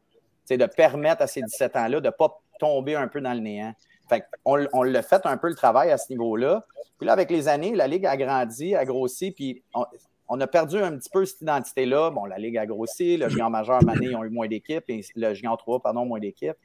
de 0.49 0.67
permettre 0.67 1.23
à 1.23 1.27
ces 1.27 1.43
17 1.43 1.77
ans-là 1.77 2.01
de 2.01 2.07
ne 2.07 2.11
pas 2.11 2.41
tomber 2.61 2.95
un 2.95 3.09
peu 3.09 3.21
dans 3.21 3.35
le 3.35 3.41
néant. 3.41 3.75
Fait 4.09 4.25
on, 4.45 4.83
l'a 4.83 5.03
fait 5.03 5.25
un 5.25 5.37
peu 5.37 5.49
le 5.49 5.55
travail 5.55 5.91
à 5.91 5.99
ce 5.99 6.11
niveau-là. 6.11 6.65
Puis 6.99 7.07
là, 7.07 7.13
avec 7.13 7.31
les 7.31 7.49
années, 7.49 7.75
la 7.75 7.87
Ligue 7.87 8.07
a 8.07 8.17
grandi, 8.17 8.75
a 8.75 8.85
grossi, 8.85 9.31
puis 9.31 9.63
on, 10.29 10.41
a 10.41 10.47
perdu 10.47 10.79
un 10.79 10.97
petit 10.97 11.11
peu 11.11 11.25
cette 11.25 11.41
identité-là. 11.41 12.11
Bon, 12.11 12.25
la 12.25 12.39
Ligue 12.39 12.59
a 12.59 12.67
grossi, 12.67 13.17
le 13.17 13.29
géant 13.29 13.51
majeur, 13.51 13.83
Mané, 13.83 14.07
ils 14.07 14.17
ont 14.17 14.25
eu 14.25 14.31
moins 14.31 14.47
d'équipes, 14.47 14.85
le 15.17 15.35
géant 15.35 15.57
3, 15.57 15.81
pardon, 15.81 16.05
moins 16.05 16.21
d'équipes. 16.21 16.57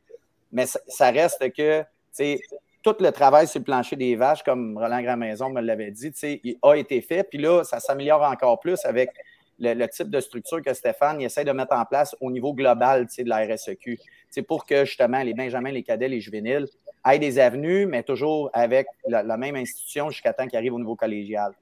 Mais 0.51 0.65
ça, 0.65 1.11
reste 1.11 1.51
que, 1.53 1.83
tu 2.15 2.39
tout 2.81 2.95
le 2.99 3.11
travail 3.11 3.47
sur 3.47 3.59
le 3.59 3.65
plancher 3.65 3.97
des 3.97 4.15
vaches, 4.15 4.41
comme 4.43 4.77
Roland 4.77 5.01
Grandmaison 5.01 5.49
me 5.49 5.61
l'avait 5.61 5.91
dit, 5.91 6.11
il 6.23 6.57
a 6.61 6.75
été 6.75 7.01
fait. 7.01 7.23
Puis 7.23 7.37
là, 7.37 7.63
ça 7.63 7.79
s'améliore 7.79 8.21
encore 8.21 8.59
plus 8.59 8.83
avec 8.85 9.11
le, 9.59 9.85
type 9.87 10.09
de 10.09 10.19
structure 10.19 10.61
que 10.61 10.73
Stéphane 10.73 11.21
essaie 11.21 11.43
de 11.43 11.51
mettre 11.51 11.75
en 11.75 11.85
place 11.85 12.15
au 12.21 12.31
niveau 12.31 12.53
global 12.53 13.05
de 13.05 13.29
la 13.29 13.45
RSEQ. 13.45 13.99
Pour 14.47 14.65
que 14.65 14.85
justement 14.85 15.21
les 15.21 15.33
Benjamins, 15.33 15.71
les 15.71 15.83
cadets, 15.83 16.07
les 16.07 16.21
juvéniles 16.21 16.67
aient 17.05 17.19
des 17.19 17.39
avenues, 17.39 17.85
mais 17.85 18.03
toujours 18.03 18.49
avec 18.53 18.87
la, 19.07 19.37
même 19.37 19.55
institution 19.55 20.09
jusqu'à 20.09 20.33
temps 20.33 20.47
qu'ils 20.47 20.57
arrivent 20.57 20.73
au 20.73 20.79
niveau 20.79 20.95
collégial. 20.95 21.53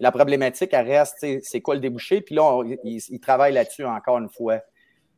La 0.00 0.12
problématique, 0.12 0.70
elle 0.72 0.86
reste, 0.86 1.26
c'est 1.42 1.60
quoi 1.60 1.74
le 1.74 1.80
débouché? 1.80 2.20
Puis 2.20 2.34
là, 2.34 2.62
ils 2.84 3.20
travaillent 3.20 3.54
là-dessus 3.54 3.84
encore 3.84 4.18
une 4.18 4.28
fois. 4.28 4.60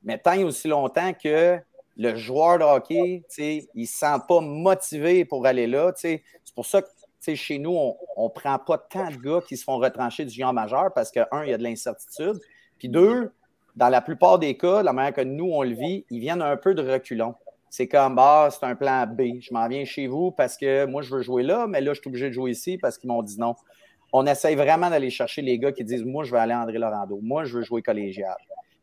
Mais 0.03 0.19
tant 0.19 0.39
aussi 0.43 0.69
longtemps 0.69 1.13
que 1.13 1.59
le 1.97 2.17
joueur 2.17 2.59
de 2.59 2.65
hockey, 2.65 3.23
il 3.39 3.67
ne 3.75 3.85
se 3.85 3.93
sent 3.93 4.17
pas 4.27 4.41
motivé 4.41 5.25
pour 5.27 5.47
aller 5.47 5.67
là. 5.67 5.93
C'est 5.95 6.23
pour 6.55 6.65
ça 6.65 6.81
que 6.81 6.89
chez 7.35 7.59
nous, 7.59 7.77
on 8.17 8.25
ne 8.25 8.29
prend 8.31 8.59
pas 8.59 8.79
tant 8.79 9.11
de 9.11 9.17
gars 9.17 9.41
qui 9.47 9.57
se 9.57 9.65
font 9.65 9.77
retrancher 9.77 10.25
du 10.25 10.35
géant 10.35 10.53
majeur 10.53 10.93
parce 10.95 11.11
que, 11.11 11.21
un, 11.31 11.45
il 11.45 11.51
y 11.51 11.53
a 11.53 11.59
de 11.59 11.63
l'incertitude. 11.63 12.39
Puis 12.79 12.89
deux, 12.89 13.31
dans 13.77 13.89
la 13.89 14.01
plupart 14.01 14.39
des 14.39 14.57
cas, 14.57 14.83
la 14.83 14.93
manière 14.93 15.13
que 15.13 15.21
nous, 15.21 15.51
on 15.53 15.63
le 15.63 15.75
vit, 15.75 16.07
ils 16.11 16.21
viennent 16.21 16.43
un 16.43 16.57
peu 16.57 16.75
de 16.75 16.83
reculons. 16.83 17.35
C'est 17.71 17.87
comme, 17.87 18.19
ah, 18.19 18.49
c'est 18.51 18.67
un 18.67 18.75
plan 18.75 19.07
B. 19.07 19.41
Je 19.41 19.55
m'en 19.55 19.69
viens 19.69 19.85
chez 19.85 20.09
vous 20.09 20.33
parce 20.33 20.57
que 20.57 20.87
moi, 20.87 21.03
je 21.03 21.15
veux 21.15 21.23
jouer 21.23 21.45
là, 21.45 21.69
mais 21.69 21.81
là, 21.81 21.95
je 21.95 22.01
suis 22.01 22.09
obligé 22.09 22.27
de 22.27 22.35
jouer 22.35 22.51
ici 22.51 22.77
parce 22.77 22.99
qu'ils 22.99 23.09
m'ont 23.09 23.23
dit 23.23 23.39
non. 23.39 23.55
On 24.13 24.27
essaye 24.27 24.57
vraiment 24.57 24.91
d'aller 24.91 25.09
chercher 25.09 25.41
les 25.41 25.57
gars 25.57 25.71
qui 25.71 25.85
disent, 25.85 26.05
moi, 26.05 26.25
je 26.25 26.33
veux 26.33 26.39
aller 26.39 26.53
à 26.53 26.61
André 26.61 26.79
Laurando. 26.79 27.21
Moi, 27.23 27.45
je 27.45 27.59
veux 27.59 27.63
jouer 27.63 27.81
collégial. 27.81 28.37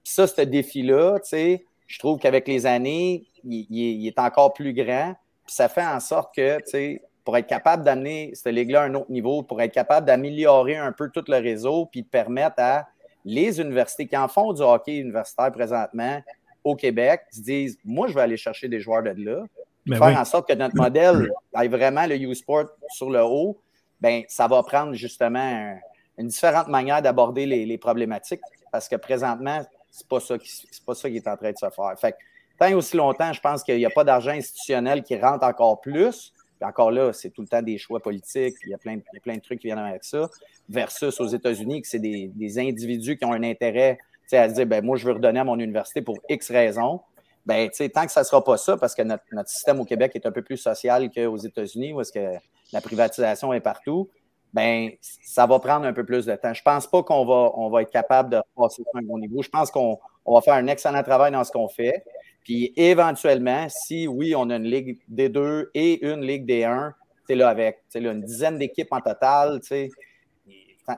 Puis 0.03 0.13
ça, 0.13 0.25
ce 0.25 0.41
défi-là, 0.41 1.19
tu 1.19 1.29
sais, 1.29 1.65
je 1.85 1.99
trouve 1.99 2.17
qu'avec 2.17 2.47
les 2.47 2.65
années, 2.65 3.25
il, 3.43 4.07
est 4.07 4.19
encore 4.19 4.53
plus 4.53 4.73
grand. 4.73 5.15
Puis 5.45 5.55
ça 5.55 5.67
fait 5.67 5.85
en 5.85 5.99
sorte 5.99 6.33
que, 6.33 6.57
tu 6.59 6.63
sais, 6.67 7.01
pour 7.25 7.35
être 7.35 7.47
capable 7.47 7.83
d'amener 7.83 8.31
cette 8.35 8.53
ligue-là 8.53 8.83
à 8.83 8.85
un 8.85 8.93
autre 8.93 9.11
niveau, 9.11 9.43
pour 9.43 9.61
être 9.61 9.73
capable 9.73 10.07
d'améliorer 10.07 10.77
un 10.77 10.93
peu 10.93 11.09
tout 11.09 11.25
le 11.27 11.38
réseau, 11.38 11.88
puis 11.88 12.03
de 12.03 12.07
permettre 12.07 12.55
à 12.59 12.88
les 13.25 13.59
universités 13.59 14.07
qui 14.07 14.15
en 14.15 14.29
font 14.29 14.53
du 14.53 14.61
hockey 14.61 14.99
universitaire 14.99 15.51
présentement 15.51 16.21
au 16.68 16.76
Québec 16.76 17.22
se 17.32 17.41
disent 17.41 17.78
Moi, 17.86 18.07
je 18.07 18.13
vais 18.13 18.22
aller 18.22 18.38
chercher 18.38 18.68
des 18.68 18.80
joueurs 18.80 19.03
de 19.03 19.13
là, 19.18 19.43
ben 19.86 19.97
faire 19.97 20.20
en 20.20 20.26
sorte 20.26 20.49
que 20.49 20.53
notre 20.53 20.76
modèle 20.76 21.32
ait 21.59 21.68
vraiment 21.68 22.05
le 22.05 22.15
U-Sport 22.15 22.65
sur 22.89 23.09
le 23.09 23.24
haut, 23.24 23.57
ben, 24.01 24.24
ça 24.28 24.47
va 24.47 24.61
prendre 24.63 24.93
justement 24.93 25.78
une 26.18 26.28
différente 26.28 26.68
manière 26.68 27.01
d'aborder 27.01 27.45
les, 27.45 27.78
problématiques 27.78 28.41
parce 28.72 28.88
que 28.88 28.95
présentement, 28.95 29.61
c'est 29.89 30.07
pas 30.07 30.20
ça 30.20 30.38
qui 30.38 30.51
pas 30.86 30.93
ça 30.93 31.09
qui 31.09 31.18
est 31.18 31.28
en 31.28 31.38
train 31.38 31.51
de 31.51 31.57
se 31.57 31.70
faire. 31.70 31.93
Fait 31.99 32.15
tant 32.59 32.72
aussi 32.74 32.97
longtemps, 32.97 33.32
je 33.32 33.39
pense 33.39 33.63
qu'il 33.63 33.78
n'y 33.78 33.86
a 33.86 33.89
pas 33.89 34.03
d'argent 34.03 34.32
institutionnel 34.32 35.03
qui 35.03 35.18
rentre 35.18 35.45
encore 35.45 35.80
plus, 35.80 36.34
encore 36.61 36.91
là, 36.91 37.13
c'est 37.13 37.30
tout 37.30 37.41
le 37.41 37.47
temps 37.47 37.61
des 37.61 37.78
choix 37.78 37.99
politiques, 37.99 38.55
il 38.65 38.72
y, 38.72 38.74
a 38.74 38.78
plein, 38.78 38.99
plein 39.22 39.36
de 39.36 39.41
trucs 39.41 39.59
qui 39.59 39.68
viennent 39.68 39.78
avec 39.78 40.03
ça, 40.03 40.30
versus 40.68 41.20
aux 41.20 41.28
États-Unis, 41.28 41.82
que 41.82 41.88
c'est 41.88 41.99
des, 41.99 42.59
individus 42.59 43.18
qui 43.18 43.26
ont 43.26 43.34
un 43.34 43.43
intérêt 43.43 43.99
à 44.34 44.49
se 44.49 44.55
dire 44.55 44.65
ben, 44.65 44.84
moi, 44.84 44.97
je 44.97 45.05
veux 45.05 45.13
redonner 45.13 45.39
à 45.39 45.43
mon 45.43 45.57
université 45.57 46.01
pour 46.01 46.17
X 46.30 46.51
raisons. 46.51 47.01
Ben, 47.45 47.69
tant 47.93 48.05
que 48.05 48.11
ça 48.11 48.21
ne 48.21 48.25
sera 48.25 48.43
pas 48.43 48.57
ça, 48.57 48.75
parce 48.75 48.93
que 48.93 49.03
notre, 49.03 49.23
système 49.45 49.80
au 49.80 49.86
Québec 49.86 50.11
est 50.15 50.25
un 50.25 50.32
peu 50.32 50.41
plus 50.41 50.57
social 50.57 51.09
qu'aux 51.09 51.38
États-Unis, 51.38 51.93
où 51.93 52.01
est-ce 52.01 52.11
que 52.11 52.34
la 52.73 52.82
privatisation 52.82 53.53
est 53.53 53.61
partout, 53.61 54.09
ben, 54.53 54.89
ça 55.01 55.45
va 55.45 55.59
prendre 55.59 55.86
un 55.86 55.93
peu 55.93 56.05
plus 56.05 56.25
de 56.25 56.36
temps. 56.36 56.53
Je 56.53 56.61
ne 56.61 56.63
pense 56.63 56.88
pas 56.88 57.03
qu'on 57.03 57.25
va, 57.25 57.51
on 57.55 57.69
va 57.69 57.84
être 57.84 57.91
capable 57.91 58.30
de 58.32 58.41
passer 58.55 58.84
sur 58.84 58.99
un 58.99 59.03
bon 59.03 59.19
niveau. 59.19 59.41
Je 59.41 59.49
pense 59.49 59.71
qu'on 59.71 59.97
va 60.25 60.41
faire 60.41 60.55
un 60.55 60.67
excellent 60.67 61.03
travail 61.03 61.32
dans 61.32 61.43
ce 61.43 61.51
qu'on 61.51 61.69
fait. 61.69 62.03
Puis 62.43 62.73
éventuellement, 62.75 63.67
si 63.69 64.07
oui, 64.07 64.34
on 64.36 64.49
a 64.49 64.55
une 64.55 64.63
Ligue 64.63 64.99
D2 65.11 65.67
et 65.73 66.05
une 66.05 66.21
Ligue 66.21 66.49
D1, 66.49 66.93
c'est 67.28 67.36
là 67.36 67.49
avec 67.49 67.80
une 67.93 68.21
dizaine 68.21 68.57
d'équipes 68.57 68.91
en 68.91 69.01
total, 69.01 69.59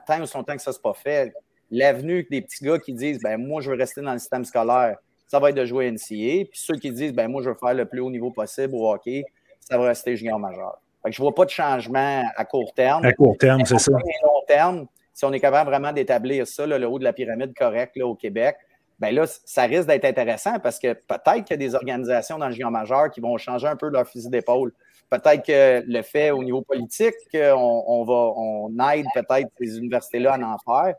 tant 0.07 0.21
ou 0.21 0.25
son 0.25 0.43
temps 0.43 0.55
que 0.55 0.61
ça 0.61 0.71
ne 0.71 0.77
pas 0.77 0.93
fait, 0.93 1.33
l'avenue 1.71 2.27
des 2.29 2.41
petits 2.41 2.63
gars 2.63 2.79
qui 2.79 2.93
disent 2.93 3.19
ben 3.21 3.37
moi, 3.37 3.61
je 3.61 3.71
veux 3.71 3.77
rester 3.77 4.01
dans 4.01 4.13
le 4.13 4.19
système 4.19 4.45
scolaire, 4.45 4.97
ça 5.27 5.39
va 5.39 5.49
être 5.49 5.55
de 5.55 5.65
jouer 5.65 5.91
NCA. 5.91 6.45
Puis 6.49 6.49
ceux 6.53 6.75
qui 6.75 6.91
disent 6.91 7.13
ben 7.13 7.27
moi, 7.27 7.41
je 7.41 7.49
veux 7.49 7.55
faire 7.55 7.73
le 7.73 7.85
plus 7.85 7.99
haut 7.99 8.11
niveau 8.11 8.31
possible 8.31 8.73
au 8.75 8.91
hockey, 8.91 9.23
ça 9.59 9.77
va 9.77 9.85
rester 9.85 10.15
junior 10.15 10.39
majeur. 10.39 10.79
je 11.05 11.09
ne 11.09 11.23
vois 11.23 11.35
pas 11.35 11.45
de 11.45 11.51
changement 11.51 12.23
à 12.35 12.45
court 12.45 12.73
terme. 12.73 13.05
À 13.05 13.13
court 13.13 13.37
terme, 13.37 13.63
c'est 13.65 13.79
ça. 13.79 13.91
À 13.91 14.25
long 14.25 14.41
terme, 14.47 14.87
si 15.13 15.25
on 15.25 15.33
est 15.33 15.39
capable 15.39 15.69
vraiment 15.69 15.91
d'établir 15.91 16.47
ça, 16.47 16.65
le 16.65 16.87
haut 16.87 16.99
de 16.99 17.03
la 17.03 17.13
pyramide 17.13 17.53
correct 17.53 17.95
là, 17.95 18.07
au 18.07 18.15
Québec, 18.15 18.55
ben 18.99 19.15
là, 19.15 19.25
ça 19.45 19.63
risque 19.63 19.87
d'être 19.87 20.05
intéressant 20.05 20.59
parce 20.59 20.77
que 20.77 20.93
peut-être 20.93 21.45
qu'il 21.45 21.51
y 21.51 21.53
a 21.53 21.57
des 21.57 21.75
organisations 21.75 22.37
dans 22.37 22.47
le 22.47 22.53
géant 22.53 22.71
majeur 22.71 23.09
qui 23.09 23.21
vont 23.21 23.37
changer 23.37 23.67
un 23.67 23.77
peu 23.77 23.89
leur 23.89 24.07
fusil 24.07 24.29
d'épaule. 24.29 24.73
Peut-être 25.09 25.45
que 25.45 25.83
le 25.87 26.01
fait 26.01 26.31
au 26.31 26.43
niveau 26.43 26.61
politique 26.61 27.15
qu'on 27.31 27.83
on 27.87 28.03
va, 28.03 28.33
on 28.35 28.69
aide 28.93 29.05
peut-être 29.13 29.49
ces 29.57 29.77
universités-là 29.77 30.33
à 30.33 30.39
en 30.39 30.57
faire, 30.57 30.95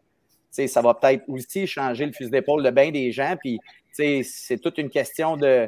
ça 0.51 0.83
va 0.83 0.95
peut-être 0.95 1.25
aussi 1.29 1.67
changer 1.67 2.07
le 2.07 2.13
fusil 2.13 2.31
d'épaule 2.31 2.63
de 2.63 2.71
bien 2.71 2.91
des 2.91 3.13
gens. 3.13 3.35
Puis, 3.39 3.59
c'est 3.93 4.59
toute 4.63 4.79
une 4.79 4.91
question 4.91 5.39
euh, 5.43 5.67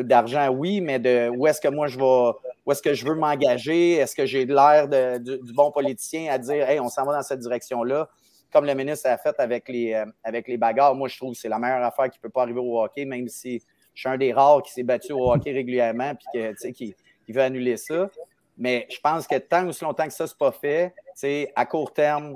d'argent, 0.00 0.48
oui, 0.48 0.80
mais 0.80 0.98
de 0.98 1.28
où 1.28 1.46
est-ce 1.46 1.60
que 1.60 1.68
moi 1.68 1.86
je 1.86 1.98
vais, 1.98 2.38
où 2.66 2.72
est-ce 2.72 2.82
que 2.82 2.94
je 2.94 3.06
veux 3.06 3.14
m'engager? 3.14 3.94
Est-ce 3.94 4.14
que 4.14 4.26
j'ai 4.26 4.44
l'air 4.44 4.88
du, 4.88 5.38
du, 5.38 5.52
bon 5.52 5.70
politicien 5.70 6.32
à 6.32 6.38
dire, 6.38 6.68
hey, 6.68 6.80
on 6.80 6.88
s'en 6.88 7.04
va 7.04 7.14
dans 7.14 7.22
cette 7.22 7.40
direction-là? 7.40 8.08
comme 8.52 8.64
le 8.64 8.74
ministre 8.74 9.08
a 9.08 9.18
fait 9.18 9.34
avec 9.38 9.68
les, 9.68 9.94
euh, 9.94 10.06
avec 10.24 10.48
les 10.48 10.56
bagarres, 10.56 10.94
moi, 10.94 11.08
je 11.08 11.16
trouve 11.16 11.32
que 11.32 11.38
c'est 11.38 11.48
la 11.48 11.58
meilleure 11.58 11.82
affaire 11.82 12.10
qui 12.10 12.18
ne 12.18 12.22
peut 12.22 12.30
pas 12.30 12.42
arriver 12.42 12.60
au 12.60 12.80
hockey, 12.82 13.04
même 13.04 13.28
si 13.28 13.62
je 13.94 14.00
suis 14.00 14.08
un 14.08 14.16
des 14.16 14.32
rares 14.32 14.62
qui 14.62 14.72
s'est 14.72 14.82
battu 14.82 15.12
au 15.12 15.30
hockey 15.30 15.52
régulièrement 15.52 16.12
et 16.34 16.54
qui, 16.72 16.94
qui 17.26 17.32
veut 17.32 17.42
annuler 17.42 17.76
ça. 17.76 18.08
Mais 18.56 18.86
je 18.90 18.98
pense 19.00 19.26
que 19.26 19.36
tant 19.36 19.66
ou 19.66 19.72
si 19.72 19.84
longtemps 19.84 20.06
que 20.06 20.12
ça, 20.12 20.24
n'est 20.24 20.30
pas 20.38 20.52
fait, 20.52 21.52
à 21.54 21.66
court 21.66 21.92
terme, 21.92 22.34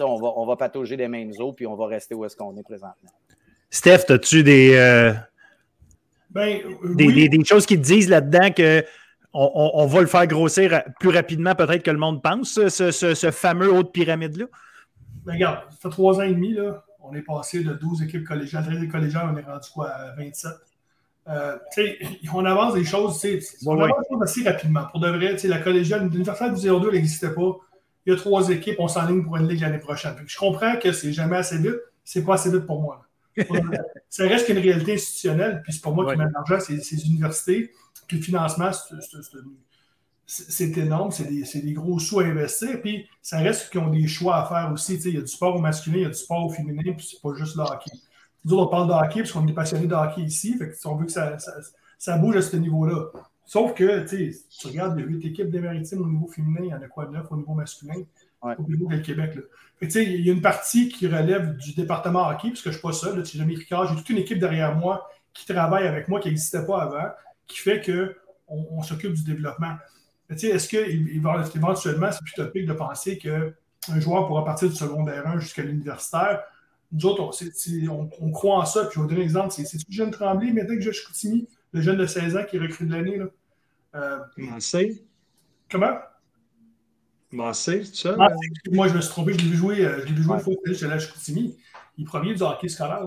on 0.00 0.20
va, 0.20 0.32
on 0.36 0.46
va 0.46 0.56
patauger 0.56 0.96
des 0.96 1.08
mêmes 1.08 1.32
eaux 1.38 1.52
puis 1.52 1.66
on 1.66 1.74
va 1.74 1.86
rester 1.86 2.14
où 2.14 2.24
est-ce 2.24 2.36
qu'on 2.36 2.56
est 2.56 2.62
présentement. 2.62 3.10
Steph, 3.70 4.04
as-tu 4.08 4.42
des, 4.42 4.74
euh, 4.76 5.12
ben, 6.30 6.60
des, 6.94 7.28
des, 7.28 7.44
choses 7.44 7.66
qui 7.66 7.76
te 7.76 7.82
disent 7.82 8.08
là-dedans 8.08 8.50
que 8.50 8.84
on, 9.36 9.86
va 9.86 10.00
le 10.00 10.06
faire 10.06 10.28
grossir 10.28 10.84
plus 11.00 11.08
rapidement 11.08 11.56
peut-être 11.56 11.82
que 11.82 11.90
le 11.90 11.98
monde 11.98 12.22
pense, 12.22 12.52
ce, 12.68 12.90
ce 12.92 13.30
fameux 13.32 13.72
haut 13.72 13.82
de 13.82 13.88
pyramide-là? 13.88 14.46
regarde, 15.32 15.60
ça 15.70 15.76
fait 15.82 15.88
trois 15.88 16.18
ans 16.18 16.22
et 16.22 16.34
demi, 16.34 16.52
là, 16.52 16.84
on 17.00 17.14
est 17.14 17.22
passé 17.22 17.62
de 17.62 17.72
12 17.72 18.02
équipes 18.02 18.26
collégiales, 18.26 18.64
13 18.64 18.88
collégiales, 18.90 19.30
on 19.32 19.36
est 19.36 19.42
rendu 19.42 19.68
quoi, 19.72 19.88
à 19.88 20.14
27. 20.16 20.52
Euh, 21.26 21.56
on 22.34 22.44
avance 22.44 22.74
des 22.74 22.84
choses, 22.84 23.26
on 23.66 23.80
avance 23.80 23.98
des 23.98 24.14
choses 24.14 24.22
assez 24.22 24.48
rapidement. 24.48 24.86
Pour 24.90 25.00
de 25.00 25.08
vrai, 25.08 25.36
la 25.44 25.58
collégiale, 25.58 26.08
l'université 26.08 26.50
de 26.50 26.56
02, 26.56 26.88
elle 26.88 26.94
n'existait 26.94 27.32
pas. 27.32 27.56
Il 28.06 28.12
y 28.12 28.16
a 28.16 28.18
trois 28.18 28.50
équipes, 28.50 28.76
on 28.78 28.88
s'enligne 28.88 29.22
pour 29.22 29.36
une 29.36 29.48
ligue 29.48 29.60
l'année 29.60 29.78
prochaine. 29.78 30.14
je 30.26 30.36
comprends 30.36 30.76
que 30.76 30.92
c'est 30.92 31.12
jamais 31.12 31.36
assez 31.36 31.58
vite, 31.58 31.80
c'est 32.04 32.24
pas 32.24 32.34
assez 32.34 32.50
vite 32.50 32.66
pour 32.66 32.82
moi. 32.82 33.06
ça 34.08 34.24
reste 34.24 34.46
qu'une 34.46 34.58
réalité 34.58 34.94
institutionnelle, 34.94 35.62
puis 35.64 35.72
c'est 35.72 35.82
pour 35.82 35.94
moi 35.94 36.10
qui 36.10 36.18
mets 36.18 36.24
l'argent, 36.32 36.58
c'est 36.60 36.74
les 36.74 37.06
universités, 37.06 37.72
puis 38.06 38.18
le 38.18 38.22
financement, 38.22 38.70
c'est 40.26 40.78
énorme, 40.78 41.10
c'est 41.10 41.60
des, 41.60 41.72
gros 41.72 41.98
sous 41.98 42.20
à 42.20 42.24
investir. 42.24 42.80
Puis 42.80 43.06
ça 43.22 43.38
reste 43.38 43.70
qu'ils 43.70 43.80
ont 43.80 43.90
des 43.90 44.06
choix 44.06 44.36
à 44.36 44.46
faire 44.46 44.72
aussi. 44.72 44.96
Il 44.96 45.14
y 45.14 45.18
a 45.18 45.20
du 45.20 45.26
sport 45.26 45.56
au 45.56 45.58
masculin, 45.58 45.96
il 45.98 46.02
y 46.02 46.06
a 46.06 46.08
du 46.08 46.14
sport 46.14 46.46
au 46.46 46.50
féminin, 46.50 46.92
puis 46.96 47.06
c'est 47.10 47.20
pas 47.20 47.34
juste 47.34 47.56
le 47.56 47.62
hockey. 47.62 47.90
Nous, 48.44 48.58
on 48.58 48.66
parle 48.66 48.88
de 48.88 48.92
hockey 48.92 49.20
parce 49.20 49.32
qu'on 49.32 49.46
est 49.46 49.52
passionné 49.52 49.86
de 49.86 49.94
hockey 49.94 50.22
ici. 50.22 50.56
Fait 50.58 50.72
on 50.86 50.96
veut 50.96 51.06
que 51.06 51.12
ça, 51.12 51.36
ça, 51.98 52.18
bouge 52.18 52.36
à 52.36 52.42
ce 52.42 52.56
niveau-là. 52.56 53.10
Sauf 53.46 53.74
que, 53.74 54.06
tu 54.08 54.66
regardes, 54.66 54.98
a 54.98 55.02
8 55.02 55.26
équipes 55.26 55.50
des 55.50 55.60
maritimes 55.60 56.02
au 56.02 56.08
niveau 56.08 56.26
féminin, 56.26 56.60
il 56.62 56.70
y 56.70 56.74
en 56.74 56.80
a 56.80 56.88
quoi, 56.88 57.08
9 57.08 57.26
au 57.30 57.36
niveau 57.36 57.54
masculin? 57.54 58.02
Beau 58.58 58.88
que 58.88 58.94
le 58.94 59.00
Québec. 59.00 59.34
Là. 59.34 59.42
il 59.80 60.20
y 60.20 60.30
a 60.30 60.32
une 60.32 60.42
partie 60.42 60.88
qui 60.88 61.06
relève 61.06 61.56
du 61.56 61.74
département 61.74 62.28
hockey, 62.28 62.48
puisque 62.48 62.64
je 62.64 62.68
ne 62.70 62.74
suis 62.74 62.82
pas 62.82 62.92
seul. 62.92 63.18
Là, 63.18 63.24
Jérémy 63.24 63.56
Ricard, 63.56 63.88
j'ai 63.88 63.96
toute 63.96 64.10
une 64.10 64.18
équipe 64.18 64.38
derrière 64.38 64.74
moi 64.76 65.08
qui 65.32 65.46
travaille 65.46 65.86
avec 65.86 66.08
moi, 66.08 66.20
qui 66.20 66.28
n'existait 66.28 66.64
pas 66.64 66.82
avant, 66.82 67.08
qui 67.46 67.58
fait 67.58 67.80
qu'on 67.80 68.66
on, 68.70 68.82
s'occupe 68.82 69.14
du 69.14 69.24
développement. 69.24 69.76
Est-ce 70.28 70.68
qu'éventuellement, 70.68 72.12
c'est 72.12 72.22
plus 72.22 72.34
topique 72.34 72.66
de 72.66 72.72
penser 72.72 73.18
qu'un 73.18 74.00
joueur 74.00 74.26
pourra 74.26 74.44
partir 74.44 74.68
du 74.68 74.76
secondaire 74.76 75.26
1 75.26 75.38
jusqu'à 75.38 75.62
l'universitaire? 75.62 76.42
Nous 76.92 77.06
autres, 77.06 77.22
on, 77.90 78.10
on, 78.20 78.30
croit 78.30 78.58
en 78.58 78.64
ça. 78.64 78.84
Puis 78.84 78.94
je 78.94 79.00
vais 79.00 79.02
vous 79.02 79.08
donner 79.08 79.22
un 79.22 79.24
exemple. 79.24 79.52
C'est 79.52 79.78
jeune 79.90 80.10
Tremblay, 80.10 80.52
maintenant 80.52 80.76
que 80.76 80.82
Josh 80.82 81.04
Coutimi, 81.04 81.48
le 81.74 81.82
jeune 81.82 81.96
de 81.98 82.06
16 82.06 82.36
ans 82.36 82.44
qui 82.48 82.56
est 82.56 82.60
recruté 82.60 82.84
de 82.84 82.92
l'année. 82.92 83.20
Euh, 83.94 84.18
Comment? 85.70 85.98
Massé, 87.32 87.84
c'est 87.84 88.08
ça? 88.08 88.16
Ah, 88.18 88.28
moi, 88.70 88.86
je 88.86 88.94
me 88.94 89.00
suis 89.00 89.10
trompé. 89.10 89.32
Je 89.32 89.38
l'ai 89.38 89.50
vu 89.50 89.56
jouer, 89.56 89.84
euh, 89.84 90.00
je 90.02 90.06
l'ai 90.06 90.12
vu 90.12 90.22
jouer 90.22 90.38
fois 90.38 90.54
chez 90.72 90.86
la 90.86 91.00
Chicoutimi. 91.00 91.56
Il 91.98 92.04
est 92.04 92.06
premier 92.06 92.34
du 92.34 92.42
hockey 92.42 92.68
scolaire. 92.68 93.02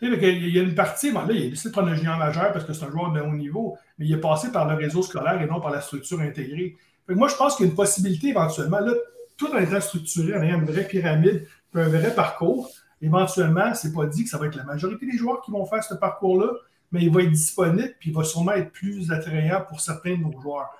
Tu 0.00 0.10
sais, 0.10 0.32
il 0.36 0.54
y 0.54 0.58
a 0.58 0.62
une 0.62 0.74
partie, 0.74 1.12
là, 1.12 1.26
il 1.28 1.46
a 1.46 1.50
décidé 1.50 1.68
de 1.68 1.72
prendre 1.72 1.90
le 1.90 1.94
junior 1.94 2.16
majeur 2.16 2.52
parce 2.52 2.64
que 2.64 2.72
c'est 2.72 2.84
un 2.84 2.90
joueur 2.90 3.12
de 3.12 3.20
haut 3.20 3.34
niveau, 3.34 3.76
mais 3.98 4.06
il 4.06 4.12
est 4.14 4.20
passé 4.20 4.50
par 4.50 4.66
le 4.66 4.76
réseau 4.76 5.02
scolaire 5.02 5.42
et 5.42 5.46
non 5.46 5.60
par 5.60 5.72
la 5.72 5.80
structure 5.80 6.20
intégrée. 6.20 6.76
moi, 7.08 7.28
je 7.28 7.34
pense 7.34 7.56
qu'il 7.56 7.66
y 7.66 7.68
a 7.68 7.70
une 7.70 7.76
possibilité 7.76 8.28
éventuellement, 8.28 8.80
là, 8.80 8.92
tout 9.36 9.52
en 9.52 9.58
étant 9.58 9.80
structuré, 9.80 10.34
en 10.38 10.42
ayant 10.42 10.60
une 10.60 10.66
vraie 10.66 10.86
pyramide, 10.86 11.46
un 11.74 11.88
vrai 11.88 12.14
parcours, 12.14 12.70
éventuellement, 13.02 13.74
c'est 13.74 13.92
pas 13.92 14.06
dit 14.06 14.24
que 14.24 14.30
ça 14.30 14.38
va 14.38 14.46
être 14.46 14.56
la 14.56 14.64
majorité 14.64 15.04
des 15.04 15.18
joueurs 15.18 15.42
qui 15.42 15.50
vont 15.50 15.66
faire 15.66 15.82
ce 15.82 15.94
parcours-là, 15.94 16.52
mais 16.92 17.02
il 17.02 17.12
va 17.12 17.22
être 17.22 17.30
disponible 17.30 17.94
puis 17.98 18.10
il 18.10 18.16
va 18.16 18.24
sûrement 18.24 18.52
être 18.52 18.72
plus 18.72 19.10
attrayant 19.12 19.62
pour 19.68 19.80
certains 19.80 20.16
de 20.16 20.22
nos 20.22 20.40
joueurs. 20.40 20.70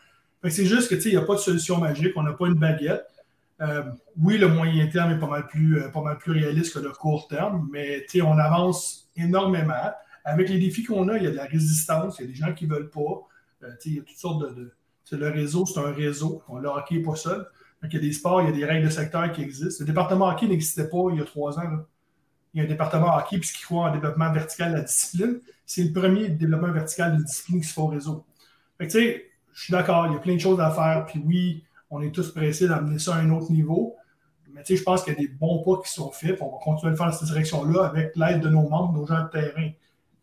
C'est 0.49 0.67
juste 0.67 0.89
que 0.89 1.09
il 1.09 1.11
n'y 1.11 1.17
a 1.17 1.23
pas 1.23 1.35
de 1.35 1.41
solution 1.41 1.79
magique, 1.79 2.13
on 2.17 2.23
n'a 2.23 2.33
pas 2.33 2.47
une 2.47 2.55
baguette. 2.55 3.05
Euh, 3.61 3.83
oui, 4.17 4.39
le 4.39 4.49
moyen 4.49 4.87
terme 4.87 5.13
est 5.13 5.19
pas 5.19 5.27
mal 5.27 5.49
plus, 5.49 5.81
euh, 5.81 5.89
pas 5.89 6.01
mal 6.01 6.17
plus 6.19 6.33
réaliste 6.33 6.75
que 6.75 6.79
le 6.79 6.91
court 6.91 7.27
terme, 7.27 7.69
mais 7.73 8.07
on 8.23 8.39
avance 8.39 9.11
énormément. 9.17 9.93
Avec 10.25 10.49
les 10.49 10.59
défis 10.59 10.85
qu'on 10.85 11.09
a, 11.09 11.17
il 11.17 11.25
y 11.25 11.27
a 11.27 11.31
de 11.31 11.37
la 11.37 11.47
résistance, 11.47 12.19
il 12.19 12.23
y 12.23 12.25
a 12.25 12.29
des 12.29 12.37
gens 12.37 12.53
qui 12.53 12.67
ne 12.67 12.75
veulent 12.75 12.91
pas. 12.91 13.27
Euh, 13.65 13.71
il 13.85 13.95
y 13.97 13.99
a 13.99 14.03
toutes 14.03 14.17
sortes 14.17 14.55
de. 14.55 14.73
le 15.11 15.29
réseau, 15.29 15.67
c'est 15.67 15.81
un 15.81 15.91
réseau. 15.91 16.43
Le 16.61 16.69
hockey 16.69 16.97
n'est 16.97 17.03
pas 17.03 17.17
seul. 17.17 17.47
il 17.83 17.93
y 17.93 17.97
a 17.97 18.01
des 18.01 18.13
sports, 18.13 18.43
il 18.43 18.47
y 18.47 18.53
a 18.53 18.53
des 18.53 18.65
règles 18.65 18.87
de 18.87 18.93
secteur 18.93 19.33
qui 19.33 19.43
existent. 19.43 19.83
Le 19.83 19.87
département 19.87 20.29
hockey 20.29 20.47
n'existait 20.47 20.89
pas 20.89 21.09
il 21.11 21.19
y 21.19 21.21
a 21.21 21.25
trois 21.25 21.59
ans. 21.59 21.85
Il 22.59 22.63
y 22.63 22.65
a 22.65 22.67
un 22.67 22.71
département 22.71 23.17
hockey 23.17 23.39
puisqu'il 23.39 23.63
croit 23.67 23.89
en 23.89 23.93
développement 23.93 24.33
vertical 24.33 24.73
de 24.73 24.79
la 24.79 24.83
discipline. 24.83 25.39
C'est 25.65 25.85
le 25.85 25.93
premier 25.93 26.29
développement 26.29 26.73
vertical 26.73 27.17
de 27.17 27.23
discipline 27.23 27.61
qui 27.61 27.69
se 27.69 27.73
fait 27.73 27.81
au 27.81 27.87
réseau. 27.87 28.27
Fait 28.79 28.91
je 28.91 29.63
suis 29.63 29.71
d'accord, 29.71 30.09
il 30.09 30.15
y 30.15 30.17
a 30.17 30.19
plein 30.19 30.35
de 30.35 30.41
choses 30.41 30.59
à 30.59 30.69
faire. 30.73 31.07
Puis 31.07 31.23
oui, 31.25 31.65
on 31.89 32.03
est 32.03 32.11
tous 32.11 32.35
pressés 32.35 32.67
d'amener 32.67 32.99
ça 32.99 33.15
à 33.15 33.19
un 33.19 33.31
autre 33.31 33.53
niveau. 33.53 33.95
Mais 34.53 34.65
je 34.69 34.83
pense 34.83 35.05
qu'il 35.05 35.13
y 35.13 35.17
a 35.17 35.21
des 35.21 35.29
bons 35.29 35.63
pas 35.63 35.81
qui 35.85 35.93
sont 35.93 36.11
faits. 36.11 36.37
On 36.41 36.51
va 36.51 36.59
continuer 36.61 36.91
de 36.95 36.97
faire 36.97 37.15
cette 37.15 37.29
direction-là 37.29 37.85
avec 37.85 38.17
l'aide 38.17 38.41
de 38.41 38.49
nos 38.49 38.69
membres, 38.69 38.93
nos 38.93 39.07
gens 39.07 39.23
de 39.23 39.29
terrain. 39.29 39.71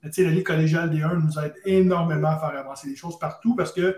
Mais, 0.03 0.09
la 0.17 0.29
Ligue 0.29 0.45
collégiale 0.45 0.89
des 0.89 1.03
1 1.03 1.15
nous 1.15 1.39
aide 1.39 1.53
énormément 1.63 2.31
à 2.31 2.37
faire 2.37 2.59
avancer 2.59 2.89
les 2.89 2.97
choses 2.97 3.17
partout 3.17 3.55
parce 3.55 3.71
qu'il 3.71 3.95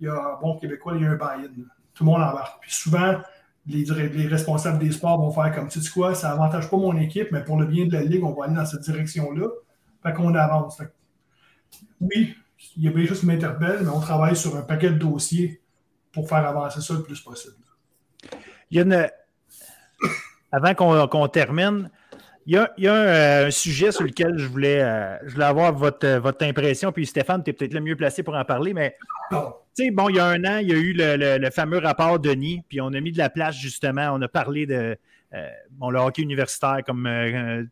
y 0.00 0.08
a 0.08 0.14
un 0.14 0.40
bon 0.40 0.56
Québécois, 0.56 0.94
il 0.96 1.02
y 1.02 1.06
a 1.06 1.10
un 1.10 1.16
buy-in. 1.16 1.64
Tout 1.92 2.04
le 2.04 2.10
monde 2.12 2.22
embarque. 2.22 2.62
Puis 2.62 2.72
souvent, 2.72 3.20
les, 3.68 3.84
les, 3.84 4.26
responsables 4.26 4.78
des 4.78 4.92
sports 4.92 5.20
vont 5.20 5.30
faire 5.30 5.54
comme, 5.54 5.68
tu 5.68 5.80
sais 5.80 5.90
quoi, 5.90 6.14
ça 6.14 6.30
n'avantage 6.30 6.70
pas 6.70 6.76
mon 6.76 6.96
équipe, 6.96 7.28
mais 7.32 7.44
pour 7.44 7.58
le 7.58 7.66
bien 7.66 7.86
de 7.86 7.92
la 7.92 8.02
Ligue, 8.02 8.24
on 8.24 8.32
va 8.32 8.46
aller 8.46 8.54
dans 8.54 8.64
cette 8.64 8.80
direction-là. 8.80 9.48
Fait 10.02 10.12
qu'on 10.14 10.34
avance. 10.34 10.80
oui, 12.00 12.34
il 12.76 12.84
y 12.84 12.88
a 12.88 12.92
des 12.92 13.06
choses 13.06 13.20
qui 13.20 13.26
m'interpellent, 13.26 13.82
mais 13.82 13.90
on 13.90 14.00
travaille 14.00 14.36
sur 14.36 14.56
un 14.56 14.62
paquet 14.62 14.90
de 14.90 14.98
dossiers 14.98 15.60
pour 16.12 16.28
faire 16.28 16.46
avancer 16.46 16.80
ça 16.80 16.94
le 16.94 17.02
plus 17.02 17.20
possible. 17.20 17.56
Il 18.70 18.78
y 18.78 18.80
a 18.80 18.82
une... 18.84 19.08
Avant 20.50 20.74
qu'on 20.74 21.28
termine, 21.28 21.90
il 22.48 22.54
y 22.78 22.88
a, 22.88 22.94
euh, 22.94 23.46
un, 23.48 23.50
sujet 23.50 23.92
sur 23.92 24.04
lequel 24.04 24.38
je 24.38 24.46
voulais, 24.46 24.80
euh, 24.80 25.18
je 25.26 25.34
voulais 25.34 25.44
avoir 25.44 25.74
votre, 25.74 26.06
euh, 26.06 26.18
votre 26.18 26.46
impression. 26.46 26.92
Puis 26.92 27.04
Stéphane, 27.04 27.44
tu 27.44 27.50
es 27.50 27.52
peut-être 27.52 27.74
le 27.74 27.82
mieux 27.82 27.94
placé 27.94 28.22
pour 28.22 28.34
en 28.34 28.44
parler, 28.46 28.72
mais 28.72 28.96
bon, 29.30 30.08
il 30.08 30.16
y 30.16 30.18
a 30.18 30.24
un 30.24 30.42
an, 30.46 30.56
il 30.56 30.68
y 30.68 30.72
a 30.72 30.76
eu 30.76 30.94
le, 30.96 31.50
fameux 31.50 31.76
rapport 31.76 32.18
Denis, 32.18 32.62
puis 32.66 32.80
on 32.80 32.88
a 32.94 33.00
mis 33.00 33.12
de 33.12 33.18
la 33.18 33.28
place 33.28 33.54
justement, 33.54 34.08
on 34.14 34.22
a 34.22 34.28
parlé 34.28 34.64
de 34.64 34.96
bon, 35.72 35.90
le 35.90 35.98
hockey 35.98 36.22
universitaire, 36.22 36.78
comme 36.86 37.06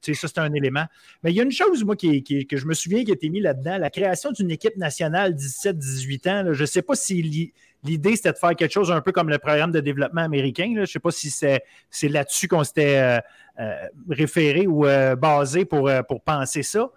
sais, 0.02 0.12
ça 0.12 0.28
c'est 0.28 0.40
un 0.40 0.52
élément. 0.52 0.84
Mais 1.22 1.32
il 1.32 1.36
y 1.36 1.40
a 1.40 1.42
une 1.42 1.52
chose, 1.52 1.82
moi, 1.82 1.96
qui, 1.96 2.22
que 2.22 2.58
je 2.58 2.66
me 2.66 2.74
souviens 2.74 3.02
qui 3.02 3.12
a 3.12 3.14
été 3.14 3.30
mis 3.30 3.40
là-dedans, 3.40 3.78
la 3.78 3.88
création 3.88 4.30
d'une 4.30 4.50
équipe 4.50 4.76
nationale 4.76 5.32
17-18 5.32 6.28
ans. 6.28 6.52
je 6.52 6.60
ne 6.60 6.66
sais 6.66 6.82
pas 6.82 6.96
si 6.96 7.50
l'idée 7.86 8.16
c'était 8.16 8.32
de 8.32 8.38
faire 8.38 8.54
quelque 8.54 8.72
chose 8.72 8.90
un 8.90 9.00
peu 9.00 9.12
comme 9.12 9.28
le 9.28 9.38
programme 9.38 9.72
de 9.72 9.80
développement 9.80 10.22
américain. 10.22 10.70
Je 10.74 10.80
ne 10.80 10.86
sais 10.86 10.98
pas 10.98 11.10
si 11.10 11.30
c'est 11.30 12.08
là-dessus 12.08 12.48
qu'on 12.48 12.64
s'était 12.64 13.20
euh, 13.58 13.74
référé 14.10 14.66
ou 14.66 14.84
euh, 14.84 15.16
basé 15.16 15.64
pour, 15.64 15.88
euh, 15.88 16.02
pour 16.02 16.22
penser 16.22 16.62
ça. 16.62 16.90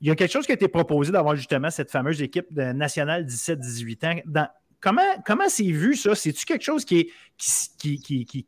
Il 0.00 0.08
y 0.08 0.10
a 0.10 0.14
quelque 0.14 0.32
chose 0.32 0.46
qui 0.46 0.52
a 0.52 0.54
été 0.54 0.68
proposé 0.68 1.12
d'avoir 1.12 1.36
justement 1.36 1.68
cette 1.68 1.90
fameuse 1.90 2.22
équipe 2.22 2.50
nationale 2.50 3.26
17-18 3.26 4.06
ans. 4.40 4.48
Comment 4.80 5.02
comment 5.24 5.48
c'est 5.48 5.70
vu 5.70 5.94
ça? 5.96 6.14
C'est-tu 6.14 6.46
quelque 6.46 6.64
chose 6.64 6.86
qui, 6.86 7.12
qui, 7.36 8.46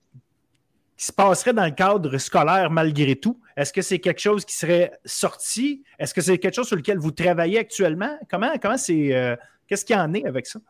se 0.97 1.13
passerait 1.13 1.53
dans 1.53 1.67
le 1.67 1.73
cadre 1.73 2.17
scolaire 2.17 2.71
malgré 2.71 3.15
tout? 3.15 3.39
Est-ce 3.59 3.73
que 3.73 3.83
c'est 3.83 3.99
quelque 3.99 4.21
chose 4.21 4.47
qui 4.47 4.57
serait 4.57 4.91
sorti? 5.05 5.85
Est-ce 5.99 6.15
que 6.15 6.23
c'est 6.23 6.39
quelque 6.39 6.55
chose 6.55 6.67
sur 6.67 6.77
lequel 6.77 6.99
vous 6.99 7.11
travaillez 7.11 7.59
actuellement? 7.59 8.19
Comment, 8.31 8.57
comment 8.61 8.79
c'est. 8.79 9.37
Qu'est-ce 9.69 9.85
qu'il 9.85 9.97
y 9.97 9.99
en 9.99 10.15
est 10.15 10.25
avec 10.25 10.47
ça? 10.47 10.61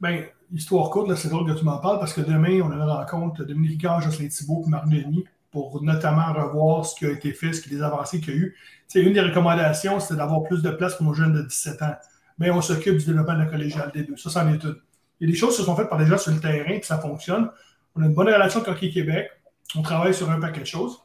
Bien, 0.00 0.24
histoire 0.52 0.88
courte, 0.88 1.14
c'est 1.14 1.28
drôle 1.28 1.52
que 1.52 1.58
tu 1.58 1.64
m'en 1.64 1.78
parles 1.78 1.98
parce 1.98 2.14
que 2.14 2.22
demain, 2.22 2.60
on 2.62 2.70
a 2.70 2.74
une 2.74 2.82
rencontre 2.82 3.40
de 3.40 3.44
Dominique 3.44 3.72
Ricard, 3.72 4.00
Jocelyn 4.00 4.28
Thibault 4.28 4.64
et 4.66 4.70
Marc 4.70 4.88
Denis 4.88 5.26
pour 5.50 5.82
notamment 5.82 6.32
revoir 6.32 6.86
ce 6.86 6.94
qui 6.94 7.04
a 7.04 7.10
été 7.10 7.32
fait, 7.32 7.52
ce 7.52 7.60
qui 7.60 7.70
les 7.70 7.82
avancées 7.82 8.20
qu'il 8.20 8.34
y 8.34 8.36
a 8.36 8.40
eu. 8.40 8.56
C'est 8.88 9.02
une 9.02 9.12
des 9.12 9.20
recommandations, 9.20 10.00
c'était 10.00 10.16
d'avoir 10.16 10.44
plus 10.44 10.62
de 10.62 10.70
place 10.70 10.94
pour 10.94 11.04
nos 11.06 11.12
jeunes 11.12 11.34
de 11.34 11.42
17 11.42 11.82
ans. 11.82 11.94
Mais 12.38 12.50
on 12.50 12.62
s'occupe 12.62 12.96
du 12.96 13.04
développement 13.04 13.34
de 13.34 13.40
la 13.40 13.46
collégiale 13.46 13.90
des 13.92 14.04
deux. 14.04 14.16
Ça, 14.16 14.30
c'en 14.30 14.48
est 14.50 14.62
une. 14.62 14.76
Il 15.20 15.28
y 15.28 15.30
a 15.30 15.32
des 15.32 15.38
choses 15.38 15.54
qui 15.56 15.62
sont 15.62 15.76
faites 15.76 15.90
par 15.90 15.98
des 15.98 16.06
gens 16.06 16.16
sur 16.16 16.32
le 16.32 16.40
terrain, 16.40 16.78
puis 16.78 16.84
ça 16.84 16.98
fonctionne. 16.98 17.50
On 17.94 18.02
a 18.02 18.06
une 18.06 18.14
bonne 18.14 18.28
relation 18.28 18.60
avec 18.60 18.72
Hockey 18.72 18.90
Québec. 18.90 19.28
On 19.76 19.82
travaille 19.82 20.14
sur 20.14 20.30
un 20.30 20.40
paquet 20.40 20.60
de 20.60 20.66
choses. 20.66 20.98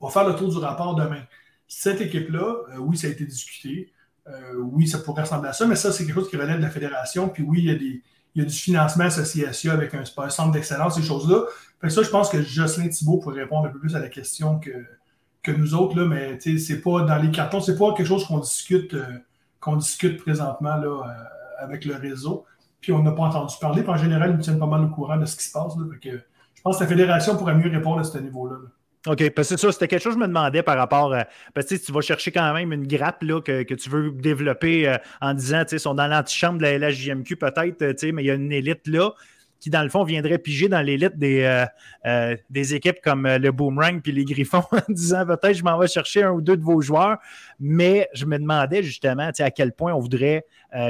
On 0.00 0.06
va 0.06 0.12
faire 0.12 0.26
le 0.26 0.34
tour 0.34 0.50
du 0.50 0.56
rapport 0.56 0.94
demain. 0.94 1.22
Cette 1.68 2.00
équipe-là, 2.00 2.56
euh, 2.70 2.78
oui, 2.78 2.96
ça 2.96 3.08
a 3.08 3.10
été 3.10 3.26
discuté. 3.26 3.92
Euh, 4.28 4.54
oui, 4.58 4.86
ça 4.86 4.98
pourrait 4.98 5.22
ressembler 5.22 5.48
à 5.48 5.52
ça, 5.52 5.66
mais 5.66 5.76
ça, 5.76 5.92
c'est 5.92 6.04
quelque 6.04 6.14
chose 6.14 6.30
qui 6.30 6.36
relève 6.36 6.58
de 6.58 6.62
la 6.62 6.70
fédération. 6.70 7.28
Puis 7.28 7.42
oui, 7.42 7.62
il 7.64 8.00
y 8.36 8.40
a, 8.40 8.44
du 8.44 8.54
financement 8.54 9.04
associé 9.04 9.46
à 9.46 9.52
ça 9.52 9.72
avec 9.72 9.94
un, 9.94 10.04
centre 10.04 10.52
d'excellence, 10.52 10.94
ces 10.94 11.02
choses-là. 11.02 11.44
Ça, 11.88 12.02
je 12.02 12.10
pense 12.10 12.28
que 12.30 12.40
Jocelyn 12.40 12.88
Thibault 12.88 13.18
pourrait 13.18 13.42
répondre 13.42 13.66
un 13.66 13.70
peu 13.70 13.80
plus 13.80 13.96
à 13.96 13.98
la 13.98 14.08
question 14.08 14.60
que, 14.60 15.50
nous 15.50 15.74
autres, 15.74 15.98
là, 15.98 16.06
mais 16.06 16.38
c'est 16.40 16.80
pas 16.80 17.02
dans 17.02 17.16
les 17.16 17.30
cartons, 17.32 17.60
c'est 17.60 17.76
pas 17.76 17.92
quelque 17.94 18.06
chose 18.06 18.24
qu'on 18.26 18.38
discute, 18.38 18.94
euh, 18.94 19.76
discute 19.76 20.18
présentement 20.18 20.76
là, 20.76 20.86
euh, 20.86 21.64
avec 21.64 21.84
le 21.84 21.96
réseau. 21.96 22.44
Puis 22.80 22.92
on 22.92 23.02
n'a 23.02 23.12
pas 23.12 23.22
entendu 23.22 23.54
parler. 23.60 23.82
Puis 23.82 23.90
en 23.90 23.96
général, 23.96 24.30
ils 24.30 24.36
nous 24.36 24.42
tiennent 24.42 24.58
pas 24.58 24.66
mal 24.66 24.84
au 24.84 24.88
courant 24.88 25.16
de 25.16 25.24
ce 25.24 25.36
qui 25.36 25.44
se 25.44 25.52
passe. 25.52 25.74
que, 26.00 26.10
je 26.10 26.62
pense 26.62 26.78
que 26.78 26.84
la 26.84 26.88
fédération 26.88 27.36
pourrait 27.36 27.54
mieux 27.54 27.70
répondre 27.70 27.98
à 27.98 28.04
ce 28.04 28.18
niveau-là. 28.18 28.54
là 28.54 28.68
OK, 29.08 29.30
parce 29.30 29.48
que 29.48 29.56
ça, 29.56 29.72
c'était 29.72 29.88
quelque 29.88 30.02
chose 30.02 30.14
que 30.14 30.20
je 30.20 30.22
me 30.22 30.28
demandais 30.28 30.62
par 30.62 30.76
rapport 30.76 31.12
à. 31.12 31.26
Parce 31.54 31.66
que 31.66 31.74
tu 31.74 31.90
vas 31.90 32.02
chercher 32.02 32.30
quand 32.30 32.52
même 32.54 32.72
une 32.72 32.86
grappe 32.86 33.22
là, 33.22 33.40
que, 33.40 33.74
tu 33.74 33.90
veux 33.90 34.12
développer 34.12 34.88
euh, 34.88 34.96
en 35.20 35.34
disant, 35.34 35.64
tu 35.64 35.70
sais, 35.70 35.76
ils 35.76 35.80
sont 35.80 35.94
dans 35.94 36.06
l'antichambre 36.06 36.58
de 36.58 36.62
la 36.62 36.78
LHJMQ 36.78 37.36
peut-être, 37.36 37.82
euh, 37.82 37.92
tu 37.92 37.98
sais, 37.98 38.12
mais 38.12 38.22
il 38.22 38.26
y 38.26 38.30
a 38.30 38.34
une 38.34 38.52
élite 38.52 38.86
là 38.86 39.10
qui, 39.58 39.70
dans 39.70 39.82
le 39.82 39.88
fond, 39.88 40.04
viendrait 40.04 40.38
piger 40.38 40.68
dans 40.68 40.80
l'élite 40.80 41.18
des, 41.18 41.66
euh, 42.04 42.36
des 42.50 42.74
équipes 42.74 43.00
comme 43.02 43.28
le 43.28 43.50
Boomerang 43.50 44.00
puis 44.02 44.12
les 44.12 44.24
Griffons 44.24 44.64
en 44.72 44.80
disant 44.88 45.26
peut-être 45.26 45.54
je 45.54 45.64
m'en 45.64 45.78
vais 45.78 45.88
chercher 45.88 46.22
un 46.22 46.30
ou 46.30 46.40
deux 46.40 46.56
de 46.56 46.62
vos 46.62 46.80
joueurs. 46.80 47.18
Mais 47.58 48.08
je 48.12 48.24
me 48.24 48.38
demandais 48.38 48.84
justement 48.84 49.30
à 49.36 49.50
quel 49.50 49.72
point 49.72 49.92
on 49.92 50.00
voudrait 50.00 50.44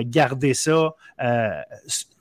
garder 0.04 0.54
ça 0.54 0.94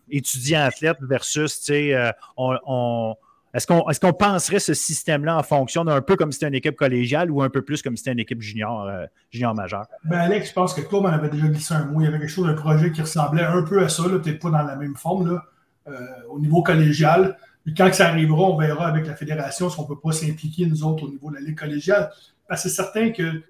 étudiant-athlète 0.09 0.97
versus, 1.01 1.59
tu 1.59 1.65
sais, 1.65 2.11
on 2.35 3.15
est-ce 3.53 3.67
qu'on 3.67 3.89
est 3.89 4.17
penserait 4.17 4.59
ce 4.59 4.73
système-là 4.73 5.37
en 5.37 5.43
fonction 5.43 5.83
d'un 5.83 6.01
peu 6.01 6.15
comme 6.15 6.31
si 6.31 6.37
c'était 6.37 6.47
une 6.47 6.55
équipe 6.55 6.75
collégiale 6.75 7.29
ou 7.31 7.41
un 7.41 7.49
peu 7.49 7.61
plus 7.61 7.81
comme 7.81 7.97
si 7.97 8.03
c'était 8.03 8.13
une 8.13 8.19
équipe 8.19 8.41
junior, 8.41 8.83
euh, 8.83 9.05
junior 9.29 9.53
majeure? 9.53 9.87
Ben 10.05 10.19
Alex, 10.19 10.49
je 10.49 10.53
pense 10.53 10.73
que 10.73 10.81
Claude 10.81 11.05
en 11.05 11.09
avait 11.09 11.29
déjà 11.29 11.47
glissé 11.47 11.73
un 11.73 11.85
mot. 11.85 12.01
Il 12.01 12.05
y 12.05 12.07
avait 12.07 12.19
quelque 12.19 12.29
chose, 12.29 12.47
un 12.47 12.53
projet 12.53 12.91
qui 12.91 13.01
ressemblait 13.01 13.43
un 13.43 13.63
peu 13.63 13.83
à 13.83 13.89
ça, 13.89 14.03
peut-être 14.03 14.39
pas 14.39 14.49
dans 14.49 14.63
la 14.63 14.75
même 14.75 14.95
forme, 14.95 15.33
là, 15.33 15.43
euh, 15.87 15.93
au 16.29 16.39
niveau 16.39 16.63
collégial. 16.63 17.37
Mais 17.65 17.73
quand 17.75 17.91
ça 17.93 18.07
arrivera, 18.07 18.41
on 18.43 18.57
verra 18.57 18.87
avec 18.87 19.05
la 19.05 19.15
fédération 19.15 19.69
si 19.69 19.79
on 19.79 19.83
ne 19.83 19.87
peut 19.87 19.99
pas 19.99 20.11
s'impliquer, 20.11 20.65
nous 20.65 20.83
autres, 20.83 21.03
au 21.03 21.09
niveau 21.09 21.29
de 21.29 21.35
la 21.35 21.41
Ligue 21.41 21.59
collégiale. 21.59 22.09
Parce 22.47 22.63
que 22.63 22.69
c'est 22.69 22.75
certain 22.75 23.11
que 23.11 23.43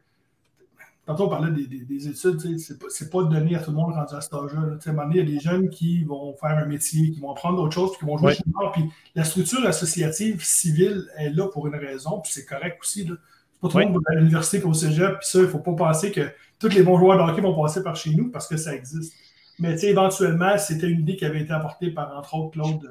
Tantôt, 1.12 1.26
on 1.26 1.30
parlait 1.30 1.52
des, 1.52 2.08
études, 2.08 2.58
c'est 2.58 2.80
pas, 2.80 2.88
pas 3.12 3.24
donné 3.26 3.56
à 3.56 3.60
tout 3.60 3.72
le 3.72 3.76
monde 3.76 3.92
rendu 3.92 4.16
à 4.16 4.22
cet 4.22 4.34
âge-là. 4.34 4.62
À 4.62 4.90
un 4.90 4.94
moment 4.94 5.08
donné, 5.10 5.20
il 5.20 5.30
y 5.30 5.34
a 5.34 5.36
des 5.36 5.40
jeunes 5.42 5.70
qui 5.70 6.06
vont 6.06 6.34
faire 6.38 6.52
un 6.52 6.66
métier, 6.66 7.12
qui 7.12 7.20
vont 7.20 7.32
apprendre 7.32 7.58
d'autres 7.58 7.74
choses, 7.74 7.92
puis 7.92 8.00
qui 8.00 8.06
vont 8.06 8.18
jouer 8.18 8.34
chez 8.34 8.44
nous. 8.46 8.54
Puis 8.72 8.90
la 9.14 9.26
structure 9.26 9.66
associative 9.66 10.42
civile 10.42 11.06
est 11.18 11.32
là 11.32 11.50
pour 11.50 11.68
une 11.68 11.76
raison, 11.76 12.22
puis 12.22 12.32
c'est 12.32 12.46
correct 12.46 12.78
aussi. 12.80 13.06
C'est 13.06 13.62
pas 13.62 13.68
tout 13.68 13.78
le 13.78 13.88
monde 13.88 13.96
va 13.96 14.14
à 14.14 14.16
l'université 14.16 14.60
et 14.60 14.64
au 14.64 14.74
cégep, 14.74 15.20
puis 15.20 15.28
ça, 15.28 15.40
il 15.40 15.42
ne 15.42 15.48
faut 15.48 15.60
pas 15.60 15.74
penser 15.74 16.14
que 16.14 16.32
tous 16.60 16.70
les 16.70 16.82
bons 16.82 16.98
joueurs 16.98 17.18
de 17.18 17.30
hockey 17.30 17.42
vont 17.42 17.62
passer 17.62 17.84
par 17.84 17.98
chez 17.98 18.12
nous 18.12 18.32
parce 18.32 18.48
que 18.48 18.56
ça 18.56 18.74
existe. 18.74 19.14
Mais 19.60 19.78
éventuellement, 19.82 20.58
c'était 20.58 20.88
une 20.88 21.02
idée 21.02 21.18
qui 21.18 21.26
avait 21.26 21.42
été 21.42 21.52
apportée 21.52 21.92
par, 21.92 22.18
entre 22.18 22.36
autres, 22.36 22.52
Claude, 22.52 22.90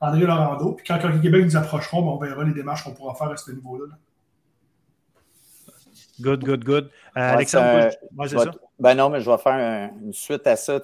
André 0.00 0.22
Laurando. 0.22 0.72
Puis 0.72 0.86
quand 0.86 1.04
Hockey 1.04 1.20
Québec 1.20 1.44
nous 1.44 1.56
approcheront, 1.56 2.00
ben, 2.00 2.12
on 2.12 2.18
verra 2.18 2.44
les 2.44 2.54
démarches 2.54 2.82
qu'on 2.82 2.94
pourra 2.94 3.14
faire 3.14 3.30
à 3.30 3.36
ce 3.36 3.52
niveau-là. 3.52 3.94
Good, 6.20 6.44
good, 6.44 6.64
good. 6.64 6.84
Euh, 6.84 7.32
Alexandre, 7.34 7.90
moi, 8.12 8.28
c'est 8.28 8.38
ça. 8.38 8.50
Ben 8.78 8.94
non, 8.94 9.08
mais 9.10 9.20
je 9.20 9.30
vais 9.30 9.38
faire 9.38 9.90
une 10.02 10.12
suite 10.12 10.46
à 10.46 10.56
ça. 10.56 10.80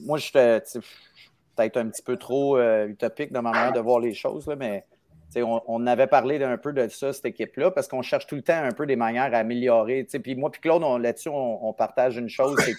Moi, 0.00 0.18
je 0.18 0.24
suis 0.24 0.32
peut-être 0.32 1.76
un 1.76 1.88
petit 1.88 2.02
peu 2.02 2.16
trop 2.16 2.56
euh, 2.56 2.88
utopique 2.88 3.32
dans 3.32 3.42
ma 3.42 3.52
manière 3.52 3.72
de 3.72 3.80
voir 3.80 4.00
les 4.00 4.14
choses, 4.14 4.46
là, 4.46 4.56
mais 4.56 4.84
on, 5.42 5.86
avait 5.86 6.06
parlé 6.06 6.42
un 6.42 6.56
peu 6.56 6.72
de 6.72 6.88
ça, 6.88 7.12
cette 7.12 7.26
équipe-là, 7.26 7.70
parce 7.70 7.88
qu'on 7.88 8.02
cherche 8.02 8.26
tout 8.26 8.36
le 8.36 8.42
temps 8.42 8.62
un 8.62 8.72
peu 8.72 8.86
des 8.86 8.96
manières 8.96 9.34
à 9.34 9.38
améliorer. 9.38 10.06
Puis 10.22 10.34
moi, 10.34 10.50
puis 10.50 10.60
Claude, 10.60 10.82
là-dessus, 11.02 11.30
on, 11.32 11.72
partage 11.72 12.16
une 12.16 12.28
chose, 12.28 12.56
c'est 12.64 12.74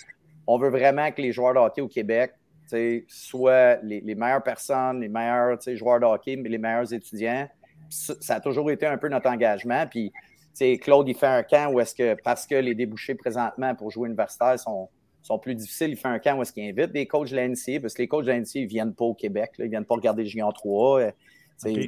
qu'on 0.45 0.57
veut 0.57 0.70
vraiment 0.70 1.12
que 1.12 1.22
les 1.22 1.32
joueurs 1.32 1.53
de 1.53 1.60
hockey 1.60 1.82
au 1.82 1.88
Québec 1.88 2.34
soient 3.07 3.76
les, 3.84 4.16
meilleures 4.16 4.44
personnes, 4.44 5.02
les 5.02 5.10
meilleurs 5.10 5.57
joueurs 5.74 5.99
de 5.99 6.06
hockey, 6.06 6.36
mais 6.36 6.49
les 6.49 6.57
meilleurs 6.57 6.94
étudiants. 6.94 7.48
Ça, 7.90 8.36
a 8.36 8.40
toujours 8.40 8.72
été 8.72 8.86
un 8.86 8.98
peu 8.98 9.10
notre 9.10 9.30
engagement. 9.30 9.86
Puis, 9.88 10.12
Claude, 10.80 11.07
il 11.07 11.15
fait 11.15 11.27
un 11.27 11.44
camp 11.44 11.72
où 11.73 11.80
est-ce 11.80 11.94
que, 11.94 12.15
parce 12.23 12.48
que 12.48 12.56
les 12.56 12.76
débouchés 12.76 13.15
présentement 13.15 13.76
pour 13.76 13.91
jouer 13.91 14.07
universitaire 14.07 14.57
sont, 14.60 14.90
sont 15.22 15.40
plus 15.40 15.56
difficiles, 15.56 15.90
il 15.90 15.98
fait 15.98 16.07
un 16.07 16.19
camp 16.19 16.38
où 16.38 16.41
est-ce 16.41 16.53
qu'il 16.53 16.64
invite 16.64 16.91
des 16.91 17.07
coachs 17.07 17.30
de 17.32 17.36
l'ANC, 17.36 17.82
parce 17.82 17.94
que 17.94 18.02
les 18.02 18.07
coachs 18.07 18.26
de 18.26 18.32
l'ANC, 18.32 18.56
ils 18.56 18.64
ne 18.64 18.69
viennent 18.69 18.94
pas 18.94 19.06
au 19.06 19.14
Québec, 19.14 19.52
ils 19.57 19.65
ne 19.65 19.69
viennent 19.69 19.86
pas 19.86 19.95
regarder 19.95 20.26
Gion 20.26 20.52
3. 20.52 21.11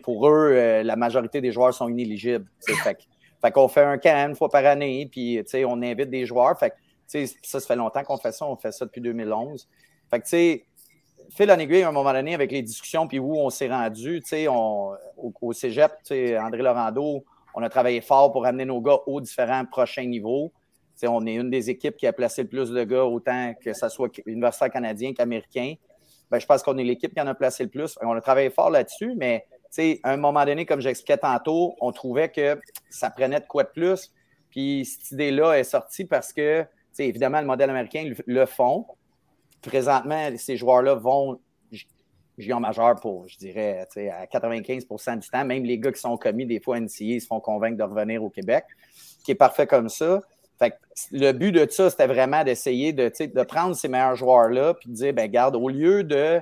Pour 0.02 0.27
eux, 0.27 0.52
euh, 0.53 0.84
la 0.84 0.95
majorité 0.95 1.41
des 1.41 1.52
joueurs 1.52 1.73
sont 1.73 1.89
inéligibles. 1.89 2.45
Fait, 2.65 2.98
fait 3.41 3.52
qu'on 3.52 3.68
fait 3.68 3.84
un 3.84 3.98
camp 3.98 4.30
une 4.30 4.35
fois 4.35 4.49
par 4.49 4.65
année, 4.65 5.07
puis 5.11 5.44
on 5.65 5.81
invite 5.81 6.10
des 6.10 6.26
joueurs. 6.26 6.57
Fait 6.57 6.73
ça, 7.06 7.19
ça 7.44 7.60
fait 7.60 7.76
longtemps 7.76 8.03
qu'on 8.03 8.18
fait 8.18 8.31
ça. 8.31 8.45
On 8.45 8.56
fait 8.56 8.72
ça 8.72 8.85
depuis 8.85 9.02
2011. 9.02 9.68
Fait 10.10 10.19
que, 10.19 10.23
tu 10.23 10.30
sais, 10.30 10.65
fil 11.30 11.52
en 11.52 11.60
aiguille, 11.60 11.84
à 11.84 11.89
un 11.89 11.91
moment 11.91 12.14
donné, 12.14 12.34
avec 12.34 12.52
les 12.52 12.61
discussions, 12.61 13.07
puis 13.07 13.19
où 13.19 13.35
on 13.35 13.49
s'est 13.49 13.69
rendu, 13.69 14.22
tu 14.22 14.30
sais, 14.30 14.48
au, 14.48 14.95
au 15.41 15.53
cégep, 15.53 15.91
André 16.11 16.61
Laurando, 16.61 17.23
on 17.58 17.64
a 17.64 17.70
travaillé 17.70 18.02
fort 18.02 18.32
pour 18.32 18.46
amener 18.46 18.66
nos 18.66 18.80
gars 18.82 19.00
aux 19.08 19.20
différents 19.20 19.66
prochains 19.66 20.06
niveaux. 20.06 20.54
on 21.04 21.26
est 21.26 21.34
une 21.34 21.50
des 21.50 21.72
équipes 21.72 21.98
qui 21.98 22.06
a 22.06 22.14
placé 22.14 22.44
le 22.44 22.48
plus 22.48 22.70
de 22.70 22.84
gars, 22.84 23.04
autant 23.04 23.56
que 23.60 23.74
ce 23.74 23.90
soit 23.90 24.16
universitaire 24.28 24.70
canadien 24.70 25.12
qu'américain. 25.16 25.74
Ben, 26.30 26.38
je 26.38 26.46
pense 26.46 26.62
qu'on 26.62 26.78
est 26.78 26.84
l'équipe 26.84 27.12
qui 27.12 27.20
en 27.20 27.26
a 27.26 27.34
placé 27.34 27.64
le 27.64 27.70
plus. 27.72 27.98
On 28.04 28.12
a 28.12 28.22
travaillé 28.22 28.52
fort 28.52 28.70
là-dessus, 28.70 29.16
mais 29.18 29.48
à 30.04 30.12
un 30.12 30.18
moment 30.18 30.46
donné, 30.46 30.68
comme 30.68 30.82
j'expliquais 30.82 31.18
tantôt, 31.18 31.76
on 31.82 31.92
trouvait 31.92 32.30
que 32.30 32.62
ça 32.92 33.10
prenait 33.10 33.40
de 33.40 33.48
quoi 33.48 33.64
de 33.64 33.70
plus. 33.70 34.14
Puis 34.52 34.86
cette 34.86 35.14
idée-là 35.14 35.58
est 35.58 35.64
sortie 35.64 36.06
parce 36.06 36.32
que, 36.32 36.64
évidemment, 37.00 37.42
le 37.42 37.48
modèle 37.48 37.72
américain 37.72 38.14
le, 38.28 38.46
font. 38.46 38.86
Présentement, 39.64 40.30
ces 40.38 40.58
joueurs-là 40.58 40.94
vont 40.94 41.40
géant 42.38 42.59
majeur 42.59 42.95
pour, 42.95 43.27
je 43.27 43.38
dirais, 43.38 43.88
à 44.11 44.26
95% 44.26 45.19
du 45.19 45.30
temps. 45.30 45.45
Même 45.45 45.64
les 45.64 45.80
gars 45.80 45.91
qui 45.91 45.99
sont 45.99 46.18
commis, 46.18 46.45
des 46.45 46.59
fois, 46.59 46.80
NCA, 46.80 47.03
ils 47.03 47.22
se 47.22 47.27
font 47.27 47.39
convaincre 47.39 47.77
de 47.77 47.84
revenir 47.84 48.23
au 48.23 48.30
Québec, 48.30 48.65
qui 49.23 49.31
est 49.31 49.35
parfait 49.35 49.68
comme 49.68 49.89
ça. 49.89 50.22
Fait 50.59 50.73
le 51.11 51.31
but 51.31 51.51
de 51.51 51.68
ça, 51.69 51.89
c'était 51.89 52.07
vraiment 52.07 52.43
d'essayer 52.43 52.93
de, 52.93 53.11
de 53.26 53.43
prendre 53.43 53.76
ces 53.76 53.88
meilleurs 53.88 54.15
joueurs-là 54.15 54.73
puis 54.73 54.89
de 54.89 54.95
dire, 54.95 55.14
ben 55.14 55.30
garde, 55.30 55.55
au 55.55 55.69
lieu 55.69 56.03
de 56.03 56.41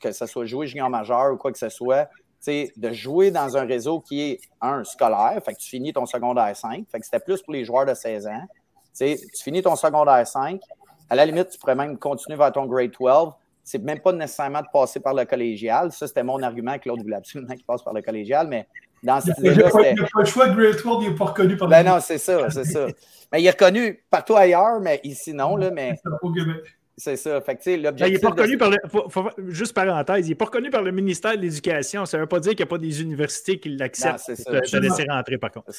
que 0.00 0.12
ce 0.12 0.26
soit 0.26 0.44
jouer 0.44 0.66
junior 0.66 0.88
majeur 0.88 1.32
ou 1.32 1.36
quoi 1.36 1.50
que 1.50 1.58
ce 1.58 1.68
soit, 1.68 2.08
de 2.46 2.92
jouer 2.92 3.30
dans 3.30 3.56
un 3.56 3.64
réseau 3.64 4.00
qui 4.00 4.20
est, 4.20 4.40
un, 4.60 4.84
scolaire, 4.84 5.40
fait 5.44 5.54
que 5.54 5.58
tu 5.58 5.68
finis 5.68 5.92
ton 5.92 6.06
secondaire 6.06 6.54
5, 6.54 6.84
fait 6.90 7.00
que 7.00 7.04
c'était 7.04 7.20
plus 7.20 7.42
pour 7.42 7.52
les 7.52 7.64
joueurs 7.64 7.86
de 7.86 7.94
16 7.94 8.26
ans. 8.26 8.42
tu 8.96 9.16
finis 9.42 9.62
ton 9.62 9.76
secondaire 9.76 10.26
5, 10.26 10.60
à 11.10 11.14
la 11.14 11.26
limite, 11.26 11.50
tu 11.50 11.58
pourrais 11.58 11.74
même 11.74 11.98
continuer 11.98 12.36
vers 12.36 12.52
ton 12.52 12.66
grade 12.66 12.92
12. 12.98 13.32
C'est 13.64 13.82
même 13.82 14.00
pas 14.00 14.12
nécessairement 14.12 14.60
de 14.60 14.66
passer 14.72 15.00
par 15.00 15.14
le 15.14 15.24
collégial. 15.24 15.90
Ça, 15.90 16.06
c'était 16.06 16.22
mon 16.22 16.42
argument 16.42 16.78
que 16.78 16.88
l'autre 16.88 17.02
voulait 17.02 17.16
absolument 17.16 17.54
qu'il 17.54 17.64
passe 17.64 17.82
par 17.82 17.94
le 17.94 18.02
collégial, 18.02 18.46
mais 18.46 18.68
dans 19.02 19.20
cette 19.20 19.38
idée-là, 19.38 19.70
Il 19.74 19.94
n'y 19.94 20.00
a 20.00 20.06
pas 20.12 20.20
le 20.20 20.24
choix 20.26 20.48
de 20.48 20.54
grade 20.54 20.76
12, 20.82 21.04
il 21.04 21.10
n'est 21.10 21.16
pas 21.16 21.24
reconnu 21.24 21.56
par 21.56 21.68
le 21.68 21.70
Ben 21.70 21.82
non, 21.82 21.98
c'est 22.00 22.18
ça, 22.18 22.50
c'est 22.50 22.64
ça. 22.64 22.86
Mais 23.32 23.42
il 23.42 23.46
est 23.46 23.50
reconnu 23.50 24.04
partout 24.10 24.36
ailleurs, 24.36 24.80
mais 24.80 25.00
ici, 25.02 25.32
non, 25.32 25.56
là, 25.56 25.70
mais... 25.70 25.94
C'est 26.96 27.16
ça. 27.16 27.40
Fait 27.40 27.56
que, 27.56 27.70
l'objectif. 27.70 28.06
il 28.06 28.12
n'est 28.12 28.20
pas 28.20 28.30
reconnu 28.30 28.56
par 28.56 28.70
le. 28.70 29.50
juste 29.50 29.72
parenthèse, 29.72 30.26
il 30.26 30.30
n'est 30.30 30.34
pas 30.36 30.44
reconnu 30.44 30.70
par 30.70 30.82
le 30.82 30.92
ministère 30.92 31.36
de 31.36 31.42
l'Éducation. 31.42 32.06
Ça 32.06 32.16
ne 32.16 32.22
veut 32.22 32.28
pas 32.28 32.38
dire 32.38 32.52
qu'il 32.52 32.60
n'y 32.60 32.68
a 32.68 32.70
pas 32.70 32.78
des 32.78 33.02
universités 33.02 33.58
qui 33.58 33.70
l'acceptent 33.70 34.30
de 34.30 34.78
laisser 34.78 35.04
rentrer, 35.08 35.38
par 35.38 35.50
contre. 35.50 35.72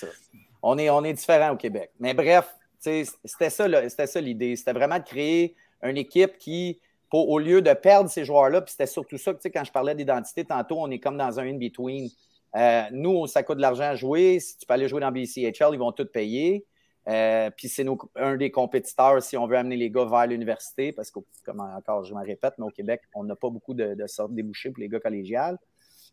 On 0.62 0.78
est, 0.78 0.90
on 0.90 1.03
est 1.03 1.14
différent 1.14 1.52
au 1.52 1.56
Québec. 1.56 1.91
Mais 1.99 2.14
bref, 2.14 2.53
c'était 2.80 3.49
ça, 3.49 3.68
ça 3.90 4.22
l'idée. 4.22 4.56
C'était 4.56 4.74
vraiment 4.74 4.99
de 4.99 5.03
créer 5.03 5.56
une 5.84 5.98
équipe 5.98 6.38
qui, 6.38 6.80
au 7.11 7.40
lieu 7.40 7.61
de 7.61 7.73
perdre 7.73 8.10
ces 8.10 8.26
joueurs-là, 8.26 8.61
puis 8.61 8.72
c'était 8.72 8.88
surtout 8.88 9.18
ça 9.18 9.34
que 9.34 9.48
quand 9.48 9.64
je 9.64 9.72
parlais 9.72 9.95
d'identité 9.95 10.45
tantôt, 10.45 10.77
on 10.80 10.90
est 10.91 10.99
comme 10.99 11.18
dans 11.18 11.40
un 11.40 11.48
in-between. 11.48 12.10
Euh, 12.56 12.84
nous, 12.91 13.27
ça 13.27 13.44
coûte 13.44 13.57
de 13.57 13.61
l'argent 13.61 13.84
à 13.84 13.95
jouer. 13.95 14.40
Si 14.40 14.57
tu 14.57 14.65
peux 14.65 14.73
aller 14.73 14.88
jouer 14.88 15.02
dans 15.02 15.11
BCHL, 15.11 15.73
ils 15.73 15.80
vont 15.80 15.91
tout 15.91 16.06
payer. 16.06 16.65
Euh, 17.07 17.52
puis 17.56 17.69
c'est 17.69 17.86
un 18.15 18.36
des 18.36 18.49
compétiteurs 18.49 19.22
si 19.22 19.38
on 19.38 19.45
veut 19.45 19.57
amener 19.57 19.76
les 19.76 19.91
gars 19.91 20.06
vers 20.06 20.26
l'université, 20.26 20.91
parce 20.91 21.11
que, 21.11 21.19
comme 21.44 21.60
encore, 21.60 22.03
je 22.03 22.15
me 22.15 22.26
répète, 22.26 22.53
mais 22.57 22.65
au 22.65 22.69
Québec, 22.69 23.02
on 23.14 23.23
n'a 23.23 23.36
pas 23.36 23.49
beaucoup 23.49 23.73
de, 23.73 23.95
sortes 24.07 24.34
débouchés 24.34 24.72
pour 24.72 24.80
les 24.80 24.90
gars 24.90 24.99
collégiales. 24.99 25.57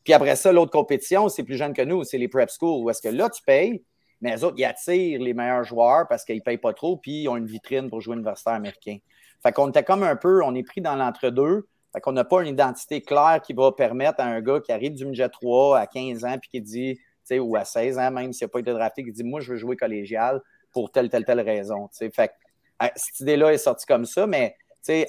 Puis 0.05 0.13
après 0.13 0.37
ça, 0.37 0.53
l'autre 0.53 0.73
compétition, 0.73 1.29
c'est 1.29 1.45
plus 1.45 1.57
jeune 1.57 1.73
que 1.73 1.83
nous, 1.83 2.05
c'est 2.05 2.19
les 2.19 2.29
prep 2.29 2.51
schools, 2.51 2.83
où 2.83 2.91
est-ce 2.91 3.01
que 3.01 3.09
là, 3.09 3.31
tu 3.31 3.43
payes, 3.43 3.83
mais 4.21 4.35
les 4.35 4.45
autres, 4.45 4.57
ils 4.59 4.65
attirent 4.65 5.21
les 5.21 5.33
meilleurs 5.33 5.65
joueurs 5.65 6.07
parce 6.09 6.25
qu'ils 6.25 6.37
ne 6.37 6.43
payent 6.43 6.59
pas 6.59 6.75
trop, 6.75 6.97
puis 6.97 7.23
ils 7.23 7.29
ont 7.29 7.37
une 7.37 7.47
vitrine 7.47 7.89
pour 7.89 8.01
jouer 8.01 8.15
universitaire 8.15 8.55
américain. 8.55 8.99
Fait 9.43 9.53
qu'on 9.53 9.69
était 9.69 9.83
comme 9.83 10.03
un 10.03 10.17
peu, 10.17 10.43
on 10.45 10.55
est 10.55 10.63
pris 10.63 10.81
dans 10.81 10.95
l'entre-deux. 10.95 11.67
Fait 11.93 12.01
qu'on 12.01 12.13
n'a 12.13 12.25
pas 12.25 12.43
une 12.43 12.49
identité 12.49 13.03
claire 13.03 13.41
qui 13.45 13.53
va 13.53 13.73
permettre 13.73 14.21
à 14.21 14.25
un 14.25 14.41
gars 14.41 14.61
qui 14.61 14.73
arrive 14.73 14.95
du 14.95 15.05
midget 15.05 15.29
3 15.29 15.79
à 15.79 15.87
15 15.87 16.25
ans, 16.25 16.39
puis 16.41 16.49
qui 16.51 16.61
dit, 16.61 16.99
ou 17.39 17.57
à 17.57 17.65
16 17.65 17.99
ans 17.99 18.11
même, 18.11 18.33
s'il 18.33 18.47
n'a 18.47 18.49
pas 18.51 18.61
été 18.61 18.73
drafté, 18.73 19.05
qui 19.05 19.13
dit, 19.13 19.25
moi, 19.25 19.41
je 19.41 19.53
veux 19.53 19.59
jouer 19.59 19.77
collégial 19.77 20.41
pour 20.73 20.91
telle, 20.91 21.09
telle, 21.09 21.25
telle 21.25 21.41
raison. 21.41 21.89
Fait 21.93 22.33
ah, 22.79 22.91
cette 22.97 23.21
idée-là 23.21 23.53
est 23.53 23.59
sortie 23.59 23.87
comme 23.87 24.05
ça, 24.05 24.27
mais 24.27 24.57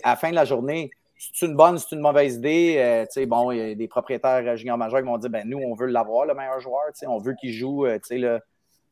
à 0.03 0.09
la 0.11 0.15
fin 0.15 0.29
de 0.29 0.35
la 0.35 0.45
journée, 0.45 0.91
c'est 1.17 1.45
une 1.45 1.55
bonne, 1.55 1.77
c'est 1.77 1.95
une 1.95 2.01
mauvaise 2.01 2.35
idée. 2.35 2.75
Euh, 2.77 3.25
bon, 3.25 3.51
il 3.51 3.57
y 3.57 3.71
a 3.71 3.75
des 3.75 3.87
propriétaires 3.87 4.57
juniors 4.57 4.77
majeurs 4.77 4.99
qui 4.99 5.05
vont 5.05 5.17
dire 5.17 5.29
ben, 5.29 5.47
nous, 5.47 5.57
on 5.57 5.73
veut 5.73 5.87
l'avoir, 5.87 6.25
le 6.25 6.33
meilleur 6.33 6.59
joueur. 6.59 6.83
On 7.07 7.17
veut 7.17 7.33
qu'il 7.39 7.53
joue 7.53 7.85
euh, 7.85 7.97
le, 8.11 8.39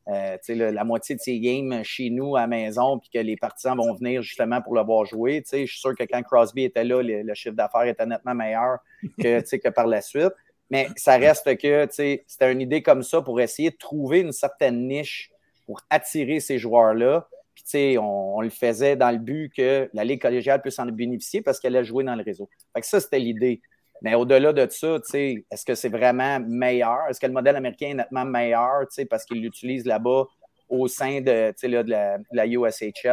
euh, 0.08 0.36
la 0.48 0.84
moitié 0.84 1.14
de 1.14 1.20
ses 1.20 1.38
games 1.38 1.82
chez 1.84 2.10
nous 2.10 2.36
à 2.36 2.42
la 2.42 2.46
maison, 2.46 2.98
puis 2.98 3.10
que 3.12 3.18
les 3.18 3.36
partisans 3.36 3.76
vont 3.76 3.94
venir 3.94 4.22
justement 4.22 4.60
pour 4.60 4.74
le 4.74 4.82
voir 4.82 5.04
jouer. 5.04 5.44
Je 5.50 5.64
suis 5.64 5.80
sûr 5.80 5.94
que 5.94 6.04
quand 6.04 6.22
Crosby 6.22 6.64
était 6.64 6.84
là, 6.84 7.02
le, 7.02 7.34
chiffre 7.34 7.54
d'affaires 7.54 7.84
était 7.84 8.06
nettement 8.06 8.34
meilleur 8.34 8.78
que, 9.18 9.40
que 9.56 9.68
par 9.68 9.86
la 9.86 10.00
suite. 10.00 10.32
Mais 10.70 10.88
ça 10.96 11.18
reste 11.18 11.56
que 11.58 11.86
c'était 11.90 12.50
une 12.50 12.62
idée 12.62 12.82
comme 12.82 13.02
ça 13.02 13.20
pour 13.20 13.40
essayer 13.40 13.70
de 13.70 13.76
trouver 13.76 14.20
une 14.20 14.32
certaine 14.32 14.88
niche 14.88 15.30
pour 15.66 15.80
attirer 15.90 16.40
ces 16.40 16.58
joueurs-là. 16.58 17.28
Puis, 17.54 17.64
sais, 17.66 17.98
on, 17.98 18.40
le 18.40 18.48
faisait 18.48 18.96
dans 18.96 19.10
le 19.10 19.18
but 19.18 19.52
que 19.54 19.90
la 19.92 20.04
Ligue 20.04 20.22
collégiale 20.22 20.62
puisse 20.62 20.78
en 20.78 20.86
bénéficier 20.86 21.42
parce 21.42 21.60
qu'elle 21.60 21.76
a 21.76 21.82
joué 21.82 22.04
dans 22.04 22.14
le 22.14 22.22
réseau. 22.22 22.48
Ça, 22.80 23.00
c'était 23.00 23.18
l'idée. 23.18 23.60
Mais 24.02 24.16
au-delà 24.16 24.52
de 24.52 24.66
ça, 24.68 24.98
tu 24.98 25.10
sais, 25.10 25.46
est-ce 25.50 25.64
que 25.64 25.76
c'est 25.76 25.88
vraiment 25.88 26.40
meilleur? 26.40 26.98
Est-ce 27.08 27.20
que 27.20 27.26
le 27.26 27.32
modèle 27.32 27.54
américain 27.54 27.90
est 27.90 27.94
nettement 27.94 28.24
meilleur, 28.24 28.80
tu 28.82 28.94
sais, 28.94 29.04
parce 29.04 29.24
qu'il 29.24 29.40
l'utilise 29.40 29.86
là-bas 29.86 30.26
au 30.68 30.88
sein 30.88 31.20
de, 31.20 31.54
là, 31.68 31.82
de, 31.82 31.90
la, 31.90 32.18
de 32.18 32.24
la 32.32 32.46
USHL? 32.46 32.92
Tu 32.94 33.04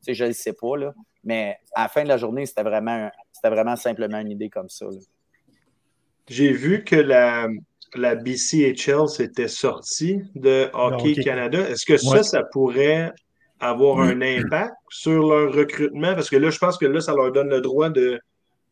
sais, 0.00 0.14
je 0.14 0.24
ne 0.24 0.32
sais 0.32 0.54
pas, 0.54 0.76
là. 0.76 0.94
Mais 1.22 1.58
à 1.74 1.82
la 1.82 1.88
fin 1.88 2.02
de 2.02 2.08
la 2.08 2.16
journée, 2.16 2.46
c'était 2.46 2.62
vraiment, 2.62 3.10
vraiment 3.44 3.76
simplement 3.76 4.18
une 4.18 4.30
idée 4.30 4.48
comme 4.48 4.70
ça. 4.70 4.86
J'ai 6.28 6.52
vu 6.52 6.82
que 6.82 6.96
la, 6.96 7.48
la 7.94 8.14
BCHL 8.14 9.08
s'était 9.08 9.48
sortie 9.48 10.22
de 10.34 10.70
Hockey 10.72 11.14
Canada. 11.22 11.68
Est-ce 11.68 11.84
que 11.84 11.98
ça, 11.98 12.22
ça 12.22 12.42
pourrait 12.42 13.12
avoir 13.60 14.00
un 14.00 14.22
impact 14.22 14.74
sur 14.88 15.28
leur 15.28 15.52
recrutement? 15.52 16.14
Parce 16.14 16.30
que 16.30 16.36
là, 16.36 16.48
je 16.50 16.58
pense 16.58 16.78
que 16.78 16.86
là, 16.86 17.00
ça 17.00 17.14
leur 17.14 17.32
donne 17.32 17.50
le 17.50 17.60
droit 17.60 17.90
de 17.90 18.18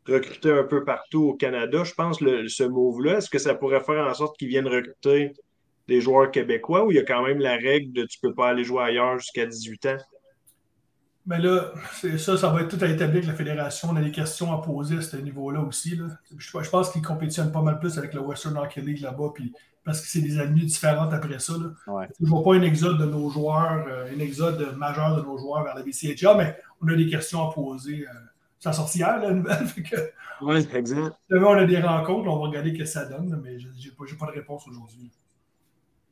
recruter 0.06 0.51
un 0.51 0.64
peu 0.64 0.85
partout 0.85 1.22
au 1.31 1.35
Canada. 1.35 1.85
Je 1.85 1.94
pense 1.94 2.20
le, 2.20 2.48
ce 2.48 2.64
move-là, 2.64 3.18
est-ce 3.18 3.31
que 3.31 3.39
ça 3.39 3.55
pourrait 3.55 3.81
faire 3.81 4.06
en 4.06 4.14
sorte 4.14 4.39
qu'ils 4.39 4.48
viennent 4.48 4.68
recruter 4.68 5.32
des 5.89 6.01
joueurs 6.01 6.31
québécois 6.31 6.85
ou 6.85 6.93
il 6.93 6.97
y 6.97 7.01
a 7.01 7.05
quand 7.05 7.22
même 7.22 7.40
la 7.40 7.56
règle 7.56 7.93
de 7.93 8.05
tu 8.05 8.18
ne 8.22 8.28
peux 8.28 8.35
pas 8.35 8.48
aller 8.48 8.64
jouer 8.64 8.82
ailleurs 8.82 9.18
jusqu'à 9.18 9.47
18 9.47 9.86
ans? 9.86 9.98
Mais 11.27 11.39
là, 11.39 11.72
ça, 12.18 12.36
ça 12.36 12.48
va 12.48 12.62
être 12.62 12.77
tout 12.77 12.82
à 12.82 12.89
établir 12.89 13.18
avec 13.18 13.27
la 13.27 13.35
fédération. 13.35 13.89
On 13.93 13.97
a 13.97 14.01
des 14.01 14.10
questions 14.10 14.52
à 14.52 14.62
poser 14.62 14.97
à 14.97 15.02
ce 15.02 15.16
niveau-là 15.16 15.60
aussi. 15.60 15.98
Je, 16.36 16.70
pense 16.70 16.90
qu'ils 16.90 17.02
compétitionnent 17.02 17.52
pas 17.52 17.62
mal 17.62 17.78
plus 17.78 17.98
avec 17.98 18.14
le 18.14 18.20
Western 18.20 18.56
Hockey 18.56 18.81
League 18.81 19.01
là-bas, 19.01 19.31
puis 19.35 19.52
parce 19.85 20.01
que 20.01 20.09
c'est 20.09 20.22
des 20.22 20.39
ennemis 20.39 20.64
différentes 20.64 21.12
après 21.12 21.39
ça. 21.39 21.55
Je 21.86 21.93
ne 22.24 22.28
vois 22.28 22.43
pas 22.43 22.55
un 22.55 22.62
exode 22.62 22.98
de 22.98 23.05
nos 23.05 23.28
joueurs, 23.31 23.86
euh, 23.86 24.12
un 24.14 24.18
exode 24.18 24.77
majeur 24.77 25.16
de 25.16 25.22
nos 25.22 25.36
joueurs 25.39 25.62
vers 25.62 25.74
la 25.74 25.82
BCHA, 25.82 26.35
mais 26.35 26.56
on 26.81 26.89
a 26.89 26.94
des 26.94 27.06
questions 27.06 27.48
à 27.48 27.52
poser. 27.52 28.06
Euh, 28.09 28.12
ça 28.61 28.73
sort 28.73 28.91
hier, 28.95 29.19
la 29.19 29.32
nouvelle. 29.32 29.66
Oui, 30.43 30.66
exact. 30.74 31.15
on 31.31 31.53
a 31.53 31.66
des 31.66 31.82
rencontres, 31.82 32.31
on 32.31 32.39
va 32.39 32.49
regarder 32.49 32.73
ce 32.73 32.78
que 32.78 32.85
ça 32.87 33.05
donne, 33.05 33.43
mais 33.45 33.59
je 33.59 33.69
n'ai 33.69 33.91
pas, 33.91 34.05
pas 34.19 34.32
de 34.32 34.39
réponse 34.39 34.66
aujourd'hui. 34.66 35.11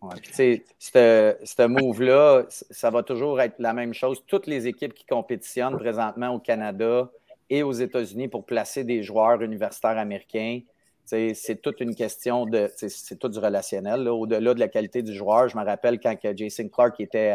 Ouais. 0.03 0.17
Ce 0.29 1.67
move-là, 1.67 2.45
ça 2.49 2.91
va 2.91 3.03
toujours 3.03 3.41
être 3.41 3.55
la 3.59 3.73
même 3.73 3.95
chose. 3.95 4.23
Toutes 4.27 4.47
les 4.47 4.67
équipes 4.67 4.93
qui 4.93 5.07
compétitionnent 5.07 5.79
présentement 5.79 6.29
au 6.35 6.39
Canada 6.39 7.11
et 7.49 7.63
aux 7.63 7.73
États-Unis 7.73 8.29
pour 8.29 8.45
placer 8.45 8.85
des 8.85 9.03
joueurs 9.03 9.41
universitaires 9.41 9.97
américains, 9.97 10.61
c'est 11.07 11.63
toute 11.63 11.81
une 11.81 11.95
question 11.95 12.45
de. 12.45 12.71
C'est 12.77 13.19
tout 13.19 13.31
du 13.31 13.39
relationnel. 13.39 14.07
Au-delà 14.09 14.53
de 14.53 14.61
la 14.61 14.69
qualité 14.69 15.03
du 15.03 15.15
joueur, 15.15 15.49
je 15.49 15.57
me 15.57 15.65
rappelle 15.65 15.99
quand 15.99 16.15
Jason 16.37 16.69
Clark 16.69 17.01
était 17.01 17.31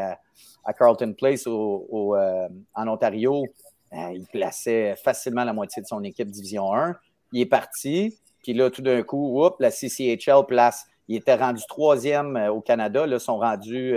à, 0.64 0.74
Carlton 0.74 1.14
Place 1.18 1.48
euh, 1.48 2.48
en 2.76 2.88
Ontario, 2.88 3.46
il 3.94 4.26
plaçait 4.32 4.96
facilement 4.96 5.44
la 5.44 5.54
moitié 5.54 5.82
de 5.82 5.88
son 5.88 6.04
équipe 6.04 6.30
Division 6.30 6.74
1. 6.74 6.96
Il 7.32 7.42
est 7.42 7.46
parti, 7.46 8.18
puis 8.44 8.54
là, 8.54 8.70
tout 8.70 8.82
d'un 8.82 9.02
coup, 9.04 9.42
la 9.60 9.72
CCHL 9.72 10.46
place. 10.48 10.86
Il 11.10 11.18
était 11.18 11.36
rendu 11.36 11.62
troisième 11.68 12.38
euh, 12.38 12.50
au 12.50 12.62
Canada. 12.62 13.06
Là, 13.06 13.20
sont 13.20 13.38
rendus 13.38 13.94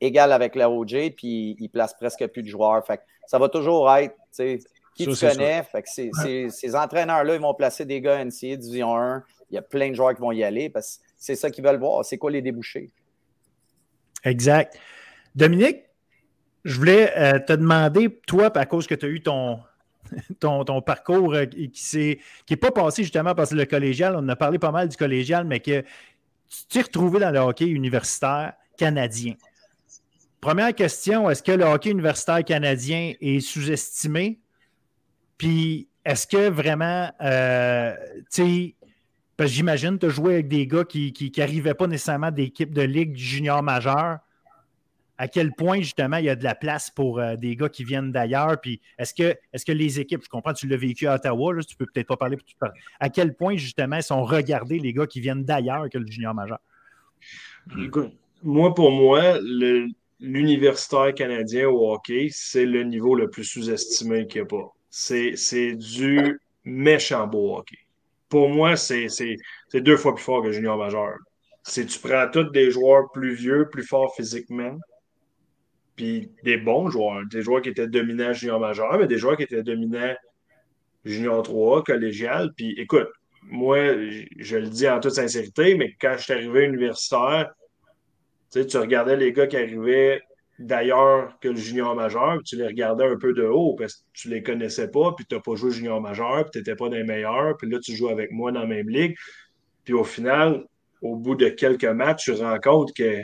égal 0.00 0.32
avec 0.32 0.54
la 0.54 0.70
OJ, 0.70 1.10
puis 1.16 1.56
il 1.58 1.68
place 1.68 1.94
presque 1.94 2.26
plus 2.28 2.42
de 2.42 2.48
joueurs. 2.48 2.84
Fait 2.86 3.00
ça 3.26 3.38
va 3.38 3.48
toujours 3.48 3.92
être 3.92 4.16
qui 4.98 5.06
tu 5.06 5.14
connais. 5.14 5.62
ces, 6.50 6.74
entraîneurs-là, 6.74 7.34
ils 7.34 7.40
vont 7.40 7.54
placer 7.54 7.84
des 7.84 8.00
gars 8.00 8.24
NCA 8.24 8.56
Division 8.56 8.96
1. 8.96 9.22
Il 9.50 9.54
y 9.54 9.58
a 9.58 9.62
plein 9.62 9.90
de 9.90 9.94
joueurs 9.94 10.14
qui 10.14 10.20
vont 10.20 10.32
y 10.32 10.42
aller 10.42 10.68
parce 10.68 10.98
que 10.98 11.02
c'est 11.16 11.36
ça 11.36 11.50
qu'ils 11.50 11.64
veulent 11.64 11.78
voir. 11.78 12.04
C'est 12.04 12.18
quoi 12.18 12.30
les 12.30 12.42
débouchés? 12.42 12.90
Exact. 14.24 14.76
Dominique, 15.34 15.84
je 16.68 16.76
voulais 16.76 17.12
euh, 17.16 17.38
te 17.38 17.54
demander, 17.54 18.20
toi, 18.26 18.56
à 18.56 18.66
cause 18.66 18.86
que 18.86 18.94
tu 18.94 19.06
as 19.06 19.08
eu 19.08 19.22
ton, 19.22 19.58
ton, 20.40 20.82
parcours 20.82 21.34
euh, 21.34 21.46
qui 21.46 22.18
n'est 22.50 22.56
pas 22.56 22.70
passé 22.70 23.02
justement 23.02 23.34
parce 23.34 23.50
que 23.50 23.54
le 23.54 23.64
collégial, 23.64 24.14
on 24.16 24.28
a 24.28 24.36
parlé 24.36 24.58
pas 24.58 24.70
mal 24.70 24.88
du 24.88 24.96
collégial, 24.96 25.46
mais 25.46 25.60
que 25.60 25.80
tu 25.80 26.66
t'es 26.68 26.82
retrouvé 26.82 27.20
dans 27.20 27.30
le 27.30 27.38
hockey 27.38 27.66
universitaire 27.66 28.52
canadien. 28.76 29.34
Première 30.42 30.74
question, 30.74 31.28
est-ce 31.30 31.42
que 31.42 31.52
le 31.52 31.64
hockey 31.64 31.90
universitaire 31.90 32.44
canadien 32.44 33.14
est 33.18 33.40
sous-estimé? 33.40 34.38
Puis, 35.38 35.88
est-ce 36.04 36.26
que 36.26 36.50
vraiment, 36.50 37.10
euh, 37.22 37.94
tu 38.30 38.42
sais, 38.42 38.74
parce 39.38 39.50
que 39.50 39.56
j'imagine, 39.56 39.98
tu 39.98 40.06
as 40.06 40.10
joué 40.10 40.34
avec 40.34 40.48
des 40.48 40.66
gars 40.66 40.84
qui 40.84 41.32
n'arrivaient 41.36 41.74
pas 41.74 41.86
nécessairement 41.86 42.30
d'équipe 42.30 42.74
de 42.74 42.82
ligue 42.82 43.16
junior 43.16 43.62
majeure. 43.62 44.18
À 45.18 45.28
quel 45.28 45.52
point, 45.52 45.80
justement, 45.80 46.16
il 46.18 46.26
y 46.26 46.28
a 46.28 46.36
de 46.36 46.44
la 46.44 46.54
place 46.54 46.90
pour 46.90 47.18
euh, 47.18 47.36
des 47.36 47.56
gars 47.56 47.68
qui 47.68 47.84
viennent 47.84 48.12
d'ailleurs? 48.12 48.60
Puis, 48.60 48.80
est-ce 48.98 49.12
que, 49.12 49.36
est 49.52 49.64
que 49.64 49.72
les 49.72 50.00
équipes, 50.00 50.22
je 50.24 50.28
comprends, 50.28 50.52
tu 50.52 50.68
l'as 50.68 50.76
vécu 50.76 51.06
à 51.06 51.16
Ottawa, 51.16 51.54
tu 51.66 51.76
peux 51.76 51.86
peut-être 51.86 52.06
pas 52.06 52.16
parler, 52.16 52.38
à 53.00 53.08
quel 53.08 53.34
point, 53.34 53.56
justement, 53.56 54.00
sont 54.00 54.24
regardés 54.24 54.78
les 54.78 54.92
gars 54.92 55.06
qui 55.06 55.20
viennent 55.20 55.44
d'ailleurs 55.44 55.88
que 55.90 55.98
le 55.98 56.06
junior 56.06 56.34
majeur? 56.34 56.60
moi, 58.44 58.72
pour 58.72 58.92
moi, 58.92 59.38
l'universitaire 60.20 61.12
canadien 61.14 61.68
au 61.68 61.92
hockey, 61.92 62.28
c'est 62.30 62.64
le 62.64 62.84
niveau 62.84 63.16
le 63.16 63.28
plus 63.28 63.44
sous-estimé 63.44 64.28
qu'il 64.28 64.42
n'y 64.42 64.46
a 64.46 64.48
pas 64.48 64.72
c'est 64.90 65.74
du 65.74 66.40
méchant 66.64 67.26
beau 67.26 67.56
hockey. 67.56 67.78
Pour 68.28 68.48
moi, 68.48 68.76
c'est 68.76 69.08
deux 69.74 69.96
fois 69.96 70.14
plus 70.14 70.24
fort 70.24 70.42
que 70.42 70.52
junior 70.52 70.76
majeur. 70.76 71.16
Si 71.62 71.84
tu 71.86 71.98
prends 71.98 72.28
tous 72.30 72.50
des 72.50 72.70
joueurs 72.70 73.10
plus 73.12 73.34
vieux, 73.34 73.68
plus 73.70 73.82
forts 73.82 74.14
physiquement, 74.14 74.78
puis 75.98 76.30
des 76.44 76.56
bons 76.56 76.88
joueurs, 76.90 77.22
des 77.28 77.42
joueurs 77.42 77.60
qui 77.60 77.70
étaient 77.70 77.88
dominants 77.88 78.32
junior 78.32 78.60
majeur, 78.60 78.96
mais 78.98 79.08
des 79.08 79.18
joueurs 79.18 79.36
qui 79.36 79.42
étaient 79.42 79.64
dominants 79.64 80.14
junior 81.04 81.42
3, 81.42 81.82
collégial. 81.82 82.52
Puis 82.56 82.72
écoute, 82.78 83.08
moi, 83.42 83.78
je 84.38 84.56
le 84.56 84.68
dis 84.68 84.88
en 84.88 85.00
toute 85.00 85.14
sincérité, 85.14 85.74
mais 85.74 85.96
quand 86.00 86.14
je 86.16 86.22
suis 86.22 86.32
arrivé 86.32 86.64
universitaire, 86.66 87.52
tu 88.52 88.76
regardais 88.76 89.16
les 89.16 89.32
gars 89.32 89.48
qui 89.48 89.56
arrivaient 89.56 90.22
d'ailleurs 90.60 91.36
que 91.40 91.48
le 91.48 91.56
junior 91.56 91.96
majeur, 91.96 92.38
tu 92.44 92.56
les 92.56 92.66
regardais 92.68 93.04
un 93.04 93.16
peu 93.16 93.32
de 93.32 93.44
haut 93.44 93.74
parce 93.74 93.96
que 93.96 94.02
tu 94.12 94.28
les 94.28 94.42
connaissais 94.42 94.90
pas, 94.90 95.12
puis 95.16 95.26
tu 95.26 95.34
n'as 95.34 95.40
pas 95.40 95.56
joué 95.56 95.72
junior 95.72 96.00
majeur, 96.00 96.44
puis 96.44 96.52
tu 96.52 96.58
n'étais 96.58 96.76
pas 96.76 96.88
des 96.88 97.02
meilleurs, 97.02 97.56
puis 97.56 97.68
là, 97.68 97.80
tu 97.80 97.96
joues 97.96 98.08
avec 98.08 98.30
moi 98.30 98.52
dans 98.52 98.60
la 98.60 98.66
même 98.66 98.88
ligue. 98.88 99.16
Puis 99.84 99.94
au 99.94 100.04
final, 100.04 100.64
au 101.02 101.16
bout 101.16 101.34
de 101.34 101.48
quelques 101.48 101.84
matchs, 101.84 102.26
tu 102.26 102.34
te 102.34 102.40
rends 102.40 102.60
compte 102.60 102.94
que 102.94 103.22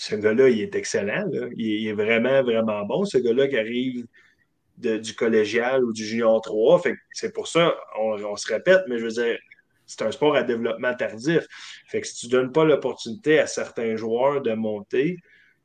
ce 0.00 0.14
gars-là, 0.14 0.48
il 0.48 0.62
est 0.62 0.74
excellent. 0.74 1.28
Il, 1.58 1.86
est 1.86 1.92
vraiment, 1.92 2.42
vraiment 2.42 2.86
bon, 2.86 3.04
ce 3.04 3.18
gars-là 3.18 3.48
qui 3.48 3.58
arrive 3.58 4.06
du 4.78 5.14
collégial 5.14 5.84
ou 5.84 5.92
du 5.92 6.06
junior 6.06 6.40
3. 6.40 6.80
Fait 6.80 6.94
c'est 7.12 7.34
pour 7.34 7.48
ça, 7.48 7.74
on, 7.98 8.34
se 8.36 8.50
répète, 8.50 8.80
mais 8.88 8.98
je 8.98 9.04
veux 9.04 9.10
dire, 9.10 9.38
c'est 9.86 10.00
un 10.00 10.10
sport 10.10 10.36
à 10.36 10.42
développement 10.42 10.94
tardif. 10.94 11.46
Fait 11.86 12.00
que 12.00 12.06
si 12.06 12.16
tu 12.16 12.26
ne 12.26 12.30
donnes 12.30 12.50
pas 12.52 12.64
l'opportunité 12.64 13.38
à 13.38 13.46
certains 13.46 13.94
joueurs 13.96 14.40
de 14.40 14.54
monter, 14.54 15.18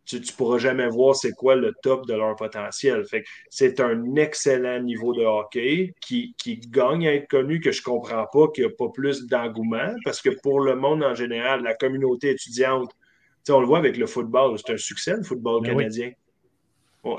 tu 0.06 0.18
ne 0.18 0.36
pourras 0.36 0.58
jamais 0.58 0.90
voir 0.90 1.16
c'est 1.16 1.32
quoi 1.32 1.56
le 1.56 1.74
top 1.82 2.06
de 2.06 2.14
leur 2.14 2.36
potentiel. 2.36 3.06
C'est 3.50 3.80
un 3.80 4.16
excellent 4.16 4.82
niveau 4.82 5.14
de 5.14 5.24
hockey 5.24 5.94
qui, 6.02 6.36
qui, 6.38 6.58
gagne 6.58 7.08
à 7.08 7.14
être 7.14 7.30
connu, 7.30 7.62
que 7.62 7.72
je 7.72 7.80
ne 7.80 7.86
comprends 7.86 8.28
pas 8.34 8.50
qu'il 8.54 8.66
n'y 8.66 8.72
a 8.72 8.76
pas 8.78 8.90
plus 8.94 9.28
d'engouement, 9.28 9.96
parce 10.04 10.22
que 10.22 10.30
pour 10.44 10.60
le 10.60 10.76
monde 10.76 11.06
en 11.06 11.16
général, 11.16 11.64
la 11.64 11.74
communauté 11.74 12.32
étudiante, 12.32 12.92
on 13.50 13.60
le 13.60 13.68
voit 13.68 13.78
avec 13.78 13.98
le 13.98 14.08
football, 14.08 14.58
c'est 14.58 14.74
un 14.74 14.78
succès, 14.78 15.16
le 15.16 15.24
football 15.24 15.62
ben 15.62 15.78
canadien. 15.78 16.12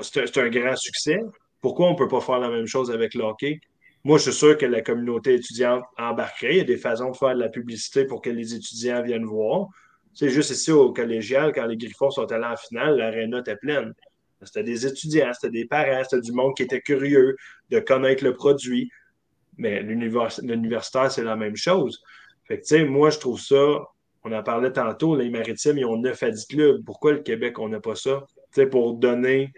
c'est 0.01 0.37
un, 0.37 0.49
grand 0.49 0.75
succès. 0.75 1.19
Pourquoi 1.61 1.87
on 1.87 1.93
ne 1.93 1.97
peut 1.97 2.07
pas 2.07 2.21
faire 2.21 2.39
la 2.39 2.49
même 2.49 2.67
chose 2.67 2.91
avec 2.91 3.13
le 3.13 3.23
hockey? 3.23 3.59
Moi, 4.03 4.17
je 4.17 4.23
suis 4.23 4.33
sûr 4.33 4.57
que 4.57 4.65
la 4.65 4.81
communauté 4.81 5.35
étudiante 5.35 5.83
embarquerait. 5.97 6.53
Il 6.53 6.57
y 6.57 6.61
a 6.61 6.65
des 6.65 6.77
façons 6.77 7.11
de 7.11 7.17
faire 7.17 7.35
de 7.35 7.39
la 7.39 7.49
publicité 7.49 8.05
pour 8.05 8.21
que 8.21 8.29
les 8.29 8.53
étudiants 8.53 9.01
viennent 9.03 9.25
voir. 9.25 9.67
C'est 10.13 10.29
juste 10.29 10.51
ici 10.51 10.71
au 10.71 10.93
collégial, 10.93 11.51
quand 11.53 11.65
les 11.65 11.77
Griffons 11.77 12.09
sont 12.09 12.31
allés 12.31 12.45
en 12.45 12.55
finale, 12.55 12.97
l'aréna 12.97 13.39
était 13.39 13.55
pleine. 13.55 13.93
C'était 14.41 14.63
des 14.63 14.85
étudiants, 14.85 15.31
c'était 15.33 15.51
des 15.51 15.65
parents, 15.65 16.03
c'était 16.03 16.21
du 16.21 16.31
monde 16.31 16.55
qui 16.55 16.63
était 16.63 16.81
curieux 16.81 17.35
de 17.69 17.79
connaître 17.79 18.23
le 18.23 18.33
produit. 18.33 18.89
Mais 19.57 19.81
l'universitaire, 19.81 21.11
c'est 21.11 21.23
la 21.23 21.35
même 21.35 21.55
chose. 21.55 22.01
Fait 22.45 22.59
que, 22.59 22.83
moi, 22.85 23.09
je 23.09 23.19
trouve 23.19 23.39
ça, 23.39 23.83
on 24.27 24.31
en 24.33 24.43
parlait 24.43 24.71
tantôt, 24.71 25.15
les 25.15 25.29
maritimes, 25.29 25.77
ils 25.77 25.85
ont 25.85 25.97
9 25.97 26.21
à 26.23 26.31
10 26.31 26.45
clubs. 26.47 26.83
Pourquoi 26.85 27.13
le 27.13 27.19
Québec, 27.19 27.59
on 27.59 27.69
n'a 27.69 27.79
pas 27.79 27.95
ça? 27.95 28.25
Tu 28.53 28.61
sais, 28.61 28.67
pour 28.67 28.95
donner 28.95 29.53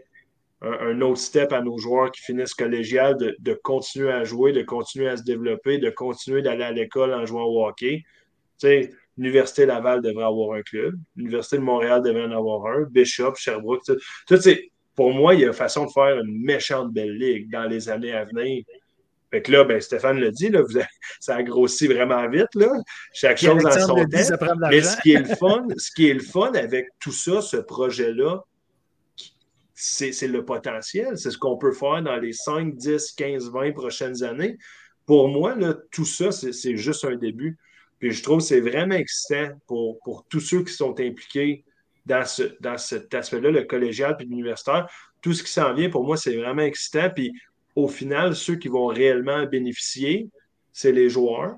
un, 0.62 1.02
autre 1.02 1.20
step 1.20 1.54
à 1.54 1.62
nos 1.62 1.78
joueurs 1.78 2.12
qui 2.12 2.22
finissent 2.22 2.54
collégial, 2.54 3.18
de, 3.18 3.54
continuer 3.64 4.12
à 4.12 4.24
jouer, 4.24 4.52
de 4.52 4.62
continuer 4.62 5.08
à 5.08 5.18
se 5.18 5.24
développer, 5.24 5.78
de 5.78 5.90
continuer 5.90 6.42
d'aller 6.42 6.64
à 6.64 6.72
l'école 6.72 7.14
en 7.14 7.26
jouant 7.26 7.46
au 7.46 7.66
hockey. 7.66 8.04
Tu 8.60 8.68
sais, 8.68 8.90
L'Université 9.18 9.66
Laval 9.66 10.02
devrait 10.02 10.24
avoir 10.24 10.58
un 10.58 10.62
club. 10.62 10.96
L'Université 11.18 11.58
de 11.58 11.62
Montréal 11.62 12.02
devrait 12.02 12.24
en 12.24 12.32
avoir 12.32 12.68
un. 12.68 12.84
Bishop, 12.84 13.36
Sherbrooke. 13.36 13.84
Pour 14.96 15.14
moi, 15.14 15.34
il 15.34 15.42
y 15.42 15.44
a 15.44 15.48
une 15.48 15.54
façon 15.54 15.86
de 15.86 15.92
faire 15.92 16.20
une 16.20 16.42
méchante 16.42 16.94
belle 16.94 17.18
ligue 17.18 17.52
dans 17.52 17.66
les 17.66 17.90
années 17.90 18.14
à 18.14 18.24
venir. 18.24 18.64
Fait 19.32 19.42
que 19.44 19.52
là, 19.52 19.64
ben, 19.64 19.80
Stéphane 19.80 20.20
l'a 20.20 20.32
dit, 20.32 20.50
là, 20.50 20.62
vous 20.62 20.80
ça 21.20 21.36
a 21.36 21.44
grossi 21.44 21.88
vraiment 21.88 22.28
vite. 22.30 22.54
Là. 22.56 22.72
Chaque 23.14 23.38
chose 23.38 23.66
en 23.66 23.72
son 23.72 23.96
temps. 23.96 24.06
Mais 24.70 24.82
ce 24.82 25.00
qui, 25.02 25.14
est 25.14 25.20
le 25.20 25.36
fun, 25.40 25.68
ce 25.78 25.92
qui 25.92 26.10
est 26.10 26.14
le 26.14 26.24
fun 26.24 26.52
avec 26.54 26.88
tout 27.00 27.12
ça, 27.12 27.42
ce 27.42 27.58
projet-là, 27.58 28.44
c'est 29.74 30.28
le 30.28 30.44
potentiel. 30.44 31.18
C'est 31.18 31.32
ce 31.32 31.38
qu'on 31.38 31.58
peut 31.58 31.72
faire 31.72 32.02
dans 32.02 32.18
les 32.18 32.34
5, 32.34 32.76
10, 32.76 33.12
15, 33.14 33.52
20 33.52 33.72
prochaines 33.72 34.24
années. 34.24 34.58
Pour 35.06 35.30
moi, 35.30 35.56
là, 35.56 35.76
tout 35.92 36.06
ça, 36.06 36.32
c'est 36.32 36.76
juste 36.76 37.06
un 37.06 37.16
début. 37.16 37.58
Puis 38.00 38.12
je 38.12 38.24
trouve 38.24 38.40
que 38.40 38.46
c'est 38.46 38.62
vraiment 38.62 38.96
excitant 38.96 39.50
pour, 39.68 40.00
pour 40.00 40.26
tous 40.28 40.40
ceux 40.40 40.64
qui 40.64 40.74
sont 40.74 41.00
impliqués 41.00 41.66
dans, 42.06 42.26
ce, 42.26 42.44
dans 42.60 42.78
cet 42.78 43.14
aspect-là, 43.14 43.52
le 43.52 43.64
collégial 43.64 44.18
puis 44.18 44.26
l'universitaire. 44.26 44.90
Tout 45.22 45.34
ce 45.34 45.44
qui 45.44 45.52
s'en 45.52 45.74
vient, 45.74 45.90
pour 45.90 46.06
moi, 46.06 46.18
c'est 46.18 46.36
vraiment 46.36 46.62
excitant. 46.62 47.10
Puis 47.10 47.34
au 47.84 47.88
final, 47.88 48.36
ceux 48.36 48.56
qui 48.56 48.68
vont 48.68 48.88
réellement 48.88 49.46
bénéficier, 49.46 50.30
c'est 50.74 50.92
les 50.92 51.10
joueurs, 51.10 51.56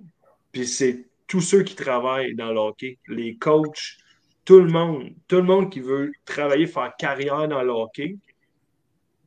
puis 0.52 0.68
c'est 0.68 1.06
tous 1.28 1.42
ceux 1.42 1.64
qui 1.64 1.76
travaillent 1.76 2.36
dans 2.36 2.52
le 2.52 2.60
hockey, 2.60 2.98
les 3.08 3.38
coachs, 3.38 3.98
tout 4.46 4.60
le 4.60 4.72
monde, 4.72 5.14
tout 5.28 5.38
le 5.38 5.44
monde 5.44 5.72
qui 5.72 5.80
veut 5.80 6.12
travailler, 6.26 6.68
faire 6.68 6.94
carrière 6.98 7.48
dans 7.48 7.64
le 7.64 7.72
hockey, 7.72 8.18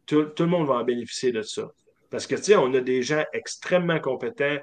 tout, 0.07 0.25
tout 0.25 0.43
le 0.45 0.51
monde 0.51 0.67
va 0.67 0.75
en 0.75 0.85
bénéficier 0.85 1.33
de 1.33 1.43
ça. 1.43 1.71
Parce 2.11 2.27
que, 2.27 2.35
tu 2.37 2.43
sais, 2.43 2.57
on 2.57 2.73
a 2.75 2.81
des 2.81 3.03
gens 3.03 3.25
extrêmement 3.33 3.99
compétents 4.01 4.59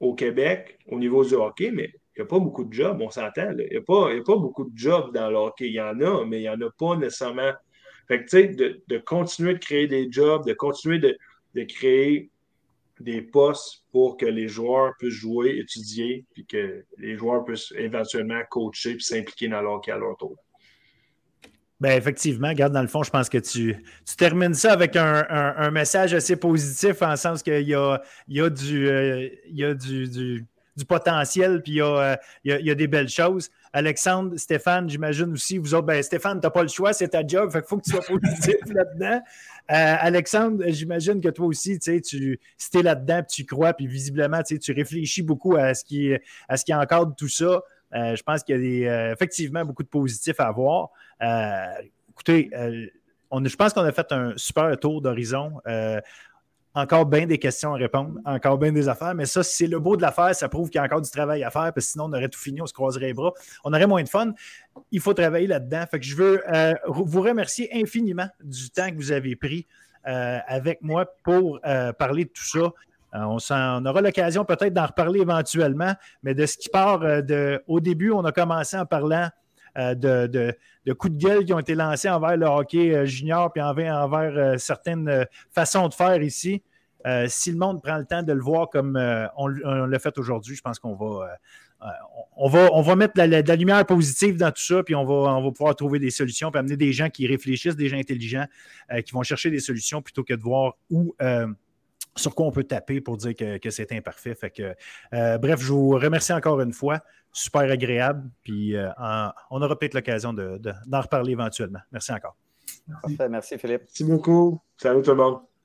au 0.00 0.14
Québec 0.14 0.78
au 0.88 0.98
niveau 0.98 1.24
du 1.24 1.34
hockey, 1.34 1.70
mais 1.70 1.90
il 2.16 2.20
n'y 2.20 2.22
a 2.22 2.26
pas 2.26 2.38
beaucoup 2.38 2.64
de 2.64 2.72
jobs, 2.72 3.00
on 3.00 3.10
s'entend. 3.10 3.50
Il 3.58 3.68
n'y 3.70 3.76
a, 3.76 3.80
pas, 3.80 4.36
beaucoup 4.36 4.64
de 4.64 4.76
jobs 4.76 5.12
dans 5.12 5.30
le 5.30 5.36
hockey. 5.36 5.68
Il 5.68 5.74
y 5.74 5.80
en 5.80 6.00
a, 6.00 6.24
mais 6.24 6.38
il 6.38 6.42
n'y 6.42 6.48
en 6.48 6.60
a 6.60 6.70
pas 6.78 6.96
nécessairement. 6.96 7.52
Fait 8.08 8.18
que, 8.18 8.24
tu 8.24 8.28
sais, 8.28 8.48
de, 8.48 8.98
continuer 8.98 9.54
de 9.54 9.58
créer 9.58 9.86
des 9.86 10.10
jobs, 10.10 10.46
de 10.46 10.52
continuer 10.52 10.98
de, 10.98 11.16
créer 11.62 12.30
des 13.00 13.22
postes 13.22 13.84
pour 13.92 14.16
que 14.16 14.26
les 14.26 14.48
joueurs 14.48 14.92
puissent 14.98 15.14
jouer, 15.14 15.58
étudier, 15.58 16.24
puis 16.32 16.46
que 16.46 16.84
les 16.98 17.16
joueurs 17.16 17.44
puissent 17.44 17.72
éventuellement 17.76 18.40
coacher 18.50 18.94
puis 18.94 19.04
s'impliquer 19.04 19.48
dans 19.48 19.60
le 19.60 19.68
hockey 19.68 19.92
à 19.92 19.98
leur 19.98 20.16
tour. 20.16 20.36
Ben 21.78 21.90
effectivement, 21.90 22.48
regarde, 22.48 22.72
dans 22.72 22.80
le 22.80 22.88
fond, 22.88 23.02
je 23.02 23.10
pense 23.10 23.28
que 23.28 23.36
tu, 23.36 23.76
termines 24.16 24.54
ça 24.54 24.72
avec 24.72 24.96
un, 24.96 25.70
message 25.70 26.14
assez 26.14 26.36
positif 26.36 27.02
en 27.02 27.16
sens 27.16 27.42
qu'il 27.42 27.68
y 27.68 27.74
a, 27.74 28.00
du, 28.48 28.88
euh, 28.88 29.28
il 29.46 29.56
y 29.58 29.64
a 29.64 29.74
du, 29.74 30.46
du 30.76 30.84
potentiel, 30.84 31.62
puis 31.62 31.72
il 31.72 31.82
a, 31.82 32.18
il, 32.44 32.66
y 32.66 32.70
a, 32.70 32.74
des 32.74 32.86
belles 32.86 33.08
choses. 33.08 33.50
Alexandre, 33.76 34.38
Stéphane, 34.38 34.88
j'imagine 34.88 35.30
aussi, 35.34 35.58
vous 35.58 35.74
autres, 35.74 35.84
ben, 35.84 36.02
Stéphane, 36.02 36.40
tu 36.40 36.46
n'as 36.46 36.50
pas 36.50 36.62
le 36.62 36.68
choix, 36.68 36.94
c'est 36.94 37.08
ta 37.08 37.26
job, 37.26 37.50
fait 37.50 37.62
faut 37.68 37.76
que 37.76 37.82
tu 37.82 37.90
sois 37.90 38.00
positif 38.00 38.56
là-dedans. 38.72 39.20
Alexandre, 39.68 40.64
j'imagine 40.68 41.20
que 41.20 41.28
toi 41.28 41.44
aussi, 41.44 41.78
tu 41.78 41.92
sais, 41.92 42.00
tu, 42.00 42.40
si 42.56 42.78
es 42.78 42.82
là-dedans, 42.82 43.22
tu 43.28 43.44
crois, 43.44 43.74
puis 43.74 43.86
visiblement, 43.86 44.40
tu, 44.42 44.72
réfléchis 44.72 45.20
beaucoup 45.20 45.56
à 45.56 45.74
ce 45.74 45.84
qui, 45.84 46.14
à 46.48 46.56
ce 46.56 46.64
qui 46.64 46.72
encadre 46.72 47.14
tout 47.14 47.28
ça. 47.28 47.60
je 47.92 48.22
pense 48.22 48.42
qu'il 48.44 48.54
y 48.54 48.58
a 48.58 48.60
des, 48.62 49.12
effectivement 49.12 49.62
beaucoup 49.62 49.82
de 49.82 49.88
positifs 49.88 50.40
à 50.40 50.46
avoir. 50.46 50.88
écoutez, 52.08 52.48
je 52.54 53.56
pense 53.56 53.74
qu'on 53.74 53.84
a 53.84 53.92
fait 53.92 54.10
un 54.10 54.32
super 54.36 54.74
tour 54.80 55.02
d'horizon. 55.02 55.52
Euh, 56.76 56.82
encore 56.82 57.06
bien 57.06 57.26
des 57.26 57.38
questions 57.38 57.74
à 57.74 57.76
répondre, 57.76 58.18
encore 58.24 58.58
bien 58.58 58.72
des 58.72 58.88
affaires, 58.88 59.14
mais 59.14 59.26
ça, 59.26 59.42
c'est 59.42 59.66
le 59.66 59.78
beau 59.78 59.96
de 59.96 60.02
l'affaire, 60.02 60.34
ça 60.34 60.48
prouve 60.48 60.68
qu'il 60.68 60.78
y 60.78 60.82
a 60.82 60.84
encore 60.84 61.00
du 61.00 61.10
travail 61.10 61.42
à 61.42 61.50
faire, 61.50 61.72
parce 61.72 61.86
que 61.86 61.92
sinon, 61.92 62.04
on 62.04 62.12
aurait 62.12 62.28
tout 62.28 62.38
fini, 62.38 62.60
on 62.60 62.66
se 62.66 62.72
croiserait 62.72 63.06
les 63.06 63.14
bras, 63.14 63.32
on 63.64 63.72
aurait 63.72 63.86
moins 63.86 64.02
de 64.02 64.08
fun. 64.08 64.32
Il 64.90 65.00
faut 65.00 65.14
travailler 65.14 65.46
là-dedans. 65.46 65.84
Je 65.98 66.16
veux 66.16 66.42
euh, 66.52 66.74
vous 66.86 67.22
remercier 67.22 67.68
infiniment 67.72 68.28
du 68.42 68.70
temps 68.70 68.90
que 68.90 68.96
vous 68.96 69.12
avez 69.12 69.36
pris 69.36 69.66
euh, 70.06 70.38
avec 70.46 70.82
moi 70.82 71.06
pour 71.24 71.60
parler 71.98 72.24
de 72.24 72.30
tout 72.30 72.44
ça. 72.44 72.72
On, 73.12 73.38
on, 73.50 73.86
aura 73.86 74.00
l'occasion 74.02 74.44
peut-être 74.44 74.74
d'en 74.74 74.86
reparler 74.86 75.20
éventuellement, 75.20 75.94
mais 76.22 76.34
de 76.34 76.44
ce 76.44 76.58
qui 76.58 76.68
part 76.68 77.00
de. 77.00 77.62
Au 77.66 77.80
début, 77.80 78.10
on 78.10 78.24
a 78.24 78.32
commencé 78.32 78.76
en 78.76 78.84
parlant 78.84 79.30
euh, 79.76 79.94
de, 79.94 80.54
coups 80.94 81.14
de 81.14 81.18
gueule 81.18 81.44
qui 81.44 81.52
ont 81.52 81.58
été 81.58 81.74
lancés 81.74 82.08
envers 82.08 82.36
le 82.36 82.46
hockey 82.46 82.94
euh, 82.94 83.06
junior 83.06 83.52
puis 83.52 83.62
envers, 83.62 83.94
envers 83.96 84.36
euh, 84.36 84.58
certaines 84.58 85.26
façons 85.50 85.88
de 85.88 85.94
faire 85.94 86.22
ici. 86.22 86.62
si 87.28 87.52
le 87.52 87.58
monde 87.58 87.82
prend 87.82 87.98
le 87.98 88.04
temps 88.04 88.22
de 88.22 88.32
le 88.32 88.40
voir 88.40 88.68
comme 88.68 88.96
on, 89.36 89.46
l'a 89.46 89.98
fait 89.98 90.18
aujourd'hui, 90.18 90.56
je 90.56 90.62
pense 90.62 90.78
qu'on 90.78 90.94
va, 90.94 91.36
on 92.36 92.48
va, 92.48 92.68
on 92.72 92.82
va 92.82 92.96
mettre 92.96 93.14
la, 93.16 93.26
la, 93.26 93.56
lumière 93.56 93.84
positive 93.86 94.36
dans 94.36 94.50
tout 94.50 94.62
ça, 94.62 94.82
puis 94.82 94.94
on 94.94 95.04
va, 95.04 95.14
on 95.36 95.42
va 95.42 95.50
pouvoir 95.52 95.76
trouver 95.76 95.98
des 96.00 96.10
solutions, 96.10 96.50
puis 96.50 96.58
amener 96.58 96.76
des 96.76 96.92
gens 96.92 97.08
qui 97.08 97.26
réfléchissent, 97.26 97.76
des 97.76 97.88
gens 97.88 97.98
intelligents, 97.98 98.46
qui 99.04 99.12
vont 99.12 99.22
chercher 99.22 99.50
des 99.50 99.60
solutions 99.60 100.02
plutôt 100.02 100.24
que 100.24 100.34
de 100.34 100.42
voir 100.42 100.74
où 100.90 101.14
sur 102.16 102.34
quoi 102.34 102.46
on 102.46 102.50
peut 102.50 102.64
taper 102.64 103.00
pour 103.00 103.16
dire 103.16 103.34
que, 103.34 103.70
c'est 103.70 103.92
imparfait. 103.92 104.34
Fait 104.34 104.50
que, 104.50 104.74
bref, 105.38 105.60
je 105.60 105.72
vous 105.72 105.90
remercie 105.90 106.32
encore 106.32 106.60
une 106.60 106.72
fois 106.72 107.00
super 107.36 107.70
agréable. 107.70 108.30
Puis 108.42 108.76
euh, 108.76 108.88
on 109.50 109.62
aura 109.62 109.78
peut-être 109.78 109.94
l'occasion 109.94 110.32
d'en 110.32 111.00
reparler 111.00 111.32
éventuellement. 111.32 111.80
Merci 111.92 112.12
encore. 112.12 112.36
Merci. 112.88 113.18
Merci 113.30 113.58
Philippe. 113.58 113.82
Merci 113.82 114.04
beaucoup. 114.04 114.60
Salut 114.76 115.02
tout 115.02 115.10
le 115.10 115.16
monde. 115.16 115.55